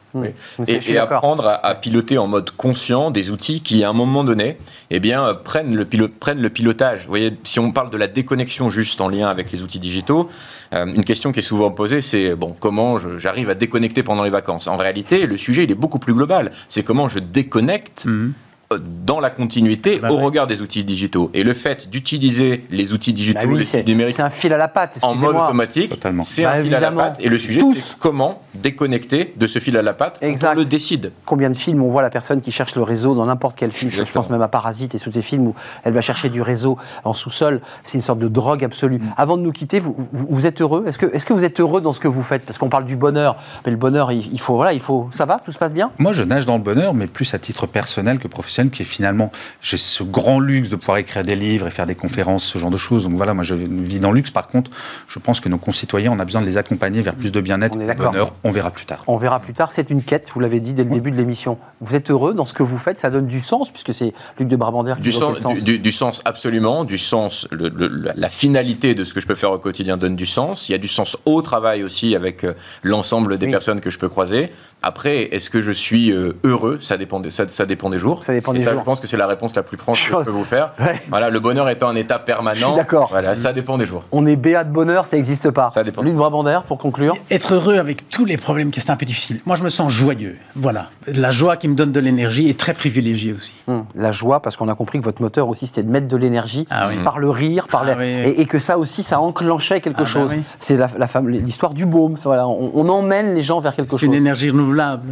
Et, 0.67 0.97
apprendre 0.97 1.59
à, 1.61 1.75
piloter 1.75 2.17
en 2.17 2.27
mode 2.27 2.51
conscient 2.51 3.11
des 3.11 3.31
outils 3.31 3.61
qui, 3.61 3.83
à 3.83 3.89
un 3.89 3.93
moment 3.93 4.23
donné, 4.23 4.57
eh 4.89 4.99
bien, 5.01 5.33
prennent, 5.43 5.75
le 5.75 5.85
prennent 6.07 6.41
le 6.41 6.49
pilotage. 6.49 7.01
Vous 7.01 7.09
voyez, 7.09 7.33
si 7.43 7.59
on 7.59 7.71
parle 7.71 7.89
de 7.89 7.97
la 7.97 8.07
déconnexion 8.07 8.69
juste 8.69 9.01
en 9.01 9.09
lien 9.09 9.27
avec 9.27 9.51
les 9.51 9.61
outils 9.61 9.79
digitaux, 9.79 10.29
euh, 10.73 10.85
une 10.85 11.03
question 11.03 11.31
qui 11.31 11.39
est 11.39 11.43
souvent 11.43 11.71
posée, 11.71 12.01
c'est 12.01 12.35
bon, 12.35 12.55
comment 12.57 12.97
j'arrive 13.17 13.49
à 13.49 13.55
déconnecter 13.55 14.03
pendant 14.03 14.23
les 14.23 14.29
vacances? 14.29 14.67
En 14.67 14.77
réalité, 14.77 15.27
le 15.27 15.37
sujet, 15.37 15.65
il 15.65 15.71
est 15.71 15.75
beaucoup 15.75 15.99
plus 15.99 16.13
global. 16.13 16.51
C'est 16.69 16.83
comment 16.83 17.09
je 17.09 17.19
déconnecte. 17.19 18.05
Mhm 18.05 18.33
dans 18.77 19.19
la 19.19 19.29
continuité 19.29 19.99
bah 19.99 20.11
au 20.11 20.17
regard 20.17 20.47
des 20.47 20.61
outils 20.61 20.83
digitaux. 20.83 21.29
Et 21.33 21.43
le 21.43 21.53
fait 21.53 21.89
d'utiliser 21.89 22.65
les 22.71 22.93
outils 22.93 23.13
digitaux, 23.13 23.39
bah 23.39 23.45
les 23.45 23.83
numériques, 23.83 24.15
c'est 24.15 24.21
un 24.21 24.29
fil 24.29 24.53
à 24.53 24.57
la 24.57 24.67
patte. 24.67 24.99
En 25.01 25.15
mode 25.15 25.35
automatique, 25.35 25.93
c'est 26.23 26.45
un 26.45 26.57
bah, 26.57 26.63
fil 26.63 26.75
à 26.75 26.79
la 26.79 26.91
patte. 26.91 27.19
Et 27.19 27.29
le 27.29 27.37
sujet, 27.37 27.61
c'est 27.73 27.97
comment 27.97 28.41
déconnecter 28.53 29.33
de 29.35 29.47
ce 29.47 29.59
fil 29.59 29.77
à 29.77 29.81
la 29.81 29.93
patte 29.93 30.19
quand 30.21 30.51
on 30.51 30.55
le 30.55 30.65
décide. 30.65 31.11
Combien 31.25 31.49
de 31.49 31.55
films 31.55 31.81
on 31.81 31.89
voit 31.89 32.01
la 32.01 32.09
personne 32.09 32.41
qui 32.41 32.51
cherche 32.51 32.75
le 32.75 32.83
réseau 32.83 33.15
dans 33.15 33.25
n'importe 33.25 33.57
quel 33.57 33.71
film 33.71 33.91
Je 33.91 34.11
pense 34.11 34.29
même 34.29 34.41
à 34.41 34.47
Parasite 34.47 34.95
et 34.95 34.99
tous 34.99 35.11
ces 35.11 35.21
films 35.21 35.47
où 35.47 35.55
elle 35.83 35.93
va 35.93 36.01
chercher 36.01 36.29
du 36.29 36.41
réseau 36.41 36.77
en 37.03 37.13
sous-sol. 37.13 37.61
C'est 37.83 37.97
une 37.97 38.01
sorte 38.01 38.19
de 38.19 38.27
drogue 38.27 38.63
absolue. 38.63 38.99
Mm. 38.99 39.13
Avant 39.17 39.37
de 39.37 39.43
nous 39.43 39.51
quitter, 39.51 39.79
vous, 39.79 39.95
vous, 40.11 40.47
êtes 40.47 40.61
heureux? 40.61 40.85
Est-ce 40.87 40.97
que, 40.97 41.05
est 41.05 41.23
que 41.23 41.33
vous 41.33 41.43
êtes 41.43 41.59
heureux 41.59 41.81
dans 41.81 41.93
ce 41.93 41.99
que 41.99 42.07
vous 42.07 42.21
faites? 42.21 42.45
Parce 42.45 42.57
qu'on 42.57 42.69
parle 42.69 42.85
du 42.85 42.95
bonheur, 42.95 43.35
mais 43.65 43.71
le 43.71 43.77
bonheur, 43.77 44.11
il, 44.11 44.31
il, 44.31 44.39
faut 44.39 44.55
voilà, 44.55 44.73
il 44.73 44.79
faut. 44.79 45.09
Ça 45.11 45.25
va? 45.25 45.39
Tout 45.39 45.51
se 45.51 45.57
passe 45.57 45.73
bien? 45.73 45.91
Moi, 45.97 46.13
je 46.13 46.23
nage 46.23 46.45
dans 46.45 46.57
le 46.57 46.63
bonheur, 46.63 46.93
mais 46.93 47.07
plus 47.07 47.33
à 47.33 47.39
titre 47.39 47.67
personnel 47.67 48.19
que 48.19 48.27
professionnel 48.27 48.64
qui 48.69 48.81
est 48.81 48.85
finalement, 48.85 49.31
j'ai 49.61 49.77
ce 49.77 50.03
grand 50.03 50.39
luxe 50.39 50.69
de 50.69 50.75
pouvoir 50.75 50.97
écrire 50.97 51.23
des 51.23 51.35
livres 51.35 51.67
et 51.67 51.71
faire 51.71 51.85
des 51.85 51.95
conférences, 51.95 52.45
ce 52.45 52.57
genre 52.57 52.71
de 52.71 52.77
choses. 52.77 53.03
Donc 53.03 53.13
voilà, 53.13 53.33
moi 53.33 53.43
je 53.43 53.55
vis 53.55 53.99
dans 53.99 54.11
le 54.11 54.17
luxe. 54.17 54.31
Par 54.31 54.47
contre, 54.47 54.71
je 55.07 55.19
pense 55.19 55.39
que 55.39 55.49
nos 55.49 55.57
concitoyens, 55.57 56.11
on 56.11 56.19
a 56.19 56.25
besoin 56.25 56.41
de 56.41 56.45
les 56.45 56.57
accompagner 56.57 57.01
vers 57.01 57.15
plus 57.15 57.31
de 57.31 57.41
bien-être, 57.41 57.77
de 57.77 57.93
bonheur. 57.93 58.33
On 58.43 58.51
verra 58.51 58.71
plus 58.71 58.85
tard. 58.85 59.03
On 59.07 59.17
verra 59.17 59.39
plus 59.39 59.53
tard. 59.53 59.71
C'est 59.71 59.89
une 59.89 60.03
quête, 60.03 60.31
vous 60.33 60.39
l'avez 60.39 60.59
dit 60.59 60.73
dès 60.73 60.83
le 60.83 60.89
début 60.89 61.11
de 61.11 61.17
l'émission. 61.17 61.57
Vous 61.81 61.95
êtes 61.95 62.11
heureux 62.11 62.33
dans 62.33 62.45
ce 62.45 62.53
que 62.53 62.63
vous 62.63 62.77
faites, 62.77 62.97
ça 62.97 63.09
donne 63.09 63.27
du 63.27 63.41
sens, 63.41 63.69
puisque 63.69 63.93
c'est 63.93 64.13
Luc 64.39 64.47
de 64.47 64.55
Brabander 64.55 64.93
qui 64.97 65.01
du 65.01 65.11
sens, 65.11 65.39
sens. 65.39 65.63
Du, 65.63 65.91
sens 65.91 66.21
absolument, 66.25 66.83
du 66.83 66.97
sens, 66.97 67.47
la 67.51 68.29
finalité 68.29 68.95
de 68.95 69.03
ce 69.03 69.13
que 69.13 69.19
je 69.19 69.27
peux 69.27 69.35
faire 69.35 69.51
au 69.51 69.59
quotidien 69.59 69.97
donne 69.97 70.15
du 70.15 70.25
sens. 70.25 70.69
Il 70.69 70.71
y 70.71 70.75
a 70.75 70.79
du 70.79 70.87
sens 70.87 71.17
au 71.25 71.41
travail 71.41 71.83
aussi 71.83 72.15
avec 72.15 72.43
euh, 72.43 72.53
l'ensemble 72.83 73.37
des 73.37 73.47
personnes 73.47 73.81
que 73.81 73.89
je 73.89 73.97
peux 73.97 74.09
croiser. 74.09 74.49
Après, 74.81 75.23
est-ce 75.33 75.49
que 75.49 75.61
je 75.61 75.71
suis 75.71 76.11
euh, 76.11 76.37
heureux? 76.43 76.77
Ça 76.81 76.97
dépend, 76.97 77.19
des, 77.19 77.31
ça, 77.31 77.47
ça 77.47 77.65
dépend 77.65 77.89
des 77.89 77.97
jours. 77.97 78.23
Ça 78.23 78.33
dépend 78.33 78.53
des 78.53 78.61
ça, 78.61 78.71
jours. 78.71 78.81
je 78.81 78.85
pense 78.85 78.99
que 78.99 79.07
c'est 79.07 79.17
la 79.17 79.25
réponse 79.25 79.55
la 79.55 79.63
plus 79.63 79.77
proche 79.77 80.11
que 80.11 80.19
je 80.19 80.23
peux 80.23 80.31
vous 80.31 80.43
faire. 80.43 80.73
Voilà, 81.09 81.29
le 81.29 81.39
bonheur 81.39 81.69
étant 81.69 81.89
un 81.89 81.95
état 81.95 82.19
permanent. 82.19 82.75
d'accord. 82.75 83.07
Voilà, 83.09 83.35
ça 83.35 83.53
dépend 83.53 83.77
des 83.77 83.85
jours. 83.85 84.03
On 84.11 84.25
est 84.25 84.35
béat 84.35 84.63
de 84.63 84.71
bonheur, 84.71 85.05
ça 85.05 85.17
n'existe 85.17 85.49
pas. 85.51 85.69
Ça 85.71 85.83
dépend. 85.83 86.01
Luc 86.01 86.15
Brabander, 86.15 86.59
pour 86.67 86.77
conclure. 86.77 87.15
Être 87.31 87.55
heureux 87.55 87.77
avec 87.77 88.09
tous 88.09 88.25
les 88.25 88.37
problèmes 88.37 88.71
qui 88.71 88.81
sont 88.81 88.91
un 88.91 88.95
peu 88.95 89.05
difficiles. 89.05 89.41
Moi, 89.45 89.55
je 89.55 89.63
me 89.63 89.69
sens 89.69 89.91
joyeux. 89.91 90.37
Voilà. 90.55 90.89
La 91.07 91.31
joie 91.31 91.57
qui 91.57 91.67
me 91.67 91.75
donne 91.75 91.91
de 91.91 91.99
l'énergie 91.99 92.49
est 92.49 92.59
très 92.59 92.73
privilégiée 92.73 93.33
aussi. 93.33 93.53
Hum, 93.67 93.85
la 93.95 94.11
joie, 94.11 94.41
parce 94.41 94.55
qu'on 94.55 94.69
a 94.69 94.75
compris 94.75 94.99
que 94.99 95.05
votre 95.05 95.21
moteur 95.21 95.47
aussi, 95.49 95.67
c'était 95.67 95.83
de 95.83 95.89
mettre 95.89 96.07
de 96.07 96.17
l'énergie 96.17 96.67
ah 96.69 96.89
par 97.03 97.19
le 97.19 97.29
rire, 97.29 97.67
par 97.67 97.85
ah 97.87 98.05
et, 98.05 98.45
que 98.45 98.59
ça 98.59 98.77
aussi, 98.77 99.03
ça 99.03 99.19
enclenchait 99.19 99.81
quelque 99.81 99.97
ah 99.99 100.03
bah 100.03 100.05
chose. 100.05 100.35
C'est 100.59 100.77
l'histoire 101.23 101.73
du 101.73 101.85
baume. 101.85 102.15
Voilà, 102.23 102.47
on, 102.47 102.89
emmène 102.89 103.33
les 103.33 103.41
gens 103.41 103.59
vers 103.59 103.75
quelque 103.75 103.91
chose. 103.91 103.99
C'est 104.01 104.05
une 104.05 104.13
énergie 104.13 104.49
renouvelable. 104.49 104.64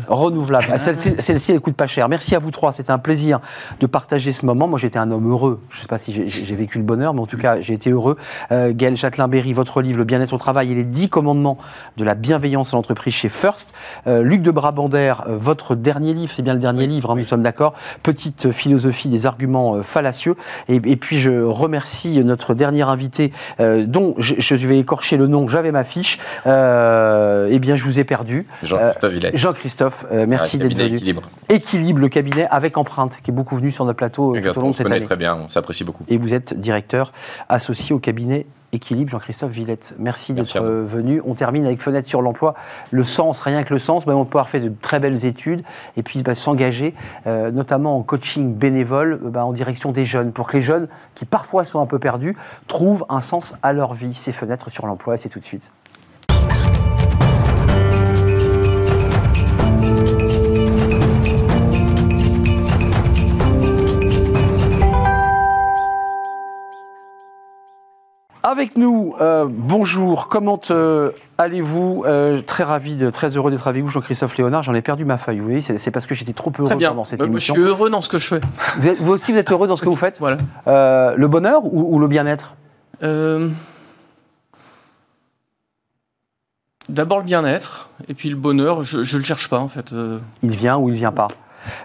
Renouvelable. 0.07 0.77
Celle-ci, 0.77 1.51
elle 1.51 1.59
coûte 1.59 1.75
pas 1.75 1.87
cher. 1.87 2.09
Merci 2.09 2.35
à 2.35 2.39
vous 2.39 2.51
trois. 2.51 2.71
C'était 2.71 2.91
un 2.91 2.99
plaisir 2.99 3.39
de 3.79 3.87
partager 3.87 4.31
ce 4.31 4.45
moment. 4.45 4.67
Moi, 4.67 4.79
j'étais 4.79 4.99
un 4.99 5.11
homme 5.11 5.29
heureux. 5.29 5.61
Je 5.69 5.77
ne 5.77 5.81
sais 5.81 5.87
pas 5.87 5.97
si 5.97 6.27
j'ai 6.27 6.55
vécu 6.55 6.77
le 6.77 6.83
bonheur, 6.83 7.13
mais 7.13 7.21
en 7.21 7.27
tout 7.27 7.37
cas, 7.37 7.61
j'ai 7.61 7.73
été 7.73 7.89
heureux. 7.89 8.17
Euh, 8.51 8.71
Gaël 8.73 8.95
Châtelain-Berry, 8.95 9.53
votre 9.53 9.81
livre, 9.81 9.97
Le 9.99 10.03
bien-être 10.03 10.33
au 10.33 10.37
travail 10.37 10.71
et 10.71 10.75
les 10.75 10.83
dix 10.83 11.09
commandements 11.09 11.57
de 11.97 12.03
la 12.03 12.15
bienveillance 12.15 12.73
en 12.73 12.79
entreprise 12.79 13.13
chez 13.13 13.29
First. 13.29 13.73
Euh, 14.07 14.23
Luc 14.23 14.41
de 14.41 14.51
Brabander, 14.51 15.13
euh, 15.27 15.37
votre 15.37 15.75
dernier 15.75 16.13
livre, 16.13 16.31
c'est 16.35 16.41
bien 16.41 16.53
le 16.53 16.59
dernier 16.59 16.87
livre, 16.87 17.11
hein, 17.11 17.15
nous 17.17 17.25
sommes 17.25 17.41
d'accord. 17.41 17.73
Petite 18.01 18.51
philosophie 18.51 19.09
des 19.09 19.25
arguments 19.25 19.75
euh, 19.75 19.83
fallacieux. 19.83 20.35
Et, 20.69 20.79
puis, 20.95 21.17
je 21.17 21.31
remercie 21.43 22.23
notre 22.23 22.53
dernier 22.53 22.83
invité, 22.83 23.31
dont 23.59 24.15
je, 24.17 24.55
vais 24.55 24.79
écorcher 24.79 25.17
le 25.17 25.27
nom, 25.27 25.47
j'avais 25.47 25.71
ma 25.71 25.83
fiche. 25.83 26.19
eh 26.45 27.59
bien, 27.59 27.75
je 27.75 27.83
vous 27.83 27.99
ai 27.99 28.03
perdu. 28.03 28.45
Jean-Christophe 28.63 29.13
Villette. 29.13 29.37
Jean-Christophe, 29.43 30.05
merci 30.27 30.57
d'être 30.57 30.77
venu. 30.77 30.95
Équilibre. 30.95 31.23
Équilibre, 31.49 31.99
le 31.99 32.09
cabinet 32.09 32.47
avec 32.49 32.77
empreinte, 32.77 33.19
qui 33.21 33.31
est 33.31 33.33
beaucoup 33.33 33.57
venu 33.57 33.71
sur 33.71 33.85
notre 33.85 33.97
plateau 33.97 34.33
tout 34.33 34.57
au 34.57 34.61
long 34.61 34.71
de 34.71 34.75
cette 34.75 34.87
année. 34.87 35.01
très 35.01 35.17
bien, 35.17 35.35
on 35.35 35.49
s'apprécie 35.49 35.83
beaucoup. 35.83 36.03
Et 36.07 36.17
vous 36.17 36.33
êtes 36.33 36.59
directeur 36.59 37.11
associé 37.49 37.93
au 37.93 37.99
cabinet 37.99 38.47
Équilibre, 38.73 39.11
Jean-Christophe 39.11 39.51
Villette. 39.51 39.93
Merci, 39.99 40.33
d'être 40.33 40.59
venu. 40.59 41.21
On 41.25 41.35
termine 41.35 41.65
avec 41.67 41.79
Fenêtre 41.79 42.09
sur 42.09 42.23
l'emploi. 42.23 42.55
Le 42.89 43.03
sens, 43.03 43.39
rien 43.39 43.63
que 43.63 43.71
le 43.71 43.79
sens, 43.79 44.05
ben, 44.05 44.15
on 44.15 44.25
peut 44.25 44.39
avoir 44.39 44.49
fait 44.49 44.59
de 44.59 44.73
très 44.81 44.99
belles 44.99 45.25
études 45.25 45.63
et 45.95 46.01
puis 46.01 46.23
ben, 46.23 46.33
s'engager, 46.33 46.95
euh, 47.27 47.51
notamment 47.51 47.97
en 47.97 48.01
coaching 48.01 48.55
bénévole, 48.55 49.19
ben, 49.21 49.43
en 49.43 49.53
direction 49.53 49.91
des 49.91 50.05
jeunes, 50.05 50.31
pour 50.31 50.47
que 50.47 50.57
les 50.57 50.63
jeunes, 50.63 50.87
qui 51.13 51.25
parfois 51.25 51.65
sont 51.65 51.81
un 51.81 51.85
peu 51.85 51.99
perdus, 51.99 52.35
trouvent 52.67 53.05
un 53.09 53.21
sens 53.21 53.53
à 53.61 53.73
leur 53.73 53.93
vie. 53.93 54.15
C'est 54.15 54.31
Fenêtre 54.31 54.71
sur 54.71 54.87
l'emploi, 54.87 55.17
c'est 55.17 55.29
tout 55.29 55.39
de 55.39 55.45
suite. 55.45 55.71
Avec 68.73 68.81
nous, 68.81 69.13
euh, 69.21 69.45
bonjour, 69.47 70.29
comment 70.29 70.59
euh, 70.71 71.11
allez-vous 71.37 72.05
euh, 72.07 72.41
Très 72.41 72.63
ravi, 72.63 72.95
de, 72.95 73.11
très 73.11 73.37
heureux 73.37 73.51
d'être 73.51 73.67
avec 73.67 73.83
vous, 73.83 73.89
Jean-Christophe 73.89 74.35
Léonard. 74.35 74.63
J'en 74.63 74.73
ai 74.73 74.81
perdu 74.81 75.05
ma 75.05 75.19
feuille, 75.19 75.41
oui, 75.41 75.61
c'est 75.61 75.91
parce 75.91 76.07
que 76.07 76.15
j'étais 76.15 76.33
trop 76.33 76.51
heureux 76.57 76.69
pendant 76.69 77.05
cette 77.05 77.21
émission. 77.21 77.53
Je 77.53 77.61
suis 77.61 77.69
heureux 77.69 77.91
dans 77.91 78.01
ce 78.01 78.09
que 78.09 78.17
je 78.17 78.25
fais. 78.25 78.41
Vous, 78.99 79.13
aussi, 79.13 79.31
vous 79.31 79.37
êtes 79.37 79.51
heureux 79.51 79.67
dans 79.67 79.75
ce 79.75 79.83
que 79.83 79.89
vous 79.89 79.95
faites 79.95 80.17
Voilà. 80.19 80.37
le 81.15 81.27
bonheur 81.27 81.61
ou, 81.65 81.99
le 81.99 82.07
bien-être? 82.07 82.55
D'abord 86.89 87.19
le 87.19 87.25
bien-être, 87.25 87.89
et 88.07 88.15
puis 88.15 88.29
le 88.29 88.35
bonheur, 88.35 88.83
je 88.83 88.97
ne 88.97 89.19
le 89.19 89.23
cherche 89.23 89.49
pas 89.49 89.59
en 89.59 89.67
fait. 89.67 89.93
Il 90.41 90.55
vient 90.55 90.77
ou 90.77 90.89
il 90.89 90.93
ne 90.93 90.97
vient 90.97 91.11
pas? 91.11 91.27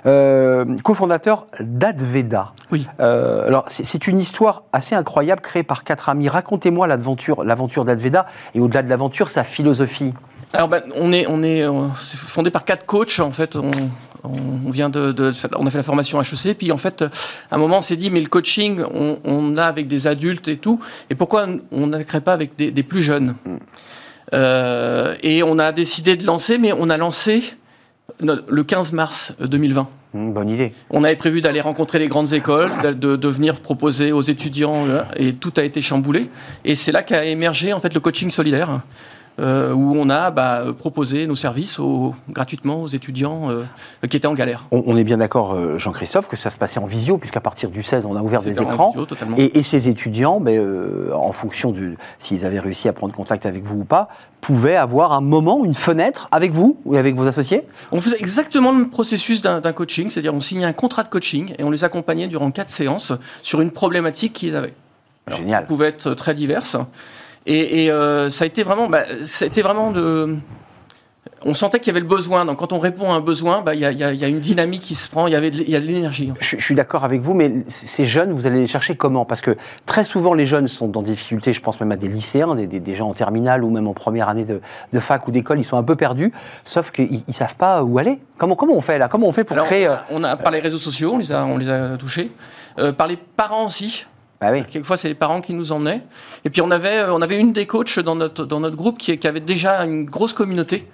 Euh, 0.06 0.76
cofondateur 0.82 1.46
d'Adveda. 1.60 2.52
Oui. 2.70 2.86
Euh, 3.00 3.46
alors, 3.46 3.64
c'est 3.68 4.06
une 4.06 4.18
histoire 4.18 4.64
assez 4.72 4.94
incroyable 4.94 5.40
créée 5.40 5.62
par 5.62 5.84
quatre 5.84 6.08
amis. 6.08 6.28
Racontez-moi 6.28 6.86
l'aventure, 6.86 7.44
l'aventure 7.44 7.84
d'Adveda 7.84 8.26
et 8.54 8.60
au-delà 8.60 8.82
de 8.82 8.88
l'aventure, 8.88 9.30
sa 9.30 9.44
philosophie. 9.44 10.14
Alors, 10.52 10.68
ben, 10.68 10.82
on 10.96 11.12
est, 11.12 11.26
on 11.28 11.42
est, 11.42 11.64
fondé 11.94 12.50
par 12.50 12.64
quatre 12.64 12.86
coachs. 12.86 13.20
En 13.20 13.32
fait, 13.32 13.56
on, 13.56 13.70
on 14.24 14.70
vient 14.70 14.88
de, 14.88 15.32
on 15.56 15.66
a 15.66 15.70
fait 15.70 15.78
la 15.78 15.84
formation 15.84 16.20
HEC, 16.20 16.56
puis 16.56 16.72
en 16.72 16.76
fait, 16.76 17.02
à 17.02 17.54
un 17.54 17.58
moment, 17.58 17.78
on 17.78 17.82
s'est 17.82 17.96
dit, 17.96 18.10
mais 18.10 18.20
le 18.20 18.28
coaching, 18.28 18.82
on, 19.24 19.56
a 19.56 19.64
avec 19.64 19.88
des 19.88 20.06
adultes 20.06 20.48
et 20.48 20.56
tout, 20.56 20.80
et 21.10 21.14
pourquoi 21.14 21.46
on 21.70 21.86
ne 21.86 22.02
crée 22.02 22.20
pas 22.20 22.32
avec 22.32 22.56
des, 22.56 22.82
plus 22.82 23.02
jeunes? 23.02 23.34
Mm. 23.44 23.56
euh, 24.34 25.14
Et 25.22 25.42
on 25.42 25.58
a 25.58 25.72
décidé 25.72 26.16
de 26.16 26.24
lancer, 26.24 26.58
mais 26.58 26.72
on 26.72 26.88
a 26.88 26.96
lancé 26.96 27.42
le 28.20 28.62
15 28.62 28.92
mars 28.92 29.34
2020. 29.40 29.88
Mmh, 30.14 30.32
bonne 30.32 30.48
idée. 30.48 30.72
On 30.90 31.04
avait 31.04 31.16
prévu 31.16 31.40
d'aller 31.40 31.60
rencontrer 31.60 31.98
les 31.98 32.08
grandes 32.08 32.32
écoles, 32.32 32.70
de, 32.82 33.16
de, 33.16 33.28
venir 33.28 33.60
proposer 33.60 34.12
aux 34.12 34.22
étudiants, 34.22 34.86
euh, 34.86 35.02
et 35.16 35.34
tout 35.34 35.52
a 35.56 35.62
été 35.62 35.82
chamboulé. 35.82 36.30
Et 36.64 36.74
c'est 36.74 36.92
là 36.92 37.02
qu'a 37.02 37.24
émergé 37.24 37.72
en 37.72 37.80
fait 37.80 37.92
le 37.92 38.00
coaching 38.00 38.30
solidaire. 38.30 38.80
Euh, 39.38 39.72
où 39.72 39.94
on 39.96 40.10
a 40.10 40.30
bah, 40.30 40.64
proposé 40.76 41.26
nos 41.26 41.36
services 41.36 41.78
gratuitement 42.30 42.82
aux 42.82 42.88
étudiants 42.88 43.50
euh, 43.50 43.64
qui 44.08 44.16
étaient 44.16 44.26
en 44.26 44.34
galère. 44.34 44.66
On, 44.70 44.96
est 44.96 45.04
bien 45.04 45.18
d'accord, 45.18 45.78
Jean-Christophe, 45.78 46.28
que 46.28 46.36
ça 46.36 46.50
se 46.50 46.58
passait 46.58 46.80
en 46.80 46.86
visio, 46.86 47.18
puisqu'à 47.18 47.40
partir 47.40 47.70
du 47.70 47.82
16, 47.82 48.06
on 48.06 48.16
a 48.16 48.22
ouvert 48.22 48.42
des 48.42 48.60
écrans. 48.60 48.94
et, 49.36 49.62
ces 49.62 49.88
étudiants, 49.88 50.40
mais, 50.40 50.58
en 51.12 51.32
fonction 51.32 51.70
de 51.70 51.94
s'ils 52.18 52.44
avaient 52.44 52.58
réussi 52.58 52.88
à 52.88 52.92
prendre 52.92 53.14
contact 53.14 53.46
avec 53.46 53.64
vous 53.64 53.80
ou 53.80 53.84
pas, 53.84 54.08
pouvait 54.40 54.76
avoir 54.76 55.12
un 55.12 55.20
moment, 55.20 55.64
une 55.64 55.74
fenêtre 55.74 56.28
avec 56.30 56.52
vous 56.52 56.78
ou 56.84 56.96
avec 56.96 57.14
vos 57.16 57.26
associés? 57.26 57.64
On 57.92 58.00
faisait 58.00 58.18
exactement 58.18 58.72
le 58.72 58.88
processus 58.88 59.40
d'un 59.40 59.60
coaching, 59.72 60.10
c'est-à-dire 60.10 60.34
on 60.34 60.40
signait 60.40 60.64
un 60.64 60.72
contrat 60.72 61.02
de 61.02 61.08
coaching 61.08 61.54
et 61.58 61.64
on 61.64 61.70
les 61.70 61.84
accompagnait 61.84 62.28
durant 62.28 62.50
quatre 62.50 62.70
séances 62.70 63.12
sur 63.42 63.60
une 63.60 63.70
problématique 63.70 64.32
qu'ils 64.32 64.56
avaient. 64.56 64.74
Génial. 65.28 65.66
pouvait 65.66 65.88
être 65.88 66.14
très 66.14 66.34
diverse. 66.34 66.76
Et, 67.46 67.88
ça 68.30 68.44
a 68.44 68.46
été 68.46 68.62
vraiment, 68.62 68.88
bah, 68.88 69.04
ça 69.24 69.44
a 69.44 69.48
été 69.48 69.62
vraiment 69.62 69.90
de 69.90 70.38
on 71.44 71.54
sentait 71.54 71.78
qu'il 71.78 71.88
y 71.88 71.90
avait 71.90 72.00
le 72.00 72.06
besoin. 72.06 72.44
Donc 72.44 72.58
quand 72.58 72.72
on 72.72 72.78
répond 72.78 73.12
à 73.12 73.14
un 73.14 73.20
besoin, 73.20 73.62
bah, 73.62 73.74
il 73.74 73.80
y, 73.80 73.84
a, 73.84 74.28
une 74.28 74.40
dynamique 74.40 74.82
qui 74.82 74.94
se 74.94 75.08
prend, 75.08 75.26
il 75.26 75.32
y, 75.32 75.36
avait 75.36 75.48
il 75.48 75.70
y 75.70 75.76
a 75.76 75.80
de 75.80 75.86
l'énergie. 75.86 76.32
Je, 76.40 76.56
suis 76.58 76.74
d'accord 76.74 77.04
avec 77.04 77.20
vous, 77.20 77.34
mais 77.34 77.52
ces 77.68 78.04
jeunes, 78.04 78.32
vous 78.32 78.46
allez 78.46 78.60
les 78.60 78.66
chercher 78.66 78.96
comment? 78.96 79.24
Parce 79.24 79.40
que 79.40 79.56
très 79.86 80.04
souvent, 80.04 80.34
les 80.34 80.46
jeunes 80.46 80.68
sont 80.68 80.88
dans 80.88 81.02
des 81.02 81.12
difficultés, 81.12 81.52
je 81.52 81.60
pense 81.60 81.80
même 81.80 81.92
à 81.92 81.96
des 81.96 82.08
lycéens, 82.08 82.54
des, 82.54 82.94
gens 82.94 83.08
en 83.08 83.14
terminale 83.14 83.64
ou 83.64 83.70
même 83.70 83.86
en 83.86 83.94
première 83.94 84.28
année 84.28 84.44
de, 84.44 84.60
fac 85.00 85.26
ou 85.28 85.30
d'école, 85.30 85.60
ils 85.60 85.64
sont 85.64 85.76
un 85.76 85.82
peu 85.82 85.96
perdus, 85.96 86.32
sauf 86.64 86.90
qu'ils 86.90 87.22
ne 87.26 87.32
savent 87.32 87.56
pas 87.56 87.82
où 87.82 87.98
aller. 87.98 88.18
Comment, 88.36 88.56
comment 88.56 88.74
on 88.74 88.80
fait 88.80 88.98
là? 88.98 89.08
Comment 89.08 89.28
on 89.28 89.32
fait 89.32 89.44
pour 89.44 89.56
créer... 89.58 89.86
Euh, 89.86 89.96
on 90.10 90.24
a, 90.24 90.36
par 90.36 90.52
les 90.52 90.60
réseaux 90.60 90.78
sociaux, 90.78 91.12
on 91.14 91.18
les 91.18 91.32
a, 91.32 91.44
on 91.44 91.56
les 91.56 91.70
a 91.70 91.96
touchés. 91.96 92.30
Euh, 92.78 92.92
par 92.92 93.06
les 93.06 93.16
parents 93.16 93.66
aussi. 93.66 94.06
Bah 94.40 94.48
oui. 94.52 94.64
Quelquefois, 94.64 94.96
c'est 94.96 95.08
les 95.08 95.14
parents 95.14 95.40
qui 95.40 95.52
nous 95.52 95.72
emmenaient. 95.72 96.02
Et 96.44 96.50
puis, 96.50 96.60
on 96.60 96.70
avait, 96.70 97.04
on 97.10 97.20
avait 97.22 97.38
une 97.38 97.52
des 97.52 97.66
coachs 97.66 97.98
dans 97.98 98.14
notre, 98.14 98.44
dans 98.44 98.60
notre 98.60 98.76
groupe 98.76 98.98
qui, 98.98 99.18
qui 99.18 99.26
avait 99.26 99.40
déjà 99.40 99.84
une 99.84 100.04
grosse 100.04 100.32
communauté 100.32 100.86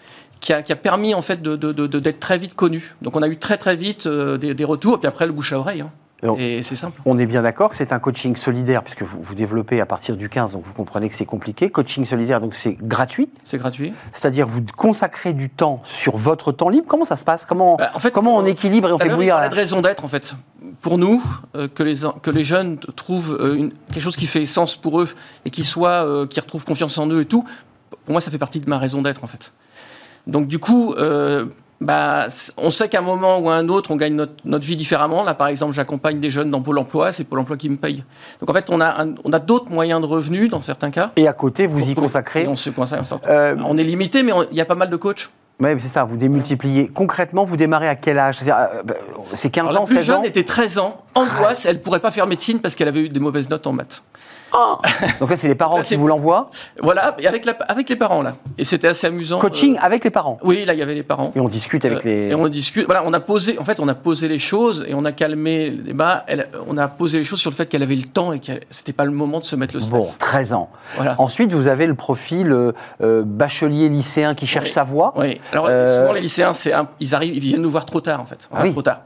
qui 0.44 0.52
a, 0.52 0.76
permis 0.76 1.14
en 1.14 1.22
fait 1.22 1.40
d'être 1.40 1.58
de, 1.58 1.86
de, 1.86 2.10
très 2.10 2.36
vite 2.36 2.54
connu. 2.54 2.94
Donc 3.00 3.16
on 3.16 3.22
a 3.22 3.28
eu 3.28 3.38
très 3.38 3.56
très 3.56 3.76
vite 3.76 4.06
euh, 4.06 4.36
des, 4.36 4.64
retours, 4.64 4.96
et 4.96 4.98
puis 4.98 5.08
après 5.08 5.26
le 5.26 5.32
bouche 5.32 5.54
à 5.54 5.58
oreille. 5.58 5.80
Hein. 5.80 5.90
Et 6.38 6.62
c'est 6.62 6.74
simple. 6.74 7.00
On 7.04 7.18
est 7.18 7.26
bien 7.26 7.42
d'accord 7.42 7.70
que 7.70 7.76
c'est 7.76 7.92
un 7.92 7.98
coaching 7.98 8.36
solidaire, 8.36 8.82
puisque 8.82 9.02
vous, 9.02 9.20
vous 9.20 9.34
développez 9.34 9.80
à 9.80 9.86
partir 9.86 10.16
du 10.16 10.28
15, 10.28 10.52
donc 10.52 10.64
vous 10.64 10.74
comprenez 10.74 11.08
que 11.08 11.14
c'est 11.14 11.26
compliqué. 11.26 11.70
Coaching 11.70 12.04
solidaire, 12.04 12.40
donc 12.40 12.54
c'est 12.54 12.76
gratuit. 12.80 13.28
C'est 13.42 13.58
gratuit. 13.58 13.92
C'est-à-dire 14.12 14.46
vous 14.46 14.62
consacrez 14.76 15.34
du 15.34 15.50
temps 15.50 15.80
sur 15.84 16.16
votre 16.16 16.52
temps 16.52 16.68
libre. 16.68 16.86
Comment 16.88 17.04
ça 17.04 17.16
se 17.16 17.24
passe? 17.24 17.46
Comment, 17.46 17.76
bah, 17.76 17.90
en 17.94 17.98
fait, 17.98 18.10
comment 18.10 18.36
on 18.36 18.46
équilibre 18.46 18.88
et 18.88 18.92
on 18.92 18.98
fait 18.98 19.08
bouillir 19.08 19.36
Il 19.38 19.42
y 19.42 19.46
a 19.46 19.48
de 19.48 19.54
raison 19.54 19.80
d'être, 19.80 20.04
en 20.04 20.08
fait. 20.08 20.34
Pour 20.80 20.98
nous, 20.98 21.22
euh, 21.56 21.68
que, 21.68 21.82
les, 21.82 21.94
que 22.22 22.30
les 22.30 22.44
jeunes 22.44 22.78
trouvent 22.78 23.36
euh, 23.40 23.56
une, 23.56 23.72
quelque 23.92 24.02
chose 24.02 24.16
qui 24.16 24.26
fait 24.26 24.46
sens 24.46 24.76
pour 24.76 25.00
eux 25.00 25.08
et 25.44 25.50
qui, 25.50 25.64
soit, 25.64 26.26
qui 26.28 26.40
retrouvent 26.40 26.64
confiance 26.64 26.98
en 26.98 27.08
eux 27.08 27.22
et 27.22 27.26
tout, 27.26 27.44
pour 28.04 28.12
moi, 28.12 28.20
ça 28.20 28.30
fait 28.30 28.38
partie 28.38 28.60
de 28.60 28.68
ma 28.68 28.78
raison 28.78 29.02
d'être, 29.02 29.24
en 29.24 29.26
fait. 29.26 29.52
Donc 30.26 30.46
du 30.46 30.58
coup, 30.58 30.94
euh, 30.94 31.46
bah, 31.84 32.26
on 32.56 32.70
sait 32.70 32.88
qu'à 32.88 32.98
un 32.98 33.02
moment 33.02 33.38
ou 33.38 33.50
à 33.50 33.54
un 33.54 33.68
autre, 33.68 33.90
on 33.90 33.96
gagne 33.96 34.14
notre, 34.14 34.66
vie 34.66 34.76
différemment. 34.76 35.22
Là, 35.22 35.34
par 35.34 35.48
exemple, 35.48 35.72
j'accompagne 35.72 36.18
des 36.18 36.30
jeunes 36.30 36.50
dans 36.50 36.62
Pôle 36.62 36.78
emploi, 36.78 37.12
c'est 37.12 37.24
Pôle 37.24 37.40
emploi 37.40 37.56
qui 37.56 37.68
me 37.68 37.76
paye. 37.76 38.04
Donc 38.40 38.50
en 38.50 38.52
fait, 38.52 38.70
on 38.70 38.80
a, 38.80 39.04
on 39.24 39.32
a 39.32 39.38
d'autres 39.38 39.70
moyens 39.70 40.00
de 40.00 40.06
revenus 40.06 40.50
dans 40.50 40.60
certains 40.60 40.90
cas. 40.90 41.12
Et 41.16 41.28
à 41.28 41.32
côté, 41.32 41.66
vous 41.66 41.90
y 41.90 41.94
consacrez 41.94 42.46
on, 42.48 42.56
se 42.56 42.70
consacre, 42.70 43.02
euh, 43.28 43.54
on 43.64 43.76
est 43.76 43.84
limité, 43.84 44.22
mais 44.22 44.32
il 44.50 44.56
y 44.56 44.60
a 44.60 44.64
pas 44.64 44.74
mal 44.74 44.90
de 44.90 44.96
coachs. 44.96 45.30
Oui, 45.60 45.70
c'est 45.78 45.88
ça, 45.88 46.04
vous 46.04 46.16
démultipliez. 46.16 46.88
Concrètement, 46.88 47.44
vous 47.44 47.56
démarrez 47.56 47.88
à 47.88 47.94
quel 47.94 48.18
âge? 48.18 48.38
C'est 48.38 49.50
15 49.50 49.66
euh, 49.66 49.72
bah, 49.72 49.80
ans, 49.80 49.86
16 49.86 49.94
ans 49.94 49.94
La 49.94 50.00
plus 50.00 50.02
jeune 50.02 50.24
était 50.24 50.42
13 50.42 50.78
ans, 50.78 51.02
angoisse, 51.14 51.66
elle 51.66 51.76
ne 51.76 51.80
pourrait 51.80 52.00
pas 52.00 52.10
faire 52.10 52.26
médecine 52.26 52.60
parce 52.60 52.74
qu'elle 52.74 52.88
avait 52.88 53.02
eu 53.02 53.08
des 53.08 53.20
mauvaises 53.20 53.48
notes 53.48 53.66
en 53.66 53.72
maths. 53.72 54.02
Donc 55.20 55.30
là, 55.30 55.36
c'est 55.36 55.48
les 55.48 55.54
parents 55.54 55.80
qui 55.80 55.96
vous 55.96 56.06
l'envoient 56.06 56.50
Voilà, 56.80 57.16
avec, 57.26 57.44
la, 57.44 57.52
avec 57.68 57.88
les 57.88 57.96
parents, 57.96 58.22
là. 58.22 58.36
Et 58.58 58.64
c'était 58.64 58.88
assez 58.88 59.06
amusant. 59.06 59.38
Coaching 59.38 59.76
euh, 59.76 59.82
avec 59.82 60.04
les 60.04 60.10
parents 60.10 60.38
Oui, 60.42 60.64
là, 60.64 60.74
il 60.74 60.78
y 60.78 60.82
avait 60.82 60.94
les 60.94 61.02
parents. 61.02 61.32
Et 61.34 61.40
on 61.40 61.48
discute 61.48 61.84
avec 61.84 61.98
euh, 61.98 62.02
les... 62.04 62.28
Et 62.30 62.34
on 62.34 62.48
discute, 62.48 62.86
voilà, 62.86 63.02
on 63.04 63.12
a 63.12 63.20
posé, 63.20 63.58
en 63.58 63.64
fait, 63.64 63.80
on 63.80 63.88
a 63.88 63.94
posé 63.94 64.28
les 64.28 64.38
choses 64.38 64.84
et 64.88 64.94
on 64.94 65.04
a 65.04 65.12
calmé 65.12 65.70
le 65.70 65.82
débat. 65.82 66.24
on 66.66 66.78
a 66.78 66.88
posé 66.88 67.18
les 67.18 67.24
choses 67.24 67.40
sur 67.40 67.50
le 67.50 67.56
fait 67.56 67.66
qu'elle 67.66 67.82
avait 67.82 67.96
le 67.96 68.04
temps 68.04 68.32
et 68.32 68.40
que 68.40 68.52
c'était 68.70 68.92
pas 68.92 69.04
le 69.04 69.10
moment 69.10 69.40
de 69.40 69.44
se 69.44 69.56
mettre 69.56 69.74
le 69.74 69.80
stress. 69.80 70.06
Bon, 70.06 70.14
13 70.18 70.52
ans. 70.52 70.70
Voilà. 70.96 71.16
Ensuite, 71.18 71.52
vous 71.52 71.68
avez 71.68 71.86
le 71.86 71.94
profil 71.94 72.52
euh, 72.52 73.22
bachelier 73.24 73.88
lycéen 73.88 74.34
qui 74.34 74.46
cherche 74.46 74.70
sa 74.70 74.84
voie. 74.84 75.12
Oui, 75.16 75.40
alors 75.52 75.66
souvent, 75.66 76.12
les 76.12 76.20
lycéens, 76.20 76.52
ils 77.00 77.14
arrivent, 77.14 77.34
ils 77.34 77.40
viennent 77.40 77.62
nous 77.62 77.70
voir 77.70 77.86
trop 77.86 78.00
tard, 78.00 78.20
en 78.20 78.26
fait. 78.26 78.48
oui. 78.62 78.72
trop 78.72 78.82
tard. 78.82 79.00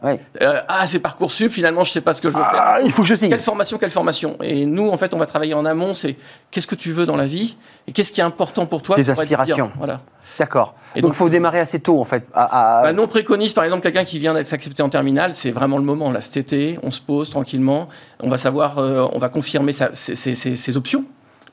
ah, 0.69 0.87
c'est 0.87 0.99
Parcoursup, 0.99 1.51
finalement, 1.53 1.85
je 1.85 1.93
sais 1.93 2.01
pas 2.01 2.13
ce 2.13 2.21
que 2.21 2.29
je 2.29 2.37
veux 2.37 2.43
ah, 2.45 2.77
faire. 2.77 2.87
Il 2.87 2.93
faut 2.93 3.03
que 3.03 3.09
je 3.09 3.15
signe. 3.15 3.31
Quelle 3.31 3.41
formation, 3.41 3.79
quelle 3.79 3.91
formation 3.91 4.37
Et 4.43 4.67
nous, 4.67 4.89
en 4.91 4.97
fait, 4.97 5.15
on 5.15 5.19
va 5.19 5.27
travailler 5.27 5.38
en 5.55 5.65
amont, 5.65 5.95
c'est 5.95 6.17
qu'est-ce 6.51 6.67
que 6.67 6.75
tu 6.75 6.93
veux 6.93 7.07
dans 7.07 7.17
la 7.17 7.27
vie 7.27 7.57
et 7.87 7.93
qu'est-ce 7.93 8.13
qui 8.13 8.21
est 8.21 8.25
important 8.25 8.67
pour 8.67 8.83
toi. 8.83 8.97
Tes 8.97 9.11
aspirations. 9.11 9.71
Voilà. 9.79 10.01
D'accord. 10.39 10.75
Et 10.95 11.03
donc, 11.03 11.13
il 11.13 11.17
faut 11.17 11.29
démarrer 11.29 11.61
assez 11.61 11.81
tôt, 11.81 12.01
en 12.01 12.05
fait. 12.05 12.25
À, 12.35 12.83
bah, 12.85 12.93
nous, 12.93 13.03
on 13.03 13.09
préconise, 13.09 13.53
par 13.53 13.65
exemple, 13.65 13.83
quelqu'un 13.83 14.05
qui 14.05 14.19
vient 14.19 14.35
d'être 14.35 14.53
accepté 14.53 14.83
en 14.83 14.89
terminale, 14.89 15.35
c'est 15.35 15.51
vraiment 15.51 15.79
le 15.79 15.85
moment. 15.85 16.11
Là, 16.11 16.21
cet 16.21 16.37
été, 16.37 16.79
on 16.83 16.91
se 16.91 17.01
pose 17.01 17.31
tranquillement, 17.31 17.89
on 18.21 18.29
va 18.29 18.37
savoir, 18.37 18.79
euh, 18.79 19.07
on 19.13 19.19
va 19.19 19.29
confirmer 19.29 19.73
ses, 19.73 20.77
options. 20.77 21.05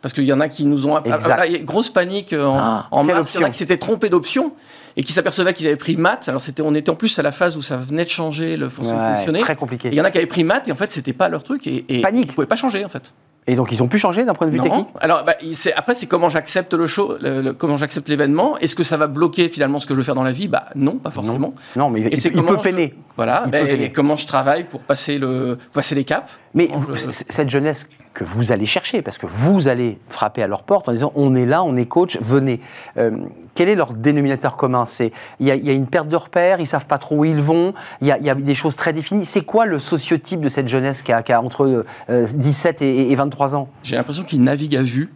Parce 0.01 0.13
qu'il 0.13 0.25
y 0.25 0.33
en 0.33 0.39
a 0.39 0.49
qui 0.49 0.65
nous 0.65 0.85
ont. 0.85 0.95
Là, 0.95 1.47
grosse 1.63 1.89
panique 1.89 2.31
euh, 2.33 2.45
en, 2.45 2.57
ah, 2.59 2.87
en 2.91 3.03
maths. 3.03 3.33
Il 3.33 3.41
y 3.41 3.43
en 3.43 3.47
a 3.47 3.49
qui 3.49 3.57
s'étaient 3.57 3.77
trompés 3.77 4.09
d'options 4.09 4.53
et 4.97 5.03
qui 5.03 5.11
s'apercevaient 5.13 5.53
qu'ils 5.53 5.65
avaient 5.65 5.75
pris 5.75 5.97
maths. 5.97 6.29
Alors, 6.29 6.41
c'était, 6.41 6.61
on 6.61 6.75
était 6.75 6.91
en 6.91 6.95
plus 6.95 7.17
à 7.17 7.23
la 7.23 7.31
phase 7.31 7.57
où 7.57 7.63
ça 7.63 7.75
venait 7.77 8.03
de 8.03 8.09
changer, 8.09 8.55
le 8.55 8.69
façon 8.69 8.95
de 8.95 9.01
fonctionner. 9.01 9.39
Très 9.39 9.55
compliqué. 9.55 9.89
Il 9.91 9.95
y 9.95 10.01
en 10.01 10.05
a 10.05 10.11
qui 10.11 10.19
avaient 10.19 10.27
pris 10.27 10.43
maths 10.43 10.67
et 10.67 10.71
en 10.71 10.75
fait, 10.75 10.91
c'était 10.91 11.13
pas 11.13 11.27
leur 11.27 11.43
truc. 11.43 11.65
Et, 11.65 11.85
et 11.89 12.01
Panique. 12.01 12.25
Ils 12.25 12.29
ne 12.29 12.33
pouvaient 12.33 12.47
pas 12.47 12.55
changer, 12.55 12.85
en 12.85 12.89
fait. 12.89 13.13
Et 13.47 13.55
donc 13.55 13.71
ils 13.71 13.83
ont 13.83 13.87
pu 13.87 13.97
changer 13.97 14.25
d'un 14.25 14.33
point 14.33 14.47
de 14.47 14.51
vue 14.51 14.59
technique 14.59 14.87
Alors 15.01 15.23
bah, 15.23 15.35
après 15.75 15.93
c'est 15.93 16.07
comment 16.07 16.29
j'accepte 16.29 16.73
le 16.73 16.87
show, 16.87 17.15
comment 17.57 17.77
j'accepte 17.77 18.09
l'événement. 18.09 18.57
Est-ce 18.57 18.75
que 18.75 18.83
ça 18.83 18.97
va 18.97 19.07
bloquer 19.07 19.49
finalement 19.49 19.79
ce 19.79 19.85
que 19.85 19.93
je 19.93 19.99
veux 19.99 20.03
faire 20.03 20.15
dans 20.15 20.23
la 20.23 20.31
vie? 20.31 20.47
Bah 20.47 20.65
non, 20.75 20.97
pas 20.97 21.11
forcément. 21.11 21.53
Non, 21.75 21.89
mais 21.89 22.01
il, 22.01 22.31
peut 22.31 22.57
peiner. 22.57 22.95
voilà. 23.17 23.45
Bah, 23.47 23.61
et 23.61 23.91
comment 23.91 24.15
je 24.15 24.25
travaille 24.25 24.63
pour 24.63 24.81
passer 24.81 25.17
le 25.17 25.57
passer 25.73 25.95
les 25.95 26.03
caps? 26.03 26.31
Mais 26.53 26.69
cette 27.09 27.49
jeunesse 27.49 27.87
que 28.15 28.23
vous 28.23 28.51
allez 28.51 28.65
chercher, 28.65 29.03
parce 29.03 29.19
que 29.19 29.27
vous 29.27 29.67
allez 29.67 29.99
frapper 30.09 30.41
à 30.41 30.47
leur 30.47 30.63
porte 30.63 30.89
en 30.89 30.93
disant 30.93 31.11
on 31.15 31.35
est 31.35 31.45
là, 31.45 31.61
on 31.61 31.75
est 31.77 31.85
coach, 31.85 32.17
venez. 32.19 32.61
Euh, 32.97 33.11
quel 33.53 33.69
est 33.69 33.75
leur 33.75 33.93
dénominateur 33.93 34.55
commun? 34.55 34.85
C'est 34.85 35.11
il 35.39 35.47
y, 35.47 35.51
a 35.51 35.73
une 35.73 35.85
perte 35.85 36.07
de 36.07 36.15
repères, 36.15 36.59
ils 36.59 36.65
savent 36.65 36.87
pas 36.87 36.97
trop 36.97 37.17
où 37.17 37.25
ils 37.25 37.39
vont, 37.39 37.73
il 38.01 38.07
y, 38.07 38.11
a, 38.11 38.35
des 38.35 38.55
choses 38.55 38.75
très 38.75 38.93
définies. 38.93 39.25
C'est 39.25 39.45
quoi 39.45 39.65
le 39.65 39.79
sociotype 39.79 40.41
de 40.41 40.49
cette 40.49 40.67
jeunesse 40.67 41.03
qui 41.03 41.11
a, 41.11 41.41
entre 41.41 41.85
17 42.09 42.81
euh, 42.81 42.85
et, 42.85 43.11
et 43.11 43.15
23 43.15 43.55
ans? 43.55 43.67
J'ai 43.83 43.95
l'impression 43.95 44.23
qu'ils 44.23 44.41
naviguent 44.41 44.77
à 44.77 44.81
vue 44.81 45.11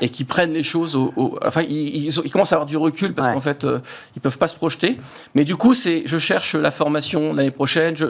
et 0.00 0.08
qui 0.08 0.24
prennent 0.24 0.52
les 0.52 0.64
choses 0.64 0.96
au, 0.96 1.38
enfin 1.46 1.62
ils, 1.62 2.06
ils, 2.06 2.30
commencent 2.32 2.52
à 2.52 2.56
avoir 2.56 2.66
du 2.66 2.76
recul 2.76 3.14
parce 3.14 3.28
qu'en 3.28 3.40
fait 3.40 3.64
euh, 3.64 3.78
ils 4.16 4.20
peuvent 4.20 4.38
pas 4.38 4.48
se 4.48 4.54
projeter. 4.54 4.98
Mais 5.34 5.44
du 5.44 5.56
coup 5.56 5.74
c'est 5.74 6.02
je 6.06 6.18
cherche 6.18 6.54
la 6.56 6.70
formation 6.70 7.32
l'année 7.32 7.52
prochaine 7.52 7.96
je 7.96 8.06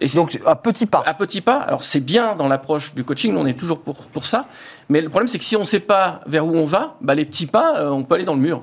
et 0.00 0.08
donc 0.14 0.40
à 0.46 0.54
petits 0.54 0.86
pas. 0.86 1.02
À 1.04 1.14
petits 1.14 1.40
pas. 1.40 1.58
Alors 1.58 1.82
c'est 1.82 2.00
bien 2.00 2.36
dans 2.36 2.48
l'approche 2.48 2.94
du 2.94 3.02
coaching 3.02 3.34
on 3.36 3.46
est 3.46 3.58
toujours 3.58 3.80
pour 3.80 4.06
pour 4.08 4.26
ça. 4.26 4.46
Mais 4.88 5.00
le 5.00 5.08
problème 5.08 5.26
c'est 5.26 5.38
que 5.38 5.44
si 5.44 5.56
on 5.56 5.64
sait 5.64 5.80
pas 5.80 6.20
vers 6.26 6.46
où 6.46 6.54
on 6.54 6.64
va 6.64 6.96
bah 7.00 7.14
les 7.14 7.24
petits 7.24 7.46
pas 7.46 7.78
euh, 7.78 7.90
on 7.90 8.04
peut 8.04 8.14
aller 8.14 8.24
dans 8.24 8.34
le 8.34 8.40
mur 8.40 8.62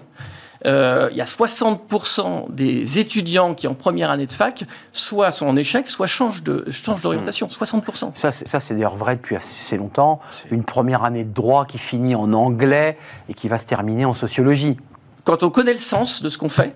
il 0.65 1.15
y 1.15 1.21
a 1.21 1.25
60% 1.25 2.51
des 2.51 2.99
étudiants 2.99 3.53
qui 3.53 3.67
en 3.67 3.73
première 3.73 4.11
année 4.11 4.25
de 4.25 4.31
fac 4.31 4.63
soit 4.93 5.31
sont 5.31 5.47
en 5.47 5.55
échec, 5.55 5.89
soit 5.89 6.07
changent 6.07 6.43
de 6.43 6.65
changent 6.69 7.01
d'orientation. 7.01 7.47
60%. 7.47 8.09
Mmh. 8.09 8.11
Ça, 8.15 8.31
c'est 8.31 8.73
d'ailleurs 8.73 8.95
vrai 8.95 9.15
depuis 9.15 9.35
assez 9.35 9.77
longtemps. 9.77 10.19
Une 10.51 10.63
première 10.63 11.03
année 11.03 11.23
de 11.23 11.33
droit 11.33 11.65
qui 11.65 11.77
finit 11.77 12.15
en 12.15 12.33
anglais 12.33 12.97
et 13.29 13.33
qui 13.33 13.47
va 13.47 13.57
se 13.57 13.65
terminer 13.65 14.05
en 14.05 14.13
sociologie. 14.13 14.77
Quand 15.23 15.43
on 15.43 15.49
connaît 15.49 15.73
le 15.73 15.79
sens 15.79 16.21
de 16.21 16.29
ce 16.29 16.37
qu'on 16.37 16.49
fait, 16.49 16.75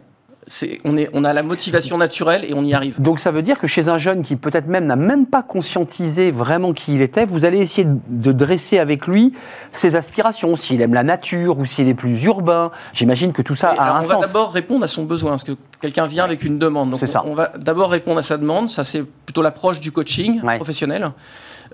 on, 0.84 0.98
est, 0.98 1.10
on 1.14 1.24
a 1.24 1.34
la 1.34 1.44
motivation 1.44 1.98
naturelle 1.98 2.46
et 2.48 2.54
on 2.54 2.64
y 2.64 2.74
arrive. 2.74 3.02
Donc 3.02 3.20
ça 3.20 3.32
veut 3.32 3.42
dire 3.42 3.60
que 3.60 3.68
chez 3.68 3.88
un 3.88 3.98
jeune 3.98 4.24
qui 4.24 4.36
peut-être 4.36 4.68
même 4.68 4.86
n'a 4.86 4.96
même 4.96 5.26
pas 5.26 5.44
conscientisé 5.44 6.32
vraiment 6.32 6.74
qui 6.74 6.96
il 6.96 7.02
était, 7.02 7.26
vous 7.26 7.46
allez 7.46 7.60
essayer 7.60 7.88
de 8.08 8.32
dresser 8.32 8.80
avec 8.80 9.08
lui 9.08 9.34
ses 9.72 9.96
aspirations, 9.96 10.56
s'il 10.56 10.82
aime 10.82 10.94
la 10.94 11.04
nature 11.04 11.58
ou 11.58 11.66
s'il 11.66 11.88
est 11.88 11.94
plus 11.94 12.24
urbain. 12.26 12.72
J'imagine 12.94 13.32
que 13.32 13.42
tout 13.42 13.56
ça 13.56 13.70
a 13.78 13.98
un 13.98 14.00
on 14.00 14.04
sens. 14.04 14.14
On 14.14 14.20
va 14.20 14.28
d'abord 14.28 14.52
répondre 14.52 14.84
à 14.84 14.88
son 14.88 15.04
besoin, 15.04 15.32
parce 15.32 15.44
que 15.44 15.54
quelqu'un 15.82 16.06
vient 16.06 16.24
avec 16.24 16.44
une 16.44 16.60
demande. 16.60 16.90
Donc 16.90 17.00
ça. 17.00 17.24
on 17.26 17.34
va 17.34 17.52
d'abord 17.58 17.92
répondre 17.92 18.20
à 18.20 18.24
sa 18.24 18.38
demande, 18.38 18.70
ça 18.70 18.84
c'est 18.84 19.04
plutôt 19.04 19.42
l'approche 19.42 19.80
du 19.80 19.92
coaching 19.92 20.42
professionnel. 20.58 21.12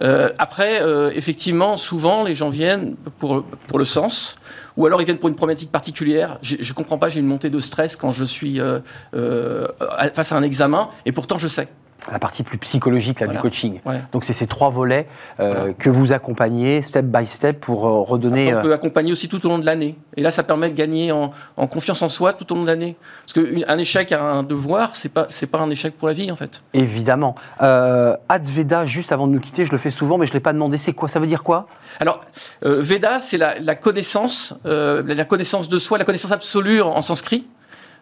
Euh, 0.02 0.32
après, 0.38 0.82
euh, 0.82 1.12
effectivement, 1.14 1.78
souvent 1.78 2.24
les 2.24 2.36
gens 2.36 2.50
viennent 2.50 2.96
pour, 3.18 3.44
pour 3.44 3.80
le 3.80 3.86
sens 3.86 4.36
ou 4.78 4.86
alors 4.86 5.02
ils 5.02 5.06
viennent 5.06 5.18
pour 5.18 5.30
une 5.30 5.36
problématique 5.36 5.72
particulière. 5.72 6.38
Je 6.42 6.56
ne 6.56 6.74
comprends 6.74 6.98
pas, 6.98 7.10
j'ai 7.10 7.20
une 7.20 7.28
montée 7.28 7.50
de 7.50 7.60
stress 7.60 7.96
quand 7.96 8.12
je 8.12 8.24
suis 8.24 8.62
euh, 8.62 9.68
face 10.14 10.32
à 10.32 10.38
un 10.38 10.44
examen, 10.44 10.88
et 11.06 11.12
pourtant 11.12 11.38
je 11.38 11.48
sais 11.48 11.68
la 12.12 12.20
partie 12.20 12.44
plus 12.44 12.58
psychologique 12.58 13.20
là, 13.20 13.28
du 13.28 13.38
coaching. 13.38 13.80
Donc 14.12 14.24
c'est 14.24 14.34
ces 14.34 14.48
trois 14.48 14.70
volets 14.70 15.08
euh, 15.40 15.74
que 15.74 15.90
vous 15.90 16.12
accompagnez 16.12 16.82
step 16.82 17.06
by 17.06 17.26
step 17.26 17.60
pour 17.60 17.88
euh, 17.88 18.02
redonner. 18.02 18.56
on 18.56 18.62
peut 18.62 18.74
accompagner 18.74 19.12
aussi 19.12 19.28
tout 19.28 19.46
au 19.46 19.50
long 19.50 19.60
de 19.60 19.66
l'année. 19.66 19.96
Et 20.16 20.22
là, 20.22 20.32
ça 20.32 20.44
permet 20.44 20.70
de 20.70 20.76
gagner 20.76 21.12
en, 21.12 21.32
confiance 21.68 22.02
en 22.02 22.10
soi 22.10 22.34
tout 22.34 22.52
au 22.52 22.56
long 22.56 22.64
de 22.64 22.68
l'année. 22.68 22.96
Parce 23.26 23.34
qu'un 23.34 23.78
échec 23.78 24.12
à 24.12 24.22
un 24.22 24.44
devoir, 24.44 24.96
c'est 24.96 25.10
pas 25.10 25.28
c'est 25.30 25.48
pas 25.48 25.60
un 25.60 25.70
échec 25.70 25.98
pour 25.98 26.08
la 26.08 26.14
vie 26.14 26.32
en 26.32 26.36
fait. 26.36 26.62
Évidemment. 26.74 27.36
Euh, 27.62 28.16
Adveda, 28.28 28.86
juste 28.86 29.12
avant 29.12 29.28
de 29.28 29.34
nous 29.34 29.40
quitter, 29.40 29.66
je 29.66 29.72
le 29.72 29.78
fais 29.78 29.92
souvent, 29.92 30.18
mais 30.18 30.26
je 30.26 30.34
l'ai 30.34 30.40
pas 30.40 30.54
demandé. 30.54 30.78
C'est 30.78 30.94
quoi? 30.94 31.08
Ça 31.08 31.20
veut 31.20 31.28
dire 31.28 31.44
quoi? 31.44 31.68
Alors 32.00 32.22
Veda, 32.62 33.20
c'est 33.20 33.38
la, 33.38 33.76
connaissance, 33.76 34.54
la 34.64 35.26
connaissance 35.26 35.70
de 35.70 35.78
soi, 35.78 35.98
la 35.98 36.06
connaissance 36.06 36.32
absolue 36.32 36.82
en 36.82 37.02
sanskrit. 37.02 37.46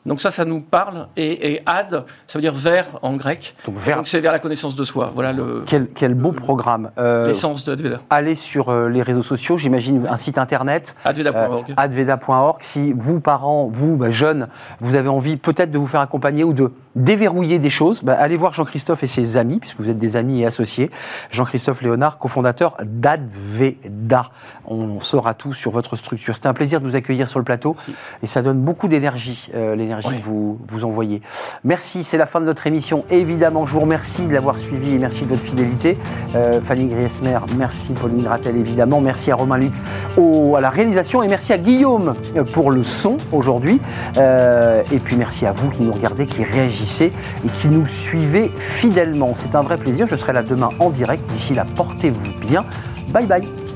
Donc 0.05 0.21
ça, 0.21 0.31
ça 0.31 0.45
nous 0.45 0.61
parle. 0.61 1.07
Et, 1.17 1.61
ad, 1.65 2.05
ça 2.27 2.39
veut 2.39 2.41
dire 2.41 2.53
vers 2.53 2.99
en 3.01 3.15
grec. 3.15 3.55
Donc 3.65 4.07
c'est 4.07 4.19
vers 4.19 4.31
la 4.31 4.39
connaissance 4.39 4.75
de 4.75 4.83
soi. 4.83 5.11
Voilà 5.13 5.33
le. 5.33 5.63
Quel, 5.65 5.87
quel 5.87 6.13
beau 6.13 6.31
programme. 6.31 6.91
Euh, 6.97 7.27
L'essence 7.27 7.65
de 7.65 7.73
Adveda. 7.73 7.99
Allez 8.09 8.35
sur 8.35 8.69
euh, 8.69 8.89
les 8.89 9.01
réseaux 9.01 9.23
sociaux, 9.23 9.57
j'imagine 9.57 10.07
un 10.07 10.17
site 10.17 10.37
internet. 10.37 10.95
Adveda.org. 11.03 11.73
adveda.org. 11.75 12.57
Si 12.61 12.93
vous, 12.93 13.19
parents, 13.19 13.69
vous, 13.71 13.97
bah, 13.97 14.11
jeunes, 14.11 14.47
vous 14.79 14.95
avez 14.95 15.09
envie 15.09 15.37
peut-être 15.37 15.71
de 15.71 15.77
vous 15.77 15.87
faire 15.87 16.01
accompagner 16.01 16.43
ou 16.43 16.53
de 16.53 16.71
déverrouiller 16.97 17.59
des 17.59 17.69
choses, 17.69 18.03
bah, 18.03 18.15
allez 18.17 18.37
voir 18.37 18.53
Jean-Christophe 18.53 19.03
et 19.03 19.07
ses 19.07 19.37
amis, 19.37 19.59
puisque 19.59 19.79
vous 19.79 19.89
êtes 19.89 19.99
des 19.99 20.15
amis 20.15 20.41
et 20.41 20.45
associés. 20.45 20.91
Jean-Christophe 21.31 21.81
Léonard, 21.81 22.17
cofondateur 22.17 22.75
d'Adveda. 22.83 24.29
On 24.65 24.99
saura 24.99 25.33
tout 25.35 25.53
sur 25.53 25.71
votre 25.71 25.95
structure. 25.95 26.35
C'était 26.35 26.47
un 26.47 26.53
plaisir 26.53 26.81
de 26.81 26.85
vous 26.85 26.95
accueillir 26.95 27.29
sur 27.29 27.39
le 27.39 27.45
plateau 27.45 27.75
et 28.23 28.27
ça 28.27 28.41
donne 28.41 28.59
beaucoup 28.59 28.87
d'énergie, 28.87 29.49
euh, 29.53 29.75
l'énergie 29.75 30.09
que 30.09 30.23
vous, 30.23 30.59
vous 30.67 30.83
envoyez. 30.83 31.21
Merci, 31.63 32.03
c'est 32.03 32.17
la 32.17 32.25
fin 32.25 32.41
de 32.41 32.45
notre 32.45 32.65
émission. 32.65 33.05
évidemment, 33.09 33.65
je 33.65 33.73
vous 33.73 33.81
remercie 33.81 34.23
de 34.23 34.33
l'avoir 34.33 34.57
suivi 34.57 34.93
et 34.93 34.97
merci 34.97 35.23
de 35.23 35.29
votre 35.29 35.43
fidélité. 35.43 35.97
Euh, 36.35 36.61
Fanny 36.61 36.87
Griesmer, 36.87 37.39
merci 37.57 37.93
Pauline 37.93 38.27
Rattel 38.27 38.57
évidemment, 38.57 39.01
merci 39.01 39.31
à 39.31 39.35
Romain 39.35 39.57
Luc 39.57 39.73
au, 40.17 40.55
à 40.55 40.61
la 40.61 40.69
réalisation 40.69 41.21
et 41.21 41.27
merci 41.27 41.53
à 41.53 41.57
Guillaume 41.57 42.15
euh, 42.35 42.43
pour 42.43 42.71
le 42.71 42.83
son 42.83 43.17
aujourd'hui. 43.31 43.79
et 44.17 44.99
puis 44.99 45.15
merci 45.15 45.45
à 45.45 45.51
vous 45.51 45.69
qui 45.69 45.83
nous 45.83 45.91
regardez, 45.91 46.25
qui 46.25 46.43
réagissez 46.43 46.86
et 47.01 47.49
qui 47.61 47.69
nous 47.69 47.85
suivez 47.85 48.51
fidèlement. 48.57 49.33
C'est 49.35 49.55
un 49.55 49.61
vrai 49.61 49.77
plaisir. 49.77 50.07
Je 50.07 50.15
serai 50.15 50.33
là 50.33 50.43
demain 50.43 50.69
en 50.79 50.89
direct. 50.89 51.29
D'ici 51.31 51.53
là, 51.53 51.65
portez-vous 51.75 52.39
bien. 52.41 52.65
Bye 53.09 53.25
bye. 53.25 53.66